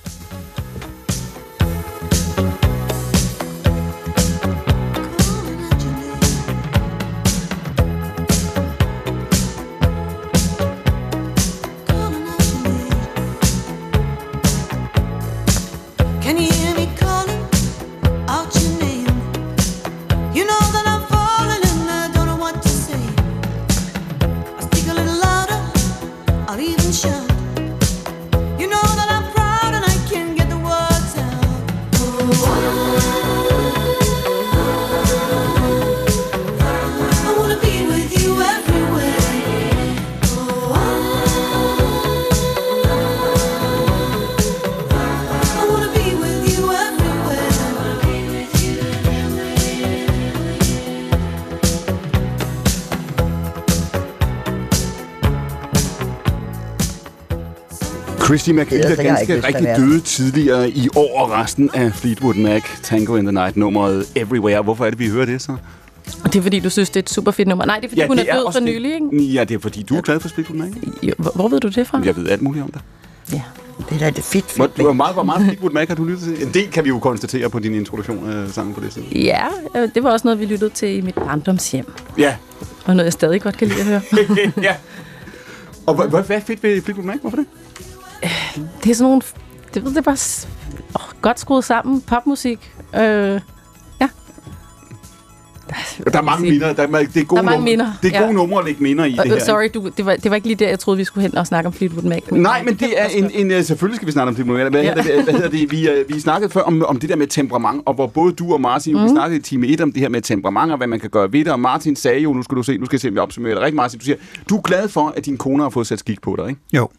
Christy 58.31 58.49
McVie, 58.49 58.81
der 58.81 58.95
ganske 59.03 59.35
ikke 59.35 59.47
rigtig 59.47 59.75
døde 59.77 59.99
tidligere 59.99 60.69
i 60.69 60.89
år, 60.95 61.19
og 61.19 61.31
resten 61.31 61.69
af 61.73 61.93
Fleetwood 61.93 62.33
Mac, 62.33 62.63
Tango 62.83 63.15
in 63.15 63.25
the 63.25 63.31
Night, 63.31 63.57
nummeret 63.57 64.05
Everywhere. 64.15 64.61
Hvorfor 64.61 64.85
er 64.85 64.89
det, 64.89 64.99
vi 64.99 65.07
hører 65.09 65.25
det 65.25 65.41
så? 65.41 65.55
Det 66.23 66.35
er 66.35 66.41
fordi, 66.41 66.59
du 66.59 66.69
synes, 66.69 66.89
det 66.89 66.95
er 66.95 67.01
et 67.03 67.09
super 67.09 67.31
fedt 67.31 67.47
nummer. 67.47 67.65
Nej, 67.65 67.75
det 67.75 67.85
er 67.85 67.89
fordi, 67.89 68.01
ja, 68.01 68.07
hun 68.07 68.19
er 68.19 68.23
død 68.23 68.53
for 68.53 68.59
nylig, 68.59 68.93
ikke? 68.93 69.05
Det. 69.11 69.33
Ja, 69.33 69.43
det 69.43 69.55
er 69.55 69.59
fordi, 69.59 69.83
du 69.83 69.95
er 69.95 70.01
glad 70.01 70.19
for 70.19 70.29
Fleetwood 70.29 70.57
Mac. 70.59 70.69
Jo, 71.03 71.13
hvor, 71.17 71.31
hvor 71.35 71.47
ved 71.47 71.59
du 71.59 71.67
det 71.67 71.87
fra? 71.87 72.01
Jeg 72.05 72.15
ved 72.15 72.29
alt 72.29 72.41
muligt 72.41 72.63
om 72.63 72.71
det. 72.71 72.81
Det 73.89 73.95
er 73.95 73.99
da 73.99 74.09
det 74.09 74.23
fedt, 74.23 74.55
Hvor, 74.55 74.65
fedt. 74.65 74.81
hvor, 74.81 74.93
meget, 74.93 75.13
hvor 75.13 75.23
meget 75.23 75.41
Fleetwood 75.45 75.71
Mac 75.71 75.87
har 75.87 75.95
du 75.95 76.03
lyttet 76.03 76.23
til? 76.37 76.47
En 76.47 76.53
del 76.53 76.71
kan 76.71 76.83
vi 76.83 76.89
jo 76.89 76.99
konstatere 76.99 77.49
på 77.49 77.59
din 77.59 77.75
introduktion 77.75 78.29
af 78.29 78.49
sangen 78.49 78.73
på 78.73 78.81
det 78.81 78.93
side. 78.93 79.05
Ja, 79.15 79.45
øh, 79.75 79.89
det 79.95 80.03
var 80.03 80.11
også 80.11 80.27
noget, 80.27 80.39
vi 80.39 80.45
lyttede 80.45 80.69
til 80.73 80.97
i 80.97 81.01
mit 81.01 81.15
barndomshjem. 81.15 81.85
Ja. 82.17 82.35
Og 82.85 82.95
noget, 82.95 83.05
jeg 83.05 83.13
stadig 83.13 83.41
godt 83.41 83.57
kan 83.57 83.67
lide 83.67 83.79
at 83.79 83.85
høre. 83.85 84.01
ja. 84.61 84.75
Og 85.85 85.95
hvad, 85.95 86.21
hvad 86.21 86.37
er 86.37 86.41
fedt 86.41 86.63
ved 86.63 86.81
Fleetwood 86.81 87.05
Mac? 87.05 87.17
Hvorfor 87.21 87.37
det? 87.37 87.45
Det 88.83 88.91
er 88.91 88.95
sådan 88.95 89.09
nogle... 89.09 89.21
Det, 89.73 89.83
det 89.83 89.97
er 89.97 90.01
bare 90.01 90.17
åh, 90.95 91.21
godt 91.21 91.39
skruet 91.39 91.63
sammen. 91.63 92.01
Popmusik. 92.01 92.71
Øh, 92.95 93.01
Der 96.13 96.17
er 96.19 96.21
mange 96.21 96.49
minder. 96.49 96.73
Der 96.73 96.83
er, 96.83 96.87
det 96.87 97.17
er 97.17 97.23
gode 97.23 97.37
Der 97.37 97.37
er 97.37 97.41
mange 97.41 97.57
numre. 97.57 97.61
minder, 97.71 97.91
Det 98.03 98.15
er 98.15 98.19
gode 98.19 98.27
ja. 98.27 98.33
numre 98.33 98.59
at 98.59 98.65
lægge 98.65 98.83
minder 98.83 99.05
i 99.05 99.17
og, 99.17 99.23
det 99.23 99.31
her. 99.31 99.35
øh, 99.35 99.41
sorry, 99.45 99.69
du, 99.73 99.89
det, 99.97 100.05
var, 100.05 100.15
det 100.15 100.29
var 100.31 100.35
ikke 100.35 100.47
lige 100.47 100.55
der, 100.57 100.69
jeg 100.69 100.79
troede, 100.79 100.97
vi 100.97 101.03
skulle 101.03 101.21
hen 101.21 101.37
og 101.37 101.47
snakke 101.47 101.67
om 101.67 101.73
Fleetwood 101.73 102.03
Mac. 102.03 102.21
Nej, 102.31 102.63
men 102.63 102.75
det 102.75 103.01
er 103.01 103.05
en, 103.05 103.31
en 103.33 103.51
øh, 103.51 103.63
selvfølgelig 103.63 103.95
skal 103.95 104.05
vi 104.07 104.11
snakke 104.11 104.29
om 104.29 104.35
det. 104.35 104.45
Hvad, 104.45 104.69
hvad, 104.69 104.81
Ja. 104.83 104.93
hedder, 105.01 105.23
hvad 105.23 105.33
hedder 105.33 105.49
det? 105.49 105.71
Vi, 105.71 105.89
øh, 105.89 106.09
vi 106.09 106.19
snakkede 106.19 106.51
før 106.51 106.61
om, 106.61 106.85
om 106.85 106.99
det 106.99 107.09
der 107.09 107.15
med 107.15 107.27
temperament, 107.27 107.81
og 107.85 107.93
hvor 107.93 108.07
både 108.07 108.33
du 108.33 108.53
og 108.53 108.61
Martin, 108.61 108.97
mm. 108.97 109.03
vi 109.03 109.09
snakkede 109.09 109.39
i 109.39 109.41
time 109.41 109.67
1 109.67 109.81
om 109.81 109.91
det 109.91 110.01
her 110.01 110.09
med 110.09 110.21
temperament, 110.21 110.71
og 110.71 110.77
hvad 110.77 110.87
man 110.87 110.99
kan 110.99 111.09
gøre 111.09 111.31
ved 111.33 111.39
det, 111.45 111.51
og 111.53 111.59
Martin 111.59 111.95
sagde 111.95 112.19
jo, 112.19 112.33
nu 112.33 112.43
skal 112.43 112.57
du 112.57 112.63
se, 112.63 112.77
nu 112.77 112.85
skal 112.85 112.95
jeg 112.95 113.01
se, 113.01 113.07
om 113.07 113.13
jeg 113.13 113.23
opsummerer 113.23 113.53
det 113.53 113.61
rigtigt, 113.61 113.75
Martin, 113.75 113.99
du 113.99 114.05
siger, 114.05 114.17
du 114.49 114.57
er 114.57 114.61
glad 114.61 114.89
for, 114.89 115.13
at 115.17 115.25
din 115.25 115.37
kone 115.37 115.63
har 115.63 115.69
fået 115.69 115.87
sat 115.87 115.99
skik 115.99 116.21
på 116.21 116.35
dig, 116.39 116.49
ikke? 116.49 116.61
Jo. 116.73 116.89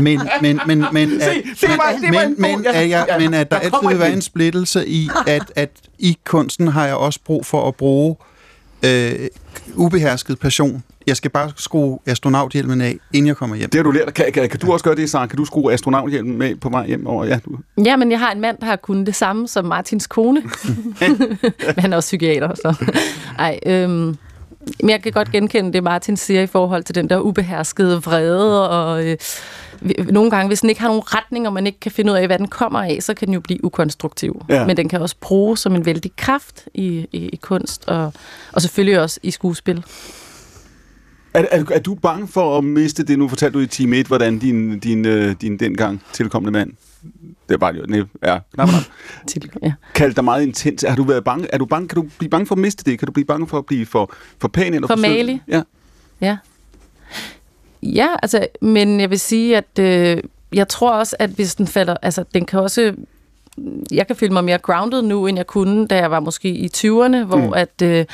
Men, 0.00 0.20
men, 0.42 0.60
men, 0.66 0.84
men, 0.92 1.10
Se, 1.20 1.24
at, 1.30 1.44
det 1.60 1.68
var- 1.68 1.98
det 2.00 2.14
var 2.14 2.20
en 2.22 2.34
men, 2.38 2.56
men, 2.58 2.66
at 2.66 2.88
jeg, 2.90 3.06
men 3.18 3.34
at 3.34 3.50
der 3.50 3.58
der 3.58 3.64
altid 3.64 3.88
vil 3.88 3.98
være 3.98 4.12
en 4.12 4.22
splittelse 4.22 4.88
i, 4.88 5.08
at, 5.26 5.52
at 5.56 5.70
i 5.98 6.18
kunsten 6.24 6.68
har 6.68 6.86
jeg 6.86 6.94
også 6.94 7.20
brug 7.24 7.46
for 7.46 7.68
at 7.68 7.74
bruge 7.74 8.16
øh, 8.84 9.12
ubehersket 9.74 10.38
passion. 10.38 10.82
Jeg 11.06 11.16
skal 11.16 11.30
bare 11.30 11.52
skrue 11.56 11.98
astronauthjelmen 12.06 12.80
af, 12.80 12.96
inden 13.12 13.26
jeg 13.26 13.36
kommer 13.36 13.56
hjem. 13.56 13.70
Det 13.70 13.78
har 13.78 13.82
du 13.82 13.90
lært. 13.90 14.14
Kan, 14.14 14.32
kan, 14.32 14.48
kan 14.48 14.60
du 14.60 14.72
også 14.72 14.84
gøre 14.84 14.94
det, 14.94 15.10
Sara? 15.10 15.26
Kan 15.26 15.36
du 15.36 15.44
skrue 15.44 15.72
astronauthjelmen 15.72 16.38
med 16.38 16.56
på 16.56 16.68
vej 16.68 16.86
hjem? 16.86 17.06
Over? 17.06 17.24
Ja, 17.24 17.38
du. 17.44 17.58
Ja, 17.84 17.96
men 17.96 18.10
jeg 18.10 18.18
har 18.18 18.32
en 18.32 18.40
mand, 18.40 18.56
der 18.60 18.66
har 18.66 18.76
kunnet 18.76 19.06
det 19.06 19.14
samme 19.14 19.48
som 19.48 19.64
Martins 19.64 20.06
kone. 20.06 20.42
men 21.00 21.38
han 21.78 21.92
er 21.92 21.96
også 21.96 22.06
psykiater, 22.06 22.54
så... 22.54 22.74
Ej, 23.38 23.58
øhm, 23.66 24.16
men 24.80 24.90
jeg 24.90 25.02
kan 25.02 25.12
godt 25.12 25.32
genkende 25.32 25.72
det, 25.72 25.82
Martin 25.82 26.16
siger 26.16 26.42
i 26.42 26.46
forhold 26.46 26.84
til 26.84 26.94
den 26.94 27.10
der 27.10 27.18
ubeherskede 27.18 28.02
vrede, 28.02 28.70
og 28.70 29.06
øh, 29.06 29.16
nogle 30.10 30.30
gange, 30.30 30.48
hvis 30.48 30.60
den 30.60 30.68
ikke 30.68 30.80
har 30.80 30.88
nogen 30.88 31.02
retning, 31.14 31.46
og 31.46 31.52
man 31.52 31.66
ikke 31.66 31.80
kan 31.80 31.92
finde 31.92 32.12
ud 32.12 32.16
af, 32.16 32.26
hvad 32.26 32.38
den 32.38 32.48
kommer 32.48 32.82
af, 32.82 32.98
så 33.00 33.14
kan 33.14 33.26
den 33.26 33.34
jo 33.34 33.40
blive 33.40 33.64
ukonstruktiv. 33.64 34.44
Ja. 34.48 34.66
Men 34.66 34.76
den 34.76 34.88
kan 34.88 35.00
også 35.00 35.16
bruges 35.20 35.60
som 35.60 35.74
en 35.74 35.86
vældig 35.86 36.10
kraft 36.16 36.68
i, 36.74 37.06
i, 37.12 37.28
i 37.28 37.36
kunst, 37.36 37.88
og, 37.88 38.12
og 38.52 38.62
selvfølgelig 38.62 39.00
også 39.00 39.20
i 39.22 39.30
skuespil. 39.30 39.84
Er, 41.34 41.44
er, 41.50 41.64
er, 41.72 41.78
du 41.78 41.94
bange 41.94 42.28
for 42.28 42.58
at 42.58 42.64
miste 42.64 43.04
det? 43.04 43.18
Nu 43.18 43.28
fortalte 43.28 43.58
du 43.58 43.62
i 43.62 43.66
time 43.66 43.96
1, 43.96 44.06
hvordan 44.06 44.38
din, 44.38 44.78
din, 44.78 45.04
øh, 45.04 45.34
din 45.40 45.58
dengang 45.58 46.02
tilkommende 46.12 46.58
mand, 46.58 46.72
det 47.48 47.54
er 47.54 47.58
bare 47.58 47.74
jo, 47.74 47.84
nej, 47.88 47.98
ja, 48.24 48.38
knap, 48.54 48.68
knap, 48.68 48.82
Til, 49.28 49.50
ja. 49.62 49.72
kaldte 49.94 50.16
dig 50.16 50.24
meget 50.24 50.42
intens. 50.42 50.84
Har 50.88 50.96
du 50.96 51.04
været 51.04 51.24
bange? 51.24 51.46
Er 51.52 51.58
du 51.58 51.66
bange? 51.66 51.88
Kan 51.88 51.96
du 51.96 52.08
blive 52.18 52.30
bange 52.30 52.46
for 52.46 52.54
at 52.54 52.58
miste 52.58 52.90
det? 52.90 52.98
Kan 52.98 53.06
du 53.06 53.12
blive 53.12 53.26
bange 53.26 53.46
for 53.46 53.58
at 53.58 53.66
blive 53.66 53.86
for, 53.86 54.12
for 54.38 54.48
pæn 54.48 54.74
eller 54.74 54.88
For 54.88 54.96
for, 54.96 55.02
sød? 55.02 55.10
malig? 55.10 55.42
Ja. 55.48 55.62
Ja. 56.20 56.36
Ja, 57.82 58.08
altså, 58.22 58.46
men 58.62 59.00
jeg 59.00 59.10
vil 59.10 59.20
sige, 59.20 59.56
at 59.56 59.78
øh, 59.78 60.22
jeg 60.52 60.68
tror 60.68 60.92
også, 60.92 61.16
at 61.18 61.30
hvis 61.30 61.54
den 61.54 61.66
falder, 61.66 61.96
altså 62.02 62.24
den 62.34 62.44
kan 62.44 62.60
også, 62.60 62.94
jeg 63.92 64.06
kan 64.06 64.16
føle 64.16 64.32
mig 64.32 64.44
mere 64.44 64.58
grounded 64.58 65.02
nu, 65.02 65.26
end 65.26 65.38
jeg 65.38 65.46
kunne, 65.46 65.86
da 65.86 65.96
jeg 65.96 66.10
var 66.10 66.20
måske 66.20 66.48
i 66.48 66.66
20'erne, 66.76 67.24
hvor 67.24 67.46
mm. 67.46 67.52
at, 67.52 67.82
øh, 67.82 68.04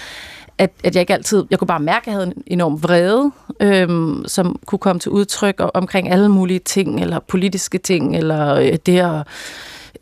at, 0.61 0.71
at 0.85 0.95
jeg 0.95 1.01
ikke 1.01 1.15
altid, 1.15 1.45
jeg 1.51 1.59
kunne 1.59 1.69
bare 1.69 1.81
mærke, 1.81 2.03
at 2.03 2.07
jeg 2.07 2.15
havde 2.15 2.27
en 2.27 2.43
enorm 2.47 2.83
vrede, 2.83 3.31
øhm, 3.61 4.25
som 4.27 4.59
kunne 4.67 4.79
komme 4.79 5.01
til 5.01 5.11
udtryk 5.11 5.61
omkring 5.75 6.11
alle 6.11 6.29
mulige 6.29 6.59
ting, 6.59 7.01
eller 7.01 7.19
politiske 7.19 7.79
ting, 7.79 8.17
eller 8.17 8.55
øh, 8.55 8.77
det 8.87 8.95
her 8.95 9.23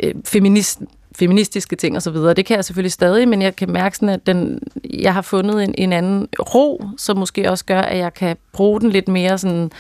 øh, 0.03 0.15
feminist, 0.25 0.81
feministiske 1.17 1.77
ting 1.77 1.97
og 1.97 2.03
så 2.03 2.11
videre. 2.11 2.35
Det 2.35 2.47
kan 2.47 2.57
jeg 2.57 2.65
selvfølgelig 2.65 2.93
stadig, 2.93 3.29
men 3.29 3.43
jeg 3.43 3.57
kan 3.57 3.71
mærke 3.71 3.97
sådan, 3.97 4.09
at 4.09 4.27
den, 4.27 4.61
jeg 4.91 5.15
har 5.15 5.23
fundet 5.23 5.65
en, 5.65 5.75
en 5.79 5.93
anden 5.93 6.29
ro, 6.41 6.85
som 6.99 7.17
måske 7.17 7.51
også 7.51 7.65
gør, 7.65 7.81
at 7.81 7.99
jeg 7.99 8.15
kan 8.15 8.37
bruge 8.53 8.81
den 8.81 8.91
lidt 8.91 9.09
mere 9.09 9.39
sådan 9.39 9.71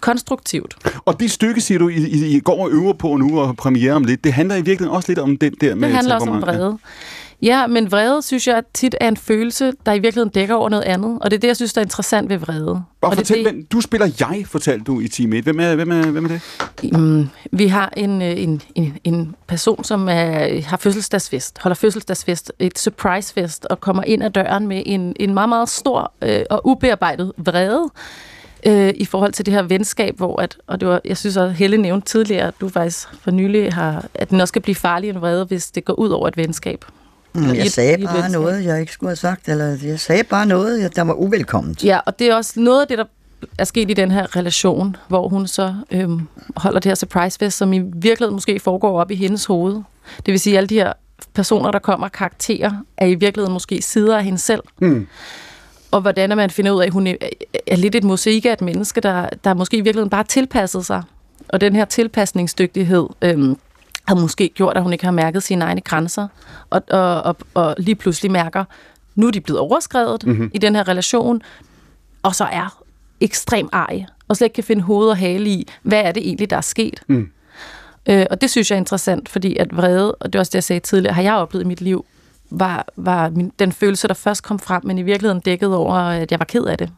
konstruktivt. 0.00 0.76
Og 1.04 1.20
det 1.20 1.30
stykke, 1.30 1.60
siger 1.60 1.78
du, 1.78 1.88
I, 1.88 2.36
I, 2.36 2.40
går 2.40 2.64
og 2.64 2.70
øver 2.70 2.92
på 2.92 3.16
nu 3.16 3.40
og 3.40 3.56
premiere 3.56 3.92
om 3.92 4.04
lidt, 4.04 4.24
det 4.24 4.32
handler 4.32 4.54
i 4.54 4.62
virkeligheden 4.62 4.96
også 4.96 5.10
lidt 5.10 5.18
om 5.18 5.36
den 5.36 5.54
der 5.60 5.74
med 5.74 5.88
Det 5.88 5.96
handler 5.96 6.14
også 6.14 6.30
om 6.30 6.42
vrede. 6.42 6.64
Ja, 6.64 6.76
men 7.68 7.92
vrede, 7.92 8.22
synes 8.22 8.46
jeg, 8.46 8.62
tit 8.74 8.94
er 9.00 9.08
en 9.08 9.16
følelse, 9.16 9.72
der 9.86 9.92
i 9.92 9.98
virkeligheden 9.98 10.28
dækker 10.28 10.54
over 10.54 10.68
noget 10.68 10.82
andet. 10.82 11.18
Og 11.20 11.30
det 11.30 11.36
er 11.36 11.40
det, 11.40 11.48
jeg 11.48 11.56
synes, 11.56 11.72
der 11.72 11.80
er 11.80 11.84
interessant 11.84 12.28
ved 12.28 12.38
vrede. 12.38 12.70
Og 12.70 12.82
og 13.00 13.14
fortæl, 13.14 13.44
det, 13.44 13.52
hvem, 13.52 13.66
du 13.66 13.80
spiller 13.80 14.08
jeg, 14.20 14.42
fortalte 14.46 14.84
du 14.84 15.00
i 15.00 15.08
time 15.08 15.36
1. 15.36 15.44
Hvem 15.44 15.60
er, 15.60 15.74
hvem 15.74 15.90
er, 15.90 16.06
hvem 16.06 16.24
er 16.24 16.28
det? 16.28 16.40
Mm, 16.92 17.28
vi 17.52 17.66
har 17.66 17.92
en, 17.96 18.22
øh, 18.22 18.42
en, 18.42 18.62
en, 18.74 18.98
en 19.04 19.34
person, 19.46 19.84
som 19.84 20.08
er, 20.08 20.62
har 20.62 20.76
fødselsdagsfest, 20.76 21.58
holder 21.58 21.74
fødselsdagsfest, 21.74 22.52
et 22.58 22.78
surprisefest, 22.78 23.64
og 23.64 23.80
kommer 23.80 24.02
ind 24.02 24.24
ad 24.24 24.30
døren 24.30 24.66
med 24.66 24.82
en, 24.86 25.16
en 25.20 25.34
meget, 25.34 25.48
meget 25.48 25.68
stor 25.68 26.12
øh, 26.22 26.40
og 26.50 26.66
ubearbejdet 26.66 27.32
vrede 27.36 27.90
øh, 28.66 28.94
i 28.96 29.04
forhold 29.04 29.32
til 29.32 29.46
det 29.46 29.54
her 29.54 29.62
venskab, 29.62 30.16
hvor 30.16 30.40
at, 30.40 30.56
og 30.66 30.80
det 30.80 30.88
var, 30.88 31.00
jeg 31.04 31.16
synes 31.16 31.36
også, 31.36 31.52
Helle 31.52 31.76
nævnte 31.76 32.08
tidligere, 32.08 32.48
at 32.48 32.54
du 32.60 32.68
faktisk 32.68 33.08
for 33.20 33.30
nylig 33.30 33.72
har, 33.72 34.04
at 34.14 34.30
den 34.30 34.40
også 34.40 34.52
kan 34.52 34.62
blive 34.62 34.74
farlig 34.74 35.10
en 35.10 35.20
vrede, 35.20 35.44
hvis 35.44 35.70
det 35.70 35.84
går 35.84 35.94
ud 35.94 36.08
over 36.08 36.28
et 36.28 36.36
venskab. 36.36 36.84
Mm, 37.38 37.54
jeg 37.54 37.66
et- 37.66 37.72
sagde 37.72 37.94
et 37.94 38.04
bare 38.04 38.14
venskab. 38.16 38.32
noget, 38.32 38.64
jeg 38.64 38.80
ikke 38.80 38.92
skulle 38.92 39.10
have 39.10 39.16
sagt, 39.16 39.48
eller 39.48 39.76
jeg 39.84 40.00
sagde 40.00 40.24
bare 40.24 40.46
noget, 40.46 40.96
der 40.96 41.02
var 41.02 41.14
uvelkomment. 41.14 41.84
Ja, 41.84 41.98
og 42.06 42.18
det 42.18 42.26
er 42.30 42.34
også 42.34 42.60
noget 42.60 42.80
af 42.80 42.88
det, 42.88 42.98
der 42.98 43.04
er 43.58 43.64
sket 43.64 43.90
i 43.90 43.94
den 43.94 44.10
her 44.10 44.36
relation, 44.36 44.96
hvor 45.08 45.28
hun 45.28 45.46
så 45.46 45.74
øhm, 45.90 46.20
holder 46.56 46.80
det 46.80 46.90
her 46.90 46.94
surprise-fest, 46.94 47.56
som 47.58 47.72
i 47.72 47.78
virkeligheden 47.78 48.32
måske 48.34 48.60
foregår 48.60 49.00
op 49.00 49.10
i 49.10 49.14
hendes 49.14 49.44
hoved. 49.44 49.74
Det 50.26 50.32
vil 50.32 50.40
sige, 50.40 50.54
at 50.54 50.58
alle 50.58 50.68
de 50.68 50.74
her 50.74 50.92
personer, 51.34 51.70
der 51.70 51.78
kommer 51.78 52.08
karakterer, 52.08 52.72
er 52.96 53.06
i 53.06 53.14
virkeligheden 53.14 53.52
måske 53.52 53.82
sider 53.82 54.16
af 54.18 54.24
hende 54.24 54.38
selv. 54.38 54.62
Mm. 54.80 55.06
Og 55.90 56.00
hvordan 56.00 56.30
er 56.30 56.34
man 56.36 56.50
finder 56.50 56.72
ud 56.72 56.80
af, 56.80 56.86
at 56.86 56.92
hun 56.92 57.06
er, 57.06 57.76
lidt 57.76 57.94
et 57.94 58.04
mosaik 58.04 58.46
af 58.46 58.52
et 58.52 58.60
menneske, 58.60 59.00
der, 59.00 59.28
der 59.44 59.54
måske 59.54 59.76
i 59.76 59.80
virkeligheden 59.80 60.10
bare 60.10 60.24
tilpasset 60.24 60.86
sig. 60.86 61.02
Og 61.48 61.60
den 61.60 61.76
her 61.76 61.84
tilpasningsdygtighed 61.84 63.06
øhm, 63.22 63.56
har 64.08 64.14
måske 64.14 64.48
gjort, 64.54 64.76
at 64.76 64.82
hun 64.82 64.92
ikke 64.92 65.04
har 65.04 65.12
mærket 65.12 65.42
sine 65.42 65.64
egne 65.64 65.80
grænser, 65.80 66.28
og, 66.70 66.82
og, 66.90 67.22
og, 67.22 67.36
og 67.54 67.74
lige 67.78 67.94
pludselig 67.94 68.30
mærker, 68.30 68.64
nu 69.14 69.26
er 69.26 69.30
de 69.30 69.40
blevet 69.40 69.60
overskrevet 69.60 70.26
Mhm. 70.26 70.32
mm-hmm. 70.34 70.50
i 70.54 70.58
den 70.58 70.74
her 70.74 70.88
relation, 70.88 71.42
og 72.22 72.34
så 72.34 72.44
er 72.44 72.82
ekstrem 73.20 73.68
arg, 73.72 74.06
og 74.28 74.36
slet 74.36 74.46
ikke 74.46 74.54
kan 74.54 74.64
finde 74.64 74.82
hoved 74.82 75.08
og 75.08 75.16
hale 75.16 75.48
i, 75.50 75.68
hvad 75.82 76.00
er 76.00 76.12
det 76.12 76.26
egentlig, 76.28 76.50
der 76.50 76.56
er 76.56 76.60
sket. 76.60 77.00
Mm. 77.08 77.30
Øh, 78.08 78.26
og 78.30 78.40
det 78.40 78.50
synes 78.50 78.70
jeg 78.70 78.76
er 78.76 78.80
interessant, 78.80 79.28
fordi 79.28 79.56
at 79.56 79.76
vrede, 79.76 80.14
og 80.14 80.32
det 80.32 80.34
er 80.38 80.40
også 80.40 80.50
det, 80.50 80.54
jeg 80.54 80.64
sagde 80.64 80.80
tidligere, 80.80 81.14
har 81.14 81.22
jeg 81.22 81.34
oplevet 81.34 81.64
i 81.64 81.68
mit 81.68 81.80
liv, 81.80 82.04
var, 82.50 82.86
var 82.96 83.30
min, 83.30 83.52
den 83.58 83.72
følelse, 83.72 84.08
der 84.08 84.14
først 84.14 84.42
kom 84.42 84.58
frem, 84.58 84.82
men 84.86 84.98
i 84.98 85.02
virkeligheden 85.02 85.40
dækket 85.40 85.74
over, 85.74 85.94
at 85.94 86.30
jeg 86.30 86.38
var 86.38 86.44
ked 86.44 86.64
af 86.64 86.78
det. 86.78 86.90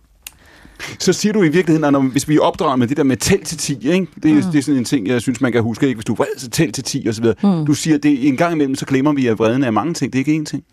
Så 0.98 1.12
siger 1.12 1.32
du 1.32 1.42
i 1.42 1.48
virkeligheden, 1.48 1.84
at 1.84 1.92
når, 1.92 2.00
hvis 2.00 2.28
vi 2.28 2.38
opdrager 2.38 2.76
med 2.76 2.86
det 2.86 2.96
der 2.96 3.02
med 3.02 3.16
tæl 3.16 3.44
til 3.44 3.58
10, 3.58 3.88
ikke? 3.88 4.06
Det, 4.22 4.30
er, 4.30 4.34
mm. 4.34 4.42
det 4.42 4.58
er 4.58 4.62
sådan 4.62 4.78
en 4.78 4.84
ting, 4.84 5.06
jeg 5.06 5.20
synes, 5.20 5.40
man 5.40 5.52
kan 5.52 5.62
huske, 5.62 5.86
ikke? 5.86 5.96
hvis 5.96 6.04
du 6.04 6.12
er 6.12 6.16
vred, 6.16 6.38
så 6.38 6.50
tæl 6.50 6.72
til 6.72 6.84
10 6.84 7.08
osv. 7.08 7.24
Mm. 7.42 7.66
Du 7.66 7.74
siger, 7.74 7.96
at 7.96 8.02
det 8.02 8.28
en 8.28 8.36
gang 8.36 8.52
imellem, 8.52 8.74
så 8.74 8.86
glemmer 8.86 9.12
vi, 9.12 9.26
at 9.26 9.38
vreden 9.38 9.64
er 9.64 9.70
mange 9.70 9.94
ting. 9.94 10.12
Det 10.12 10.18
er 10.18 10.24
ikke 10.26 10.42
én 10.42 10.44
ting. 10.44 10.64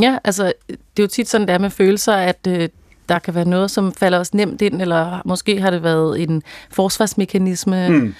Ja, 0.00 0.18
altså, 0.24 0.52
det 0.68 0.78
er 0.98 1.02
jo 1.02 1.06
tit 1.06 1.28
sådan, 1.28 1.48
der 1.48 1.58
med 1.58 1.70
følelser, 1.70 2.12
at 2.12 2.48
øh, 2.48 2.68
der 3.08 3.18
kan 3.18 3.34
være 3.34 3.48
noget, 3.48 3.70
som 3.70 3.92
falder 3.92 4.18
os 4.18 4.34
nemt 4.34 4.62
ind, 4.62 4.82
eller 4.82 5.22
måske 5.24 5.60
har 5.60 5.70
det 5.70 5.82
været 5.82 6.22
en 6.22 6.42
forsvarsmekanisme, 6.70 7.88
mm. 7.88 8.14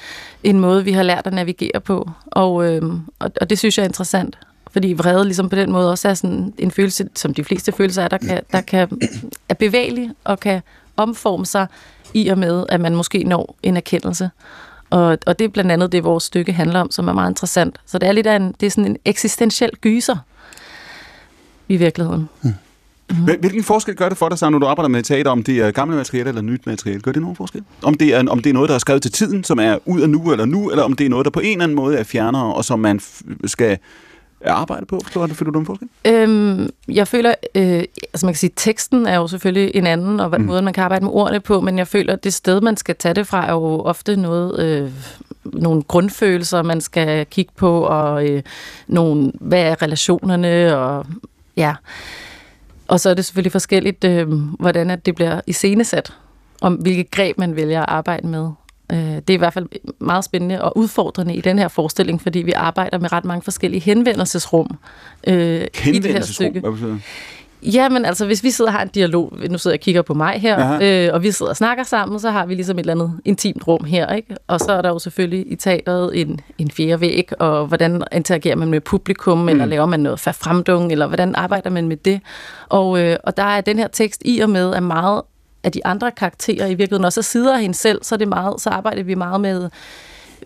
en 0.45 0.61
måde, 0.61 0.85
vi 0.85 0.93
har 0.93 1.03
lært 1.03 1.27
at 1.27 1.33
navigere 1.33 1.81
på. 1.81 2.11
Og, 2.27 2.73
øh, 2.73 2.83
og, 3.19 3.31
og 3.41 3.51
det 3.51 3.59
synes 3.59 3.79
jeg 3.79 3.85
er 3.85 3.89
interessant, 3.89 4.39
fordi 4.71 4.93
vrede 4.93 5.25
ligesom 5.25 5.49
på 5.49 5.57
den 5.57 5.73
måde 5.73 5.91
også 5.91 6.09
er 6.09 6.15
sådan 6.15 6.53
en 6.59 6.71
følelse, 6.71 7.09
som 7.15 7.35
de 7.35 7.45
fleste 7.45 7.73
følelser 7.73 8.03
er, 8.03 8.09
der 8.09 8.19
kan, 8.19 8.43
der 8.53 8.61
kan 8.61 8.89
er 9.49 9.55
bevægelig 9.55 10.11
og 10.25 10.41
kan 10.41 10.61
omforme 10.97 11.47
sig 11.47 11.67
i 12.15 12.29
og 12.29 12.39
med, 12.39 12.65
at 12.69 12.81
man 12.81 12.97
måske 12.97 13.25
når 13.25 13.57
en 13.63 13.77
erkendelse. 13.77 14.31
Og, 14.91 15.19
og 15.27 15.39
det 15.39 15.45
er 15.45 15.49
blandt 15.49 15.73
andet 15.73 15.93
det, 15.93 16.05
vores 16.05 16.25
stykke 16.25 16.53
handler 16.53 16.81
om, 16.81 16.91
som 16.91 17.09
er 17.09 17.13
meget 17.13 17.31
interessant. 17.31 17.81
Så 17.87 17.99
det 17.99 18.09
er 18.09 18.13
lidt 18.13 18.27
af 18.27 18.37
en, 18.37 18.55
det 18.61 18.67
er 18.67 18.71
sådan 18.71 18.85
en 18.91 18.97
eksistentiel 19.05 19.71
gyser 19.81 20.17
i 21.69 21.77
virkeligheden. 21.77 22.29
Hvil- 23.13 23.39
Hvilken 23.41 23.63
forskel 23.65 23.95
gør 23.95 24.09
det 24.09 24.19
for 24.19 24.29
dig, 24.29 24.39
så 24.39 24.51
når 24.51 24.59
du 24.59 24.67
arbejder 24.67 24.89
med 24.89 25.03
teater, 25.03 25.31
om 25.31 25.43
det 25.43 25.59
er 25.59 25.71
gamle 25.71 25.97
materiale 25.97 26.29
eller 26.29 26.43
nyt 26.43 26.67
materiale? 26.67 27.01
Gør 27.01 27.13
det 27.13 27.23
nogen 27.23 27.37
forskel? 27.37 27.63
Om 27.83 27.95
det, 27.95 28.15
er, 28.15 28.29
om 28.31 28.39
det 28.43 28.51
er 28.51 28.55
noget, 28.55 28.69
der 28.69 28.75
er 28.75 28.79
skrevet 28.79 29.03
til 29.03 29.13
tiden, 29.13 29.45
som 29.45 29.59
er 29.59 29.79
ud 29.85 30.01
af 30.01 30.11
nu 30.11 30.33
eller 30.33 30.45
nu, 30.45 30.71
eller 30.71 30.83
om 30.85 30.93
det 30.93 31.05
er 31.07 31.11
noget, 31.11 31.25
der 31.25 31.31
på 31.31 31.41
en 31.41 31.53
eller 31.53 31.65
anden 31.65 31.77
måde 31.77 31.97
er 31.99 32.05
fjernere, 32.05 32.55
og 32.55 32.65
som 32.65 32.79
man 32.81 33.01
f- 33.03 33.23
skal 33.47 33.79
arbejde 34.53 34.87
på? 34.87 35.01
Forstår 35.03 35.27
du, 35.27 35.35
føler 35.35 35.53
du 35.53 35.59
en 35.59 35.67
forskel? 35.67 35.89
Øhm, 36.05 36.71
jeg 36.89 37.09
føler, 37.09 37.35
øh, 37.55 37.85
altså 38.13 38.27
man 38.27 38.33
kan 38.33 38.39
sige, 38.39 38.53
teksten 38.57 39.07
er 39.07 39.17
jo 39.17 39.27
selvfølgelig 39.27 39.77
en 39.77 39.87
anden, 39.87 40.21
og 40.21 40.41
mm. 40.41 40.47
måden 40.47 40.65
man 40.65 40.75
kan 40.75 40.85
arbejde 40.85 41.05
med 41.05 41.13
ordene 41.13 41.41
på, 41.41 41.61
men 41.61 41.79
jeg 41.79 41.89
føler, 41.89 42.13
at 42.13 42.25
det 42.25 42.35
sted, 42.35 42.61
man 42.61 42.77
skal 42.77 42.97
tage 42.97 43.15
det 43.15 43.27
fra, 43.27 43.47
er 43.47 43.53
jo 43.53 43.81
ofte 43.81 44.17
noget, 44.17 44.61
øh, 44.61 44.91
nogle 45.45 45.83
grundfølelser, 45.83 46.63
man 46.63 46.81
skal 46.81 47.27
kigge 47.27 47.53
på, 47.57 47.81
og 47.81 48.29
øh, 48.29 48.43
nogle, 48.87 49.33
hvad 49.41 49.63
er 49.63 49.83
relationerne, 49.83 50.77
og 50.77 51.07
ja. 51.57 51.75
Og 52.89 53.01
så 53.01 53.11
er 53.11 53.15
det 53.15 53.25
selvfølgelig 53.25 53.53
forskelligt, 53.53 54.05
øh, 54.05 54.29
hvordan 54.61 54.91
at 54.91 55.07
det 55.07 55.15
bliver 55.15 55.41
iscenesat, 55.47 56.13
om 56.61 56.75
hvilke 56.75 57.05
greb 57.05 57.39
man 57.39 57.57
vælger 57.57 57.81
at 57.81 57.89
arbejde 57.89 58.27
med. 58.27 58.51
Øh, 58.93 58.99
Det 58.99 59.31
er 59.31 59.35
i 59.35 59.37
hvert 59.37 59.53
fald 59.53 59.67
meget 59.99 60.25
spændende 60.25 60.63
og 60.63 60.79
udfordrende 60.79 61.35
i 61.35 61.41
den 61.41 61.59
her 61.59 61.69
forestilling, 61.69 62.23
fordi 62.23 62.39
vi 62.39 62.53
arbejder 62.53 62.99
med 62.99 63.13
ret 63.13 63.25
mange 63.25 63.43
forskellige 63.43 63.81
henvendelsesrum 63.81 64.79
øh, 65.27 65.35
i 65.35 65.39
det 65.39 65.71
her 65.75 65.93
Henvendelsesrum, 65.93 66.51
stykke. 66.53 67.03
Ja, 67.63 67.89
men 67.89 68.05
altså, 68.05 68.27
hvis 68.27 68.43
vi 68.43 68.51
sidder 68.51 68.71
og 68.71 68.75
har 68.75 68.83
en 68.83 68.89
dialog, 68.89 69.33
nu 69.51 69.59
sidder 69.59 69.75
jeg 69.75 69.81
og 69.81 69.83
kigger 69.83 70.03
på 70.03 70.15
mig 70.15 70.41
her, 70.41 70.57
Aha. 70.57 71.07
øh, 71.07 71.15
og 71.15 71.23
vi 71.23 71.31
sidder 71.31 71.51
og 71.51 71.57
snakker 71.57 71.85
sammen, 71.85 72.21
så 72.21 72.31
har 72.31 72.47
vi 72.47 72.55
ligesom 72.55 72.79
et 72.79 72.81
eller 72.81 72.93
andet 72.93 73.21
intimt 73.25 73.69
rum 73.69 73.85
her, 73.85 74.15
ikke? 74.15 74.37
Og 74.47 74.61
så 74.61 74.73
er 74.73 74.83
der 74.83 74.89
jo 74.89 74.99
selvfølgelig 74.99 75.53
i 75.53 75.57
teateret 75.57 76.21
en, 76.21 76.41
en 76.59 76.71
fjerde 76.71 77.01
væg, 77.01 77.29
og 77.39 77.67
hvordan 77.67 78.03
interagerer 78.13 78.57
man 78.57 78.69
med 78.69 78.81
publikum, 78.81 79.39
mm. 79.39 79.49
eller 79.49 79.65
laver 79.65 79.87
man 79.87 80.01
noget 80.01 80.21
fremdung, 80.21 80.93
eller 80.93 81.07
hvordan 81.07 81.35
arbejder 81.35 81.71
man 81.71 81.89
med 81.89 81.97
det? 81.97 82.21
Og, 82.69 83.01
øh, 83.01 83.17
og 83.25 83.37
der 83.37 83.43
er 83.43 83.61
den 83.61 83.79
her 83.79 83.89
tekst 83.89 84.23
i 84.25 84.41
og 84.41 84.51
med, 84.51 84.75
at 84.75 84.83
meget 84.83 85.23
af 85.65 85.73
de 85.73 85.87
andre 85.87 86.11
karakterer 86.11 86.67
i 86.67 86.75
virkeligheden 86.75 87.05
også 87.05 87.21
er 87.21 87.23
sider 87.23 87.55
af 87.55 87.61
hende 87.61 87.75
selv, 87.75 88.05
så, 88.05 88.15
er 88.15 88.17
det 88.17 88.29
meget, 88.29 88.61
så 88.61 88.71
arbejder 88.71 89.03
vi 89.03 89.15
meget 89.15 89.41
med 89.41 89.71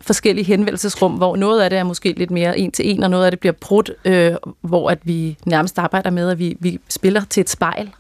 forskellige 0.00 0.44
henvendelsesrum, 0.44 1.12
hvor 1.12 1.36
noget 1.36 1.60
af 1.60 1.70
det 1.70 1.78
er 1.78 1.84
måske 1.84 2.12
lidt 2.12 2.30
mere 2.30 2.58
en 2.58 2.72
til 2.72 2.90
en, 2.90 3.02
og 3.02 3.10
noget 3.10 3.24
af 3.24 3.30
det 3.32 3.40
bliver 3.40 3.52
brudt, 3.52 3.90
øh, 4.04 4.32
hvor 4.60 4.90
at 4.90 4.98
vi 5.02 5.36
nærmest 5.46 5.78
arbejder 5.78 6.10
med, 6.10 6.30
at 6.30 6.38
vi, 6.38 6.56
vi 6.60 6.80
spiller 6.88 7.22
til 7.30 7.40
et 7.40 7.50
spejl. 7.50 7.90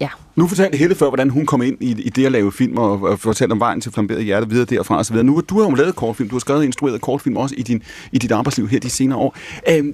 Ja. 0.00 0.08
Nu 0.36 0.46
fortalte 0.46 0.78
Helle 0.78 0.94
før, 0.94 1.08
hvordan 1.08 1.30
hun 1.30 1.46
kom 1.46 1.62
ind 1.62 1.76
i, 1.80 1.90
i 1.90 2.10
det 2.10 2.26
at 2.26 2.32
lave 2.32 2.52
film, 2.52 2.78
og, 2.78 3.02
og 3.02 3.20
fortalte 3.20 3.52
om 3.52 3.60
vejen 3.60 3.80
til 3.80 3.92
flamberet 3.92 4.24
hjerte 4.24 4.48
videre 4.48 4.64
derfra 4.64 4.98
osv. 4.98 5.16
Nu 5.16 5.42
du 5.48 5.60
har 5.60 5.70
jo 5.70 5.74
lavet 5.74 5.96
kortfilm, 5.96 6.28
du 6.28 6.34
har 6.34 6.40
skrevet 6.40 6.58
og 6.58 6.64
instrueret 6.64 7.00
kortfilm 7.00 7.36
også 7.36 7.54
i, 7.58 7.62
din, 7.62 7.82
i 8.12 8.18
dit 8.18 8.32
arbejdsliv 8.32 8.68
her 8.68 8.80
de 8.80 8.90
senere 8.90 9.18
år. 9.18 9.36
Øh, 9.68 9.84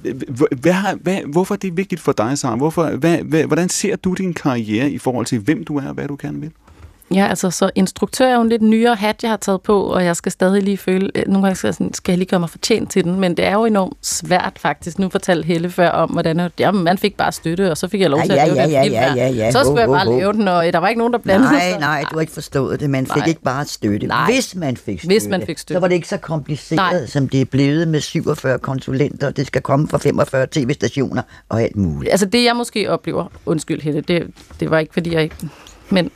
hvad, 0.61 0.75
hvad, 1.03 1.19
hvorfor 1.33 1.55
er 1.55 1.59
det 1.59 1.77
vigtigt 1.77 2.01
for 2.01 2.13
dig, 2.13 2.39
Sara? 2.39 2.57
Hvorfor, 2.57 2.91
hvad, 2.91 3.19
hvad, 3.19 3.45
hvordan 3.45 3.69
ser 3.69 3.97
du 3.97 4.15
din 4.15 4.35
karriere 4.35 4.91
i 4.91 4.99
forhold 4.99 5.27
til, 5.27 5.39
hvem 5.39 5.65
du 5.65 5.77
er 5.77 5.89
og 5.89 5.95
hvad 5.95 6.09
du 6.09 6.17
gerne 6.21 6.41
vil? 6.41 6.51
Ja, 7.15 7.27
altså 7.27 7.51
så 7.51 7.71
instruktør 7.75 8.27
er 8.27 8.35
jo 8.35 8.41
en 8.41 8.49
lidt 8.49 8.63
nyere 8.63 8.95
hat, 8.95 9.23
jeg 9.23 9.31
har 9.31 9.37
taget 9.37 9.61
på, 9.63 9.83
og 9.83 10.05
jeg 10.05 10.17
skal 10.17 10.33
stadig 10.33 10.63
lige 10.63 10.77
føle, 10.79 11.11
øh, 11.15 11.23
nogle 11.27 11.43
gange 11.47 11.57
skal 11.57 11.69
jeg, 11.69 11.75
sådan, 11.75 11.95
skal 11.95 12.13
jeg 12.13 12.19
lige 12.19 12.29
gøre 12.29 12.41
mig 12.41 12.51
fortjent 12.51 12.91
til 12.91 13.05
den, 13.05 13.21
men 13.21 13.37
det 13.37 13.45
er 13.45 13.53
jo 13.53 13.65
enormt 13.65 13.97
svært 14.03 14.53
faktisk. 14.57 14.99
Nu 14.99 15.09
fortalte 15.09 15.47
Helle 15.47 15.71
før 15.71 15.89
om, 15.91 16.11
hvordan 16.11 16.41
at, 16.41 16.53
jamen, 16.59 16.85
man 16.85 16.99
fik 16.99 17.17
bare 17.17 17.33
støtte, 17.33 17.71
og 17.71 17.77
så 17.77 17.89
fik 17.89 18.01
jeg 18.01 18.11
lov 18.11 18.19
Ja, 18.21 18.25
til 18.25 18.33
at 18.33 18.39
ja, 18.39 18.47
lave 18.47 18.57
ja, 18.57 18.63
den 18.65 18.73
ja, 18.73 18.83
film 18.83 18.95
ja, 18.95 19.15
ja, 19.27 19.29
ja. 19.31 19.51
Så 19.51 19.59
skulle 19.65 19.81
jeg 19.81 19.87
ho, 19.87 19.93
bare 19.95 20.07
ho. 20.07 20.19
lave 20.19 20.33
den, 20.33 20.49
og 20.49 20.65
der 20.65 20.79
var 20.79 20.89
ikke 20.89 20.99
nogen, 20.99 21.13
der 21.13 21.19
blandede 21.19 21.53
Nej, 21.53 21.71
sig. 21.71 21.81
nej, 21.81 22.05
du 22.11 22.17
har 22.17 22.21
ikke 22.21 22.33
forstået 22.33 22.81
det. 22.81 22.91
Man 22.91 23.07
fik 23.07 23.17
Nej. 23.17 23.27
ikke 23.29 23.43
bare 23.43 23.65
støtte. 23.65 24.07
Nej. 24.07 24.25
Hvis 24.33 24.55
man 24.55 24.77
fik 24.77 24.99
støtte, 25.01 25.15
Hvis 25.15 25.29
man 25.29 25.43
fik 25.47 25.59
støtte. 25.59 25.75
så 25.75 25.81
var 25.81 25.89
det 25.89 25.95
ikke 25.95 26.09
så 26.09 26.17
kompliceret, 26.17 26.77
Nej. 26.93 27.07
som 27.07 27.29
det 27.29 27.41
er 27.41 27.45
blevet 27.45 27.89
med 27.89 28.01
47 28.01 28.59
konsulenter, 28.59 29.27
og 29.27 29.37
det 29.37 29.47
skal 29.47 29.63
komme 29.63 29.89
fra 29.89 29.99
45 29.99 30.47
tv-stationer 30.53 31.23
og 31.49 31.63
alt 31.63 31.77
muligt. 31.77 32.11
Altså 32.11 32.27
det, 32.27 32.45
jeg 32.45 32.57
måske 32.57 32.91
oplever, 32.91 33.27
undskyld 33.47 33.81
Helle, 33.83 34.01
det, 34.01 34.27
det 34.61 34.71
var 34.71 34.79
ikke, 34.79 34.93
fordi 34.95 35.15
jeg 35.15 35.23
ikke... 35.23 35.37
Men 35.91 36.11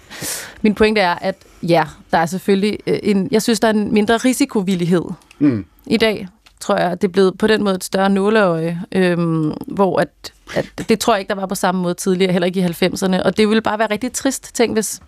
min 0.63 0.75
pointe 0.75 1.01
er, 1.01 1.15
at 1.15 1.37
ja, 1.63 1.85
der 2.11 2.19
er 2.19 2.27
selvfølgelig 2.27 2.79
øh, 2.87 2.99
en... 3.03 3.29
Jeg 3.31 3.43
synes, 3.43 3.61
der 3.61 3.69
er 3.69 3.73
en 3.73 3.95
mindre 3.95 4.17
risikovillighed 4.17 5.03
Mm. 5.39 5.65
i 5.87 5.97
dag, 5.97 6.29
tror 6.61 6.77
jeg, 6.77 7.03
det 7.03 7.09
er 7.09 7.13
blevet 7.13 7.39
på 7.39 7.47
den 7.47 7.65
måde 7.65 7.75
et 7.75 7.85
større 7.85 8.11
nåleøje, 8.11 8.81
øhm, 8.93 9.53
hvor 9.67 10.01
at, 10.01 10.09
at 10.55 10.89
det 10.89 11.01
tror 11.01 11.15
jeg 11.15 11.21
ikke, 11.21 11.29
der 11.29 11.35
var 11.35 11.47
på 11.47 11.55
samme 11.55 11.83
måde 11.83 11.95
tidligere, 11.95 12.33
heller 12.33 12.47
ikke 12.47 12.61
i 12.61 12.65
90'erne. 12.65 13.23
Og 13.23 13.37
det 13.37 13.49
ville 13.49 13.63
bare 13.63 13.79
være 13.79 13.91
rigtig 13.91 14.13
trist, 14.13 14.55
tænk 14.55 14.73
hvis 14.73 15.01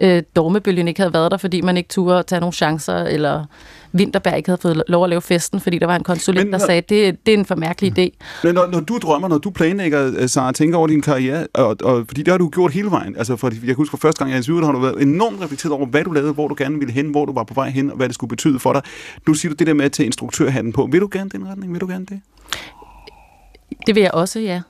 øh, 0.00 0.22
dormebølgen 0.36 0.88
ikke 0.88 1.00
havde 1.00 1.12
været 1.14 1.30
der, 1.30 1.36
fordi 1.36 1.60
man 1.60 1.76
ikke 1.76 1.88
turde 1.88 2.18
at 2.18 2.26
tage 2.26 2.40
nogle 2.40 2.52
chancer, 2.52 2.96
eller 2.96 3.44
Vinterberg 3.92 4.36
ikke 4.36 4.48
havde 4.48 4.60
fået 4.62 4.82
lov 4.88 5.04
at 5.04 5.10
lave 5.10 5.22
festen, 5.22 5.60
fordi 5.60 5.78
der 5.78 5.86
var 5.86 5.96
en 5.96 6.02
konsulent, 6.02 6.46
Men 6.50 6.60
der 6.60 6.66
sagde, 6.66 6.80
det, 6.80 7.26
det 7.26 7.34
er 7.34 7.38
en 7.38 7.44
for 7.44 7.54
mærkelig 7.54 7.98
idé. 7.98 8.10
Men 8.44 8.54
når, 8.54 8.66
når 8.66 8.80
du 8.80 8.98
drømmer, 9.02 9.28
når 9.28 9.38
du 9.38 9.50
planlægger, 9.50 10.12
øh, 10.18 10.28
Sara, 10.28 10.52
tænker 10.52 10.78
over 10.78 10.86
din 10.86 11.02
karriere, 11.02 11.46
og, 11.54 11.76
og, 11.84 12.04
fordi 12.06 12.22
det 12.22 12.30
har 12.30 12.38
du 12.38 12.48
gjort 12.48 12.72
hele 12.72 12.90
vejen. 12.90 13.16
Altså, 13.16 13.36
for, 13.36 13.48
jeg 13.48 13.60
kan 13.60 13.74
huske, 13.74 13.90
for 13.90 13.98
første 13.98 14.18
gang 14.18 14.30
jeg 14.30 14.36
er 14.36 14.40
i 14.40 14.42
Syvret, 14.42 14.64
har 14.64 14.72
du 14.72 14.78
været 14.78 15.02
enormt 15.02 15.40
reflekteret 15.42 15.72
over, 15.72 15.86
hvad 15.86 16.04
du 16.04 16.10
lavede, 16.10 16.32
hvor 16.32 16.48
du 16.48 16.54
gerne 16.58 16.78
ville 16.78 16.92
hen, 16.92 17.06
hvor 17.06 17.24
du 17.24 17.32
var 17.32 17.44
på 17.44 17.54
vej 17.54 17.70
hen, 17.70 17.90
og 17.90 17.96
hvad 17.96 18.08
det 18.08 18.14
skulle 18.14 18.28
betyde 18.28 18.58
for 18.58 18.72
dig. 18.72 18.82
Nu 19.26 19.34
siger 19.34 19.50
du 19.50 19.56
det 19.58 19.66
der 19.66 19.74
med 19.74 19.84
at 19.84 19.92
tage 19.92 20.06
instruktørhatten 20.06 20.72
på. 20.72 20.88
Vil 20.92 21.00
du 21.00 21.08
gerne 21.12 21.30
den 21.30 21.48
retning? 21.48 21.72
Vil 21.72 21.80
du 21.80 21.86
gerne 21.86 22.06
det? 22.06 22.20
Det 23.86 23.94
vil 23.94 24.00
jeg 24.00 24.10
også, 24.14 24.40
ja. 24.40 24.60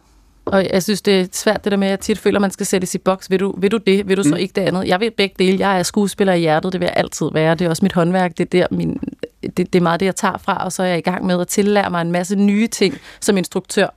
Og 0.44 0.66
jeg 0.72 0.82
synes, 0.82 1.02
det 1.02 1.20
er 1.20 1.26
svært 1.32 1.64
det 1.64 1.70
der 1.70 1.76
med, 1.78 1.86
at 1.86 1.90
jeg 1.90 2.00
tit 2.00 2.18
føler, 2.18 2.38
at 2.38 2.40
man 2.40 2.50
skal 2.50 2.66
sættes 2.66 2.94
i 2.94 2.98
boks. 2.98 3.30
Vil 3.30 3.40
du, 3.40 3.54
vil 3.58 3.70
du 3.70 3.76
det? 3.76 4.08
Vil 4.08 4.16
du 4.16 4.22
så 4.22 4.28
Mm. 4.28 4.36
ikke 4.36 4.52
det 4.52 4.62
andet? 4.62 4.86
Jeg 4.88 5.00
vil 5.00 5.10
begge 5.16 5.34
dele. 5.38 5.58
Jeg 5.68 5.78
er 5.78 5.82
skuespiller 5.82 6.32
i 6.32 6.40
hjertet. 6.40 6.72
Det 6.72 6.80
vil 6.80 6.86
jeg 6.86 6.94
altid 6.96 7.26
være. 7.32 7.54
Det 7.54 7.64
er 7.64 7.68
også 7.68 7.84
mit 7.84 7.92
håndværk. 7.92 8.38
Det 8.38 8.54
er, 8.54 8.66
der 8.68 8.76
min, 8.76 9.00
det, 9.42 9.56
det 9.56 9.74
er 9.74 9.80
meget 9.80 10.00
det, 10.00 10.06
jeg 10.06 10.16
tager 10.16 10.38
fra. 10.38 10.64
Og 10.64 10.72
så 10.72 10.82
er 10.82 10.86
jeg 10.86 10.98
i 10.98 11.00
gang 11.00 11.26
med 11.26 11.40
at 11.40 11.48
tillære 11.48 11.90
mig 11.90 12.02
en 12.02 12.12
masse 12.12 12.36
nye 12.36 12.66
ting 12.66 12.98
som 13.20 13.36
instruktør. 13.36 13.88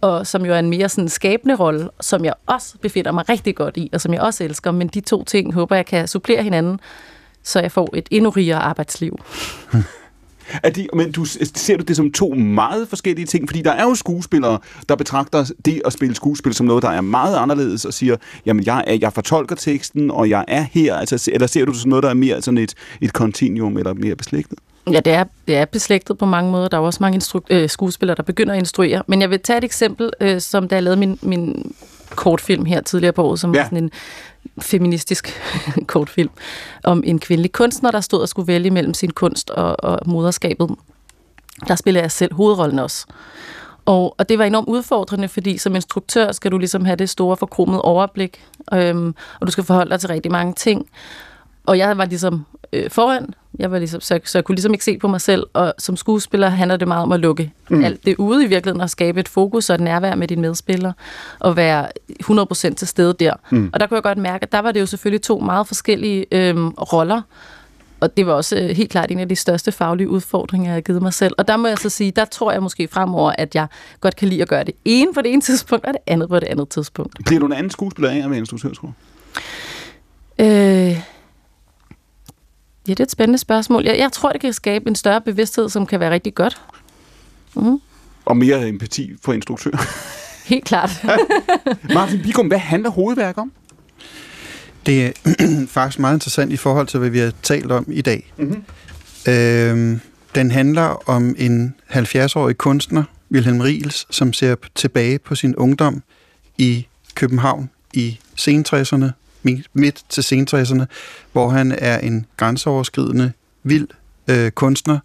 Og 0.00 0.26
som 0.26 0.44
jo 0.44 0.52
er 0.52 0.58
en 0.58 0.70
mere 0.70 0.88
sådan 0.88 1.08
skabende 1.08 1.54
rolle, 1.54 1.88
som 2.00 2.24
jeg 2.24 2.34
også 2.46 2.78
befinder 2.78 3.12
mig 3.12 3.28
rigtig 3.28 3.56
godt 3.56 3.76
i, 3.76 3.90
og 3.92 4.00
som 4.00 4.14
jeg 4.14 4.20
også 4.20 4.44
elsker. 4.44 4.70
Men 4.70 4.88
de 4.88 5.00
to 5.00 5.24
ting 5.24 5.54
håber 5.54 5.76
jeg 5.76 5.86
kan 5.86 6.08
supplere 6.08 6.42
hinanden, 6.42 6.80
så 7.42 7.60
jeg 7.60 7.72
får 7.72 7.88
et 7.96 8.08
endnu 8.10 8.30
rigere 8.30 8.58
arbejdsliv. 8.58 9.18
Er 10.62 10.70
de, 10.70 10.88
men 10.94 11.12
du, 11.12 11.24
ser 11.24 11.76
du 11.76 11.84
det 11.84 11.96
som 11.96 12.12
to 12.12 12.34
meget 12.34 12.88
forskellige 12.88 13.26
ting? 13.26 13.48
Fordi 13.48 13.62
der 13.62 13.72
er 13.72 13.82
jo 13.82 13.94
skuespillere, 13.94 14.58
der 14.88 14.96
betragter 14.96 15.52
det 15.64 15.82
at 15.84 15.92
spille 15.92 16.14
skuespil 16.14 16.54
som 16.54 16.66
noget, 16.66 16.82
der 16.82 16.90
er 16.90 17.00
meget 17.00 17.36
anderledes, 17.36 17.84
og 17.84 17.94
siger, 17.94 18.16
jamen 18.46 18.66
jeg, 18.66 18.84
er, 18.86 18.98
jeg 19.00 19.12
fortolker 19.12 19.56
teksten, 19.56 20.10
og 20.10 20.30
jeg 20.30 20.44
er 20.48 20.62
her. 20.72 20.94
Altså, 20.94 21.30
eller 21.32 21.46
ser 21.46 21.64
du 21.64 21.72
det 21.72 21.80
som 21.80 21.88
noget, 21.88 22.02
der 22.02 22.10
er 22.10 22.14
mere 22.14 22.42
sådan 22.42 22.58
et, 22.58 22.74
et 23.00 23.10
continuum, 23.10 23.76
eller 23.76 23.94
mere 23.94 24.16
beslægtet? 24.16 24.58
Ja, 24.92 25.00
det 25.00 25.12
er, 25.12 25.24
det 25.48 25.56
er 25.56 25.64
beslægtet 25.64 26.18
på 26.18 26.26
mange 26.26 26.50
måder. 26.50 26.68
Der 26.68 26.76
er 26.76 26.80
også 26.82 26.98
mange 27.00 27.18
instru- 27.22 27.46
øh, 27.50 27.68
skuespillere, 27.68 28.16
der 28.16 28.22
begynder 28.22 28.52
at 28.52 28.58
instruere. 28.58 29.02
Men 29.06 29.20
jeg 29.20 29.30
vil 29.30 29.40
tage 29.40 29.56
et 29.58 29.64
eksempel, 29.64 30.10
øh, 30.20 30.40
som 30.40 30.68
da 30.68 30.74
jeg 30.74 30.82
lavede 30.82 31.00
min, 31.00 31.18
min 31.22 31.74
kortfilm 32.10 32.64
her 32.64 32.80
tidligere 32.80 33.12
på 33.12 33.22
året, 33.24 33.40
som 33.40 33.54
Ja. 33.54 33.60
var 33.60 33.64
sådan 33.66 33.78
en 33.84 33.90
feministisk 34.60 35.40
kortfilm, 35.86 36.30
om 36.84 37.02
en 37.06 37.18
kvindelig 37.18 37.52
kunstner, 37.52 37.90
der 37.90 38.00
stod 38.00 38.20
og 38.20 38.28
skulle 38.28 38.46
vælge 38.46 38.70
mellem 38.70 38.94
sin 38.94 39.10
kunst 39.10 39.50
og, 39.50 39.84
og 39.84 39.98
moderskabet. 40.06 40.70
Der 41.68 41.74
spiller 41.74 42.00
jeg 42.00 42.10
selv 42.12 42.34
hovedrollen 42.34 42.78
også. 42.78 43.06
Og, 43.86 44.14
og 44.18 44.28
det 44.28 44.38
var 44.38 44.44
enormt 44.44 44.68
udfordrende, 44.68 45.28
fordi 45.28 45.58
som 45.58 45.74
instruktør 45.74 46.32
skal 46.32 46.50
du 46.52 46.58
ligesom 46.58 46.84
have 46.84 46.96
det 46.96 47.10
store 47.10 47.36
forkromede 47.36 47.82
overblik, 47.82 48.44
øhm, 48.74 49.14
og 49.40 49.46
du 49.46 49.52
skal 49.52 49.64
forholde 49.64 49.90
dig 49.90 50.00
til 50.00 50.08
rigtig 50.08 50.32
mange 50.32 50.52
ting. 50.52 50.86
Og 51.66 51.78
jeg 51.78 51.98
var 51.98 52.04
ligesom 52.04 52.46
øh, 52.72 52.90
foran, 52.90 53.34
jeg 53.58 53.70
var 53.70 53.78
ligesom, 53.78 54.00
så, 54.00 54.20
så 54.24 54.38
jeg 54.38 54.44
kunne 54.44 54.56
ligesom 54.56 54.72
ikke 54.72 54.84
se 54.84 54.98
på 54.98 55.08
mig 55.08 55.20
selv, 55.20 55.42
og 55.52 55.74
som 55.78 55.96
skuespiller 55.96 56.48
handler 56.48 56.76
det 56.76 56.88
meget 56.88 57.02
om 57.02 57.12
at 57.12 57.20
lukke 57.20 57.52
Mm. 57.68 57.84
alt 57.84 58.04
det 58.06 58.16
ude 58.18 58.44
i 58.44 58.46
virkeligheden, 58.48 58.80
og 58.80 58.90
skabe 58.90 59.20
et 59.20 59.28
fokus 59.28 59.70
og 59.70 59.74
et 59.74 59.80
nærvær 59.80 60.14
med 60.14 60.28
dine 60.28 60.40
medspillere, 60.40 60.92
og 61.38 61.56
være 61.56 61.88
100% 62.22 62.74
til 62.74 62.88
stede 62.88 63.14
der. 63.20 63.32
Mm. 63.50 63.70
Og 63.72 63.80
der 63.80 63.86
kunne 63.86 63.96
jeg 63.96 64.02
godt 64.02 64.18
mærke, 64.18 64.42
at 64.42 64.52
der 64.52 64.58
var 64.58 64.72
det 64.72 64.80
jo 64.80 64.86
selvfølgelig 64.86 65.22
to 65.22 65.38
meget 65.38 65.66
forskellige 65.66 66.26
øhm, 66.32 66.68
roller, 66.68 67.22
og 68.00 68.16
det 68.16 68.26
var 68.26 68.32
også 68.32 68.56
øh, 68.56 68.68
helt 68.76 68.90
klart 68.90 69.10
en 69.10 69.18
af 69.18 69.28
de 69.28 69.36
største 69.36 69.72
faglige 69.72 70.08
udfordringer, 70.08 70.66
jeg 70.66 70.74
har 70.74 70.80
givet 70.80 71.02
mig 71.02 71.14
selv. 71.14 71.34
Og 71.38 71.48
der 71.48 71.56
må 71.56 71.68
jeg 71.68 71.78
så 71.78 71.88
sige, 71.88 72.10
der 72.10 72.24
tror 72.24 72.52
jeg 72.52 72.62
måske 72.62 72.88
fremover, 72.88 73.32
at 73.38 73.54
jeg 73.54 73.66
godt 74.00 74.16
kan 74.16 74.28
lide 74.28 74.42
at 74.42 74.48
gøre 74.48 74.64
det 74.64 74.74
ene 74.84 75.14
på 75.14 75.20
det 75.22 75.32
ene 75.32 75.40
tidspunkt, 75.42 75.86
og 75.86 75.92
det 75.92 76.00
andet 76.06 76.28
på 76.28 76.40
det 76.40 76.46
andet 76.46 76.68
tidspunkt. 76.68 77.16
Bliver 77.26 77.40
du 77.40 77.46
en 77.46 77.52
anden 77.52 77.70
skuespiller 77.70 78.10
af 78.10 78.16
at 78.24 78.30
være 78.30 78.38
instruktør, 78.38 78.68
tror 78.68 78.88
du? 80.38 80.44
Øh, 80.44 80.98
ja, 82.88 82.92
det 82.92 83.00
er 83.00 83.04
et 83.04 83.10
spændende 83.10 83.38
spørgsmål. 83.38 83.84
Jeg, 83.84 83.98
jeg 83.98 84.12
tror, 84.12 84.32
det 84.32 84.40
kan 84.40 84.52
skabe 84.52 84.88
en 84.88 84.94
større 84.94 85.20
bevidsthed, 85.20 85.68
som 85.68 85.86
kan 85.86 86.00
være 86.00 86.10
rigtig 86.10 86.34
godt. 86.34 86.62
Mm, 87.56 87.78
Og 88.24 88.36
mere 88.36 88.68
empati 88.68 89.10
for 89.24 89.32
instruktør. 89.32 89.70
helt 90.52 90.64
klart. 90.64 91.04
Martin 91.94 92.22
Bigum, 92.22 92.46
hvad 92.46 92.58
handler 92.58 92.90
hovedværk 92.90 93.38
om? 93.38 93.52
Det 94.86 95.06
er 95.06 95.12
faktisk 95.68 95.98
meget 95.98 96.16
interessant 96.16 96.52
i 96.52 96.56
forhold 96.56 96.86
til, 96.86 96.98
hvad 97.00 97.10
vi 97.10 97.18
har 97.18 97.32
talt 97.42 97.72
om 97.72 97.86
i 97.88 98.00
dag. 98.00 98.32
Mhm. 98.36 98.62
Øhm, 99.28 100.00
den 100.34 100.50
handler 100.50 101.08
om 101.10 101.34
en 101.38 101.74
70-årig 101.90 102.58
kunstner, 102.58 103.04
Wilhelm 103.32 103.60
Riels, 103.60 104.06
som 104.10 104.32
ser 104.32 104.56
tilbage 104.74 105.18
på 105.18 105.34
sin 105.34 105.56
ungdom 105.56 106.02
i 106.58 106.86
København 107.14 107.70
i 107.92 108.18
sen-60'erne, 108.36 109.04
mi- 109.04 109.10
midt 109.74 110.04
til 110.08 110.22
sentræsserne, 110.22 110.86
hvor 111.32 111.48
han 111.48 111.72
er 111.78 111.98
en 111.98 112.26
grænseoverskridende, 112.36 113.32
vild 113.62 113.88
øh, 114.30 114.50
kunstner, 114.50 114.98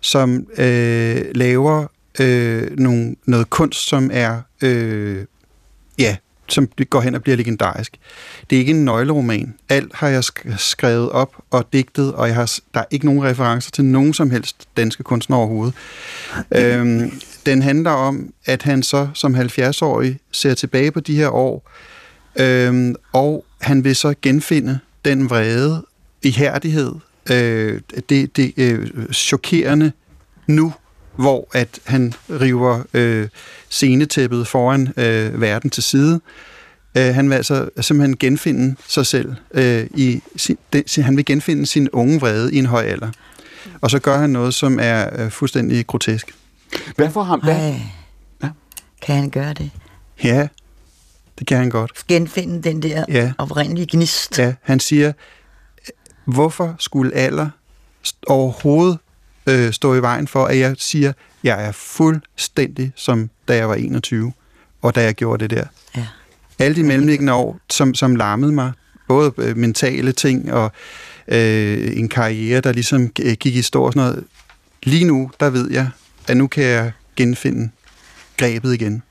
som 0.00 0.46
øh, 0.58 1.24
laver 1.34 1.86
øh, 2.20 2.78
nogle, 2.78 3.16
noget 3.26 3.50
kunst, 3.50 3.88
som 3.88 4.10
er 4.12 4.40
øh, 4.62 5.24
ja, 5.98 6.16
som 6.48 6.68
går 6.90 7.00
hen 7.00 7.14
og 7.14 7.22
bliver 7.22 7.36
legendarisk. 7.36 7.96
Det 8.50 8.56
er 8.56 8.60
ikke 8.60 8.70
en 8.70 8.84
nøgleroman. 8.84 9.54
Alt 9.68 9.94
har 9.94 10.08
jeg 10.08 10.20
sk- 10.20 10.56
skrevet 10.56 11.10
op 11.10 11.34
og 11.50 11.64
digtet, 11.72 12.14
og 12.14 12.26
jeg 12.26 12.34
har, 12.34 12.58
der 12.74 12.80
er 12.80 12.84
ikke 12.90 13.06
nogen 13.06 13.24
referencer 13.24 13.70
til 13.70 13.84
nogen 13.84 14.14
som 14.14 14.30
helst 14.30 14.68
danske 14.76 15.02
kunstnere 15.02 15.40
overhovedet. 15.40 15.74
øhm, 16.56 17.20
den 17.46 17.62
handler 17.62 17.90
om, 17.90 18.32
at 18.44 18.62
han 18.62 18.82
så 18.82 19.08
som 19.14 19.34
70-årig 19.34 20.18
ser 20.32 20.54
tilbage 20.54 20.90
på 20.90 21.00
de 21.00 21.16
her 21.16 21.28
år, 21.28 21.70
øhm, 22.36 22.94
og 23.12 23.44
han 23.64 23.84
vil 23.84 23.96
så 23.96 24.14
genfinde 24.22 24.78
den 25.04 25.30
vrede, 25.30 25.86
ihærdighed, 26.22 26.92
øh, 27.30 27.80
det, 28.08 28.36
det 28.36 28.52
øh, 28.56 28.88
chokerende 29.12 29.92
nu, 30.46 30.72
hvor 31.16 31.48
at 31.52 31.80
han 31.84 32.12
river 32.30 32.82
øh, 32.94 33.28
scenetæppet 33.68 34.46
foran 34.46 34.92
øh, 34.96 35.40
verden 35.40 35.70
til 35.70 35.82
side. 35.82 36.20
Øh, 36.96 37.14
han 37.14 37.30
vil 37.30 37.36
altså 37.36 37.68
simpelthen 37.80 38.16
genfinde 38.16 38.76
sig 38.88 39.06
selv. 39.06 39.34
Øh, 39.54 39.86
i 39.94 40.22
sin, 40.36 40.58
det, 40.72 40.96
han 40.96 41.16
vil 41.16 41.24
genfinde 41.24 41.66
sin 41.66 41.88
unge 41.92 42.20
vrede 42.20 42.54
i 42.54 42.58
en 42.58 42.66
høj 42.66 42.82
alder. 42.82 43.10
Og 43.80 43.90
så 43.90 43.98
gør 43.98 44.18
han 44.18 44.30
noget, 44.30 44.54
som 44.54 44.78
er 44.82 45.22
øh, 45.24 45.30
fuldstændig 45.30 45.86
grotesk. 45.86 46.34
Hvad 46.96 47.10
for 47.10 47.22
ham? 47.22 47.40
Hvad? 47.40 47.54
Ej. 47.54 47.80
Ja. 48.42 48.48
Kan 49.02 49.14
han 49.14 49.30
gøre 49.30 49.54
det? 49.54 49.70
Ja, 50.24 50.48
det 51.38 51.46
kan 51.46 51.58
han 51.58 51.70
godt. 51.70 51.92
Genfinde 52.08 52.62
den 52.62 52.82
der 52.82 53.04
Ja. 53.08 53.32
oprindelige 53.38 53.86
gnist. 53.90 54.38
Ja, 54.38 54.54
han 54.62 54.80
siger, 54.80 55.12
hvorfor 56.24 56.76
skulle 56.78 57.14
alder 57.14 57.48
overhovedet 58.26 58.98
øh, 59.46 59.72
stå 59.72 59.94
i 59.94 60.02
vejen 60.02 60.28
for, 60.28 60.44
at 60.46 60.58
jeg 60.58 60.74
siger, 60.78 61.12
jeg 61.42 61.64
er 61.66 61.72
fuldstændig 61.72 62.92
som 62.96 63.30
da 63.48 63.56
jeg 63.56 63.68
var 63.68 63.74
21, 63.74 64.32
og 64.82 64.94
da 64.94 65.02
jeg 65.02 65.14
gjorde 65.14 65.42
det 65.48 65.50
der. 65.58 65.64
Ja. 65.96 66.06
Alle 66.58 66.76
de 66.76 66.82
mellemliggende 66.82 67.32
år, 67.32 67.58
som, 67.70 67.94
som 67.94 68.16
larmede 68.16 68.52
mig, 68.52 68.72
både 69.08 69.32
øh, 69.38 69.56
mentale 69.56 70.12
ting 70.12 70.52
og 70.52 70.72
øh, 71.28 71.96
en 71.96 72.08
karriere, 72.08 72.60
der 72.60 72.72
ligesom 72.72 73.10
g- 73.20 73.34
gik 73.34 73.56
i 73.56 73.62
stå 73.62 73.82
og 73.82 73.92
sådan 73.92 74.08
noget. 74.08 74.24
Lige 74.82 75.04
nu, 75.04 75.30
der 75.40 75.50
ved 75.50 75.70
jeg, 75.70 75.88
at 76.28 76.36
nu 76.36 76.46
kan 76.46 76.64
jeg 76.64 76.92
genfinde 77.16 77.70
grebet 78.36 78.74
igen. 78.74 79.02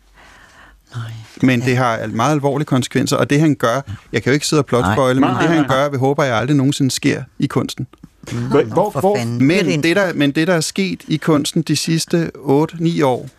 Nej. 0.95 1.11
Men 1.43 1.61
det 1.61 1.77
har 1.77 1.97
al- 1.97 2.11
meget 2.15 2.31
alvorlige 2.31 2.65
konsekvenser, 2.65 3.17
og 3.17 3.29
det 3.29 3.39
han 3.39 3.55
gør, 3.55 3.81
jeg 4.13 4.23
kan 4.23 4.29
jo 4.29 4.33
ikke 4.33 4.47
sidde 4.47 4.59
og 4.61 4.65
plotspoile, 4.65 5.19
men 5.21 5.29
Nej, 5.29 5.41
det 5.41 5.49
han 5.49 5.65
nej. 5.67 5.75
gør, 5.77 5.89
vi 5.89 5.97
håber 5.97 6.23
jeg 6.23 6.35
aldrig 6.37 6.57
nogensinde 6.57 6.91
sker 6.91 7.23
i 7.39 7.47
kunsten. 7.47 7.87
Hvor, 8.31 8.61
hvor, 8.63 8.91
For 8.91 8.99
hvor. 8.99 9.15
Bliver 9.15 9.37
Men 9.39 9.65
en- 9.69 9.83
det, 9.83 9.95
der, 9.95 10.13
men 10.13 10.31
det, 10.31 10.47
der 10.47 10.53
er 10.53 10.61
sket 10.61 11.01
i 11.07 11.17
kunsten 11.17 11.61
de 11.61 11.75
sidste 11.75 12.31
8-9 12.35 13.03
år, 13.05 13.29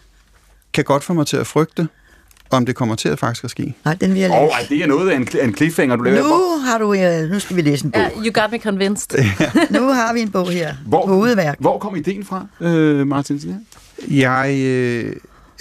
kan 0.75 0.85
godt 0.85 1.05
få 1.05 1.13
mig 1.15 1.27
til 1.27 1.37
at 1.37 1.47
frygte, 1.47 1.89
om 2.51 2.67
det 2.67 2.75
kommer 2.77 2.95
til 2.95 3.09
at 3.09 3.19
faktisk 3.19 3.45
at 3.45 3.51
ske. 3.51 3.75
Nej, 3.85 3.95
den 3.95 4.15
vil 4.15 4.21
jeg 4.21 4.31
Åh, 4.31 4.41
læse. 4.43 4.53
ej, 4.53 4.67
det 4.69 4.83
er 4.83 4.87
noget 4.87 5.11
af 5.11 5.17
en, 5.17 5.29
en 5.43 5.57
cliffhanger, 5.57 5.97
du 5.97 6.03
laver. 6.03 6.23
Hvor, 6.23 6.31
Nu 6.31 6.59
har 6.65 6.79
du, 6.79 6.95
øh, 6.95 7.31
nu 7.31 7.39
skal 7.39 7.57
vi 7.57 7.63
læse 7.63 7.85
en 7.85 7.91
bog. 7.91 8.03
Ja, 8.03 8.09
you 8.31 8.43
got 8.43 8.53
me 8.53 8.59
convinced. 8.59 9.25
Nu 9.71 9.89
har 9.93 10.13
vi 10.15 10.21
en 10.21 10.31
bog 10.31 10.51
her. 10.51 10.75
hvor, 10.87 11.07
Hovedværk. 11.07 11.57
hvor 11.61 11.79
kom 11.79 11.97
ideen 11.97 12.25
fra, 12.25 12.47
øh, 12.61 13.07
Martin? 13.07 13.37
Ja. 13.37 14.31
Jeg, 14.31 14.55
øh, 14.59 15.13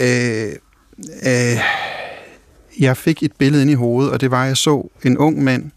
øh, 0.01 0.47
øh, 1.27 1.59
jeg 2.79 2.97
fik 2.97 3.23
et 3.23 3.31
billede 3.37 3.61
ind 3.61 3.71
i 3.71 3.73
hovedet, 3.73 4.11
og 4.11 4.21
det 4.21 4.31
var, 4.31 4.41
at 4.41 4.47
jeg 4.47 4.57
så 4.57 4.89
en 5.03 5.17
ung 5.17 5.43
mand, 5.43 5.71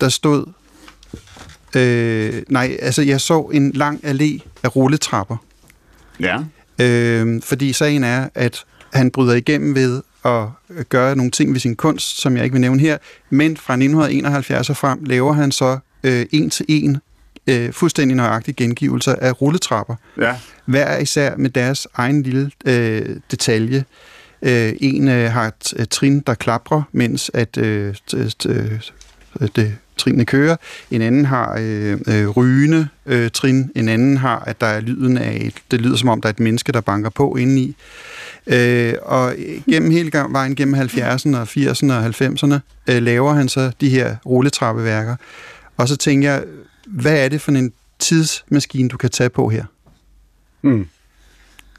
der 0.00 0.08
stod... 0.08 0.46
Øh, 1.76 2.42
nej, 2.48 2.76
altså 2.82 3.02
jeg 3.02 3.20
så 3.20 3.40
en 3.40 3.72
lang 3.72 4.04
allé 4.04 4.38
af 4.62 4.76
rulletrapper. 4.76 5.36
Ja. 6.20 6.38
Øh, 6.80 7.42
fordi 7.42 7.72
sagen 7.72 8.04
er, 8.04 8.28
at 8.34 8.64
han 8.92 9.10
bryder 9.10 9.34
igennem 9.34 9.74
ved 9.74 10.02
at 10.24 10.48
gøre 10.88 11.16
nogle 11.16 11.30
ting 11.30 11.52
ved 11.52 11.60
sin 11.60 11.76
kunst, 11.76 12.20
som 12.20 12.36
jeg 12.36 12.44
ikke 12.44 12.54
vil 12.54 12.60
nævne 12.60 12.80
her, 12.80 12.98
men 13.30 13.56
fra 13.56 13.74
1971 13.74 14.70
og 14.70 14.76
frem 14.76 15.04
laver 15.04 15.32
han 15.32 15.52
så 15.52 15.78
øh, 16.04 16.26
en 16.32 16.50
til 16.50 16.66
en 16.68 16.98
øh, 17.46 17.72
fuldstændig 17.72 18.16
nøjagtige 18.16 18.54
gengivelser 18.54 19.14
af 19.14 19.42
rulletrapper. 19.42 19.94
Ja. 20.20 20.36
Hver 20.64 20.98
især 20.98 21.36
med 21.36 21.50
deres 21.50 21.88
egen 21.94 22.22
lille 22.22 22.50
øh, 22.66 23.16
detalje. 23.30 23.84
Øh, 24.44 24.72
en 24.80 25.08
øh, 25.08 25.32
har 25.32 25.46
et, 25.46 25.74
øh, 25.76 25.86
trin, 25.90 26.20
der 26.20 26.34
klapper, 26.34 26.82
mens 26.92 27.30
at 27.34 27.56
øh, 27.56 27.94
øh, 28.14 28.30
øh, 28.48 29.48
det 29.56 29.76
trinene 29.96 30.24
kører. 30.24 30.56
En 30.90 31.02
anden 31.02 31.24
har 31.24 31.56
øh, 31.60 31.98
øh, 32.06 32.28
rygende 32.28 32.88
øh, 33.06 33.30
trin. 33.30 33.70
En 33.74 33.88
anden 33.88 34.16
har, 34.16 34.38
at 34.38 34.60
der 34.60 34.66
er 34.66 34.80
lyden 34.80 35.18
af 35.18 35.38
et, 35.40 35.54
det 35.70 35.80
lyder 35.80 35.96
som 35.96 36.08
om, 36.08 36.20
der 36.20 36.28
er 36.28 36.32
et 36.32 36.40
menneske, 36.40 36.72
der 36.72 36.80
banker 36.80 37.10
på 37.10 37.36
indeni. 37.36 37.76
Øh, 38.46 38.94
og 39.02 39.34
gennem 39.70 39.90
hele 39.90 40.10
gang, 40.10 40.32
vejen 40.32 40.54
gennem 40.54 40.74
70'erne 40.74 41.36
og 41.36 41.42
80'erne 41.42 41.92
og 41.92 42.06
90'erne 42.06 42.58
øh, 42.90 43.02
laver 43.02 43.32
han 43.32 43.48
så 43.48 43.72
de 43.80 43.88
her 43.88 44.16
rulletrappeværker. 44.26 45.16
Og 45.76 45.88
så 45.88 45.96
tænker 45.96 46.30
jeg, 46.30 46.44
hvad 46.86 47.24
er 47.24 47.28
det 47.28 47.40
for 47.40 47.52
en 47.52 47.72
tidsmaskine, 47.98 48.88
du 48.88 48.96
kan 48.96 49.10
tage 49.10 49.30
på 49.30 49.48
her? 49.48 49.64
Mm. 50.62 50.86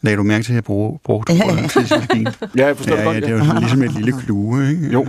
Lagde 0.06 0.18
du 0.18 0.24
mærke 0.24 0.44
til, 0.44 0.52
at 0.52 0.56
jeg 0.56 0.64
brugte 0.64 1.04
brug, 1.04 1.24
Ja, 1.30 1.42
brug, 1.42 1.52
ja. 1.56 1.64
en 1.64 1.70
tidsmaskine? 1.70 2.34
Ja, 2.58 2.66
jeg 2.68 2.78
forstår 2.78 2.96
ja, 2.96 3.04
godt. 3.04 3.16
ja, 3.16 3.22
det 3.22 3.30
er 3.30 3.54
jo 3.54 3.60
ligesom 3.60 3.84
et 3.84 3.94
lille 3.94 4.14
klue, 4.26 4.70
ikke? 4.70 4.90
Jo. 4.94 5.04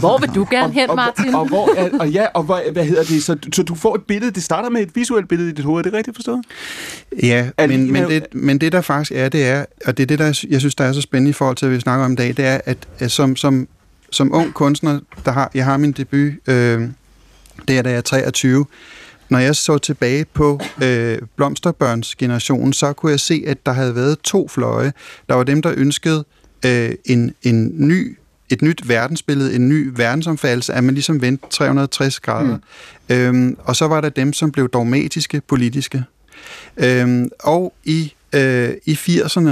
Hvor 0.00 0.18
vil 0.20 0.28
du 0.34 0.46
gerne 0.50 0.72
hen, 0.72 0.90
og, 0.90 0.96
Martin? 0.96 1.34
og, 1.34 1.40
og, 1.40 1.48
hvor 1.48 1.74
er, 1.76 1.98
og 1.98 2.08
ja, 2.10 2.26
og 2.34 2.42
hvad, 2.42 2.72
hvad 2.72 2.84
hedder 2.84 3.02
det? 3.02 3.24
Så, 3.24 3.36
så 3.52 3.62
du 3.62 3.74
får 3.74 3.94
et 3.94 4.02
billede, 4.02 4.30
det 4.30 4.42
starter 4.42 4.70
med 4.70 4.82
et 4.82 4.90
visuelt 4.96 5.28
billede 5.28 5.50
i 5.50 5.52
dit 5.52 5.64
hoved, 5.64 5.78
er 5.78 5.82
det 5.82 5.92
rigtigt 5.92 6.16
forstået? 6.16 6.44
Ja, 7.22 7.48
Alene 7.58 7.82
men, 7.82 7.92
men, 7.92 8.02
er 8.02 8.08
det, 8.08 8.26
men 8.32 8.58
det 8.58 8.72
der 8.72 8.80
faktisk 8.80 9.12
er, 9.14 9.28
det 9.28 9.46
er, 9.46 9.64
og 9.86 9.96
det 9.96 10.02
er 10.02 10.06
det, 10.06 10.18
der 10.18 10.44
jeg 10.50 10.60
synes, 10.60 10.74
der 10.74 10.84
er 10.84 10.92
så 10.92 11.00
spændende 11.00 11.30
i 11.30 11.32
forhold 11.32 11.56
til, 11.56 11.66
at 11.66 11.72
vi 11.72 11.80
snakker 11.80 12.04
om 12.04 12.12
i 12.12 12.16
dag, 12.16 12.28
det 12.28 12.44
er, 12.46 12.60
at, 12.64 12.78
at 12.98 13.10
som, 13.10 13.36
som, 13.36 13.68
som 14.10 14.34
ung 14.34 14.54
kunstner, 14.54 15.00
der 15.24 15.32
har, 15.32 15.50
jeg 15.54 15.64
har 15.64 15.76
min 15.76 15.92
debut, 15.92 16.32
øh, 16.48 16.88
det 17.68 17.78
er 17.78 17.82
da 17.82 17.90
jeg 17.90 17.96
er 17.96 18.00
23, 18.00 18.66
når 19.28 19.38
jeg 19.38 19.56
så 19.56 19.78
tilbage 19.78 20.24
på 20.24 20.60
øh, 20.82 21.18
Blomsterbørns 21.36 22.14
generation, 22.14 22.72
så 22.72 22.92
kunne 22.92 23.12
jeg 23.12 23.20
se, 23.20 23.44
at 23.46 23.66
der 23.66 23.72
havde 23.72 23.94
været 23.94 24.18
to 24.20 24.48
fløje. 24.48 24.92
Der 25.28 25.34
var 25.34 25.42
dem, 25.42 25.62
der 25.62 25.72
ønskede 25.76 26.24
øh, 26.66 26.92
en, 27.04 27.34
en 27.42 27.88
ny, 27.88 28.18
et 28.50 28.62
nyt 28.62 28.88
verdensbillede, 28.88 29.54
en 29.54 29.68
ny 29.68 29.92
verdensomfattelse, 29.96 30.72
at 30.72 30.84
man 30.84 30.94
ligesom 30.94 31.22
vendte 31.22 31.46
360 31.50 32.20
grader. 32.20 32.58
Mm. 33.08 33.14
Øhm, 33.14 33.56
og 33.64 33.76
så 33.76 33.88
var 33.88 34.00
der 34.00 34.08
dem, 34.08 34.32
som 34.32 34.52
blev 34.52 34.68
dogmatiske, 34.68 35.40
politiske. 35.40 36.04
Øhm, 36.76 37.30
og 37.40 37.74
i, 37.84 38.12
øh, 38.32 38.70
i 38.84 38.92
80'erne 38.92 39.50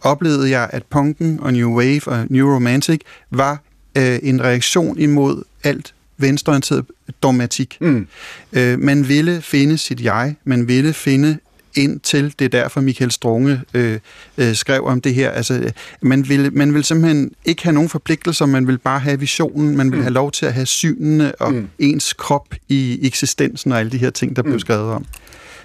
oplevede 0.00 0.50
jeg, 0.50 0.70
at 0.72 0.84
punken 0.84 1.40
og 1.40 1.52
New 1.52 1.70
Wave 1.78 2.02
og 2.06 2.26
New 2.30 2.54
Romantic 2.54 3.00
var 3.30 3.62
øh, 3.98 4.18
en 4.22 4.42
reaktion 4.42 4.98
imod 4.98 5.42
alt 5.64 5.94
venstreorienteret 6.20 6.84
dogmatik. 7.22 7.76
Mm. 7.80 8.06
Øh, 8.52 8.78
man 8.78 9.08
ville 9.08 9.42
finde 9.42 9.78
sit 9.78 10.00
jeg, 10.00 10.34
man 10.44 10.68
ville 10.68 10.92
finde 10.92 11.38
ind 11.74 12.00
til, 12.00 12.34
det 12.38 12.44
er 12.44 12.48
derfor 12.48 12.80
Michael 12.80 13.10
Strunge 13.10 13.60
øh, 13.74 13.98
øh, 14.38 14.54
skrev 14.54 14.84
om 14.84 15.00
det 15.00 15.14
her, 15.14 15.30
altså 15.30 15.54
øh, 15.54 15.70
man 16.02 16.28
ville, 16.28 16.50
man 16.50 16.72
ville 16.74 16.84
simpelthen 16.84 17.32
ikke 17.44 17.62
have 17.62 17.72
nogen 17.72 17.88
forpligtelser, 17.88 18.46
man 18.46 18.66
ville 18.66 18.78
bare 18.78 19.00
have 19.00 19.20
visionen, 19.20 19.76
man 19.76 19.86
ville 19.86 19.96
Mm. 19.98 20.02
have 20.02 20.12
lov 20.14 20.32
til 20.32 20.46
at 20.46 20.54
have 20.54 20.66
synene 20.66 21.34
og 21.34 21.52
Mm. 21.54 21.68
ens 21.78 22.12
krop 22.12 22.54
i 22.68 22.98
eksistensen 23.06 23.72
og 23.72 23.78
alle 23.80 23.92
de 23.92 23.98
her 23.98 24.10
ting, 24.10 24.36
der 24.36 24.42
blev 24.42 24.52
Mm. 24.54 24.60
skrevet 24.60 24.92
om. 24.92 25.04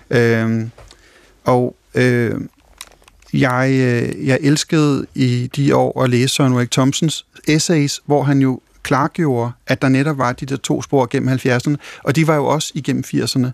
Øh, 0.10 0.62
og 1.44 1.76
øh, 1.96 2.34
jeg, 3.34 3.70
øh, 3.72 4.28
jeg 4.28 4.38
elskede 4.42 5.06
i 5.16 5.50
de 5.56 5.76
år 5.76 6.04
at 6.04 6.10
læse 6.10 6.28
Søren 6.36 6.54
Ulrik 6.54 6.72
Thomsens 6.72 7.26
essays, 7.48 8.02
hvor 8.06 8.24
han 8.24 8.40
jo 8.40 8.60
klargjorde, 8.86 9.52
at 9.68 9.82
der 9.82 9.90
netop 9.90 10.18
var 10.18 10.32
de 10.34 10.46
der 10.46 10.56
to 10.58 10.82
spor 10.82 11.06
gennem 11.12 11.30
70'erne, 11.36 11.76
og 12.04 12.16
de 12.16 12.28
var 12.28 12.36
jo 12.36 12.46
også 12.46 12.72
igennem 12.76 13.04
80'erne. 13.08 13.48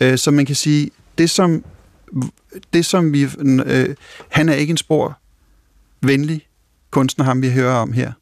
Øh, 0.00 0.18
så 0.18 0.30
man 0.30 0.46
kan 0.46 0.54
sige, 0.56 0.90
det 1.18 1.30
som, 1.30 1.64
det 2.72 2.86
som 2.86 3.12
vi... 3.12 3.28
Øh, 3.66 3.94
han 4.28 4.48
er 4.48 4.54
ikke 4.54 4.70
en 4.70 4.76
spor 4.76 5.18
venlig 6.02 6.46
kunstner, 6.90 7.24
ham 7.24 7.42
vi 7.42 7.50
hører 7.50 7.74
om 7.74 7.92
her. 7.92 8.12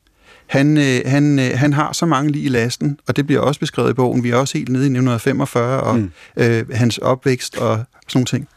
Han, 0.46 0.76
øh, 0.78 1.00
han, 1.06 1.38
øh, 1.38 1.50
han 1.58 1.72
har 1.72 1.92
så 1.92 2.06
mange 2.06 2.32
lige 2.32 2.44
i 2.44 2.48
lasten, 2.48 2.98
og 3.08 3.16
det 3.16 3.26
bliver 3.26 3.40
også 3.40 3.60
beskrevet 3.60 3.90
i 3.90 3.94
bogen. 3.94 4.22
Vi 4.24 4.30
er 4.30 4.36
også 4.36 4.58
helt 4.58 4.68
nede 4.68 4.82
i 4.84 4.86
1945, 4.86 5.80
og 5.80 5.98
Mm. 5.98 6.10
øh, 6.36 6.64
hans 6.74 6.98
opvækst 6.98 7.56
og 7.58 7.76
sådan 7.76 7.84
nogle 8.14 8.26
ting. 8.26 8.48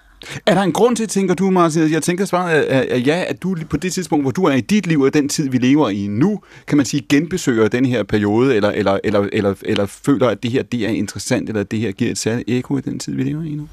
Er 0.46 0.54
der 0.54 0.62
en 0.62 0.72
grund 0.72 0.96
til, 0.96 1.08
tænker 1.08 1.34
du, 1.34 1.50
Martin? 1.52 1.92
Jeg 1.92 2.04
tænker 2.04 2.26
svaret 2.26 2.74
er, 2.74 2.84
er 2.90 2.98
ja, 2.98 3.24
at 3.28 3.44
du 3.44 3.56
på 3.70 3.78
det 3.78 3.94
tidspunkt, 3.94 4.24
hvor 4.24 4.32
du 4.32 4.44
er 4.44 4.54
i 4.54 4.62
dit 4.62 4.88
liv, 4.88 5.02
og 5.02 5.14
den 5.14 5.30
tid, 5.30 5.50
vi 5.50 5.58
lever 5.58 5.90
i 5.90 6.08
nu, 6.08 6.40
kan 6.68 6.78
man 6.78 6.86
sige, 6.86 7.06
genbesøger 7.10 7.68
den 7.68 7.86
her 7.86 8.04
periode, 8.04 8.56
eller, 8.56 8.72
eller, 8.72 9.00
eller, 9.04 9.28
eller, 9.34 9.54
eller 9.62 9.86
føler, 9.86 10.28
at 10.28 10.44
det 10.44 10.52
her 10.52 10.64
det 10.64 10.86
er 10.86 10.90
interessant, 10.90 11.50
eller 11.50 11.62
at 11.62 11.72
det 11.72 11.80
her 11.80 11.92
giver 11.92 12.12
et 12.12 12.18
særligt 12.18 12.50
ekko 12.50 12.78
i 12.78 12.82
den 12.82 13.00
tid, 13.00 13.16
vi 13.16 13.24
lever 13.24 13.44
i 13.44 13.50
nu? 13.56 13.68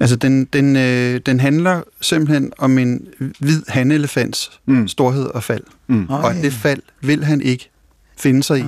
Altså, 0.00 0.16
den, 0.16 0.44
den, 0.44 0.76
øh, 0.76 1.20
den 1.26 1.40
handler 1.40 1.82
simpelthen 2.00 2.52
om 2.58 2.78
en 2.78 3.06
hvid 3.38 3.62
hanelefants 3.68 4.60
Mm. 4.66 4.88
storhed 4.88 5.24
og 5.26 5.42
fald. 5.42 5.64
Mm. 5.86 6.06
Og 6.08 6.34
det 6.34 6.52
fald 6.52 6.82
vil 7.00 7.24
han 7.24 7.40
ikke 7.40 7.70
finde 8.18 8.42
sig 8.42 8.58
i. 8.58 8.64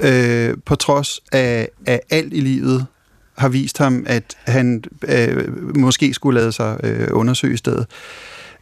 Øh, 0.00 0.54
på 0.64 0.74
trods 0.74 1.20
af, 1.32 1.68
af 1.86 2.00
alt 2.10 2.32
i 2.32 2.40
livet 2.40 2.86
har 3.38 3.48
vist 3.48 3.78
ham, 3.78 4.04
at 4.06 4.36
han 4.44 4.84
øh, 5.08 5.76
måske 5.76 6.14
skulle 6.14 6.40
lade 6.40 6.52
sig 6.52 6.80
øh, 6.84 7.08
undersøge 7.12 7.54
i 7.54 7.56
stedet. 7.56 7.86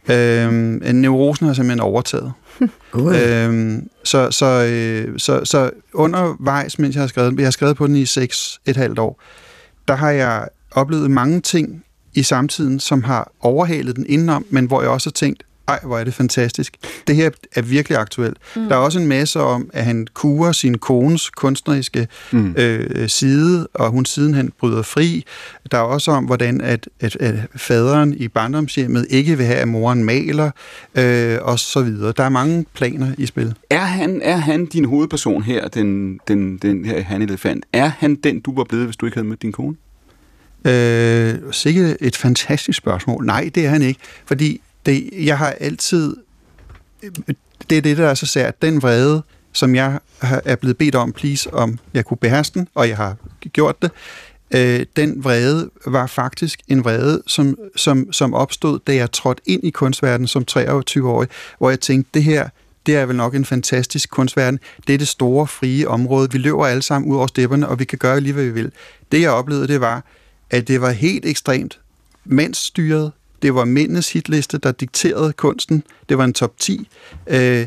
Øh, 0.09 0.51
neurosen 0.93 1.45
har 1.47 1.53
simpelthen 1.53 1.79
overtaget. 1.79 2.33
øhm, 2.95 3.89
så, 4.03 4.31
så, 4.31 4.45
øh, 4.45 5.19
så, 5.19 5.45
så 5.45 5.71
undervejs, 5.93 6.79
mens 6.79 6.95
jeg 6.95 7.01
har 7.01 7.07
skrevet 7.07 7.39
jeg 7.39 7.45
har 7.45 7.51
skrevet 7.51 7.77
på 7.77 7.87
den 7.87 7.95
i 7.95 8.05
seks 8.05 8.59
et 8.65 8.77
halvt 8.77 8.99
år, 8.99 9.21
der 9.87 9.95
har 9.95 10.11
jeg 10.11 10.47
oplevet 10.71 11.11
mange 11.11 11.41
ting 11.41 11.83
i 12.13 12.23
samtiden, 12.23 12.79
som 12.79 13.03
har 13.03 13.31
overhalet 13.39 13.95
den 13.95 14.05
indenom, 14.09 14.45
men 14.49 14.65
hvor 14.65 14.81
jeg 14.81 14.89
også 14.89 15.09
har 15.09 15.13
tænkt, 15.13 15.43
ej, 15.67 15.79
hvor 15.83 15.97
er 15.97 16.03
det 16.03 16.13
fantastisk. 16.13 16.77
Det 17.07 17.15
her 17.15 17.29
er 17.55 17.61
virkelig 17.61 17.97
aktuelt. 17.97 18.37
Mm. 18.55 18.67
Der 18.67 18.75
er 18.75 18.79
også 18.79 18.99
en 18.99 19.07
masse 19.07 19.39
om, 19.39 19.69
at 19.73 19.85
han 19.85 20.07
kurer 20.13 20.51
sin 20.51 20.77
kones 20.77 21.29
kunstneriske 21.29 22.07
Mm. 22.31 22.39
mm. 22.39 22.53
øh, 22.57 23.09
side, 23.09 23.67
og 23.73 23.89
hun 23.89 24.05
siden 24.05 24.33
han 24.33 24.51
bryder 24.59 24.81
fri. 24.81 25.25
Der 25.71 25.77
er 25.77 25.81
også 25.81 26.11
om, 26.11 26.25
hvordan 26.25 26.61
at, 26.61 26.89
at, 26.99 27.15
at 27.15 27.35
faderen 27.55 28.13
i 28.13 28.27
barndomshjemmet 28.27 29.07
ikke 29.09 29.37
vil 29.37 29.45
have, 29.45 29.57
at 29.57 29.67
moren 29.67 30.03
maler, 30.03 30.51
øh, 30.95 31.37
og 31.41 31.59
så 31.59 31.81
videre. 31.81 32.13
Der 32.17 32.23
er 32.23 32.29
mange 32.29 32.65
planer 32.73 33.11
i 33.17 33.25
spil. 33.25 33.53
Er 33.69 33.79
han, 33.85 34.21
er 34.23 34.37
han 34.37 34.65
din 34.65 34.85
hovedperson 34.85 35.43
her, 35.43 35.67
den, 35.67 36.19
den, 36.27 36.57
den 36.57 36.85
her 36.85 37.03
han 37.03 37.21
elefant? 37.21 37.65
Er 37.73 37.91
han 37.99 38.15
den, 38.15 38.39
du 38.39 38.55
var 38.55 38.63
blevet, 38.63 38.85
hvis 38.85 38.95
du 38.95 39.05
ikke 39.05 39.17
havde 39.17 39.27
mødt 39.27 39.41
din 39.41 39.51
kone? 39.51 39.75
Øh, 40.65 41.35
sikkert 41.51 41.97
et 42.01 42.15
fantastisk 42.15 42.77
spørgsmål. 42.77 43.25
Nej, 43.25 43.49
det 43.55 43.65
er 43.65 43.69
han 43.69 43.81
ikke. 43.81 43.99
Fordi 44.25 44.61
det, 44.87 45.09
jeg 45.25 45.37
har 45.37 45.49
altid... 45.51 46.15
Det 47.69 47.77
er 47.77 47.81
det, 47.81 47.97
der 47.97 48.07
er 48.09 48.13
så 48.13 48.25
sært. 48.25 48.61
Den 48.61 48.81
vrede, 48.81 49.23
som 49.53 49.75
jeg 49.75 49.99
har- 50.19 50.41
er 50.45 50.55
blevet 50.55 50.77
bedt 50.77 50.95
om, 50.95 51.11
please, 51.13 51.53
om 51.53 51.79
jeg 51.93 52.05
kunne 52.05 52.17
beherske 52.17 52.59
den, 52.59 52.67
og 52.75 52.89
jeg 52.89 52.97
har 52.97 53.15
gjort 53.53 53.81
det, 53.81 53.91
øh, 54.51 54.85
den 54.95 55.23
vrede 55.23 55.69
var 55.85 56.07
faktisk 56.07 56.59
en 56.67 56.83
vrede, 56.83 57.21
som, 57.27 57.57
som, 57.75 58.13
som 58.13 58.33
opstod, 58.33 58.79
da 58.87 58.95
jeg 58.95 59.11
trådte 59.11 59.41
ind 59.45 59.63
i 59.63 59.69
kunstverdenen 59.69 60.27
som 60.27 60.45
23-årig, 60.51 61.29
hvor 61.57 61.69
jeg 61.69 61.79
tænkte, 61.79 62.09
det 62.13 62.23
her, 62.23 62.49
det 62.85 62.95
er 62.95 63.05
vel 63.05 63.15
nok 63.15 63.35
en 63.35 63.45
fantastisk 63.45 64.09
kunstverden. 64.09 64.59
Det 64.87 64.93
er 64.93 64.97
det 64.97 65.07
store, 65.07 65.47
frie 65.47 65.87
område. 65.87 66.31
Vi 66.31 66.37
løber 66.37 66.65
alle 66.65 66.81
sammen 66.81 67.11
ud 67.11 67.17
over 67.17 67.27
stepperne, 67.27 67.67
og 67.67 67.79
vi 67.79 67.85
kan 67.85 67.97
gøre 67.99 68.19
lige, 68.21 68.33
hvad 68.33 68.43
vi 68.43 68.49
vil. 68.51 68.71
Det, 69.11 69.21
jeg 69.21 69.31
oplevede, 69.31 69.67
det 69.67 69.81
var, 69.81 70.03
at 70.49 70.67
det 70.67 70.81
var 70.81 70.91
helt 70.91 71.25
ekstremt 71.25 71.79
mandsstyret. 72.25 73.11
Det 73.41 73.55
var 73.55 73.65
mændenes 73.65 74.13
hitliste, 74.13 74.57
der 74.57 74.71
dikterede 74.71 75.33
kunsten. 75.33 75.83
Det 76.09 76.17
var 76.17 76.23
en 76.23 76.33
top 76.33 76.59
10. 76.59 76.89
Øh, 77.27 77.65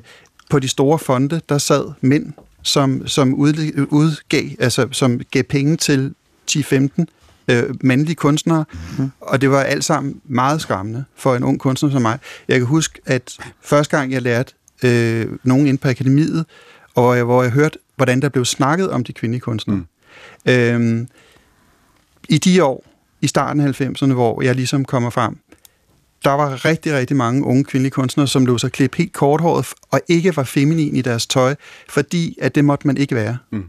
på 0.50 0.58
de 0.58 0.68
store 0.68 0.98
fonde, 0.98 1.40
der 1.48 1.58
sad 1.58 1.92
mænd, 2.00 2.32
som, 2.62 3.06
som 3.06 3.34
ud, 3.34 3.86
udgav, 3.90 4.44
altså 4.58 4.88
som 4.92 5.20
gav 5.30 5.42
penge 5.42 5.76
til 5.76 6.14
10-15 6.50 7.04
øh, 7.48 7.74
mandlige 7.80 8.16
kunstnere, 8.16 8.64
mm. 8.98 9.10
og 9.20 9.40
det 9.40 9.50
var 9.50 9.62
alt 9.62 9.84
sammen 9.84 10.20
meget 10.24 10.60
skræmmende 10.60 11.04
for 11.16 11.34
en 11.34 11.44
ung 11.44 11.60
kunstner 11.60 11.90
som 11.90 12.02
mig. 12.02 12.18
Jeg 12.48 12.58
kan 12.58 12.66
huske, 12.66 13.00
at 13.06 13.36
første 13.62 13.96
gang 13.96 14.12
jeg 14.12 14.22
lærte 14.22 14.52
øh, 14.84 15.26
nogen 15.42 15.66
inde 15.66 15.78
på 15.78 15.88
akademiet, 15.88 16.46
og 16.94 17.16
jeg, 17.16 17.24
hvor 17.24 17.42
jeg 17.42 17.52
hørte, 17.52 17.78
hvordan 17.96 18.22
der 18.22 18.28
blev 18.28 18.44
snakket 18.44 18.90
om 18.90 19.04
de 19.04 19.12
kvindelige 19.12 19.40
kunstnere. 19.40 19.76
Mm. 19.76 20.52
Øhm, 20.52 21.08
I 22.28 22.38
de 22.38 22.64
år, 22.64 22.84
i 23.20 23.26
starten 23.26 23.60
af 23.60 23.80
90'erne, 23.80 24.12
hvor 24.12 24.42
jeg 24.42 24.54
ligesom 24.54 24.84
kommer 24.84 25.10
frem, 25.10 25.38
der 26.24 26.30
var 26.30 26.64
rigtig, 26.64 26.94
rigtig 26.94 27.16
mange 27.16 27.44
unge 27.44 27.64
kvindelige 27.64 27.90
kunstnere, 27.90 28.28
som 28.28 28.46
lå 28.46 28.58
sig 28.58 28.72
klippe 28.72 28.96
helt 28.96 29.12
korthåret 29.12 29.66
og 29.90 30.00
ikke 30.08 30.36
var 30.36 30.44
feminin 30.44 30.96
i 30.96 31.02
deres 31.02 31.26
tøj, 31.26 31.54
fordi 31.88 32.38
at 32.40 32.54
det 32.54 32.64
måtte 32.64 32.86
man 32.86 32.96
ikke 32.96 33.14
være. 33.14 33.38
Mm. 33.50 33.64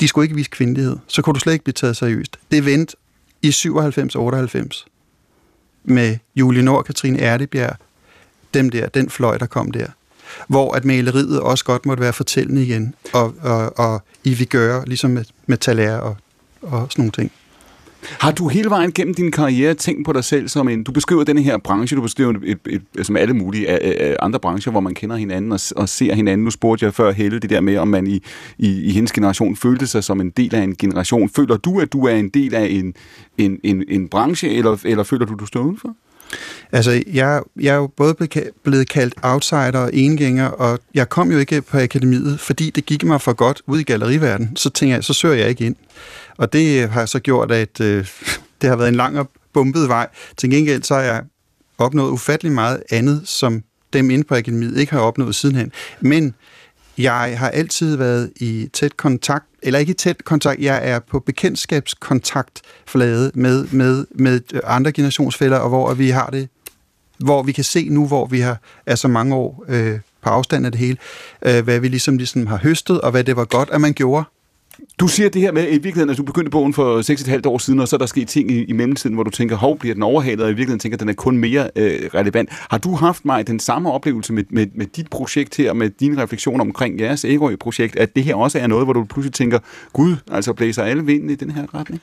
De 0.00 0.08
skulle 0.08 0.24
ikke 0.24 0.34
vise 0.34 0.50
kvindelighed. 0.50 0.96
Så 1.06 1.22
kunne 1.22 1.34
du 1.34 1.40
slet 1.40 1.52
ikke 1.52 1.64
blive 1.64 1.72
taget 1.72 1.96
seriøst. 1.96 2.36
Det 2.50 2.64
vendte 2.64 2.96
i 3.42 3.48
97-98 3.48 4.86
med 5.84 6.16
Julie 6.36 6.62
Nord, 6.62 6.84
Katrine 6.84 7.20
Erdebjerg, 7.20 7.76
dem 8.54 8.70
der, 8.70 8.88
den 8.88 9.10
fløj, 9.10 9.38
der 9.38 9.46
kom 9.46 9.70
der. 9.70 9.86
Hvor 10.48 10.74
at 10.74 10.84
maleriet 10.84 11.40
også 11.40 11.64
godt 11.64 11.86
måtte 11.86 12.00
være 12.00 12.12
fortællende 12.12 12.62
igen, 12.62 12.94
og, 13.12 13.34
og, 13.40 13.78
og 13.78 14.02
i 14.24 14.34
vi 14.34 14.44
gøre, 14.44 14.84
ligesom 14.86 15.10
med, 15.10 15.24
med 15.46 15.58
taler 15.58 15.96
og, 15.96 16.16
og 16.62 16.86
sådan 16.90 17.02
nogle 17.02 17.12
ting. 17.12 17.32
Har 18.02 18.32
du 18.32 18.48
hele 18.48 18.70
vejen 18.70 18.92
gennem 18.92 19.14
din 19.14 19.30
karriere 19.30 19.74
tænkt 19.74 20.06
på 20.06 20.12
dig 20.12 20.24
selv 20.24 20.48
som 20.48 20.68
en... 20.68 20.84
Du 20.84 20.92
beskriver 20.92 21.24
den 21.24 21.38
her 21.38 21.58
branche, 21.58 21.96
du 21.96 22.02
beskriver 22.02 22.30
et, 22.30 22.36
et, 22.44 22.58
et, 22.66 22.82
altså 22.96 23.06
som 23.06 23.16
alle 23.16 23.34
mulige 23.34 23.84
øh, 23.84 23.90
øh, 23.90 24.10
øh, 24.10 24.16
andre 24.20 24.40
brancher, 24.40 24.70
hvor 24.70 24.80
man 24.80 24.94
kender 24.94 25.16
hinanden 25.16 25.52
og, 25.52 25.60
og 25.76 25.88
ser 25.88 26.14
hinanden. 26.14 26.44
Nu 26.44 26.50
spurgte 26.50 26.84
jeg 26.84 26.94
før 26.94 27.12
Helle 27.12 27.38
det 27.38 27.50
der 27.50 27.60
med, 27.60 27.76
om 27.76 27.88
man 27.88 28.06
i, 28.06 28.22
i, 28.58 28.82
i 28.82 28.90
hendes 28.90 29.12
generation 29.12 29.56
følte 29.56 29.86
sig 29.86 30.04
som 30.04 30.20
en 30.20 30.30
del 30.30 30.54
af 30.54 30.62
en 30.62 30.76
generation. 30.76 31.28
Føler 31.28 31.56
du, 31.56 31.80
at 31.80 31.92
du 31.92 32.06
er 32.06 32.14
en 32.14 32.28
del 32.28 32.54
af 32.54 32.66
en, 32.70 32.94
en, 33.38 33.58
en, 33.64 33.84
en 33.88 34.08
branche, 34.08 34.50
eller, 34.50 34.76
eller 34.84 35.04
føler 35.04 35.26
du, 35.26 35.34
du 35.34 35.46
står 35.46 35.60
udenfor? 35.60 35.96
Altså, 36.72 37.02
jeg, 37.12 37.42
jeg 37.60 37.72
er 37.72 37.76
jo 37.76 37.86
både 37.86 38.14
blevet 38.64 38.88
kaldt 38.88 39.14
outsider 39.22 39.78
og 39.78 39.94
engænger, 39.94 40.46
og 40.46 40.78
jeg 40.94 41.08
kom 41.08 41.32
jo 41.32 41.38
ikke 41.38 41.62
på 41.62 41.78
akademiet, 41.78 42.40
fordi 42.40 42.70
det 42.70 42.86
gik 42.86 43.04
mig 43.04 43.20
for 43.20 43.32
godt 43.32 43.62
ud 43.66 43.78
i 43.78 43.82
galleriverdenen. 43.82 44.56
Så 44.56 44.70
tænker 44.70 44.96
jeg, 44.96 45.04
så 45.04 45.12
søger 45.12 45.34
jeg 45.34 45.48
ikke 45.48 45.66
ind. 45.66 45.76
Og 46.40 46.52
det 46.52 46.90
har 46.90 47.06
så 47.06 47.18
gjort, 47.18 47.52
at 47.52 47.80
øh, 47.80 48.06
det 48.60 48.68
har 48.68 48.76
været 48.76 48.88
en 48.88 48.94
lang 48.94 49.18
og 49.18 49.30
bumpet 49.52 49.88
vej. 49.88 50.08
Til 50.36 50.50
gengæld 50.50 50.82
så 50.82 50.94
har 50.94 51.02
jeg 51.02 51.22
opnået 51.78 52.10
ufattelig 52.10 52.52
meget 52.52 52.82
andet, 52.90 53.22
som 53.24 53.62
dem 53.92 54.10
inde 54.10 54.24
på 54.24 54.34
akademiet 54.34 54.78
ikke 54.78 54.92
har 54.92 55.00
opnået 55.00 55.34
sidenhen. 55.34 55.72
Men 56.00 56.34
jeg 56.98 57.38
har 57.38 57.48
altid 57.48 57.96
været 57.96 58.32
i 58.36 58.68
tæt 58.72 58.96
kontakt, 58.96 59.46
eller 59.62 59.78
ikke 59.78 59.90
i 59.90 59.94
tæt 59.94 60.24
kontakt, 60.24 60.60
jeg 60.60 60.80
er 60.82 60.98
på 60.98 61.18
bekendtskabskontaktflade 61.18 63.30
med, 63.34 63.66
med, 63.70 64.06
med 64.10 64.40
andre 64.64 64.92
generationsfælder, 64.92 65.58
og 65.58 65.68
hvor 65.68 65.94
vi 65.94 66.10
har 66.10 66.30
det, 66.30 66.48
hvor 67.18 67.42
vi 67.42 67.52
kan 67.52 67.64
se 67.64 67.88
nu, 67.88 68.06
hvor 68.06 68.26
vi 68.26 68.40
har 68.40 68.60
er 68.86 68.94
så 68.94 69.08
mange 69.08 69.34
år 69.34 69.64
øh, 69.68 69.98
på 70.22 70.28
afstand 70.28 70.66
af 70.66 70.72
det 70.72 70.78
hele, 70.78 70.96
øh, 71.42 71.64
hvad 71.64 71.80
vi 71.80 71.88
ligesom, 71.88 72.16
ligesom 72.16 72.46
har 72.46 72.58
høstet, 72.58 73.00
og 73.00 73.10
hvad 73.10 73.24
det 73.24 73.36
var 73.36 73.44
godt, 73.44 73.68
at 73.72 73.80
man 73.80 73.92
gjorde. 73.92 74.24
Du 75.00 75.08
siger 75.08 75.28
det 75.28 75.42
her 75.42 75.52
med, 75.52 75.62
i 75.62 75.70
virkeligheden, 75.70 76.10
at 76.10 76.16
du 76.16 76.22
begyndte 76.22 76.50
bogen 76.50 76.74
for 76.74 77.02
6,5 77.42 77.48
år 77.48 77.58
siden, 77.58 77.80
og 77.80 77.88
så 77.88 77.96
er 77.96 77.98
der 77.98 78.06
sket 78.06 78.28
ting 78.28 78.50
i, 78.50 78.64
i 78.64 78.72
mellemtiden, 78.72 79.14
hvor 79.14 79.22
du 79.22 79.30
tænker, 79.30 79.56
hov, 79.56 79.78
bliver 79.78 79.94
den 79.94 80.02
overhalet, 80.02 80.40
og 80.40 80.50
i 80.50 80.52
virkeligheden 80.52 80.80
tænker, 80.80 80.96
at 80.96 81.00
den 81.00 81.08
er 81.08 81.12
kun 81.12 81.38
mere 81.38 81.70
øh, 81.76 82.10
relevant. 82.14 82.50
Har 82.52 82.78
du 82.78 82.94
haft 82.94 83.24
mig 83.24 83.46
den 83.46 83.60
samme 83.60 83.92
oplevelse 83.92 84.32
med, 84.32 84.44
med, 84.50 84.66
med 84.74 84.86
dit 84.86 85.10
projekt 85.10 85.56
her, 85.56 85.72
med 85.72 85.90
dine 85.90 86.22
refleksioner 86.22 86.64
omkring 86.64 87.00
jeres 87.00 87.24
Ærø-projekt, 87.24 87.96
at 87.96 88.16
det 88.16 88.24
her 88.24 88.34
også 88.34 88.58
er 88.58 88.66
noget, 88.66 88.86
hvor 88.86 88.92
du 88.92 89.04
pludselig 89.04 89.34
tænker, 89.34 89.58
gud, 89.92 90.16
altså 90.32 90.52
blæser 90.52 90.82
alle 90.82 91.04
vinden 91.04 91.30
i 91.30 91.34
den 91.34 91.50
her 91.50 91.74
retning? 91.74 92.00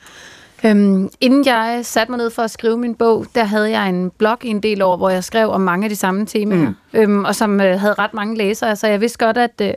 Øhm, 0.65 1.09
inden 1.21 1.45
jeg 1.45 1.79
satte 1.83 2.11
mig 2.11 2.17
ned 2.17 2.29
for 2.29 2.41
at 2.41 2.51
skrive 2.51 2.77
min 2.77 2.95
bog, 2.95 3.25
der 3.35 3.43
havde 3.43 3.69
jeg 3.69 3.89
en 3.89 4.11
blog 4.17 4.45
i 4.45 4.47
en 4.47 4.63
del 4.63 4.81
år, 4.81 4.97
hvor 4.97 5.09
jeg 5.09 5.23
skrev 5.23 5.49
om 5.49 5.61
mange 5.61 5.83
af 5.83 5.89
de 5.89 5.95
samme 5.95 6.25
temaer, 6.25 6.69
mm. 6.69 6.99
øhm, 6.99 7.25
og 7.25 7.35
som 7.35 7.61
øh, 7.61 7.79
havde 7.79 7.93
ret 7.93 8.13
mange 8.13 8.37
læsere, 8.37 8.75
så 8.75 8.87
jeg 8.87 9.01
vidste 9.01 9.25
godt, 9.25 9.37
at, 9.37 9.61
øh, 9.61 9.73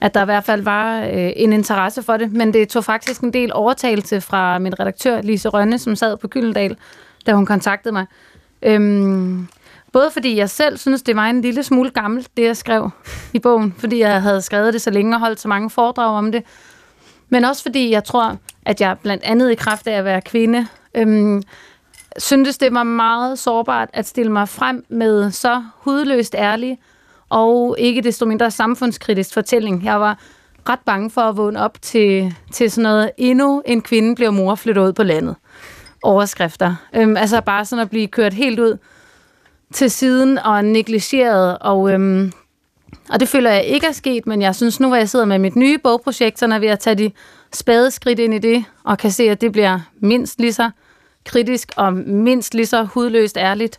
at 0.00 0.14
der 0.14 0.22
i 0.22 0.24
hvert 0.24 0.44
fald 0.44 0.62
var 0.62 1.00
øh, 1.00 1.32
en 1.36 1.52
interesse 1.52 2.02
for 2.02 2.16
det, 2.16 2.32
men 2.32 2.52
det 2.52 2.68
tog 2.68 2.84
faktisk 2.84 3.20
en 3.20 3.32
del 3.32 3.52
overtagelse 3.52 4.20
fra 4.20 4.58
min 4.58 4.80
redaktør, 4.80 5.20
Lise 5.20 5.48
Rønne, 5.48 5.78
som 5.78 5.96
sad 5.96 6.16
på 6.16 6.28
Gyldendal, 6.28 6.76
da 7.26 7.32
hun 7.32 7.46
kontaktede 7.46 7.92
mig. 7.92 8.06
Øhm, 8.62 9.48
både 9.92 10.10
fordi 10.10 10.36
jeg 10.36 10.50
selv 10.50 10.76
synes, 10.78 11.02
det 11.02 11.16
var 11.16 11.26
en 11.26 11.40
lille 11.40 11.62
smule 11.62 11.90
gammelt, 11.90 12.28
det 12.36 12.44
jeg 12.44 12.56
skrev 12.56 12.90
i 13.32 13.38
bogen, 13.38 13.74
fordi 13.78 13.98
jeg 13.98 14.22
havde 14.22 14.42
skrevet 14.42 14.72
det 14.72 14.82
så 14.82 14.90
længe 14.90 15.16
og 15.16 15.20
holdt 15.20 15.40
så 15.40 15.48
mange 15.48 15.70
foredrag 15.70 16.16
om 16.16 16.32
det, 16.32 16.42
men 17.28 17.44
også 17.44 17.62
fordi 17.62 17.90
jeg 17.90 18.04
tror, 18.04 18.36
at 18.66 18.80
jeg 18.80 18.96
blandt 19.02 19.24
andet 19.24 19.50
i 19.50 19.54
kraft 19.54 19.86
af 19.86 19.98
at 19.98 20.04
være 20.04 20.20
kvinde, 20.20 20.66
øhm, 20.94 21.42
syntes 22.18 22.58
det 22.58 22.74
var 22.74 22.82
meget 22.82 23.38
sårbart 23.38 23.88
at 23.92 24.06
stille 24.06 24.32
mig 24.32 24.48
frem 24.48 24.84
med 24.88 25.30
så 25.30 25.62
hudløst 25.76 26.34
ærlig 26.34 26.78
og 27.28 27.76
ikke 27.78 28.00
desto 28.00 28.26
mindre 28.26 28.50
samfundskritisk 28.50 29.34
fortælling. 29.34 29.84
Jeg 29.84 30.00
var 30.00 30.18
ret 30.68 30.80
bange 30.86 31.10
for 31.10 31.20
at 31.20 31.36
vågne 31.36 31.60
op 31.60 31.82
til, 31.82 32.34
til 32.52 32.70
sådan 32.70 32.82
noget, 32.82 33.10
endnu 33.16 33.62
en 33.66 33.82
kvinde 33.82 34.14
bliver 34.14 34.30
mor 34.30 34.54
flytter 34.54 34.82
ud 34.82 34.92
på 34.92 35.02
landet. 35.02 35.36
Overskrifter. 36.02 36.74
Øhm, 36.94 37.16
altså 37.16 37.40
bare 37.40 37.64
sådan 37.64 37.82
at 37.82 37.90
blive 37.90 38.06
kørt 38.06 38.34
helt 38.34 38.60
ud 38.60 38.78
til 39.72 39.90
siden 39.90 40.38
og 40.38 40.64
negligeret. 40.64 41.58
Og, 41.60 41.92
øhm, 41.92 42.32
og 43.10 43.20
det 43.20 43.28
føler 43.28 43.50
jeg 43.50 43.64
ikke 43.64 43.86
er 43.86 43.92
sket, 43.92 44.26
men 44.26 44.42
jeg 44.42 44.54
synes 44.54 44.80
nu, 44.80 44.88
hvor 44.88 44.96
jeg 44.96 45.08
sidder 45.08 45.24
med 45.24 45.38
mit 45.38 45.56
nye 45.56 45.78
bogprojekt, 45.78 46.38
så 46.38 46.46
er 46.46 46.58
ved 46.58 46.68
at 46.68 46.78
tage 46.78 46.94
de 46.94 47.10
spadeskridt 47.52 48.18
ind 48.18 48.34
i 48.34 48.38
det, 48.38 48.64
og 48.84 48.98
kan 48.98 49.10
se, 49.10 49.22
at 49.22 49.40
det 49.40 49.52
bliver 49.52 49.80
mindst 50.00 50.40
lige 50.40 50.52
så 50.52 50.70
kritisk 51.24 51.72
og 51.76 51.92
mindst 51.94 52.54
lige 52.54 52.66
så 52.66 52.82
hudløst 52.82 53.36
ærligt, 53.36 53.78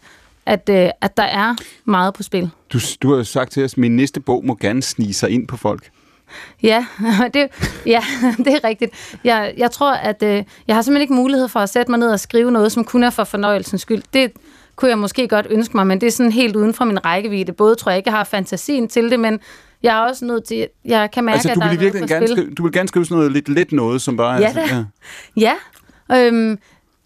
at, 0.50 0.70
øh, 0.70 0.90
at 1.02 1.18
der 1.18 1.24
er 1.24 1.56
meget 1.86 2.14
på 2.14 2.24
spil. 2.24 2.50
Du, 2.74 2.80
du 3.02 3.10
har 3.10 3.18
jo 3.18 3.24
sagt 3.24 3.52
til 3.52 3.64
os, 3.64 3.74
at 3.74 3.78
min 3.78 3.96
næste 3.96 4.20
bog 4.20 4.46
må 4.46 4.56
gerne 4.56 4.82
snige 4.82 5.14
sig 5.14 5.30
ind 5.30 5.48
på 5.48 5.58
folk. 5.58 5.90
Ja, 6.64 6.86
det, 7.34 7.48
ja, 7.86 8.04
det 8.46 8.48
er 8.48 8.64
rigtigt. 8.64 9.20
Jeg, 9.24 9.54
jeg 9.58 9.72
tror, 9.72 9.94
at 9.94 10.24
øh, 10.24 10.44
jeg 10.68 10.76
har 10.76 10.82
simpelthen 10.82 11.02
ikke 11.02 11.14
mulighed 11.14 11.48
for 11.48 11.60
at 11.60 11.70
sætte 11.70 11.92
mig 11.92 12.00
ned 12.00 12.12
og 12.12 12.20
skrive 12.20 12.52
noget, 12.52 12.72
som 12.72 12.84
kun 12.84 13.04
er 13.04 13.10
for 13.10 13.24
fornøjelsens 13.24 13.82
skyld. 13.82 14.04
Det 14.14 14.32
kunne 14.76 14.90
jeg 14.90 14.98
måske 14.98 15.28
godt 15.28 15.48
ønske 15.50 15.78
mig, 15.78 15.88
men 15.88 16.02
det 16.02 16.08
er 16.08 16.12
sådan 16.12 16.32
helt 16.32 16.56
uden 16.56 16.74
for 16.74 16.86
min 16.86 17.06
rækkevidde. 17.06 17.54
Både 17.54 17.76
tror 17.76 17.92
jeg 17.92 17.98
ikke, 17.98 18.10
jeg 18.10 18.18
har 18.18 18.24
fantasien 18.24 18.88
til 18.88 19.12
det, 19.12 19.20
men 19.20 19.40
jeg 19.84 19.98
er 19.98 20.02
også 20.02 20.26
nødt 20.26 20.44
til, 20.44 20.68
jeg 20.86 21.12
kan 21.12 21.24
mærke, 21.24 21.34
altså, 21.34 21.50
at 21.50 21.56
du 21.56 21.62
der 21.62 21.70
vil, 21.70 21.78
er 21.78 21.82
noget 21.82 21.94
på 21.94 21.98
virkeligheden 21.98 22.28
gerne 22.28 22.28
skrive, 22.28 22.56
du 22.56 22.64
vil 22.64 22.72
gerne 22.72 22.88
skrive 22.88 23.06
sådan 23.06 23.18
noget 23.18 23.32
lidt 23.32 23.50
let 23.50 23.72
noget, 23.72 24.02
som 24.02 24.18
bare... 24.18 24.34
Ja 24.34 24.46
altså, 24.46 24.60
da. 24.60 24.86
Ja, 25.38 25.54
øhm, 26.12 26.60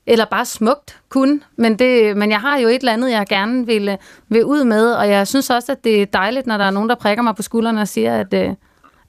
eller 0.08 0.26
bare 0.26 0.46
smukt 0.46 1.00
kun, 1.10 1.44
men, 1.56 1.80
det, 1.80 2.18
men 2.18 2.32
jeg 2.32 2.40
har 2.40 2.58
jo 2.58 2.68
et 2.68 2.76
eller 2.76 2.94
andet, 2.94 3.12
jeg 3.12 3.26
gerne 3.30 3.66
vil, 3.66 3.90
øh, 3.90 3.98
vil 4.30 4.46
ud 4.46 4.64
med, 4.64 4.92
og 4.94 5.10
jeg 5.10 5.28
synes 5.28 5.50
også, 5.50 5.72
at 5.72 5.84
det 5.84 6.02
er 6.02 6.06
dejligt, 6.06 6.48
når 6.48 6.58
der 6.58 6.66
er 6.66 6.72
nogen, 6.72 6.90
der 6.90 6.96
prikker 6.96 7.24
mig 7.24 7.36
på 7.36 7.42
skuldrene 7.42 7.82
og 7.82 7.88
siger, 7.88 8.16
at, 8.20 8.34
øh, 8.34 8.50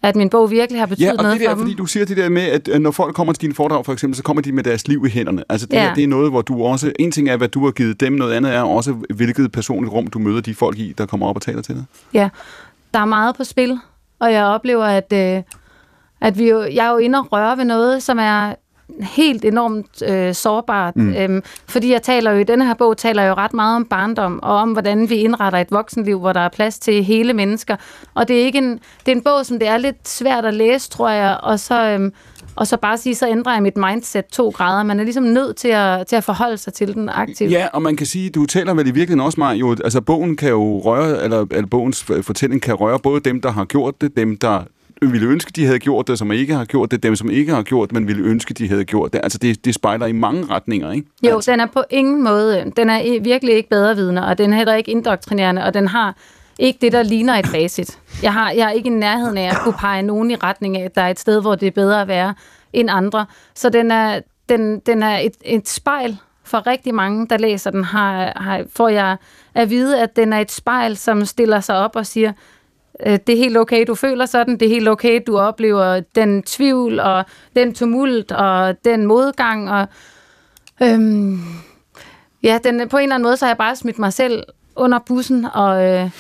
at 0.03 0.17
min 0.17 0.31
bog 0.31 0.51
virkelig 0.51 0.81
har 0.81 0.87
betydet 0.87 1.07
Ja, 1.07 1.13
og 1.13 1.23
noget 1.23 1.33
det 1.41 1.41
der, 1.41 1.49
for 1.51 1.55
dem. 1.55 1.65
fordi 1.65 1.75
du 1.75 1.87
siger 1.87 2.07
det 2.07 2.17
der 2.17 2.29
med, 2.29 2.43
at 2.43 2.69
øh, 2.69 2.79
når 2.81 2.91
folk 2.91 3.15
kommer 3.15 3.33
til 3.33 3.41
dine 3.43 3.55
foredrag 3.55 3.85
for 3.85 3.93
eksempel, 3.93 4.17
så 4.17 4.23
kommer 4.23 4.43
de 4.43 4.53
med 4.53 4.63
deres 4.65 4.89
liv 4.89 5.05
i 5.07 5.11
hænderne. 5.11 5.45
Altså 5.49 5.67
det, 5.67 5.73
Ja. 5.77 5.83
her, 5.87 5.95
det 5.95 6.05
er 6.05 6.09
noget, 6.09 6.31
hvor 6.31 6.43
du 6.43 6.63
også... 6.65 6.93
En 6.99 7.13
ting 7.13 7.29
er, 7.29 7.37
hvad 7.37 7.49
du 7.49 7.65
har 7.65 7.71
givet 7.73 8.01
dem, 8.01 8.13
noget 8.13 8.33
andet 8.33 8.55
er 8.55 8.63
også, 8.63 8.93
hvilket 9.15 9.53
personligt 9.53 9.93
rum 9.93 10.07
du 10.07 10.19
møder 10.19 10.41
de 10.41 10.55
folk 10.55 10.79
i, 10.79 10.95
der 10.99 11.07
kommer 11.07 11.27
op 11.27 11.37
og 11.37 11.43
taler 11.43 11.63
til 11.63 11.75
dig. 11.75 11.85
Ja, 12.15 12.29
der 12.95 13.01
er 13.01 13.05
meget 13.05 13.37
på 13.37 13.45
spil, 13.45 13.79
og 14.19 14.33
jeg 14.33 14.45
oplever, 14.45 14.85
at, 14.85 15.13
øh, 15.13 15.43
at 16.21 16.39
vi 16.39 16.49
jo, 16.51 16.63
jeg 16.63 16.87
er 16.87 16.91
jo 16.91 16.97
inde 16.97 17.19
og 17.19 17.33
røre 17.33 17.57
ved 17.59 17.65
noget, 17.65 18.03
som 18.03 18.19
er 18.19 18.55
helt 19.01 19.45
enormt 19.45 20.03
øh, 20.09 20.35
sårbart. 20.35 20.97
Mm. 20.97 21.15
Øhm, 21.15 21.43
fordi 21.69 21.93
jeg 21.93 22.03
taler 22.03 22.31
jo 22.31 22.39
i 22.39 22.45
denne 22.45 22.67
her 22.67 22.75
bog, 22.75 22.97
taler 22.97 23.23
jeg 23.23 23.29
jo 23.29 23.35
ret 23.35 23.55
meget 23.55 23.77
om 23.77 23.85
barndom, 23.85 24.41
og 24.43 24.57
om 24.57 24.73
hvordan 24.73 25.11
vi 25.11 25.15
indretter 25.15 25.59
et 25.59 25.71
voksenliv, 25.71 26.19
hvor 26.19 26.33
der 26.33 26.41
er 26.41 26.49
plads 26.49 26.79
til 26.79 27.05
hele 27.05 27.33
mennesker. 27.33 27.77
Og 28.15 28.29
det 28.29 28.41
er, 28.41 28.45
ikke 28.45 28.59
en, 28.59 28.71
det 29.07 29.13
er 29.13 29.17
en 29.17 29.23
bog, 29.23 29.47
som 29.47 29.59
det 29.59 29.69
er 29.69 29.77
lidt 29.77 30.09
svært 30.09 30.45
at 30.45 30.55
læse, 30.55 30.91
tror 30.91 31.11
jeg, 31.11 31.39
og 31.43 31.61
så... 31.61 31.91
Øhm, 31.91 32.13
og 32.57 32.67
så 32.67 32.77
bare 32.77 32.99
sige, 32.99 33.15
så 33.15 33.29
ændrer 33.29 33.53
jeg 33.53 33.63
mit 33.63 33.77
mindset 33.77 34.25
to 34.27 34.49
grader. 34.49 34.83
Man 34.83 35.01
er 35.01 35.05
ligesom 35.05 35.25
nødt 35.25 35.57
til 35.57 35.69
at, 35.69 36.07
til 36.07 36.17
at 36.17 36.25
forholde 36.25 36.59
sig 36.59 36.73
til 36.73 36.95
den 36.95 37.09
aktivt. 37.09 37.51
Ja, 37.51 37.67
og 37.73 37.83
man 37.83 37.97
kan 37.97 38.07
sige, 38.07 38.31
du 38.31 38.47
taler 38.47 38.75
vel 38.75 38.87
i 38.87 38.91
virkeligheden 38.91 39.21
også 39.21 39.41
meget, 39.41 39.61
jo, 39.61 39.71
altså 39.71 40.01
bogen 40.01 40.37
kan 40.37 40.49
jo 40.49 40.79
røre, 40.79 41.25
eller, 41.25 41.47
eller 41.51 41.67
bogens 41.67 42.05
fortælling 42.23 42.63
kan 42.63 42.75
røre 42.75 42.99
både 42.99 43.21
dem, 43.21 43.41
der 43.41 43.51
har 43.51 43.65
gjort 43.65 44.01
det, 44.01 44.17
dem, 44.17 44.37
der 44.37 44.63
ville 45.03 45.27
ønske, 45.27 45.53
de 45.57 45.67
havde 45.67 45.79
gjort 45.79 46.09
det, 46.09 46.19
som 46.19 46.33
ikke 46.33 46.55
har 46.55 46.65
gjort 46.65 46.91
det, 46.91 47.03
dem, 47.03 47.17
som 47.17 47.31
ikke 47.31 47.55
har 47.55 47.63
gjort 47.63 47.89
det, 47.89 47.95
men 47.95 48.07
ville 48.07 48.23
ønske, 48.23 48.55
de 48.55 48.69
havde 48.69 48.85
gjort 48.85 49.13
det. 49.13 49.21
Altså, 49.23 49.39
det, 49.39 49.65
det 49.65 49.75
spejler 49.75 50.07
i 50.07 50.13
mange 50.13 50.47
retninger, 50.47 50.93
ikke? 50.93 51.09
Jo, 51.23 51.41
den 51.47 51.61
er 51.61 51.67
på 51.67 51.83
ingen 51.91 52.25
måde, 52.25 52.73
den 52.77 52.91
er 52.91 53.21
virkelig 53.21 53.55
ikke 53.55 53.69
bedre 53.69 53.97
vidne, 53.97 54.27
og 54.27 54.39
den 54.39 54.53
er 54.53 54.57
heller 54.57 54.75
ikke 54.75 54.91
indoktrinerende, 54.91 55.65
og 55.65 55.75
den 55.75 55.89
har 55.89 56.17
ikke 56.59 56.79
det, 56.83 56.93
der 56.93 57.03
ligner 57.03 57.35
et 57.35 57.47
facit. 57.47 57.99
Jeg 58.23 58.33
har, 58.33 58.51
jeg 58.51 58.67
er 58.67 58.71
ikke 58.71 58.87
i 58.87 58.93
nærheden 58.93 59.39
af 59.39 59.51
at 59.51 59.57
kunne 59.65 59.75
pege 59.81 60.03
nogen 60.03 60.31
i 60.31 60.35
retning 60.35 60.77
af, 60.77 60.85
at 60.85 60.95
der 60.95 61.03
er 61.03 61.09
et 61.09 61.21
sted, 61.21 61.41
hvor 61.41 61.55
det 61.55 61.67
er 61.67 61.71
bedre 61.71 62.03
at 62.03 62.09
være 62.09 62.35
end 62.73 62.89
andre. 62.91 63.27
Så 63.55 63.69
den 63.69 63.91
er, 63.91 64.21
den, 64.49 64.79
den 64.79 65.03
er 65.03 65.19
et, 65.19 65.35
et 65.45 65.69
spejl 65.69 66.17
for 66.45 66.67
rigtig 66.67 66.95
mange, 66.95 67.27
der 67.31 67.37
læser 67.37 67.71
den, 67.71 67.85
har, 67.85 68.33
har, 68.37 68.65
får 68.77 68.89
jeg 68.89 69.17
at 69.55 69.71
vide, 69.71 70.01
at 70.01 70.17
den 70.17 70.33
er 70.33 70.39
et 70.39 70.53
spejl, 70.53 70.97
som 70.97 71.25
stiller 71.25 71.61
sig 71.61 71.77
op 71.77 71.97
og 71.97 72.07
siger, 72.07 72.29
øh, 72.29 72.54
det 73.07 73.29
er 73.29 73.37
helt 73.37 73.57
okay, 73.57 73.85
du 73.87 73.95
føler 73.95 74.27
sådan, 74.27 74.55
det 74.55 74.67
er 74.67 74.71
helt 74.71 74.89
okay, 74.89 75.21
du 75.27 75.39
oplever 75.39 76.01
den 76.15 76.43
tvivl 76.43 77.01
og 77.01 77.25
den 77.57 77.75
tumult 77.75 78.33
og 78.33 78.75
den 78.85 79.07
modgang 79.07 79.71
og 79.71 79.87
øhm, 80.83 81.41
ja, 82.43 82.59
den, 82.65 82.89
på 82.89 82.97
en 82.97 83.03
eller 83.03 83.15
anden 83.15 83.27
måde, 83.27 83.37
så 83.37 83.45
har 83.45 83.51
jeg 83.51 83.59
bare 83.59 83.77
smidt 83.77 83.99
mig 83.99 84.13
selv 84.13 84.43
under 84.77 84.99
bussen 85.07 85.47
og, 85.55 85.85
øh, 85.85 86.11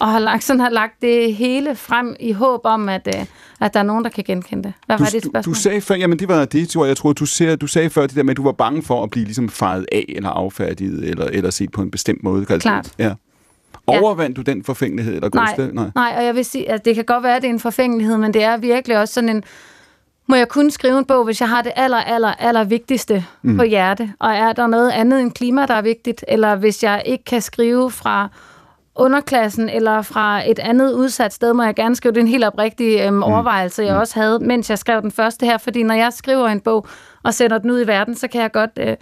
og 0.00 0.08
har 0.08 0.18
lagt, 0.18 0.44
sådan 0.44 0.60
har 0.60 0.70
lagt 0.70 1.02
det 1.02 1.34
hele 1.34 1.76
frem 1.76 2.16
i 2.20 2.32
håb 2.32 2.60
om, 2.64 2.88
at, 2.88 3.08
øh, 3.16 3.26
at 3.60 3.74
der 3.74 3.80
er 3.80 3.84
nogen, 3.84 4.04
der 4.04 4.10
kan 4.10 4.24
genkende 4.24 4.62
det. 4.64 4.72
Hvad 4.86 4.98
var 4.98 5.04
det 5.04 5.14
et 5.14 5.24
Du, 5.24 5.28
spørgsmål? 5.28 5.54
du 5.54 5.60
sagde 5.60 5.80
før, 5.80 5.94
jamen 5.94 6.18
det 6.18 6.28
var 6.28 6.44
det, 6.44 6.68
tror 6.68 6.84
jeg, 6.84 6.88
jeg 6.88 6.96
tror, 6.96 7.12
du, 7.12 7.26
ser, 7.26 7.56
du 7.56 7.66
sagde 7.66 7.90
før 7.90 8.02
det 8.06 8.16
der 8.16 8.22
med, 8.22 8.30
at 8.30 8.36
du 8.36 8.42
var 8.44 8.52
bange 8.52 8.82
for 8.82 9.02
at 9.02 9.10
blive 9.10 9.24
ligesom 9.24 9.48
fejet 9.48 9.86
af, 9.92 10.04
eller 10.16 10.30
affærdiget, 10.30 11.04
eller, 11.10 11.24
eller 11.24 11.50
set 11.50 11.72
på 11.72 11.82
en 11.82 11.90
bestemt 11.90 12.22
måde. 12.22 12.44
Klart. 12.44 12.92
Ja. 12.98 13.14
Overvandt 13.86 14.36
du 14.36 14.42
den 14.42 14.64
forfængelighed, 14.64 15.14
eller 15.14 15.30
nej, 15.34 15.46
gudste? 15.46 15.74
nej. 15.74 15.90
nej, 15.94 16.14
og 16.16 16.24
jeg 16.24 16.34
vil 16.34 16.44
sige, 16.44 16.70
at 16.70 16.84
det 16.84 16.94
kan 16.94 17.04
godt 17.04 17.22
være, 17.22 17.36
at 17.36 17.42
det 17.42 17.48
er 17.48 17.52
en 17.52 17.60
forfængelighed, 17.60 18.16
men 18.16 18.34
det 18.34 18.42
er 18.44 18.56
virkelig 18.56 18.98
også 18.98 19.14
sådan 19.14 19.28
en, 19.28 19.42
må 20.26 20.36
jeg 20.36 20.48
kun 20.48 20.70
skrive 20.70 20.98
en 20.98 21.04
bog, 21.04 21.24
hvis 21.24 21.40
jeg 21.40 21.48
har 21.48 21.62
det 21.62 21.72
aller, 21.76 21.96
aller, 21.96 22.28
aller 22.28 22.64
vigtigste 22.64 23.24
Mm. 23.42 23.50
mm. 23.50 23.56
på 23.56 23.62
hjerte? 23.64 24.12
Og 24.18 24.32
er 24.34 24.52
der 24.52 24.66
noget 24.66 24.90
andet 24.90 25.20
end 25.20 25.32
klima, 25.32 25.66
der 25.66 25.74
er 25.74 25.82
vigtigt? 25.82 26.24
Eller 26.28 26.56
hvis 26.56 26.82
jeg 26.82 27.02
ikke 27.06 27.24
kan 27.24 27.40
skrive 27.40 27.90
fra 27.90 28.28
underklassen 28.96 29.68
eller 29.68 30.02
fra 30.02 30.50
et 30.50 30.58
andet 30.58 30.92
udsat 30.92 31.32
sted, 31.32 31.52
må 31.52 31.62
jeg 31.62 31.74
gerne 31.74 31.96
skrive. 31.96 32.12
Det 32.12 32.18
er 32.18 32.22
en 32.22 32.28
helt 32.28 32.44
oprigtig 32.44 33.00
øhm, 33.00 33.22
overvejelse, 33.22 33.82
jeg 33.82 33.96
også 33.96 34.20
havde, 34.20 34.38
mens 34.38 34.70
jeg 34.70 34.78
skrev 34.78 35.02
den 35.02 35.10
første 35.10 35.46
her. 35.46 35.58
Fordi 35.58 35.82
når 35.82 35.94
jeg 35.94 36.12
skriver 36.12 36.48
en 36.48 36.60
bog 36.60 36.86
og 37.22 37.34
sender 37.34 37.58
den 37.58 37.70
ud 37.70 37.84
i 37.84 37.86
verden, 37.86 38.14
så 38.14 38.28
kan 38.28 38.40
jeg 38.42 38.52
godt 38.52 38.70
øh, 38.80 38.96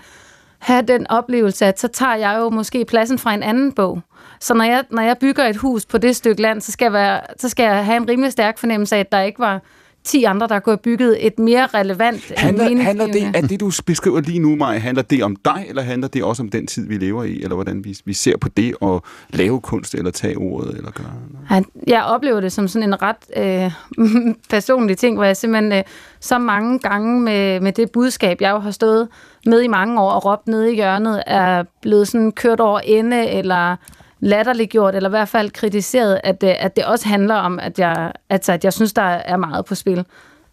have 0.58 0.82
den 0.82 1.06
oplevelse, 1.10 1.66
at 1.66 1.80
så 1.80 1.88
tager 1.88 2.14
jeg 2.14 2.36
jo 2.38 2.50
måske 2.50 2.84
pladsen 2.84 3.18
fra 3.18 3.34
en 3.34 3.42
anden 3.42 3.72
bog. 3.72 4.00
Så 4.42 4.54
når 4.54 4.64
jeg, 4.64 4.84
når 4.90 5.02
jeg 5.02 5.18
bygger 5.18 5.44
et 5.44 5.56
hus 5.56 5.86
på 5.86 5.98
det 5.98 6.16
stykke 6.16 6.42
land, 6.42 6.60
så 6.60 6.72
skal, 6.72 6.84
jeg 6.84 6.92
være, 6.92 7.20
så 7.38 7.48
skal 7.48 7.64
jeg 7.64 7.84
have 7.84 7.96
en 7.96 8.08
rimelig 8.08 8.32
stærk 8.32 8.58
fornemmelse 8.58 8.96
af, 8.96 9.00
at 9.00 9.12
der 9.12 9.20
ikke 9.20 9.38
var 9.38 9.62
10 10.04 10.24
andre, 10.24 10.48
der 10.48 10.58
kunne 10.58 10.72
have 10.72 10.78
bygget 10.78 11.26
et 11.26 11.38
mere 11.38 11.66
relevant 11.66 12.32
Handler, 12.36 12.82
handler 12.82 13.06
det, 13.06 13.36
at 13.36 13.50
det, 13.50 13.60
du 13.60 13.72
beskriver 13.86 14.20
lige 14.20 14.38
nu, 14.38 14.56
Maja, 14.56 14.78
handler 14.78 15.02
det 15.02 15.22
om 15.22 15.36
dig, 15.36 15.64
eller 15.68 15.82
handler 15.82 16.08
det 16.08 16.24
også 16.24 16.42
om 16.42 16.48
den 16.48 16.66
tid, 16.66 16.88
vi 16.88 16.96
lever 16.96 17.24
i, 17.24 17.42
eller 17.42 17.54
hvordan 17.54 17.84
vi, 17.84 17.98
vi 18.04 18.12
ser 18.12 18.36
på 18.36 18.48
det 18.48 18.74
at 18.82 19.00
lave 19.30 19.60
kunst, 19.60 19.94
eller 19.94 20.10
tage 20.10 20.36
ordet, 20.36 20.76
eller 20.76 20.90
gøre 20.90 21.06
Han, 21.46 21.64
jeg 21.86 22.04
oplever 22.04 22.40
det 22.40 22.52
som 22.52 22.68
sådan 22.68 22.88
en 22.88 23.02
ret 23.02 23.16
øh, 23.36 23.72
personlig 24.50 24.98
ting, 24.98 25.16
hvor 25.16 25.24
jeg 25.24 25.36
simpelthen 25.36 25.72
øh, 25.72 25.82
så 26.20 26.38
mange 26.38 26.78
gange 26.78 27.20
med, 27.20 27.60
med 27.60 27.72
det 27.72 27.90
budskab, 27.90 28.40
jeg 28.40 28.50
jo 28.50 28.58
har 28.58 28.70
stået 28.70 29.08
med 29.46 29.62
i 29.62 29.68
mange 29.68 30.00
år 30.00 30.10
og 30.10 30.24
råbt 30.24 30.46
nede 30.46 30.72
i 30.72 30.74
hjørnet, 30.74 31.22
er 31.26 31.64
blevet 31.82 32.08
sådan 32.08 32.32
kørt 32.32 32.60
over 32.60 32.80
ende, 32.80 33.28
eller 33.28 33.76
latterliggjort, 34.22 34.94
eller 34.94 35.08
i 35.08 35.10
hvert 35.10 35.28
fald 35.28 35.50
kritiseret, 35.50 36.20
at, 36.24 36.44
at 36.44 36.76
det 36.76 36.84
også 36.84 37.08
handler 37.08 37.34
om, 37.34 37.58
at 37.58 37.78
jeg, 37.78 38.12
altså, 38.30 38.52
at 38.52 38.64
jeg 38.64 38.72
synes, 38.72 38.92
der 38.92 39.02
er 39.02 39.36
meget 39.36 39.64
på 39.64 39.74
spil. 39.74 40.04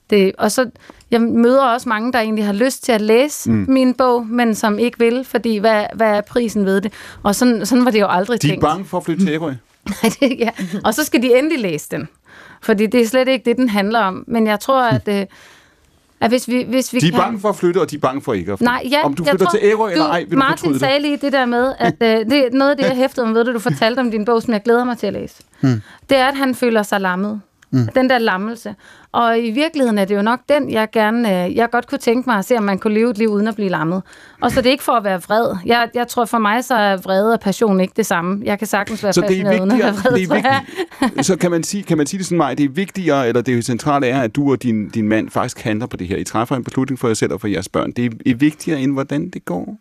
Det, 0.10 0.32
og 0.38 0.52
så, 0.52 0.70
jeg 1.12 1.22
møder 1.22 1.64
også 1.66 1.90
mange, 1.90 2.14
der 2.14 2.20
egentlig 2.20 2.46
har 2.46 2.54
lyst 2.54 2.84
til 2.84 2.92
at 2.92 3.02
læse 3.02 3.52
Mm. 3.52 3.66
min 3.70 3.94
bog, 3.94 4.28
men 4.28 4.56
som 4.56 4.80
ikke 4.80 5.00
vil, 5.00 5.24
fordi 5.26 5.58
hvad, 5.58 5.86
hvad 5.96 6.08
er 6.18 6.22
prisen 6.22 6.66
ved 6.66 6.82
det? 6.82 6.94
Og 7.24 7.36
sådan, 7.36 7.66
sådan 7.66 7.86
var 7.86 7.92
det 7.92 8.00
jo 8.00 8.08
aldrig 8.10 8.42
De 8.42 8.48
er 8.48 8.52
tænkt. 8.52 8.62
bange 8.62 8.86
for 8.86 8.98
at 8.98 9.04
flytte 9.06 9.26
til 9.26 9.34
Ærø. 9.34 9.54
Ja. 10.40 10.50
Og 10.86 10.94
så 10.94 11.04
skal 11.04 11.22
de 11.22 11.38
endelig 11.40 11.60
læse 11.60 11.88
den. 11.92 12.08
Fordi 12.62 12.86
det 12.86 13.02
er 13.02 13.08
slet 13.08 13.28
ikke 13.28 13.46
det, 13.50 13.58
den 13.58 13.70
handler 13.70 14.00
om. 14.00 14.24
Men 14.28 14.48
jeg 14.48 14.60
tror, 14.60 14.84
at, 14.84 15.08
øh, 15.20 15.26
at 16.22 16.32
hvis 16.32 16.48
vi, 16.48 16.64
hvis 16.64 16.94
vi 16.94 17.00
De 17.00 17.08
er 17.08 17.12
kan... 17.12 17.20
bange 17.20 17.40
for 17.40 17.50
at 17.50 17.56
flytte, 17.56 17.82
og 17.82 17.92
de 17.92 17.96
er 17.96 18.00
bange 18.00 18.22
for 18.22 18.34
ikke 18.34 18.52
at 18.52 18.60
flytte. 18.60 18.72
Nej, 18.72 18.88
ja, 18.92 19.06
Om 19.06 19.14
du 19.14 19.24
flytter 19.24 19.46
tror, 19.46 19.52
til 19.52 19.60
Ærø 19.64 19.92
eller 19.92 20.06
du, 20.06 20.12
ej, 20.12 20.20
vil 20.20 20.32
du 20.32 20.38
Martin 20.38 20.58
fortryde 20.58 20.80
sagde 20.80 21.00
lige 21.02 21.18
det 21.18 21.34
der 21.34 21.46
med, 21.46 21.74
at 21.80 21.96
øh, 22.02 22.08
det 22.08 22.34
er 22.34 22.50
noget 22.52 22.72
af 22.72 22.78
det, 22.78 22.86
jeg 22.86 22.96
hæftede 22.96 23.26
mig 23.26 23.36
ved, 23.36 23.46
det 23.46 23.54
du 23.54 23.60
fortalte 23.60 24.00
om 24.00 24.12
din 24.12 24.26
bog, 24.26 24.42
som 24.42 24.54
jeg 24.54 24.64
glæder 24.64 24.84
mig 24.84 24.98
til 24.98 25.08
at 25.08 25.14
læse. 25.14 25.36
Hmm. 25.62 25.82
Det 26.10 26.18
er, 26.18 26.28
at 26.28 26.38
han 26.38 26.56
føler 26.56 26.84
sig 26.84 27.02
lammet. 27.02 27.42
Mm. 27.72 27.88
Den 27.96 28.10
der 28.10 28.18
lammelse. 28.18 28.76
Og 29.12 29.40
i 29.40 29.52
virkeligheden 29.52 29.98
er 29.98 30.06
det 30.06 30.16
jo 30.16 30.22
nok 30.22 30.40
den, 30.50 30.72
jeg 30.72 30.88
gerne, 30.92 31.46
øh, 31.46 31.56
jeg 31.56 31.70
godt 31.70 31.88
kunne 31.88 31.98
tænke 31.98 32.30
mig 32.30 32.38
at 32.38 32.46
se, 32.46 32.58
om 32.58 32.64
man 32.64 32.80
kunne 32.80 32.94
leve 32.94 33.12
et 33.12 33.18
liv 33.18 33.30
uden 33.30 33.48
at 33.48 33.56
blive 33.56 33.70
lammet. 33.70 34.04
Og 34.42 34.52
så 34.52 34.62
det 34.62 34.68
er 34.68 34.72
ikke 34.72 34.84
for 34.84 34.92
at 34.92 35.04
være 35.04 35.22
vred. 35.22 35.56
Jeg, 35.66 35.90
jeg 35.94 36.08
tror 36.08 36.26
for 36.26 36.38
mig, 36.38 36.64
så 36.64 36.76
er 36.76 36.98
vrede 36.98 37.34
og 37.34 37.40
passion 37.40 37.80
ikke 37.80 37.94
det 37.98 38.06
samme. 38.06 38.42
Jeg 38.46 38.60
kan 38.60 38.68
sagtens 38.68 39.04
være 39.04 39.14
Så 39.14 39.22
det 39.22 39.40
er 39.42 39.62
uden 39.62 39.72
at 39.72 39.80
være 39.80 39.94
vred, 39.94 40.12
det 40.12 40.24
er 40.24 40.34
vigtigt. 41.02 41.26
Så 41.26 41.36
kan 41.36 41.52
man 41.52 41.64
sige, 41.64 41.84
kan 41.84 41.98
man 41.98 42.08
sige 42.08 42.18
det 42.18 42.26
sådan, 42.26 42.38
Maja, 42.38 42.54
det 42.54 42.66
er 42.66 42.70
vigtigere, 42.70 43.28
eller 43.28 43.42
det 43.42 43.66
centrale 43.66 44.08
er, 44.08 44.22
at 44.22 44.36
du 44.36 44.52
og 44.52 44.64
din, 44.64 44.90
din 44.90 45.08
mand 45.08 45.30
faktisk 45.30 45.62
handler 45.62 45.86
på 45.86 45.98
det 45.98 46.08
her. 46.08 46.18
I 46.18 46.24
træffer 46.24 46.56
en 46.56 46.64
beslutning 46.64 47.00
for 47.00 47.08
jer 47.08 47.14
selv 47.14 47.34
og 47.34 47.42
for 47.42 47.48
jeres 47.48 47.70
børn. 47.70 47.92
Det 47.92 48.14
er 48.26 48.36
vigtigere, 48.36 48.82
end 48.82 48.94
hvordan 48.94 49.30
det 49.30 49.46
går. 49.46 49.78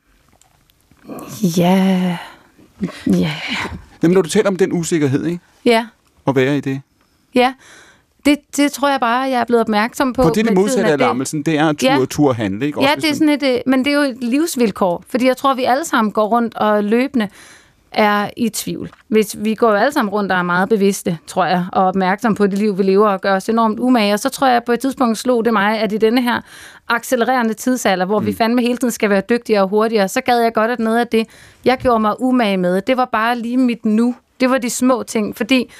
Ja. 1.56 2.16
Ja. 3.06 3.32
Jamen, 4.02 4.14
når 4.14 4.22
du 4.22 4.28
taler 4.28 4.48
om 4.48 4.56
den 4.56 4.72
usikkerhed, 4.72 5.26
ikke? 5.26 5.40
Ja. 5.64 5.86
At 6.26 6.36
være 6.36 6.56
i 6.56 6.60
det. 6.60 6.80
Ja. 7.34 7.54
Det, 8.26 8.38
det 8.56 8.72
tror 8.72 8.90
jeg 8.90 9.00
bare, 9.00 9.20
jeg 9.20 9.40
er 9.40 9.44
blevet 9.44 9.60
opmærksom 9.60 10.12
på. 10.12 10.22
For 10.22 10.30
det 10.30 10.44
det 10.44 10.54
modsatte 10.54 10.90
af 10.92 10.98
lammelsen. 10.98 11.42
Det 11.42 11.58
er 11.58 11.68
at 11.68 11.76
turde, 11.78 11.92
Ja. 11.92 11.98
ja. 11.98 12.04
turde 12.04 12.34
handle, 12.34 12.66
ikke? 12.66 12.82
Ja, 12.82 12.94
hvis 12.94 13.04
det 13.04 13.10
er 13.10 13.14
sådan 13.14 13.28
et, 13.28 13.42
øh, 13.42 13.58
men 13.66 13.84
det 13.84 13.90
er 13.90 13.94
jo 13.94 14.00
et 14.02 14.16
livsvilkår, 14.20 15.04
fordi 15.08 15.26
jeg 15.26 15.36
tror, 15.36 15.54
vi 15.54 15.64
alle 15.64 15.84
sammen 15.84 16.12
går 16.12 16.26
rundt 16.26 16.54
og 16.56 16.84
løbende 16.84 17.28
er 17.92 18.30
i 18.36 18.48
tvivl. 18.48 18.90
Hvis 19.08 19.36
vi 19.38 19.54
går 19.54 19.68
jo 19.70 19.74
alle 19.76 19.92
sammen 19.92 20.10
rundt 20.12 20.32
og 20.32 20.38
er 20.38 20.42
meget 20.42 20.68
bevidste, 20.68 21.18
tror 21.26 21.44
jeg, 21.44 21.66
og 21.72 21.84
opmærksom 21.86 22.34
på 22.34 22.46
det 22.46 22.58
liv, 22.58 22.78
vi 22.78 22.82
lever, 22.82 23.08
og 23.08 23.20
gør 23.20 23.36
os 23.36 23.48
enormt 23.48 23.80
umage. 23.80 24.12
Og 24.14 24.20
så 24.20 24.28
tror 24.28 24.46
jeg, 24.46 24.56
at 24.56 24.64
på 24.64 24.72
et 24.72 24.80
tidspunkt 24.80 25.18
slog 25.18 25.44
det 25.44 25.52
mig, 25.52 25.78
at 25.80 25.92
i 25.92 25.96
denne 25.96 26.22
her 26.22 26.40
accelererende 26.88 27.54
tidsalder, 27.54 28.04
hvor 28.06 28.20
mm. 28.20 28.26
vi 28.26 28.32
fandme 28.32 28.62
hele 28.62 28.76
tiden 28.76 28.92
skal 28.92 29.10
være 29.10 29.22
dygtigere 29.30 29.62
og 29.62 29.68
hurtigere, 29.68 30.08
så 30.08 30.20
gad 30.20 30.38
jeg 30.40 30.54
godt, 30.54 30.70
at 30.70 30.78
noget 30.78 30.98
af 30.98 31.06
det, 31.06 31.26
jeg 31.64 31.78
gjorde 31.78 32.00
mig 32.00 32.20
umage 32.20 32.56
med, 32.56 32.80
det 32.82 32.96
var 32.96 33.04
bare 33.12 33.38
lige 33.38 33.56
mit 33.56 33.84
nu. 33.84 34.14
Det 34.40 34.50
var 34.50 34.58
de 34.58 34.70
små 34.70 35.02
ting, 35.02 35.36
fordi 35.36 35.70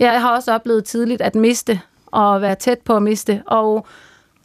jeg 0.00 0.20
har 0.20 0.34
også 0.34 0.54
oplevet 0.54 0.84
tidligt 0.84 1.20
at 1.20 1.34
miste, 1.34 1.80
og 2.06 2.42
være 2.42 2.54
tæt 2.54 2.78
på 2.78 2.96
at 2.96 3.02
miste, 3.02 3.42
og 3.46 3.86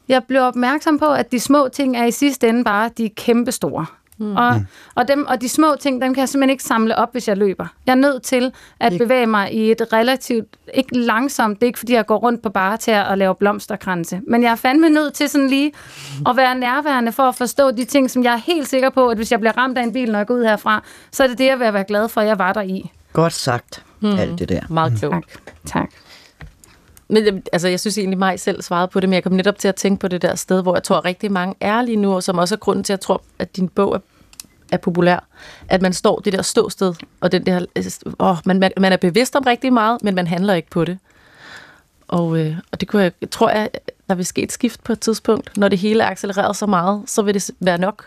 jeg 0.08 0.24
blev 0.24 0.42
opmærksom 0.42 1.00
på, 1.00 1.06
at 1.06 1.32
de 1.32 1.40
små 1.40 1.68
ting 1.74 1.98
er 1.98 2.06
i 2.06 2.12
sidste 2.12 2.50
ende 2.50 2.64
bare 2.64 2.90
de 2.98 3.10
kæmpe 3.10 3.52
store. 3.52 3.86
Mm. 4.18 4.36
Og, 4.36 4.62
og, 4.96 5.08
dem, 5.08 5.26
og 5.28 5.42
de 5.42 5.50
små 5.50 5.76
ting, 5.80 6.02
dem 6.02 6.14
kan 6.14 6.22
jeg 6.22 6.30
simpelthen 6.30 6.50
ikke 6.50 6.64
samle 6.64 6.96
op, 6.96 7.12
hvis 7.12 7.28
jeg 7.28 7.38
løber. 7.38 7.68
Jeg 7.86 7.92
er 7.92 7.96
nødt 7.96 8.24
til 8.24 8.54
at 8.80 8.94
bevæge 8.98 9.28
mig 9.28 9.54
i 9.54 9.72
et 9.72 9.94
relativt, 9.94 10.48
ikke 10.74 10.98
langsomt, 10.98 11.60
det 11.60 11.64
er 11.64 11.68
ikke 11.68 11.80
fordi 11.80 11.94
jeg 11.94 12.06
går 12.06 12.18
rundt 12.18 12.42
på 12.42 12.50
bare 12.50 12.78
til 12.78 12.92
at 12.92 13.18
lave 13.18 13.36
blomsterkranse, 13.36 14.22
men 14.28 14.44
jeg 14.44 14.52
er 14.52 14.56
fandme 14.56 14.90
nødt 14.90 15.14
til 15.14 15.30
sådan 15.30 15.48
lige 15.48 15.74
at 16.30 16.36
være 16.36 16.56
nærværende 16.56 17.12
for 17.12 17.24
at 17.24 17.36
forstå 17.36 17.72
de 17.72 17.86
ting, 17.86 18.12
som 18.12 18.24
jeg 18.24 18.34
er 18.34 18.38
helt 18.38 18.68
sikker 18.68 18.90
på, 18.90 19.08
at 19.08 19.18
hvis 19.18 19.32
jeg 19.32 19.40
bliver 19.40 19.58
ramt 19.58 19.78
af 19.78 19.84
en 19.84 19.94
bil, 19.94 20.12
når 20.12 20.20
jeg 20.20 20.28
går 20.28 20.36
ud 20.36 20.44
herfra, 20.44 20.84
så 21.12 21.24
er 21.24 21.28
det 21.28 21.38
det, 21.38 21.46
jeg 21.46 21.60
vil 21.60 21.74
være 21.74 21.84
glad 21.84 22.10
for, 22.10 22.22
at 22.22 22.28
jeg 22.28 22.40
var 22.40 22.54
der 22.54 22.62
i. 22.62 22.92
Godt 23.14 23.34
sagt, 23.34 23.84
mm. 24.14 24.20
alt 24.20 24.40
det 24.40 24.50
der. 24.50 24.62
Meget 24.70 25.00
klogt. 25.00 25.14
Tak. 25.16 25.34
tak. 25.66 25.90
Men 27.08 27.26
jeg- 27.26 27.42
altså, 27.54 27.68
jeg 27.68 27.80
synes 27.80 27.98
egentlig, 27.98 28.18
mig 28.20 28.40
selv 28.40 28.62
svarede 28.62 28.88
på 28.88 29.00
det, 29.00 29.10
men 29.10 29.14
jeg 29.14 29.24
kom 29.24 29.32
netop 29.34 29.58
til 29.60 29.68
at 29.68 29.76
tænke 29.76 30.00
på 30.00 30.08
det 30.08 30.22
der 30.22 30.36
sted, 30.36 30.62
hvor 30.62 30.76
jeg 30.76 30.84
tror 30.84 31.06
rigtig 31.06 31.32
mange 31.32 31.56
er 31.60 31.82
lige 31.82 31.96
nu, 31.98 32.14
og 32.16 32.24
som 32.24 32.38
også 32.38 32.56
er 32.56 32.60
grunden 32.60 32.84
til, 32.84 32.94
at 32.94 32.98
jeg 32.98 33.02
tror, 33.02 33.22
at 33.40 33.56
din 33.56 33.70
bog 33.70 33.96
er 33.96 34.00
er 34.72 34.78
populær, 34.78 35.20
at 35.68 35.82
man 35.82 35.94
står 35.94 36.20
det 36.20 36.34
der 36.34 36.42
ståsted, 36.42 36.94
og 37.22 37.32
den 37.32 37.46
der, 37.46 37.66
åh, 38.20 38.38
man, 38.46 38.60
man, 38.60 38.72
man 38.78 38.92
er 38.94 38.98
bevidst 38.98 39.36
om 39.36 39.44
rigtig 39.44 39.74
meget, 39.74 40.04
men 40.04 40.16
man 40.16 40.28
handler 40.28 40.54
ikke 40.54 40.70
på 40.70 40.86
det. 40.86 40.98
Og, 42.08 42.38
øh, 42.40 42.56
og 42.72 42.80
det 42.80 42.88
kunne 42.88 43.02
jeg, 43.04 43.12
tror 43.32 43.50
jeg, 43.50 43.70
der 44.10 44.16
vil 44.16 44.26
ske 44.26 44.42
et 44.42 44.52
skift 44.52 44.84
på 44.84 44.92
et 44.92 45.00
tidspunkt. 45.00 45.58
Når 45.58 45.68
det 45.68 45.80
hele 45.80 46.04
er 46.04 46.08
accelereret 46.10 46.56
så 46.56 46.66
meget, 46.66 47.04
så 47.06 47.22
vil 47.22 47.34
det 47.34 47.52
være 47.60 47.78
nok. 47.78 48.06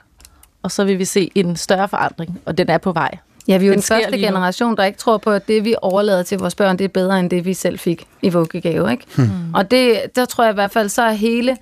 Og 0.62 0.70
så 0.70 0.84
vil 0.84 0.98
vi 0.98 1.04
se 1.04 1.30
en 1.34 1.56
større 1.56 1.88
forandring, 1.88 2.40
og 2.46 2.58
den 2.58 2.68
er 2.68 2.78
på 2.78 2.92
vej. 2.92 3.18
Ja, 3.48 3.56
vi 3.56 3.64
er 3.64 3.68
jo 3.68 3.72
Den 3.72 3.78
den 3.78 3.82
første 3.82 4.18
generation, 4.18 4.76
der 4.76 4.84
ikke 4.84 4.98
tror 4.98 5.18
på, 5.18 5.30
at 5.30 5.48
det, 5.48 5.64
vi 5.64 5.74
overlader 5.82 6.22
til 6.22 6.38
vores 6.38 6.54
børn, 6.54 6.78
det 6.78 6.84
er 6.84 6.88
bedre 6.88 7.20
end 7.20 7.30
det, 7.30 7.44
vi 7.44 7.54
selv 7.54 7.78
fik 7.78 8.06
i 8.22 8.28
vuggegave. 8.28 8.90
Ikke? 8.90 9.04
Hmm. 9.16 9.54
Og 9.54 9.70
det, 9.70 10.00
der 10.16 10.24
tror 10.24 10.44
jeg 10.44 10.50
i 10.50 10.54
hvert 10.54 10.70
fald, 10.70 10.88
så 10.88 11.02
er 11.02 11.12
hele 11.12 11.56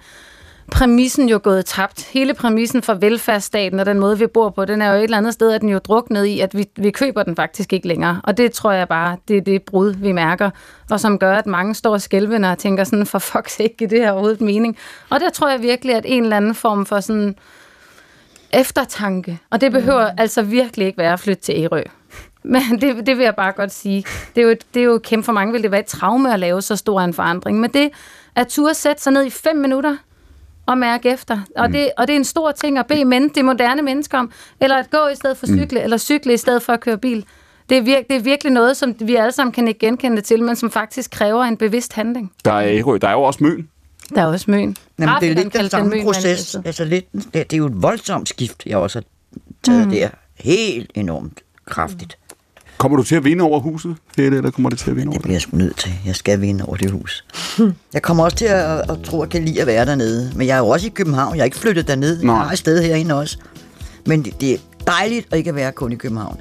præmissen 0.72 1.28
jo 1.28 1.40
gået 1.42 1.66
tabt. 1.66 2.04
Hele 2.12 2.34
præmissen 2.34 2.82
for 2.82 2.94
velfærdsstaten 2.94 3.80
og 3.80 3.86
den 3.86 3.98
måde, 3.98 4.18
vi 4.18 4.26
bor 4.26 4.50
på, 4.50 4.64
den 4.64 4.82
er 4.82 4.92
jo 4.92 4.98
et 4.98 5.04
eller 5.04 5.16
andet 5.16 5.32
sted, 5.32 5.52
at 5.52 5.60
den 5.60 5.68
jo 5.68 5.78
druknet 5.78 6.24
i, 6.24 6.40
at 6.40 6.56
vi, 6.56 6.68
vi 6.76 6.90
køber 6.90 7.22
den 7.22 7.36
faktisk 7.36 7.72
ikke 7.72 7.88
længere. 7.88 8.20
Og 8.24 8.36
det 8.36 8.52
tror 8.52 8.72
jeg 8.72 8.88
bare, 8.88 9.16
det 9.28 9.36
er 9.36 9.40
det 9.40 9.62
brud, 9.62 9.94
vi 9.94 10.12
mærker, 10.12 10.50
og 10.90 11.00
som 11.00 11.18
gør, 11.18 11.34
at 11.34 11.46
mange 11.46 11.74
står 11.74 11.98
skælvende 11.98 12.50
og 12.50 12.58
tænker 12.58 12.84
sådan, 12.84 13.06
for 13.06 13.18
fuck's 13.18 13.76
giver 13.78 13.88
det 13.88 14.00
her 14.00 14.10
overhovedet 14.10 14.40
mening? 14.40 14.76
Og 15.10 15.20
der 15.20 15.30
tror 15.30 15.50
jeg 15.50 15.62
virkelig, 15.62 15.94
at 15.94 16.04
en 16.06 16.22
eller 16.22 16.36
anden 16.36 16.54
form 16.54 16.86
for 16.86 17.00
sådan 17.00 17.36
eftertanke, 18.52 19.38
og 19.50 19.60
det 19.60 19.72
behøver 19.72 20.10
mm. 20.12 20.18
altså 20.18 20.42
virkelig 20.42 20.86
ikke 20.86 20.98
være 20.98 21.12
at 21.12 21.20
flytte 21.20 21.42
til 21.42 21.54
Ærø. 21.64 21.82
Men 22.42 22.62
det, 22.80 23.06
det 23.06 23.16
vil 23.16 23.24
jeg 23.24 23.34
bare 23.36 23.52
godt 23.52 23.72
sige. 23.72 24.04
Det 24.34 24.40
er, 24.40 24.44
jo, 24.44 24.50
et- 24.50 24.74
det 24.74 24.80
er 24.80 24.84
jo 24.84 25.00
kæmpe 25.04 25.24
for 25.24 25.32
mange, 25.32 25.52
vil 25.52 25.62
det 25.62 25.70
være 25.70 25.80
et 25.80 25.86
traume 25.86 26.32
at 26.34 26.40
lave 26.40 26.62
så 26.62 26.76
stor 26.76 27.00
en 27.00 27.14
forandring. 27.14 27.60
Men 27.60 27.70
det 27.70 27.90
at 28.34 28.48
turde 28.48 28.74
sætte 28.74 29.02
sig 29.02 29.12
ned 29.12 29.26
i 29.26 29.30
fem 29.30 29.56
minutter 29.56 29.96
og 30.66 30.78
mærke 30.78 31.10
efter. 31.10 31.38
Og, 31.56 31.72
det, 31.72 31.90
og 31.98 32.06
det 32.06 32.12
er 32.12 32.16
en 32.18 32.24
stor 32.24 32.52
ting 32.52 32.78
at 32.78 32.86
bede 32.86 33.04
men, 33.04 33.28
det 33.28 33.44
moderne 33.44 33.82
mennesker 33.82 34.18
om. 34.18 34.30
Eller 34.60 34.76
at 34.76 34.90
gå 34.90 35.06
i 35.12 35.14
stedet 35.14 35.36
for 35.36 35.46
cykle, 35.46 35.78
mm. 35.78 35.84
eller 35.84 35.96
cykle 35.96 36.32
i 36.34 36.36
stedet 36.36 36.62
for 36.62 36.72
at 36.72 36.80
køre 36.80 36.98
bil. 36.98 37.24
Det 37.68 37.78
er, 37.78 37.82
virke, 37.82 38.06
det 38.10 38.16
er 38.16 38.20
virkelig 38.20 38.52
noget, 38.52 38.76
som 38.76 38.94
vi 39.00 39.14
alle 39.16 39.32
sammen 39.32 39.52
kan 39.52 39.68
ikke 39.68 39.80
genkende 39.80 40.20
til, 40.22 40.42
men 40.42 40.56
som 40.56 40.70
faktisk 40.70 41.10
kræver 41.10 41.44
en 41.44 41.56
bevidst 41.56 41.92
handling. 41.92 42.32
Der 42.44 42.52
er 42.52 42.98
der 42.98 43.08
er 43.08 43.12
jo 43.12 43.22
også 43.22 43.44
Møn. 43.44 43.68
Der 44.14 44.22
er 44.22 44.26
også 44.26 44.50
møn. 44.50 44.76
Jamen, 44.98 45.14
det 45.20 45.30
er 45.30 45.34
lidt 45.34 45.54
den 45.54 45.70
samme 45.70 45.90
Møn 45.90 46.04
proces. 46.04 46.56
Altså 46.64 46.84
lidt, 46.84 47.12
det, 47.12 47.34
det 47.34 47.52
er 47.52 47.56
jo 47.56 47.66
et 47.66 47.82
voldsomt 47.82 48.28
skift, 48.28 48.62
jeg 48.66 48.78
også 48.78 48.98
har 48.98 49.04
taget 49.64 49.80
Mm. 49.86 49.88
mm. 49.88 49.90
der. 49.94 50.08
Helt 50.34 50.90
enormt 50.94 51.40
kraftigt. 51.66 52.18
Kommer 52.78 52.96
du 52.96 53.02
til 53.04 53.14
at 53.14 53.24
vinde 53.24 53.44
over 53.44 53.60
huset, 53.60 53.96
Helle, 54.16 54.36
eller 54.36 54.50
kommer 54.50 54.70
det 54.70 54.78
til 54.78 54.90
at 54.90 54.96
vinde 54.96 55.08
over 55.08 55.12
Det 55.12 55.22
bliver 55.22 55.34
jeg 55.34 55.40
sgu 55.42 55.56
nødt 55.56 55.76
til. 55.78 55.92
Jeg 56.06 56.16
skal 56.16 56.40
vinde 56.40 56.64
over 56.64 56.76
det 56.76 56.90
hus. 56.90 57.24
Jeg 57.94 58.02
kommer 58.02 58.24
også 58.24 58.36
til 58.36 58.44
at, 58.44 58.90
at 58.90 58.98
tro, 59.04 59.22
at 59.22 59.26
jeg 59.26 59.30
kan 59.30 59.44
lide 59.48 59.60
at 59.60 59.66
være 59.66 59.86
dernede. 59.86 60.32
Men 60.36 60.46
jeg 60.46 60.54
er 60.54 60.58
jo 60.58 60.68
også 60.68 60.86
i 60.86 60.90
København. 60.90 61.34
Jeg 61.34 61.40
er 61.40 61.44
ikke 61.44 61.56
flyttet 61.58 61.88
derned. 61.88 62.20
Jeg 62.22 62.30
har 62.32 62.50
et 62.52 62.58
sted 62.58 62.82
herinde 62.82 63.14
også. 63.14 63.38
Men 64.06 64.24
det, 64.24 64.40
det 64.40 64.54
er 64.54 64.58
dejligt 64.86 65.26
at 65.30 65.38
ikke 65.38 65.50
at 65.50 65.56
være 65.56 65.72
kun 65.72 65.92
i 65.92 65.96
København. 65.96 66.40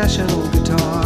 National 0.00 0.48
guitar. 0.48 1.04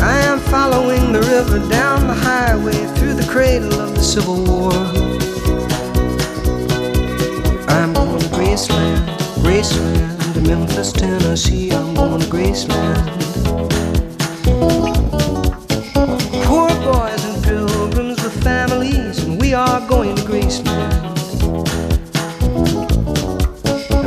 I 0.00 0.18
am 0.30 0.40
following 0.40 1.12
the 1.12 1.20
river 1.20 1.60
down 1.68 2.08
the 2.08 2.18
highway 2.28 2.80
through 2.96 3.14
the 3.14 3.26
cradle 3.30 3.80
of 3.80 3.94
the 3.94 4.02
Civil 4.02 4.42
War. 4.44 4.72
I'm 7.68 7.92
going 7.92 8.18
to 8.18 8.28
Graceland, 8.36 9.06
Graceland, 9.44 10.34
to 10.34 10.40
Memphis, 10.40 10.90
Tennessee. 10.90 11.70
I'm 11.70 11.94
going 11.94 12.20
to 12.20 12.26
Graceland. 12.26 13.27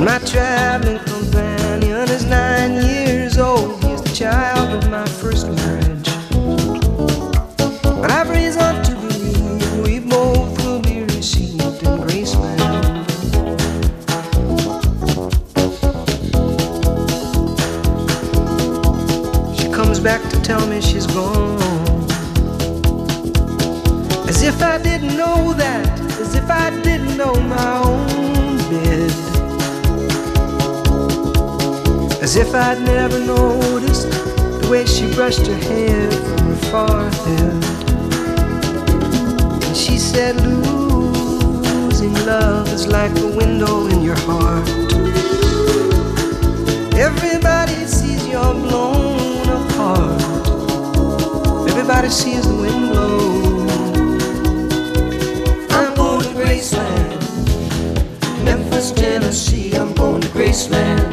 My 0.05 0.17
traveling 0.19 0.97
companion 0.99 2.09
is 2.09 2.25
nine 2.25 2.73
years 2.83 3.37
old. 3.37 3.83
He's 3.83 4.01
the 4.01 4.11
child 4.15 4.83
of 4.83 4.89
my 4.89 5.05
first 5.05 5.47
marriage. 5.47 6.09
But 7.83 8.09
I've 8.09 8.29
reason 8.31 8.83
to 8.83 8.95
believe 8.95 9.85
we 9.85 9.99
both 9.99 10.57
will 10.65 10.81
be 10.81 11.03
received 11.03 11.61
in 11.83 11.99
Graceland. 12.01 13.05
She 19.59 19.71
comes 19.71 19.99
back 19.99 20.27
to 20.31 20.41
tell 20.41 20.65
me 20.65 20.81
she's 20.81 21.05
gone. 21.05 21.61
As 24.27 24.41
if 24.41 24.63
I 24.63 24.79
didn't 24.81 25.15
know 25.15 25.53
that, 25.53 25.99
as 26.19 26.33
if 26.33 26.49
I 26.49 26.71
didn't 26.81 27.17
know 27.17 27.35
my 27.35 27.83
own 27.83 28.20
As 32.31 32.37
if 32.37 32.55
I'd 32.55 32.79
never 32.83 33.19
noticed 33.19 34.09
the 34.09 34.67
way 34.71 34.85
she 34.85 35.13
brushed 35.13 35.45
her 35.47 35.53
hair 35.53 36.09
from 36.09 36.37
her 36.47 36.55
forehead. 36.71 37.63
And 39.65 39.75
she 39.75 39.97
said, 39.97 40.37
Losing 40.37 42.13
love 42.25 42.71
is 42.71 42.87
like 42.87 43.11
a 43.19 43.27
window 43.35 43.87
in 43.87 44.01
your 44.01 44.15
heart. 44.19 44.65
Everybody 46.95 47.85
sees 47.85 48.25
you're 48.29 48.53
blown 48.53 49.49
apart. 49.49 50.21
Everybody 51.69 52.07
sees 52.07 52.47
the 52.47 52.55
wind 52.55 52.91
blow. 52.93 53.67
I'm 55.71 55.93
going 55.95 56.21
to 56.21 56.29
Graceland, 56.29 57.11
Memphis, 58.45 58.93
Tennessee. 58.93 59.75
I'm 59.75 59.93
going 59.93 60.21
to 60.21 60.29
Graceland. 60.29 61.10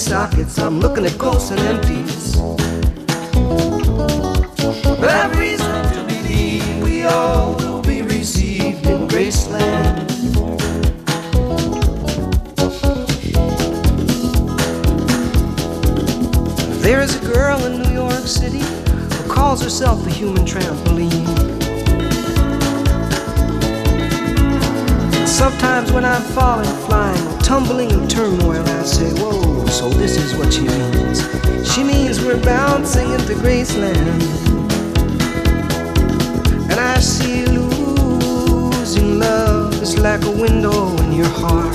Sockets. 0.00 0.58
I'm 0.58 0.80
looking 0.80 1.04
at 1.04 1.18
ghosts 1.18 1.50
and 1.50 1.60
empties. 1.60 2.36
But 4.98 5.36
reason 5.36 5.82
to 5.92 6.04
believe 6.08 6.82
we 6.82 7.04
all 7.04 7.54
will 7.56 7.82
be 7.82 8.00
received 8.00 8.86
in 8.86 9.06
Graceland. 9.08 10.08
There 16.80 17.02
is 17.02 17.14
a 17.16 17.32
girl 17.34 17.62
in 17.66 17.82
New 17.82 17.92
York 17.92 18.26
City 18.26 18.64
who 19.16 19.30
calls 19.30 19.62
herself 19.62 20.06
a 20.06 20.10
human 20.10 20.46
trampoline. 20.46 21.28
Sometimes 25.26 25.92
when 25.92 26.06
I'm 26.06 26.22
falling, 26.22 26.70
flying, 26.86 27.39
tumbling 27.50 27.90
in 27.90 28.06
turmoil, 28.06 28.62
I 28.64 28.84
say, 28.84 29.10
Whoa, 29.20 29.66
so 29.66 29.88
this 29.88 30.16
is 30.16 30.36
what 30.36 30.52
she 30.52 30.62
means. 30.62 31.18
She 31.72 31.82
means 31.82 32.24
we're 32.24 32.40
bouncing 32.44 33.10
into 33.10 33.34
Graceland. 33.42 34.22
And 36.70 36.78
I 36.78 37.00
see 37.00 37.44
losing 37.46 39.18
love 39.18 39.82
is 39.82 39.98
like 39.98 40.24
a 40.26 40.30
window 40.30 40.96
in 41.02 41.12
your 41.12 41.32
heart. 41.42 41.74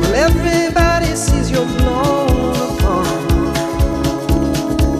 Well, 0.00 0.14
everybody 0.26 1.14
sees 1.14 1.48
you're 1.48 1.72
blown 1.78 2.56
apart. 2.70 3.06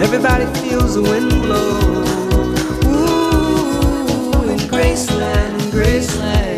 Everybody 0.00 0.46
feels 0.60 0.94
the 0.94 1.02
wind 1.02 1.30
blow. 1.42 1.80
Ooh, 2.92 4.50
in 4.52 4.58
Graceland, 4.70 5.54
in 5.64 5.70
Graceland. 5.72 6.57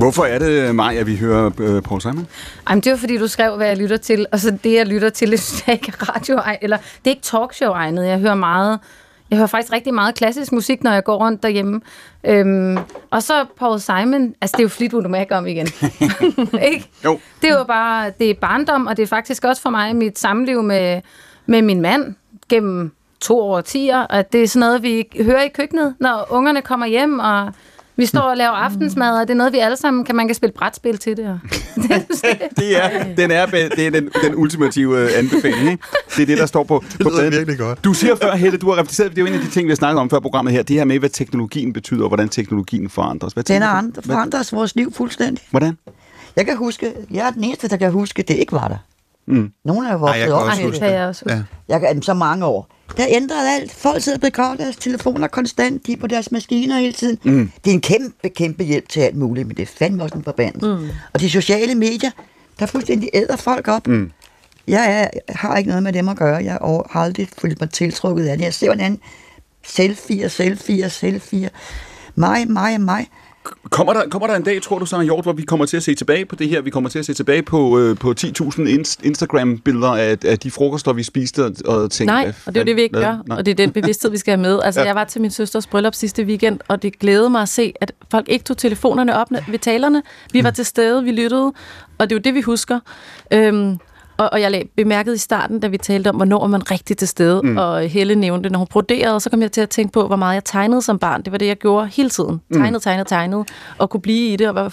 Hvorfor 0.00 0.24
er 0.24 0.38
det, 0.38 0.74
Maja, 0.74 1.00
at 1.00 1.06
vi 1.06 1.16
hører 1.16 1.50
øh, 1.60 1.82
Paul 1.82 2.00
Simon? 2.00 2.26
Ej, 2.66 2.74
men 2.74 2.82
det 2.82 2.92
var 2.92 2.98
fordi, 2.98 3.18
du 3.18 3.28
skrev, 3.28 3.56
hvad 3.56 3.66
jeg 3.66 3.76
lytter 3.76 3.96
til, 3.96 4.26
og 4.32 4.40
så 4.40 4.58
det, 4.64 4.72
jeg 4.72 4.86
lytter 4.86 5.10
til, 5.10 5.30
det 5.32 5.62
er 5.66 5.72
ikke 5.72 5.92
radio 5.92 6.40
eller 6.62 6.76
det 6.76 6.86
er 7.04 7.10
ikke 7.10 7.22
talkshow-egnet. 7.22 8.06
Jeg 8.06 8.18
hører 8.18 8.34
meget, 8.34 8.78
jeg 9.30 9.36
hører 9.36 9.46
faktisk 9.46 9.72
rigtig 9.72 9.94
meget 9.94 10.14
klassisk 10.14 10.52
musik, 10.52 10.82
når 10.82 10.92
jeg 10.92 11.04
går 11.04 11.16
rundt 11.16 11.42
derhjemme. 11.42 11.80
Øhm, 12.24 12.78
og 13.10 13.22
så 13.22 13.44
Paul 13.58 13.80
Simon, 13.80 14.34
altså 14.40 14.56
det 14.56 14.60
er 14.60 14.64
jo 14.64 14.68
Fleetwood 14.68 15.08
Mac 15.08 15.26
om 15.30 15.46
igen. 15.46 15.66
ikke? 16.72 16.90
Jo. 17.04 17.18
Det 17.42 17.50
er 17.50 17.58
jo 17.58 17.64
bare, 17.64 18.12
det 18.18 18.30
er 18.30 18.34
barndom, 18.34 18.86
og 18.86 18.96
det 18.96 19.02
er 19.02 19.06
faktisk 19.06 19.44
også 19.44 19.62
for 19.62 19.70
mig 19.70 19.96
mit 19.96 20.18
samliv 20.18 20.62
med, 20.62 21.00
med 21.46 21.62
min 21.62 21.80
mand 21.80 22.14
gennem 22.48 22.92
to 23.20 23.40
årtier, 23.40 24.06
at 24.10 24.32
det 24.32 24.42
er 24.42 24.48
sådan 24.48 24.60
noget, 24.60 24.82
vi 24.82 25.04
hører 25.20 25.42
i 25.42 25.48
køkkenet, 25.48 25.94
når 25.98 26.26
ungerne 26.30 26.62
kommer 26.62 26.86
hjem, 26.86 27.18
og 27.18 27.52
vi 28.00 28.06
står 28.06 28.20
og 28.20 28.36
laver 28.36 28.50
aftensmad, 28.50 29.20
og 29.20 29.28
det 29.28 29.30
er 29.34 29.36
noget, 29.36 29.52
vi 29.52 29.58
alle 29.58 29.76
sammen 29.76 30.04
kan, 30.04 30.16
man 30.16 30.28
kan 30.28 30.34
spille 30.34 30.52
brætspil 30.52 30.98
til 30.98 31.16
det. 31.20 31.28
Og 31.28 31.38
Det 32.56 32.84
er, 32.84 33.14
den, 33.16 33.30
er, 33.30 33.46
det 33.46 33.86
er 33.86 33.90
den, 33.90 34.10
den 34.24 34.34
ultimative 34.34 34.98
øh, 34.98 35.08
anbefaling, 35.18 35.70
ikke? 35.70 35.82
Det 36.16 36.22
er 36.22 36.26
det, 36.26 36.38
der 36.38 36.46
står 36.46 36.64
på, 36.64 36.84
Det 36.92 37.00
på 37.00 37.08
lyder 37.08 37.18
pladen. 37.18 37.32
virkelig 37.32 37.58
godt. 37.58 37.84
Du 37.84 37.92
siger 37.92 38.14
før, 38.22 38.36
Helle, 38.36 38.58
du 38.58 38.70
har 38.70 38.78
reflekteret, 38.80 39.10
det 39.10 39.18
er 39.18 39.22
jo 39.22 39.26
en 39.26 39.34
af 39.34 39.40
de 39.40 39.50
ting, 39.50 39.66
vi 39.66 39.70
har 39.70 39.76
snakket 39.76 40.00
om 40.00 40.10
før 40.10 40.20
programmet 40.20 40.52
her, 40.54 40.62
det 40.62 40.76
her 40.76 40.84
med, 40.84 40.98
hvad 40.98 41.10
teknologien 41.10 41.72
betyder, 41.72 42.02
og 42.02 42.08
hvordan 42.08 42.28
teknologien 42.28 42.88
forandres. 42.90 43.32
Hvad 43.32 43.44
Den 43.44 43.62
andre, 43.62 43.90
Hvad- 44.04 44.14
forandret 44.14 44.52
vores 44.52 44.76
liv 44.76 44.92
fuldstændig. 44.94 45.44
Hvordan? 45.50 45.78
Jeg 46.36 46.46
kan 46.46 46.56
huske, 46.56 46.92
jeg 47.10 47.26
er 47.26 47.30
den 47.30 47.44
eneste, 47.44 47.68
der 47.68 47.76
kan 47.76 47.92
huske, 47.92 48.22
det 48.22 48.34
ikke 48.36 48.52
var 48.52 48.68
der. 48.68 48.76
Mm. 49.26 49.52
Nogle 49.64 49.88
er 49.88 49.92
jo 49.92 50.04
Ej, 50.06 50.18
jeg 50.18 50.30
vokset 50.30 50.56
kan 50.58 50.64
op 50.66 50.72
også 50.72 50.84
det. 50.84 50.90
jeg 50.92 51.06
også. 51.06 51.24
Ja. 51.28 51.42
Jeg 51.68 51.80
kan 51.80 52.02
så 52.02 52.14
mange 52.14 52.46
år. 52.46 52.68
Der 52.96 53.06
ændrede 53.08 53.50
alt. 53.50 53.72
Folk 53.72 54.02
sidder 54.02 54.18
og 54.18 54.20
begraver 54.20 54.56
deres 54.56 54.76
telefoner 54.76 55.28
konstant. 55.28 55.86
De 55.86 55.92
er 55.92 55.96
på 55.96 56.06
deres 56.06 56.32
maskiner 56.32 56.78
hele 56.78 56.92
tiden. 56.92 57.18
Mm. 57.22 57.52
Det 57.64 57.70
er 57.70 57.74
en 57.74 57.80
kæmpe, 57.80 58.28
kæmpe 58.28 58.64
hjælp 58.64 58.88
til 58.88 59.00
alt 59.00 59.16
muligt, 59.16 59.46
men 59.46 59.56
det 59.56 59.62
er 59.62 59.66
fandme 59.78 60.02
også 60.02 60.14
en 60.14 60.24
forbandelse. 60.24 60.74
Mm. 60.74 60.88
Og 61.12 61.20
de 61.20 61.30
sociale 61.30 61.74
medier, 61.74 62.10
der 62.58 62.66
fuldstændig 62.66 63.10
æder 63.14 63.36
folk 63.36 63.68
op. 63.68 63.86
Mm. 63.86 64.12
Jeg, 64.68 64.92
er, 64.92 64.98
jeg 65.28 65.36
har 65.36 65.56
ikke 65.56 65.68
noget 65.68 65.82
med 65.82 65.92
dem 65.92 66.08
at 66.08 66.16
gøre. 66.16 66.44
Jeg 66.44 66.52
har 66.52 66.96
aldrig 66.96 67.28
følt 67.38 67.60
mig 67.60 67.70
tiltrukket 67.70 68.26
af 68.26 68.38
det. 68.38 68.44
Jeg 68.44 68.54
ser, 68.54 68.66
hvordan 68.66 68.98
selfie, 69.66 70.28
selfie, 70.28 70.90
selfie. 70.90 71.50
Mig, 72.14 72.50
mig, 72.50 72.80
mig. 72.80 73.06
Kommer 73.70 73.92
der, 73.92 74.08
kommer 74.08 74.26
der 74.26 74.34
en 74.36 74.42
dag, 74.42 74.62
tror 74.62 74.78
du 74.78 74.86
så, 74.86 75.00
Hjort, 75.02 75.24
hvor 75.24 75.32
vi 75.32 75.42
kommer 75.42 75.66
til 75.66 75.76
at 75.76 75.82
se 75.82 75.94
tilbage 75.94 76.24
på 76.24 76.36
det 76.36 76.48
her? 76.48 76.60
Vi 76.60 76.70
kommer 76.70 76.90
til 76.90 76.98
at 76.98 77.06
se 77.06 77.14
tilbage 77.14 77.42
på, 77.42 77.78
øh, 77.78 77.96
på 77.98 78.14
10.000 78.20 78.60
inst- 78.60 78.96
Instagram-billeder 79.02 79.88
af, 79.88 80.16
af 80.24 80.38
de 80.38 80.50
frokoster, 80.50 80.92
vi 80.92 81.02
spiste 81.02 81.44
og, 81.44 81.52
og 81.66 81.90
tænkte... 81.90 82.14
Nej, 82.14 82.32
og 82.46 82.54
det 82.54 82.60
er 82.60 82.64
jo 82.64 82.66
det, 82.66 82.76
vi 82.76 82.82
ikke 82.82 82.92
hvad- 82.96 83.02
gør, 83.06 83.18
nej. 83.26 83.36
og 83.38 83.46
det 83.46 83.50
er 83.52 83.56
den 83.56 83.70
bevidsthed, 83.72 84.10
vi 84.10 84.18
skal 84.18 84.32
have 84.32 84.42
med. 84.42 84.60
Altså, 84.64 84.80
Ja. 84.80 84.84
ja. 84.84 84.88
jeg 84.88 84.94
var 84.96 85.04
til 85.04 85.20
min 85.20 85.30
søsters 85.30 85.66
bryllup 85.66 85.94
sidste 85.94 86.22
weekend, 86.24 86.60
og 86.68 86.82
det 86.82 86.98
glædede 86.98 87.30
mig 87.30 87.42
at 87.42 87.48
se, 87.48 87.72
at 87.80 87.92
folk 88.10 88.28
ikke 88.28 88.44
tog 88.44 88.56
telefonerne 88.58 89.16
op 89.16 89.28
ved 89.48 89.58
talerne. 89.58 90.02
Vi 90.32 90.44
var 90.44 90.50
til 90.50 90.64
stede, 90.64 91.04
vi 91.04 91.10
lyttede, 91.12 91.52
og 91.98 92.10
det 92.10 92.12
er 92.12 92.16
jo 92.16 92.20
det, 92.20 92.34
vi 92.34 92.40
husker. 92.40 92.80
Øhm, 93.32 93.78
og, 94.20 94.28
og 94.32 94.40
jeg 94.40 94.50
lag- 94.50 94.68
bemærkede 94.76 95.14
i 95.14 95.18
starten, 95.18 95.60
da 95.60 95.66
vi 95.66 95.78
talte 95.78 96.08
om, 96.08 96.16
hvornår 96.16 96.42
er 96.44 96.46
man 96.48 96.70
rigtig 96.70 96.96
til 96.96 97.08
stede, 97.08 97.40
mm. 97.44 97.56
og 97.56 97.80
Helle 97.80 98.14
nævnte, 98.14 98.50
når 98.50 98.58
hun 98.58 98.66
broderede, 98.70 99.20
så 99.20 99.30
kom 99.30 99.42
jeg 99.42 99.52
til 99.52 99.60
at 99.60 99.68
tænke 99.70 99.92
på, 99.92 100.06
hvor 100.06 100.16
meget 100.16 100.34
jeg 100.34 100.44
tegnede 100.44 100.82
som 100.82 100.98
barn. 100.98 101.22
Det 101.22 101.32
var 101.32 101.38
det, 101.38 101.46
jeg 101.46 101.56
gjorde 101.56 101.86
hele 101.86 102.10
tiden. 102.10 102.40
Tegnede, 102.52 102.82
tegnede, 102.82 103.08
tegnede, 103.08 103.44
og 103.78 103.90
kunne 103.90 104.00
blive 104.00 104.32
i 104.32 104.36
det, 104.36 104.48
og 104.48 104.54
var 104.54 104.68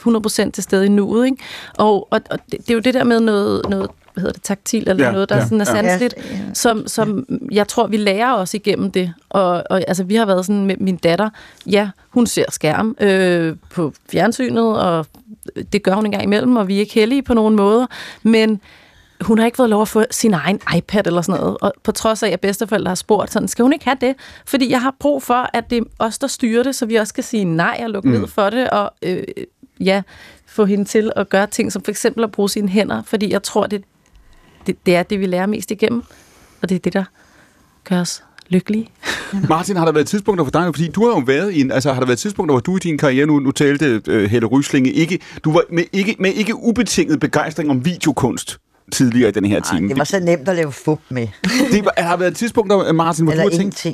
100% 0.48 0.52
til 0.52 0.64
stede 0.64 0.86
i 0.86 0.90
nuet. 0.90 1.26
Ikke? 1.26 1.38
Og, 1.78 2.08
og, 2.12 2.22
og 2.30 2.40
det, 2.52 2.60
det 2.60 2.70
er 2.70 2.74
jo 2.74 2.80
det 2.80 2.94
der 2.94 3.04
med 3.04 3.20
noget, 3.20 3.62
noget 3.70 3.90
hvad 4.14 4.22
hedder 4.22 4.34
det, 4.34 4.44
taktil, 4.44 4.90
eller 4.90 5.06
Ja, 5.06 5.12
noget, 5.12 5.30
der 5.30 5.36
ja, 5.38 5.44
sådan 5.44 5.62
er 5.62 5.66
ja. 5.76 5.82
sanseligt, 5.82 6.14
Ja, 6.18 6.36
ja. 6.36 6.54
som, 6.54 6.88
som 6.88 7.26
jeg 7.52 7.68
tror, 7.68 7.88
vi 7.88 7.98
lærer 7.98 8.34
os 8.34 8.54
igennem 8.54 8.92
det. 8.92 9.14
Og, 9.30 9.64
og 9.70 9.82
altså, 9.88 10.04
vi 10.04 10.16
har 10.16 10.26
været 10.26 10.46
sådan 10.46 10.66
med 10.66 10.76
min 10.80 10.96
datter, 10.98 11.30
ja, 11.66 11.90
hun 12.10 12.28
ser 12.28 12.46
skærm 12.50 12.96
øh, 13.00 13.56
på 13.74 13.94
fjernsynet, 14.12 14.80
og 14.80 15.06
det 15.74 15.84
gør 15.84 15.94
hun 15.94 16.06
en 16.06 16.12
gang 16.12 16.24
imellem, 16.24 16.56
og 16.56 16.68
vi 16.68 16.76
er 16.76 16.80
ikke 16.80 16.94
heldige 16.94 17.22
på 17.22 17.34
nogen 17.34 17.56
måder, 17.56 17.86
men 18.24 18.62
hun 19.22 19.38
har 19.38 19.46
ikke 19.46 19.56
fået 19.56 19.70
lov 19.70 19.82
at 19.82 19.88
få 19.88 20.04
sin 20.12 20.34
egen 20.34 20.60
iPad 20.78 21.08
eller 21.08 21.22
sådan 21.22 21.42
noget, 21.42 21.58
og 21.62 21.74
på 21.84 21.92
trods 21.92 22.24
af, 22.24 22.30
at 22.30 22.40
bedsteforældre 22.40 22.90
har 22.90 22.96
spurgt 22.96 23.34
sådan, 23.34 23.48
skal 23.48 23.64
hun 23.64 23.74
ikke 23.74 23.86
have 23.86 23.98
det? 24.02 24.16
Fordi 24.46 24.72
jeg 24.72 24.82
har 24.82 24.96
brug 25.00 25.24
for, 25.24 25.50
at 25.54 25.70
det 25.70 25.78
er 25.78 25.84
os, 26.00 26.18
der 26.18 26.28
styrer 26.28 26.64
det, 26.64 26.76
så 26.76 26.86
vi 26.86 26.96
også 26.96 27.10
skal 27.10 27.24
sige 27.24 27.44
nej 27.44 27.82
og 27.84 27.90
lukke 27.90 28.10
mm. 28.10 28.16
ned 28.16 28.28
for 28.28 28.50
det, 28.50 28.70
og 28.70 28.92
øh, 29.02 29.24
ja, 29.80 30.02
få 30.46 30.66
hende 30.66 30.86
til 30.86 31.12
at 31.16 31.30
gøre 31.30 31.48
ting, 31.48 31.72
som 31.72 31.84
for 31.84 31.92
eksempel 31.92 32.24
at 32.24 32.32
bruge 32.32 32.50
sine 32.50 32.70
hænder, 32.70 33.04
fordi 33.04 33.32
jeg 33.32 33.44
tror, 33.44 33.68
det, 33.68 33.84
det, 34.68 34.86
det 34.86 34.96
er 34.96 35.04
det, 35.04 35.20
vi 35.20 35.26
lærer 35.26 35.46
mest 35.46 35.72
igennem, 35.72 36.04
og 36.62 36.70
det 36.70 36.76
er 36.76 36.80
det, 36.80 36.94
der 36.94 37.04
gør 37.84 38.02
os 38.02 38.24
lykkelige. 38.50 38.90
Martin, 39.50 39.76
har 39.76 39.86
der 39.86 39.92
været 39.92 40.08
tidspunkter 40.08 40.44
for 40.44 40.52
dig, 40.52 40.66
fordi 40.66 40.88
du 40.88 41.08
har 41.08 41.16
jo 41.16 41.24
været 41.26 41.54
i 41.54 41.62
en, 41.62 41.72
altså 41.72 41.94
har 41.94 42.00
der 42.00 42.08
været 42.08 42.20
tidspunkter, 42.20 42.54
hvor 42.54 42.60
du 42.60 42.76
i 42.76 42.80
din 42.80 42.98
karriere, 42.98 43.26
nu, 43.26 43.40
nu 43.40 43.52
talte 43.52 44.02
uh, 44.08 44.24
Helle 44.24 44.48
Ryslinge, 44.48 44.92
ikke, 44.92 45.20
du 45.44 45.52
var 45.52 45.62
med 45.70 45.84
ikke, 45.94 46.16
med 46.20 46.34
ikke 46.34 46.56
ubetinget 46.56 47.20
begejstring 47.20 47.70
om 47.70 47.86
videokunst 47.86 48.60
tidligere 48.92 49.30
i 49.30 49.32
den 49.32 49.46
her 49.46 49.60
time. 49.60 49.90
Det 49.90 49.98
var 49.98 50.04
så 50.04 50.20
nemt 50.20 50.50
at 50.50 50.56
lave 50.56 50.72
fup 50.72 51.00
med. 51.10 51.28
det 51.72 51.86
var, 51.86 51.94
har 51.98 52.10
der 52.10 52.18
været 52.18 52.36
tidspunkter, 52.36 52.94
Martin, 52.94 53.26
hvor 53.26 53.32
Eller 53.32 53.44
du 53.44 53.50
har 53.50 53.58
tænkt, 53.58 53.86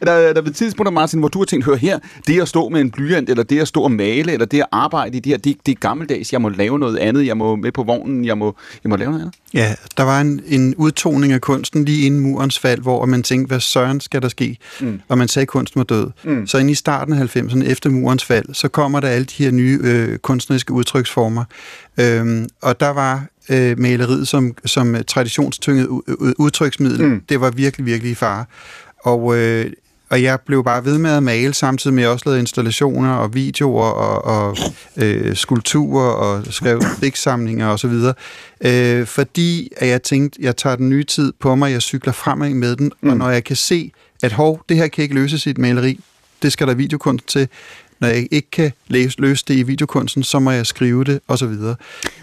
er 0.00 0.04
der, 0.06 0.12
er 0.12 0.32
der 0.32 0.42
været 0.42 0.56
tidspunkter, 0.56 0.92
Martin, 0.92 1.18
hvor 1.18 1.28
du 1.28 1.38
har 1.38 1.44
tænkt, 1.44 1.64
hør 1.64 1.74
her, 1.74 1.98
det 2.26 2.40
at 2.40 2.48
stå 2.48 2.68
med 2.68 2.80
en 2.80 2.90
blyant, 2.90 3.30
eller 3.30 3.42
det 3.42 3.60
at 3.60 3.68
stå 3.68 3.82
og 3.82 3.92
male, 3.92 4.32
eller 4.32 4.46
det 4.46 4.60
at 4.60 4.66
arbejde 4.72 5.16
i 5.16 5.20
det 5.20 5.32
her, 5.32 5.38
det, 5.38 5.56
det 5.66 5.72
er 5.72 5.76
gammeldags, 5.80 6.32
jeg 6.32 6.42
må 6.42 6.48
lave 6.48 6.78
noget 6.78 6.98
andet, 6.98 7.26
jeg 7.26 7.36
må 7.36 7.56
med 7.56 7.72
på 7.72 7.82
vognen, 7.82 8.24
jeg 8.24 8.38
må, 8.38 8.56
jeg 8.84 8.90
må 8.90 8.96
lave 8.96 9.10
noget 9.10 9.22
andet. 9.22 9.34
Ja, 9.54 9.74
der 9.96 10.02
var 10.02 10.20
en, 10.20 10.40
en 10.46 10.74
udtoning 10.74 11.32
af 11.32 11.40
kunsten 11.40 11.84
lige 11.84 12.06
inden 12.06 12.20
murens 12.20 12.58
fald, 12.58 12.80
hvor 12.80 13.06
man 13.06 13.22
tænkte, 13.22 13.48
hvad 13.48 13.60
søren 13.60 14.00
skal 14.00 14.22
der 14.22 14.28
ske? 14.28 14.58
Mm. 14.80 15.00
Og 15.08 15.18
man 15.18 15.28
sagde, 15.28 15.42
at 15.44 15.48
kunsten 15.48 15.78
var 15.78 15.84
død. 15.84 16.10
Mm. 16.24 16.46
Så 16.46 16.58
inde 16.58 16.70
i 16.70 16.74
starten 16.74 17.14
af 17.14 17.36
90'erne, 17.36 17.64
efter 17.64 17.90
murens 17.90 18.24
fald, 18.24 18.46
så 18.52 18.68
kommer 18.68 19.00
der 19.00 19.08
alle 19.08 19.24
de 19.24 19.44
her 19.44 19.50
nye 19.50 19.78
øh, 19.82 20.18
kunstneriske 20.18 20.72
udtryksformer. 20.72 21.44
Øhm, 22.00 22.48
og 22.62 22.80
der 22.80 22.90
var 22.90 23.26
øh, 23.48 23.78
maleriet 23.78 24.28
som, 24.28 24.56
som 24.64 24.96
traditionstynget 25.06 25.86
udtryksmiddel, 26.38 27.06
mm. 27.06 27.22
det 27.28 27.40
var 27.40 27.50
virkelig, 27.50 27.86
virkelig 27.86 28.12
i 28.12 28.14
fare. 28.14 28.44
Og, 29.04 29.36
øh, 29.36 29.70
og 30.10 30.22
jeg 30.22 30.38
blev 30.40 30.64
bare 30.64 30.84
ved 30.84 30.98
med 30.98 31.10
at 31.10 31.22
male, 31.22 31.54
samtidig 31.54 31.94
med 31.94 32.02
at 32.02 32.06
jeg 32.06 32.12
også 32.12 32.22
lavede 32.26 32.40
installationer 32.40 33.14
og 33.14 33.34
videoer 33.34 33.84
og, 33.84 34.24
og 34.24 34.56
øh, 34.96 35.36
skulpturer 35.36 36.10
og 36.10 36.44
skrev 36.50 36.82
digtsamlinger 37.02 37.66
og 37.66 37.78
så 37.78 37.88
videre. 37.88 38.14
Øh, 38.60 39.06
fordi 39.06 39.72
at 39.76 39.88
jeg 39.88 40.02
tænkte, 40.02 40.38
jeg 40.42 40.56
tager 40.56 40.76
den 40.76 40.88
nye 40.88 41.04
tid 41.04 41.32
på 41.40 41.54
mig, 41.54 41.72
jeg 41.72 41.82
cykler 41.82 42.12
fremad 42.12 42.50
med 42.50 42.76
den, 42.76 42.92
mm. 43.00 43.10
og 43.10 43.16
når 43.16 43.30
jeg 43.30 43.44
kan 43.44 43.56
se, 43.56 43.92
at 44.22 44.32
hov, 44.32 44.64
det 44.68 44.76
her 44.76 44.88
kan 44.88 45.02
ikke 45.02 45.14
løses 45.14 45.46
i 45.46 45.50
et 45.50 45.58
maleri, 45.58 46.00
det 46.42 46.52
skal 46.52 46.66
der 46.66 46.74
videokunst 46.74 47.26
til. 47.26 47.48
Når 48.00 48.08
jeg 48.08 48.28
ikke 48.30 48.50
kan 48.50 48.72
læse, 48.94 49.20
løse 49.20 49.44
det 49.48 49.54
i 49.54 49.62
videokunsten, 49.62 50.22
så 50.22 50.38
må 50.38 50.50
jeg 50.50 50.66
skrive 50.66 51.04
det, 51.04 51.20
og 51.28 51.38
så 51.38 51.46
videre. 51.46 51.76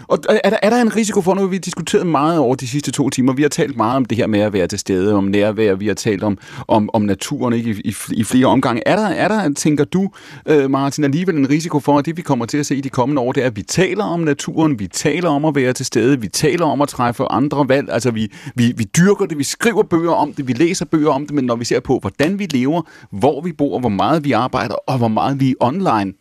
Og 0.08 0.18
øh, 0.30 0.36
er 0.44 0.50
der, 0.50 0.56
er 0.62 0.70
der 0.70 0.80
en 0.80 0.96
risiko 0.96 1.20
for, 1.20 1.34
nu 1.34 1.40
har 1.40 1.48
vi 1.48 1.58
diskuteret 1.58 2.06
meget 2.06 2.38
over 2.38 2.54
de 2.54 2.68
sidste 2.68 2.90
to 2.90 3.10
timer, 3.10 3.32
vi 3.32 3.42
har 3.42 3.48
talt 3.48 3.76
meget 3.76 3.96
om 3.96 4.04
det 4.04 4.18
her 4.18 4.26
med 4.26 4.40
at 4.40 4.52
være 4.52 4.66
til 4.66 4.78
stede, 4.78 5.14
om 5.14 5.24
nærvær, 5.24 5.74
vi 5.74 5.86
har 5.86 5.94
talt 5.94 6.22
om, 6.22 6.38
om, 6.68 6.90
om 6.92 7.02
naturen 7.02 7.54
ikke, 7.54 7.70
i, 7.70 7.88
i, 7.88 7.94
i 8.12 8.24
flere 8.24 8.46
omgange. 8.46 8.82
Er 8.86 8.96
der, 8.96 9.06
er 9.06 9.28
der, 9.28 9.54
tænker 9.54 9.84
du, 9.84 10.10
øh, 10.46 10.70
Martin, 10.70 11.04
alligevel 11.04 11.36
en 11.36 11.50
risiko 11.50 11.80
for, 11.80 11.98
at 11.98 12.06
det 12.06 12.16
vi 12.16 12.22
kommer 12.22 12.46
til 12.46 12.58
at 12.58 12.66
se 12.66 12.76
i 12.76 12.80
de 12.80 12.88
kommende 12.88 13.22
år, 13.22 13.32
det 13.32 13.42
er, 13.42 13.46
at 13.46 13.56
vi 13.56 13.62
taler 13.62 14.04
om 14.04 14.20
naturen, 14.20 14.78
vi 14.78 14.86
taler 14.86 15.28
om 15.28 15.44
at 15.44 15.54
være 15.54 15.72
til 15.72 15.86
stede, 15.86 16.20
vi 16.20 16.28
taler 16.28 16.66
om 16.66 16.80
at 16.82 16.88
træffe 16.88 17.24
andre 17.30 17.68
valg, 17.68 17.88
altså 17.92 18.10
vi, 18.10 18.32
vi, 18.54 18.72
vi 18.76 18.84
dyrker 18.84 19.26
det, 19.26 19.38
vi 19.38 19.44
skriver 19.44 19.82
bøger 19.82 20.12
om 20.12 20.32
det, 20.32 20.48
vi 20.48 20.52
læser 20.52 20.84
bøger 20.84 21.10
om 21.10 21.26
det, 21.26 21.34
men 21.34 21.44
når 21.44 21.56
vi 21.56 21.64
ser 21.64 21.80
på, 21.80 21.98
hvordan 21.98 22.38
vi 22.38 22.46
lever, 22.46 22.82
hvor 23.10 23.40
vi 23.40 23.52
bor, 23.52 23.78
hvor 23.78 23.88
meget 23.88 24.24
vi 24.24 24.32
arbejder, 24.32 24.74
og 24.74 24.98
hvor 24.98 25.08
meget 25.08 25.40
vi 25.40 25.50
er 25.50 25.54
online, 25.60 26.12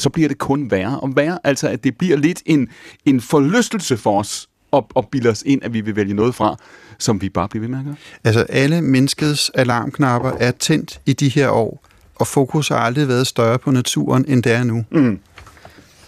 så 0.00 0.10
bliver 0.10 0.28
det 0.28 0.38
kun 0.38 0.70
værre 0.70 1.00
og 1.00 1.12
værre. 1.16 1.38
Altså, 1.44 1.68
at 1.68 1.84
det 1.84 1.98
bliver 1.98 2.16
lidt 2.16 2.42
en, 2.46 2.68
en 3.04 3.20
forlystelse 3.20 3.96
for 3.96 4.20
os 4.20 4.48
at, 4.72 4.84
at 4.96 5.08
bilde 5.08 5.28
os 5.30 5.42
ind, 5.46 5.64
at 5.64 5.72
vi 5.72 5.80
vil 5.80 5.96
vælge 5.96 6.14
noget 6.14 6.34
fra, 6.34 6.56
som 6.98 7.22
vi 7.22 7.28
bare 7.28 7.48
bliver 7.48 7.60
ved 7.60 7.68
med 7.68 7.78
at 7.78 7.84
gøre. 7.84 7.94
Altså, 8.24 8.46
alle 8.48 8.82
menneskets 8.82 9.50
alarmknapper 9.54 10.32
er 10.40 10.50
tændt 10.50 11.00
i 11.06 11.12
de 11.12 11.28
her 11.28 11.48
år, 11.48 11.84
og 12.14 12.26
fokus 12.26 12.68
har 12.68 12.76
aldrig 12.76 13.08
været 13.08 13.26
større 13.26 13.58
på 13.58 13.70
naturen, 13.70 14.24
end 14.28 14.42
det 14.42 14.52
er 14.52 14.64
nu. 14.64 14.84
Mm. 14.90 15.18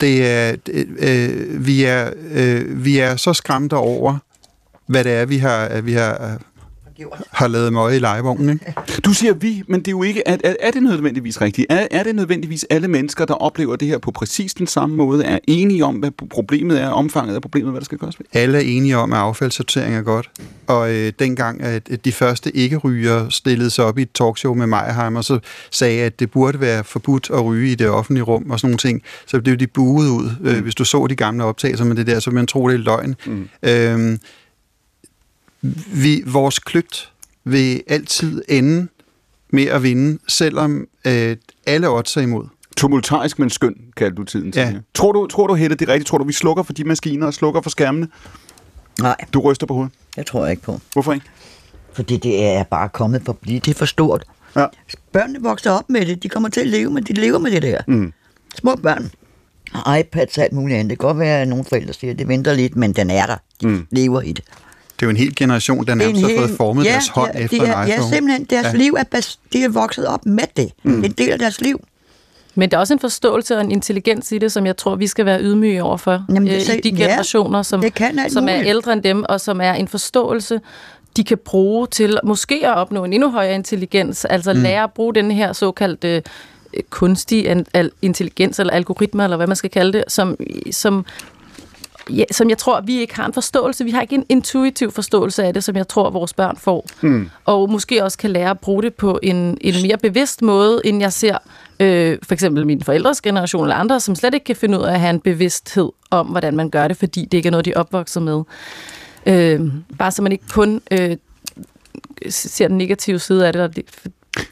Det 0.01 0.27
er, 0.27 0.56
øh, 0.98 1.66
vi, 1.66 1.85
er, 1.85 2.10
øh, 2.31 2.85
vi 2.85 2.98
er 2.98 3.16
så 3.16 3.32
skræmte 3.32 3.77
over, 3.77 4.19
hvad 4.86 5.05
det 5.05 5.12
er, 5.12 5.27
vi 5.27 5.39
har, 5.39 5.81
vi 5.81 5.93
har, 5.93 6.39
har 7.31 7.48
lavet 7.48 7.73
møje 7.73 7.97
i 7.97 7.98
legevognen. 7.98 8.51
Ikke? 8.51 8.74
Du 9.05 9.12
siger 9.12 9.35
vi, 9.35 9.62
men 9.69 9.81
det 9.81 9.89
er 9.89 9.93
jo 9.93 10.02
ikke, 10.02 10.23
er, 10.27 10.36
er, 10.44 10.55
er 10.60 10.70
det 10.70 10.82
nødvendigvis 10.82 11.40
rigtigt? 11.40 11.66
Er, 11.70 11.86
er 11.90 12.02
det 12.02 12.14
nødvendigvis 12.14 12.66
alle 12.70 12.89
mennesker, 12.89 13.24
der 13.24 13.35
oplever 13.35 13.77
det 13.77 13.89
her 13.89 13.98
på 13.98 14.10
præcis 14.10 14.55
den 14.55 14.66
samme 14.66 14.97
måde, 14.97 15.24
er 15.24 15.39
enige 15.48 15.85
om, 15.85 15.97
hvad 15.97 16.10
problemet 16.31 16.81
er, 16.81 16.89
omfanget 16.89 17.35
af 17.35 17.43
problemet, 17.43 17.70
hvad 17.70 17.81
der 17.81 17.85
skal 17.85 17.98
gøres 17.98 18.19
ved? 18.19 18.27
Alle 18.32 18.59
er 18.59 18.62
enige 18.62 18.97
om, 18.97 19.12
at 19.12 19.19
affaldssortering 19.19 19.94
er 19.94 20.02
godt. 20.02 20.31
Og 20.66 20.94
øh, 20.94 21.12
dengang, 21.19 21.62
at 21.62 22.05
de 22.05 22.12
første 22.12 22.56
ikke-ryger 22.56 23.28
stillede 23.28 23.70
sig 23.70 23.85
op 23.85 23.98
i 23.98 24.02
et 24.02 24.12
talkshow 24.14 24.55
med 24.55 24.66
Meyerheim, 24.66 25.16
og 25.16 25.24
så 25.24 25.39
sagde, 25.70 26.02
at 26.02 26.20
det 26.20 26.31
burde 26.31 26.60
være 26.60 26.85
forbudt 26.85 27.31
at 27.35 27.44
ryge 27.44 27.73
i 27.73 27.74
det 27.74 27.89
offentlige 27.89 28.24
rum 28.24 28.51
og 28.51 28.60
sådan 28.60 28.69
nogle 28.69 28.78
ting, 28.78 29.02
så 29.27 29.40
blev 29.40 29.56
de 29.56 29.66
buet 29.66 30.09
ud. 30.09 30.31
Mm. 30.40 30.47
Øh, 30.47 30.62
hvis 30.62 30.74
du 30.74 30.85
så 30.85 31.06
de 31.06 31.16
gamle 31.16 31.44
optagelser 31.44 31.85
med 31.85 31.97
det 31.97 32.06
der, 32.06 32.20
så 32.20 32.31
man 32.31 32.47
tro, 32.47 32.69
det 32.69 32.74
er 32.74 32.78
løgn. 32.78 33.14
Mm. 33.27 33.48
Øhm, 33.62 34.19
vi, 35.93 36.22
vores 36.26 36.59
kløgt 36.59 37.12
vil 37.44 37.82
altid 37.89 38.43
ende 38.48 38.89
med 39.51 39.64
at 39.66 39.82
vinde, 39.82 40.18
selvom 40.28 40.86
øh, 41.06 41.36
alle 41.66 41.89
odds 41.90 42.16
er 42.16 42.20
imod. 42.20 42.44
Tumultarisk, 42.76 43.39
men 43.39 43.51
skøn, 43.51 43.74
kalder 43.97 44.14
du 44.14 44.24
tiden 44.24 44.52
til. 44.52 44.60
Ja. 44.60 44.72
Tror 44.94 45.12
du, 45.12 45.26
tror 45.26 45.47
du 45.47 45.55
Helle, 45.55 45.76
det 45.76 45.89
er 45.89 45.93
rigtigt? 45.93 46.09
Tror 46.09 46.18
du, 46.18 46.24
vi 46.24 46.32
slukker 46.32 46.62
for 46.62 46.72
de 46.72 46.84
maskiner 46.84 47.26
og 47.26 47.34
slukker 47.34 47.60
for 47.60 47.70
skærmene? 47.70 48.09
Nej. 49.01 49.16
Du 49.34 49.40
ryster 49.40 49.66
på 49.66 49.74
hovedet. 49.74 49.93
Det 50.16 50.26
tror 50.26 50.43
jeg 50.44 50.51
ikke 50.51 50.62
på. 50.62 50.80
Hvorfor 50.93 51.12
ikke? 51.12 51.26
Fordi 51.93 52.16
det 52.16 52.44
er 52.44 52.62
bare 52.62 52.89
kommet 52.89 53.22
for 53.24 53.32
at 53.32 53.39
blive. 53.39 53.59
Det 53.60 53.70
er 53.70 53.74
for 53.78 53.84
stort. 53.86 54.24
Ja. 54.56 54.66
Børnene 55.12 55.43
vokser 55.43 55.70
op 55.70 55.90
med 55.90 56.06
det. 56.06 56.22
De 56.22 56.28
kommer 56.28 56.48
til 56.48 56.60
at 56.60 56.66
leve 56.66 56.90
med, 56.90 57.02
de 57.02 57.12
lever 57.12 57.39
med 57.39 57.51
det 57.51 57.62
der. 57.62 57.80
Mm. 57.89 58.12
Små 58.55 58.76
børn. 58.76 59.10
Og 59.84 60.01
iPads 60.01 60.39
og 60.39 60.44
alt 60.44 60.52
muligt 60.52 60.78
andet. 60.78 60.90
Det 60.90 60.98
kan 60.98 61.06
godt 61.09 61.18
være, 61.18 61.40
at 61.43 61.48
nogle 61.48 61.64
forældre 61.64 61.93
siger, 61.93 62.12
at 62.12 62.18
det 62.18 62.28
venter 62.28 62.55
lidt, 62.55 62.76
men 62.76 62.93
den 62.93 63.10
er 63.10 63.26
der. 63.26 63.36
De 63.60 63.66
Mm. 63.66 63.86
lever 63.90 64.20
i 64.20 64.32
det. 64.32 64.44
Det 65.02 65.06
er 65.06 65.10
jo 65.10 65.10
en 65.10 65.16
hel 65.16 65.34
generation, 65.36 65.78
der 65.86 65.94
Det 65.94 66.02
er 66.02 66.06
nærmest 66.06 66.22
har 66.22 66.28
fået 66.38 66.48
hel- 66.48 66.56
formet 66.56 66.84
ja, 66.84 66.92
deres 66.92 67.08
hånd 67.08 67.30
ja, 67.34 67.40
efter 67.44 67.58
det 67.58 67.68
er, 67.68 67.82
en 67.82 67.88
Ja, 67.88 67.94
iPhone. 67.94 68.14
simpelthen. 68.14 68.44
Deres 68.50 68.66
ja. 68.66 68.72
liv 68.78 68.92
er, 68.98 69.04
bas- 69.14 69.38
de 69.52 69.64
er 69.64 69.68
vokset 69.68 70.06
op 70.06 70.26
med 70.26 70.44
det. 70.56 70.70
Mm. 70.82 70.92
Det 70.96 71.04
er 71.04 71.08
en 71.08 71.14
del 71.18 71.30
af 71.30 71.38
deres 71.38 71.60
liv. 71.60 71.80
Men 72.54 72.70
der 72.70 72.76
er 72.76 72.80
også 72.80 72.94
en 72.94 73.00
forståelse 73.00 73.54
og 73.56 73.60
en 73.60 73.70
intelligens 73.70 74.32
i 74.32 74.38
det, 74.38 74.52
som 74.52 74.66
jeg 74.66 74.76
tror, 74.76 74.96
vi 74.96 75.06
skal 75.06 75.24
være 75.26 75.40
ydmyge 75.42 75.82
overfor 75.82 76.24
Jamen, 76.28 76.48
øh, 76.48 76.60
så- 76.60 76.72
i 76.72 76.80
de 76.80 76.88
ja, 76.88 77.02
generationer, 77.04 77.62
som, 77.62 77.80
det 77.80 77.94
kan 77.94 78.18
alt 78.18 78.32
som 78.32 78.48
er 78.48 78.62
ældre 78.64 78.92
end 78.92 79.02
dem, 79.02 79.24
og 79.28 79.40
som 79.40 79.60
er 79.60 79.72
en 79.72 79.88
forståelse, 79.88 80.60
de 81.16 81.24
kan 81.24 81.38
bruge 81.44 81.86
til 81.86 82.18
måske 82.24 82.60
at 82.66 82.74
opnå 82.76 83.04
en 83.04 83.12
endnu 83.12 83.30
højere 83.30 83.54
intelligens, 83.54 84.24
altså 84.24 84.52
Mm. 84.54 84.60
lære 84.62 84.82
at 84.84 84.92
bruge 84.92 85.14
den 85.14 85.30
her 85.30 85.52
såkaldte 85.52 86.08
øh, 86.74 86.82
kunstig 86.90 87.64
intelligens, 88.02 88.58
eller 88.58 88.72
algoritmer, 88.72 89.24
eller 89.24 89.36
hvad 89.36 89.46
man 89.46 89.56
skal 89.56 89.70
kalde 89.70 89.92
det, 89.92 90.04
som, 90.08 90.36
som 90.70 91.04
Ja, 92.10 92.24
som 92.30 92.50
jeg 92.50 92.58
tror, 92.58 92.80
vi 92.80 92.98
ikke 92.98 93.16
har 93.16 93.26
en 93.26 93.32
forståelse. 93.32 93.84
Vi 93.84 93.90
har 93.90 94.00
ikke 94.00 94.14
en 94.14 94.26
intuitiv 94.28 94.90
forståelse 94.92 95.44
af 95.44 95.54
det, 95.54 95.64
som 95.64 95.76
jeg 95.76 95.88
tror, 95.88 96.10
vores 96.10 96.34
børn 96.34 96.56
får. 96.56 96.86
Mm. 97.00 97.30
Og 97.44 97.70
måske 97.70 98.04
også 98.04 98.18
kan 98.18 98.30
lære 98.30 98.50
at 98.50 98.58
bruge 98.58 98.82
det 98.82 98.94
på 98.94 99.18
en, 99.22 99.58
en 99.60 99.74
mere 99.82 99.98
bevidst 99.98 100.42
måde, 100.42 100.80
end 100.84 101.00
jeg 101.00 101.12
ser 101.12 101.38
øh, 101.80 102.18
for 102.22 102.34
eksempel 102.34 102.66
min 102.66 102.82
forældres 102.82 103.20
generation 103.20 103.64
eller 103.64 103.76
andre, 103.76 104.00
som 104.00 104.14
slet 104.14 104.34
ikke 104.34 104.44
kan 104.44 104.56
finde 104.56 104.78
ud 104.78 104.84
af 104.84 104.92
at 104.92 105.00
have 105.00 105.10
en 105.10 105.20
bevidsthed 105.20 105.88
om, 106.10 106.26
hvordan 106.26 106.56
man 106.56 106.70
gør 106.70 106.88
det, 106.88 106.96
fordi 106.96 107.24
det 107.24 107.38
ikke 107.38 107.46
er 107.46 107.50
noget, 107.50 107.64
de 107.64 107.72
er 107.72 107.78
opvokset 107.78 108.22
med. 108.22 108.42
Øh, 109.26 109.60
bare 109.98 110.10
så 110.10 110.22
man 110.22 110.32
ikke 110.32 110.48
kun 110.52 110.80
øh, 110.90 111.16
ser 112.28 112.68
den 112.68 112.78
negative 112.78 113.18
side 113.18 113.46
af 113.46 113.52
det. 113.52 113.62
Og 113.62 113.76
det 113.76 113.84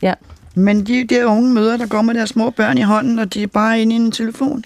ja. 0.02 0.14
Men 0.54 0.86
de 0.86 1.04
der 1.04 1.24
unge 1.24 1.54
mødre, 1.54 1.78
der 1.78 1.86
går 1.86 2.02
med 2.02 2.14
deres 2.14 2.30
små 2.30 2.50
børn 2.50 2.78
i 2.78 2.82
hånden, 2.82 3.18
og 3.18 3.34
de 3.34 3.42
er 3.42 3.46
bare 3.46 3.80
inde 3.82 3.92
i 3.94 3.96
en 3.96 4.12
telefon. 4.12 4.64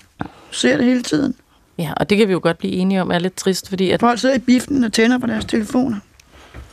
Ser 0.50 0.76
det 0.76 0.86
hele 0.86 1.02
tiden. 1.02 1.34
Ja, 1.78 1.92
og 1.96 2.10
det 2.10 2.18
kan 2.18 2.28
vi 2.28 2.32
jo 2.32 2.40
godt 2.42 2.58
blive 2.58 2.72
enige 2.72 3.02
om 3.02 3.10
er 3.10 3.18
lidt 3.18 3.34
trist, 3.36 3.68
fordi 3.68 3.90
at 3.90 4.00
Folk 4.00 4.18
sidder 4.18 4.34
i 4.34 4.38
biffen 4.38 4.84
og 4.84 4.92
tænder 4.92 5.18
på 5.18 5.26
deres 5.26 5.44
telefoner. 5.44 5.96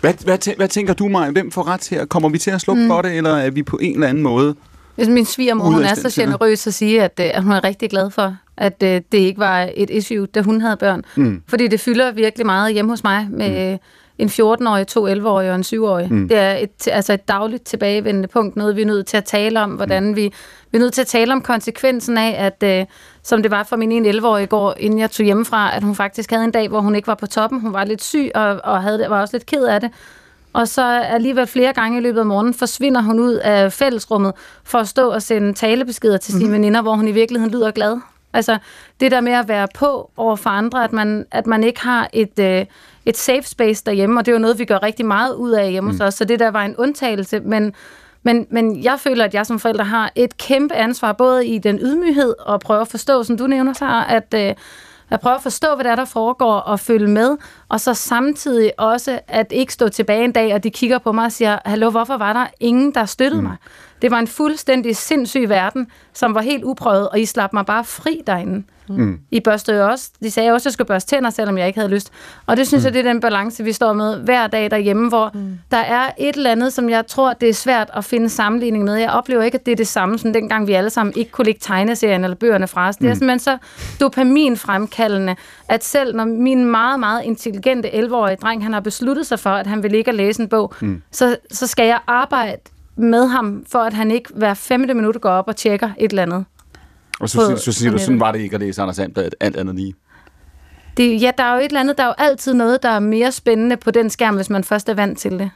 Hvad, 0.01 0.13
hvad, 0.25 0.47
tæ- 0.47 0.55
hvad 0.55 0.67
tænker 0.67 0.93
du, 0.93 1.07
Maja? 1.07 1.31
Hvem 1.31 1.51
får 1.51 1.67
ret 1.67 1.87
her? 1.89 2.05
Kommer 2.05 2.29
vi 2.29 2.37
til 2.37 2.51
at 2.51 2.61
slukke 2.61 2.79
Mm. 2.81 2.83
mm. 2.85 2.89
for 2.89 3.01
det, 3.01 3.17
eller 3.17 3.35
er 3.35 3.49
vi 3.49 3.63
på 3.63 3.77
en 3.81 3.93
eller 3.93 4.07
anden 4.07 4.23
måde? 4.23 4.55
Hvis 4.95 5.07
min 5.07 5.25
svigermor, 5.25 5.65
hun 5.65 5.83
er 5.83 5.93
så 5.95 6.21
generøs 6.21 6.67
at 6.67 6.73
sige, 6.73 7.03
at, 7.03 7.19
øh, 7.19 7.25
at 7.33 7.43
hun 7.43 7.51
er 7.51 7.63
rigtig 7.63 7.89
glad 7.89 8.09
for, 8.11 8.35
at 8.57 8.83
øh, 8.83 9.01
det 9.11 9.17
ikke 9.17 9.39
var 9.39 9.69
et 9.75 9.89
issue, 9.89 10.25
da 10.25 10.41
hun 10.41 10.61
havde 10.61 10.77
børn. 10.77 11.03
Mm. 11.15 11.41
Fordi 11.47 11.67
det 11.67 11.79
fylder 11.79 12.11
virkelig 12.11 12.45
meget 12.45 12.73
hjemme 12.73 12.91
hos 12.91 13.03
mig 13.03 13.27
med 13.31 13.71
mm. 13.71 13.79
En 14.21 14.27
14-årig, 14.27 14.87
to 14.87 15.07
11-årige 15.07 15.49
og 15.49 15.55
en 15.55 15.61
7-årig. 15.61 16.07
Mm. 16.09 16.17
Mm. 16.17 16.27
Det 16.27 16.37
er 16.37 16.53
et, 16.53 16.87
altså 16.87 17.13
et 17.13 17.27
dagligt 17.27 17.63
tilbagevendende 17.63 18.27
punkt, 18.27 18.55
noget 18.55 18.75
vi 18.75 18.81
er 18.81 18.85
nødt 18.85 19.07
til 19.07 19.17
at 19.17 19.25
tale 19.25 19.61
om, 19.61 19.71
hvordan 19.71 20.03
Mm. 20.03 20.15
vi, 20.15 20.33
vi 20.71 20.77
er 20.77 20.79
nødt 20.79 20.93
til 20.93 21.01
at 21.01 21.07
tale 21.07 21.33
om 21.33 21.41
konsekvensen 21.41 22.17
af, 22.17 22.35
at 22.45 22.79
øh, 22.79 22.85
som 23.23 23.41
det 23.41 23.51
var 23.51 23.63
for 23.63 23.75
min 23.75 23.91
ene 23.91 24.09
11-årige 24.09 24.43
i 24.43 24.47
går, 24.47 24.75
inden 24.77 24.99
jeg 24.99 25.11
tog 25.11 25.23
hjemmefra, 25.23 25.75
at 25.75 25.83
hun 25.83 25.95
faktisk 25.95 26.31
havde 26.31 26.43
en 26.43 26.51
dag, 26.51 26.67
hvor 26.67 26.79
hun 26.79 26.95
ikke 26.95 27.07
var 27.07 27.15
på 27.15 27.27
toppen. 27.27 27.61
Hun 27.61 27.73
var 27.73 27.83
lidt 27.83 28.03
syg 28.03 28.31
og, 28.35 28.59
og 28.63 28.81
havde, 28.81 29.05
var 29.09 29.21
også 29.21 29.35
lidt 29.35 29.45
ked 29.45 29.63
af 29.63 29.81
det. 29.81 29.89
Og 30.53 30.67
så 30.67 30.83
alligevel 30.99 31.47
flere 31.47 31.73
gange 31.73 31.97
i 31.97 32.01
løbet 32.01 32.19
af 32.19 32.25
morgenen 32.25 32.53
forsvinder 32.53 33.01
hun 33.01 33.19
ud 33.19 33.33
af 33.33 33.73
fællesrummet 33.73 34.33
for 34.63 34.77
at 34.77 34.87
stå 34.87 35.11
og 35.11 35.21
sende 35.21 35.53
talebeskeder 35.53 36.17
til 36.17 36.33
sine 36.33 36.43
mm-hmm. 36.43 36.53
veninder, 36.53 36.81
hvor 36.81 36.95
hun 36.95 37.07
i 37.07 37.11
virkeligheden 37.11 37.53
lyder 37.53 37.71
glad. 37.71 37.99
Altså 38.33 38.57
det 38.99 39.11
der 39.11 39.21
med 39.21 39.31
at 39.31 39.47
være 39.47 39.67
på 39.75 40.11
over 40.17 40.35
for 40.35 40.49
andre, 40.49 40.83
at 40.83 40.93
man, 40.93 41.25
at 41.31 41.47
man 41.47 41.63
ikke 41.63 41.81
har 41.81 42.09
et, 42.13 42.39
øh, 42.39 42.65
et 43.05 43.17
safe 43.17 43.43
space 43.43 43.83
derhjemme, 43.85 44.19
og 44.19 44.25
det 44.25 44.31
er 44.31 44.35
jo 44.35 44.39
noget, 44.39 44.59
vi 44.59 44.65
gør 44.65 44.83
rigtig 44.83 45.05
meget 45.05 45.35
ud 45.35 45.51
af 45.51 45.71
hjemme 45.71 45.91
mm. 45.91 45.97
hos 45.97 46.01
os, 46.01 46.13
så 46.13 46.25
det 46.25 46.39
der 46.39 46.51
var 46.51 46.65
en 46.65 46.75
undtagelse, 46.77 47.39
men, 47.39 47.73
men, 48.23 48.47
men 48.49 48.83
jeg 48.83 48.99
føler, 48.99 49.25
at 49.25 49.33
jeg 49.33 49.45
som 49.45 49.59
forælder 49.59 49.83
har 49.83 50.11
et 50.15 50.37
kæmpe 50.37 50.75
ansvar, 50.75 51.13
både 51.13 51.47
i 51.47 51.57
den 51.57 51.79
ydmyghed 51.79 52.35
og 52.39 52.59
prøve 52.59 52.81
at 52.81 52.87
forstå, 52.87 53.23
som 53.23 53.37
du 53.37 53.47
nævner, 53.47 53.73
så 53.73 54.03
at, 54.07 54.33
øh, 54.35 54.55
at 55.09 55.19
prøve 55.19 55.35
at 55.35 55.41
forstå, 55.41 55.75
hvad 55.75 55.83
der, 55.83 55.91
er, 55.91 55.95
der 55.95 56.05
foregår, 56.05 56.53
og 56.53 56.79
følge 56.79 57.07
med, 57.07 57.37
og 57.69 57.79
så 57.79 57.93
samtidig 57.93 58.71
også 58.77 59.19
at 59.27 59.47
ikke 59.51 59.73
stå 59.73 59.89
tilbage 59.89 60.23
en 60.23 60.31
dag, 60.31 60.53
og 60.53 60.63
de 60.63 60.69
kigger 60.69 60.99
på 60.99 61.11
mig 61.11 61.25
og 61.25 61.31
siger, 61.31 61.59
hallo, 61.65 61.89
hvorfor 61.89 62.17
var 62.17 62.33
der 62.33 62.47
ingen, 62.59 62.93
der 62.93 63.05
støttede 63.05 63.41
mm. 63.41 63.47
mig? 63.47 63.57
Det 64.01 64.11
var 64.11 64.19
en 64.19 64.27
fuldstændig 64.27 64.95
sindssyg 64.97 65.49
verden, 65.49 65.87
som 66.13 66.35
var 66.35 66.41
helt 66.41 66.63
uprøvet, 66.63 67.09
og 67.09 67.19
I 67.19 67.25
slap 67.25 67.53
mig 67.53 67.65
bare 67.65 67.83
fri 67.83 68.21
derinde. 68.27 68.63
Mm. 68.89 69.19
I 69.31 69.39
børstede 69.39 69.77
jo 69.77 69.87
også, 69.89 70.09
de 70.23 70.31
sagde 70.31 70.51
også, 70.51 70.63
at 70.63 70.65
jeg 70.65 70.73
skulle 70.73 70.87
børste 70.87 71.15
tænder, 71.15 71.29
selvom 71.29 71.57
jeg 71.57 71.67
ikke 71.67 71.79
havde 71.79 71.93
lyst. 71.93 72.11
Og 72.45 72.57
det 72.57 72.67
synes 72.67 72.83
mm. 72.83 72.85
jeg, 72.85 72.93
det 72.93 72.99
er 72.99 73.03
den 73.13 73.21
balance, 73.21 73.63
vi 73.63 73.71
står 73.71 73.93
med 73.93 74.17
hver 74.19 74.47
dag 74.47 74.71
derhjemme, 74.71 75.09
hvor 75.09 75.31
mm. 75.33 75.59
der 75.71 75.77
er 75.77 76.11
et 76.17 76.35
eller 76.35 76.51
andet, 76.51 76.73
som 76.73 76.89
jeg 76.89 77.07
tror, 77.07 77.33
det 77.33 77.49
er 77.49 77.53
svært 77.53 77.89
at 77.93 78.05
finde 78.05 78.29
sammenligning 78.29 78.83
med. 78.83 78.95
Jeg 78.95 79.09
oplever 79.11 79.41
ikke, 79.43 79.55
at 79.57 79.65
det 79.65 79.71
er 79.71 79.75
det 79.75 79.87
samme, 79.87 80.17
som 80.17 80.33
dengang 80.33 80.67
vi 80.67 80.73
alle 80.73 80.89
sammen 80.89 81.13
ikke 81.17 81.31
kunne 81.31 81.45
lægge 81.45 81.59
tegneserien 81.63 82.23
eller 82.23 82.35
bøgerne 82.35 82.67
fra 82.67 82.87
os. 82.87 82.95
Det 82.95 83.05
er 83.05 83.09
Mm. 83.09 83.15
simpelthen 83.15 83.39
så 83.39 83.57
dopaminfremkaldende, 83.99 85.35
at 85.69 85.83
selv 85.83 86.15
når 86.15 86.25
min 86.25 86.65
meget, 86.65 86.99
meget 86.99 87.23
intelligente 87.23 87.89
11-årige 87.89 88.35
dreng, 88.41 88.63
han 88.63 88.73
har 88.73 88.79
besluttet 88.79 89.27
sig 89.27 89.39
for, 89.39 89.49
at 89.49 89.67
han 89.67 89.83
vil 89.83 89.95
ikke 89.95 90.09
at 90.09 90.15
læse 90.15 90.41
en 90.41 90.49
bog, 90.49 90.73
Mm. 90.79 91.01
så, 91.11 91.37
så 91.51 91.67
skal 91.67 91.85
jeg 91.87 91.99
arbejde 92.07 92.57
med 92.95 93.27
ham, 93.27 93.63
for 93.71 93.79
at 93.79 93.93
han 93.93 94.11
ikke 94.11 94.29
hver 94.35 94.53
femte 94.53 94.93
minut 94.93 95.21
går 95.21 95.29
op 95.29 95.47
og 95.47 95.55
tjekker 95.55 95.89
et 95.99 96.09
eller 96.09 96.21
andet. 96.23 96.45
Og 97.19 97.29
så, 97.29 97.49
På- 97.51 97.57
så, 97.57 97.71
siger 97.71 97.91
du, 97.91 97.97
sådan 97.97 98.19
var 98.19 98.31
det 98.31 98.39
ikke 98.39 98.53
at 98.53 98.59
læse 98.59 98.81
Anders 98.81 98.95
Sandblad, 98.95 99.29
alt 99.39 99.57
andet 99.57 99.75
lige. 99.75 99.93
Det, 100.97 101.21
ja, 101.21 101.31
der 101.37 101.43
er 101.43 101.53
jo 101.53 101.59
et 101.59 101.65
eller 101.65 101.79
andet, 101.79 101.97
der 101.97 102.03
er 102.03 102.07
jo 102.07 102.13
altid 102.17 102.53
noget, 102.53 102.83
der 102.83 102.89
er 102.89 102.99
mere 102.99 103.31
spændende 103.31 103.77
på 103.77 103.91
den 103.91 104.09
skærm, 104.09 104.35
hvis 104.35 104.49
man 104.49 104.63
først 104.63 104.89
er 104.89 104.93
vant 104.93 105.19
til 105.19 105.31
det. 105.31 105.49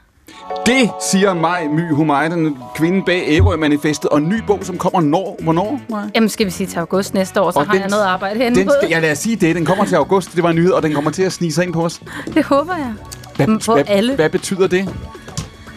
Det 0.66 0.90
siger 1.12 1.34
mig, 1.34 1.70
My 1.72 1.92
Humay, 1.94 2.32
den 2.32 2.58
kvinde 2.76 3.04
bag 3.06 3.24
Ærø-manifestet, 3.28 4.10
og 4.10 4.18
en 4.18 4.30
ny 4.30 4.42
bog, 4.48 4.60
som 4.64 4.78
kommer 4.78 5.02
når, 5.02 5.40
hvornår? 5.44 5.82
Maj? 5.90 6.02
Jamen, 6.16 6.30
skal 6.30 6.46
vi 6.46 6.52
sige 6.52 6.68
til 6.68 6.80
august 6.80 7.14
næste 7.14 7.42
år, 7.42 7.52
så 7.52 7.60
Og 7.60 7.66
har 7.66 7.74
den- 7.74 7.82
jeg 7.82 7.90
noget 7.90 8.04
arbejde 8.04 8.40
hen 8.40 8.56
Den 8.56 8.68
på. 8.68 8.74
ja, 8.90 9.00
lad 9.00 9.12
os 9.12 9.18
sige 9.18 9.36
det. 9.36 9.56
Den 9.56 9.66
kommer 9.66 9.86
til 9.86 9.96
august. 9.96 10.36
Det 10.36 10.44
var 10.44 10.50
en 10.50 10.56
nyhed, 10.56 10.72
og 10.72 10.84
den 10.84 10.94
kommer 10.94 11.12
til 11.12 11.24
at 11.24 11.32
snige 11.32 11.54
sig 11.54 11.64
ind 11.66 11.74
på 11.74 11.86
os. 11.86 12.02
Det 12.34 12.44
håber 12.46 12.76
jeg. 12.76 12.94
Hvad, 13.36 13.60
på 13.66 13.74
hvad, 13.74 13.84
alle. 13.88 14.16
hvad 14.16 14.30
betyder 14.30 14.68
det? 14.68 14.90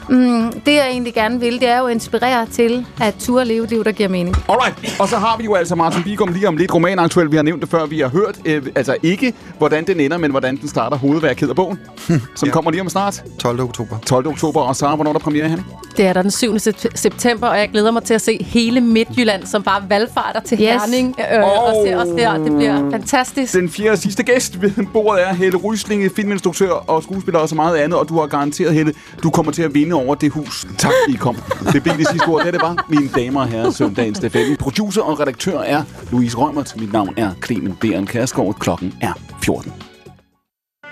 Mm, 0.09 0.53
det, 0.67 0.73
jeg 0.75 0.89
egentlig 0.91 1.15
gerne 1.15 1.41
vil, 1.41 1.61
det 1.61 1.69
er 1.69 1.79
jo 1.79 1.87
at 1.87 1.93
inspirere 1.93 2.47
til 2.47 2.87
at 3.01 3.15
turde 3.19 3.45
leve 3.45 3.65
et 3.65 3.71
liv, 3.71 3.85
der 3.85 3.93
giver 3.93 4.09
mening. 4.09 4.37
Alright, 4.49 4.97
og 5.01 5.09
så 5.09 5.17
har 5.17 5.37
vi 5.39 5.45
jo 5.45 5.55
altså 5.55 5.75
Martin 5.75 6.03
Bigum 6.03 6.33
lige 6.33 6.49
om 6.49 6.57
lidt 6.57 6.75
romanaktuelt. 6.75 7.31
Vi 7.31 7.37
har 7.37 7.43
nævnt 7.43 7.63
det 7.63 7.71
før, 7.71 7.87
vi 7.87 8.01
har 8.01 8.09
hørt, 8.09 8.39
øh, 8.45 8.63
altså 8.75 8.97
ikke 9.03 9.33
hvordan 9.59 9.87
den 9.87 10.01
ender, 10.01 10.19
men 10.19 10.31
hvordan 10.31 10.57
den 10.57 10.69
starter 10.69 10.97
hovedværket 10.97 11.49
af 11.49 11.57
bogen, 11.57 11.79
som 12.37 12.47
ja. 12.47 12.53
kommer 12.53 12.71
lige 12.71 12.81
om 12.81 12.89
snart. 12.89 13.23
12. 13.39 13.61
oktober. 13.61 13.99
12. 14.07 14.27
oktober, 14.27 14.61
og 14.61 14.77
Sara, 14.77 14.95
hvornår 14.95 15.09
er 15.11 15.13
der 15.13 15.21
premiere 15.21 15.49
hen? 15.49 15.65
Det 15.97 16.07
er 16.07 16.13
der 16.13 16.23
den 16.23 16.31
7. 16.31 16.55
sep- 16.57 16.87
september, 16.95 17.47
og 17.49 17.59
jeg 17.59 17.69
glæder 17.69 17.91
mig 17.91 18.03
til 18.03 18.15
at 18.15 18.21
se 18.23 18.45
hele 18.45 18.81
Midtjylland, 18.81 19.47
som 19.47 19.63
bare 19.63 19.83
valgfarter 19.89 20.41
til 20.41 20.59
Yes. 20.61 20.67
Herning 20.69 21.17
øh, 21.33 21.45
og 21.45 21.75
se 21.87 21.95
os 21.97 22.07
der. 22.19 22.39
Det 22.39 22.57
bliver 22.57 22.91
fantastisk. 22.91 23.55
Den 23.55 23.69
fjerde 23.71 23.91
og 23.91 23.99
sidste 23.99 24.23
gæst 24.23 24.63
ved 24.63 24.71
bordet 24.93 25.29
er 25.29 25.35
Helle 25.35 25.59
Ryslinge, 25.59 26.11
filminstruktør 26.17 26.71
og 26.71 27.03
skuespiller 27.03 27.41
og 27.41 27.49
så 27.49 27.55
meget 27.55 27.77
andet, 27.77 27.99
og 27.99 28.09
du 28.09 28.19
har 28.21 28.27
garanteret, 28.27 28.75
Helle, 28.75 28.93
du 29.23 29.31
kommer 29.31 29.53
til 29.53 29.63
at 29.63 29.75
vinde 29.75 29.95
over 29.99 30.15
det 30.15 30.33
hus. 30.33 30.67
Tak, 30.79 30.93
I 31.09 31.13
kom. 31.13 31.37
Det 31.73 31.83
blev 31.83 31.97
det 31.99 32.09
sidste 32.09 32.27
ord. 32.29 32.45
Det, 32.45 32.53
det 32.53 32.63
var, 32.63 32.87
mine 32.89 33.09
damer 33.17 33.41
og 33.41 33.49
herrer, 33.49 33.71
søndagens 33.71 34.19
stafetten. 34.19 34.57
Producer 34.57 35.03
og 35.03 35.21
redaktør 35.21 35.59
er 35.61 35.83
Louise 36.13 36.37
Rømert. 36.37 36.75
Mit 36.77 36.93
navn 36.93 37.15
er 37.17 37.31
Clemen 37.45 37.77
Bæren 37.81 38.07
Kærsgaard. 38.07 38.55
Klokken 38.55 38.95
er 39.01 39.13
14. 39.43 39.73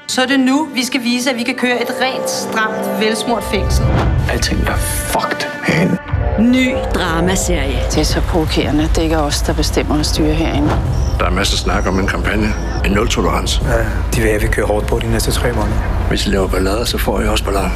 Så 0.08 0.22
er 0.22 0.26
det 0.26 0.40
nu, 0.40 0.68
vi 0.74 0.84
skal 0.84 1.02
vise, 1.02 1.30
at 1.30 1.36
vi 1.36 1.42
kan 1.42 1.54
køre 1.54 1.82
et 1.82 1.90
rent, 2.00 2.30
stramt, 2.30 3.00
velsmurt 3.00 3.44
fængsel. 3.44 3.84
Alting 4.30 4.60
er 4.60 4.76
fucked 4.76 5.46
herinde. 5.66 6.15
Ny 6.38 6.74
dramaserie. 6.94 7.78
Det 7.90 7.98
er 7.98 8.04
så 8.04 8.20
provokerende. 8.20 8.82
Det 8.82 8.98
er 8.98 9.02
ikke 9.02 9.18
os, 9.18 9.42
der 9.42 9.52
bestemmer 9.52 9.98
og 9.98 10.06
styrer 10.06 10.32
herinde. 10.32 10.70
Der 11.18 11.26
er 11.26 11.30
masser 11.30 11.54
af 11.54 11.58
snak 11.58 11.86
om 11.86 11.98
en 11.98 12.06
kampagne. 12.06 12.46
En 12.84 12.92
nul-tolerance. 12.92 13.60
Ja, 13.64 13.78
de 14.14 14.20
vil 14.20 14.30
have, 14.30 14.40
vi 14.40 14.46
kører 14.46 14.66
hårdt 14.66 14.86
på 14.86 14.98
de 14.98 15.10
næste 15.10 15.30
tre 15.30 15.52
måneder. 15.52 15.76
Hvis 16.08 16.26
I 16.26 16.30
laver 16.30 16.48
ballader, 16.48 16.84
så 16.84 16.98
får 16.98 17.20
I 17.20 17.28
også 17.28 17.44
ballader. 17.44 17.70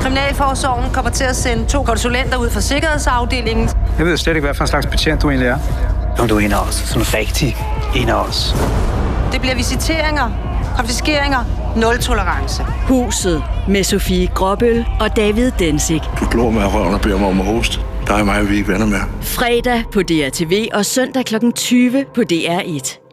Kriminalforsorgen 0.00 0.90
kommer 0.92 1.10
til 1.10 1.24
at 1.24 1.36
sende 1.36 1.64
to 1.64 1.82
konsulenter 1.82 2.36
ud 2.36 2.50
fra 2.50 2.60
sikkerhedsafdelingen. 2.60 3.68
Jeg 3.98 4.06
ved 4.06 4.16
slet 4.16 4.36
ikke, 4.36 4.46
hvad 4.46 4.54
for 4.54 4.64
en 4.64 4.68
slags 4.68 4.86
betjent 4.86 5.22
du 5.22 5.28
egentlig 5.28 5.48
er. 5.48 5.58
Om 6.18 6.28
du 6.28 6.36
er 6.36 6.40
en 6.40 6.52
af 6.52 6.68
os. 6.68 6.74
Sådan 6.74 7.14
rigtig 7.14 7.56
en 7.96 8.08
af 8.08 8.14
os. 8.28 8.56
Det 9.32 9.40
bliver 9.40 9.56
visiteringer, 9.56 10.30
konfiskeringer, 10.76 11.44
nul 11.76 11.98
tolerance. 11.98 12.62
Huset 12.88 13.42
med 13.68 13.84
Sofie 13.84 14.26
Gråbøl 14.26 14.84
og 15.00 15.16
David 15.16 15.50
Densik. 15.58 16.02
Du 16.20 16.26
glor 16.30 16.50
med 16.50 16.64
røven 16.74 16.94
og 16.94 17.00
beder 17.00 17.18
mig 17.18 17.28
om 17.28 17.40
at 17.40 17.46
hoste. 17.46 17.80
Der 18.06 18.14
er 18.14 18.24
mig, 18.24 18.48
vi 18.48 18.54
er 18.54 18.58
ikke 18.58 18.72
venner 18.72 18.86
med. 18.86 19.00
Fredag 19.22 19.84
på 19.92 20.02
DRTV 20.02 20.68
og 20.72 20.86
søndag 20.86 21.24
kl. 21.24 21.34
20 21.54 22.04
på 22.14 22.22
DR1. 22.32 23.09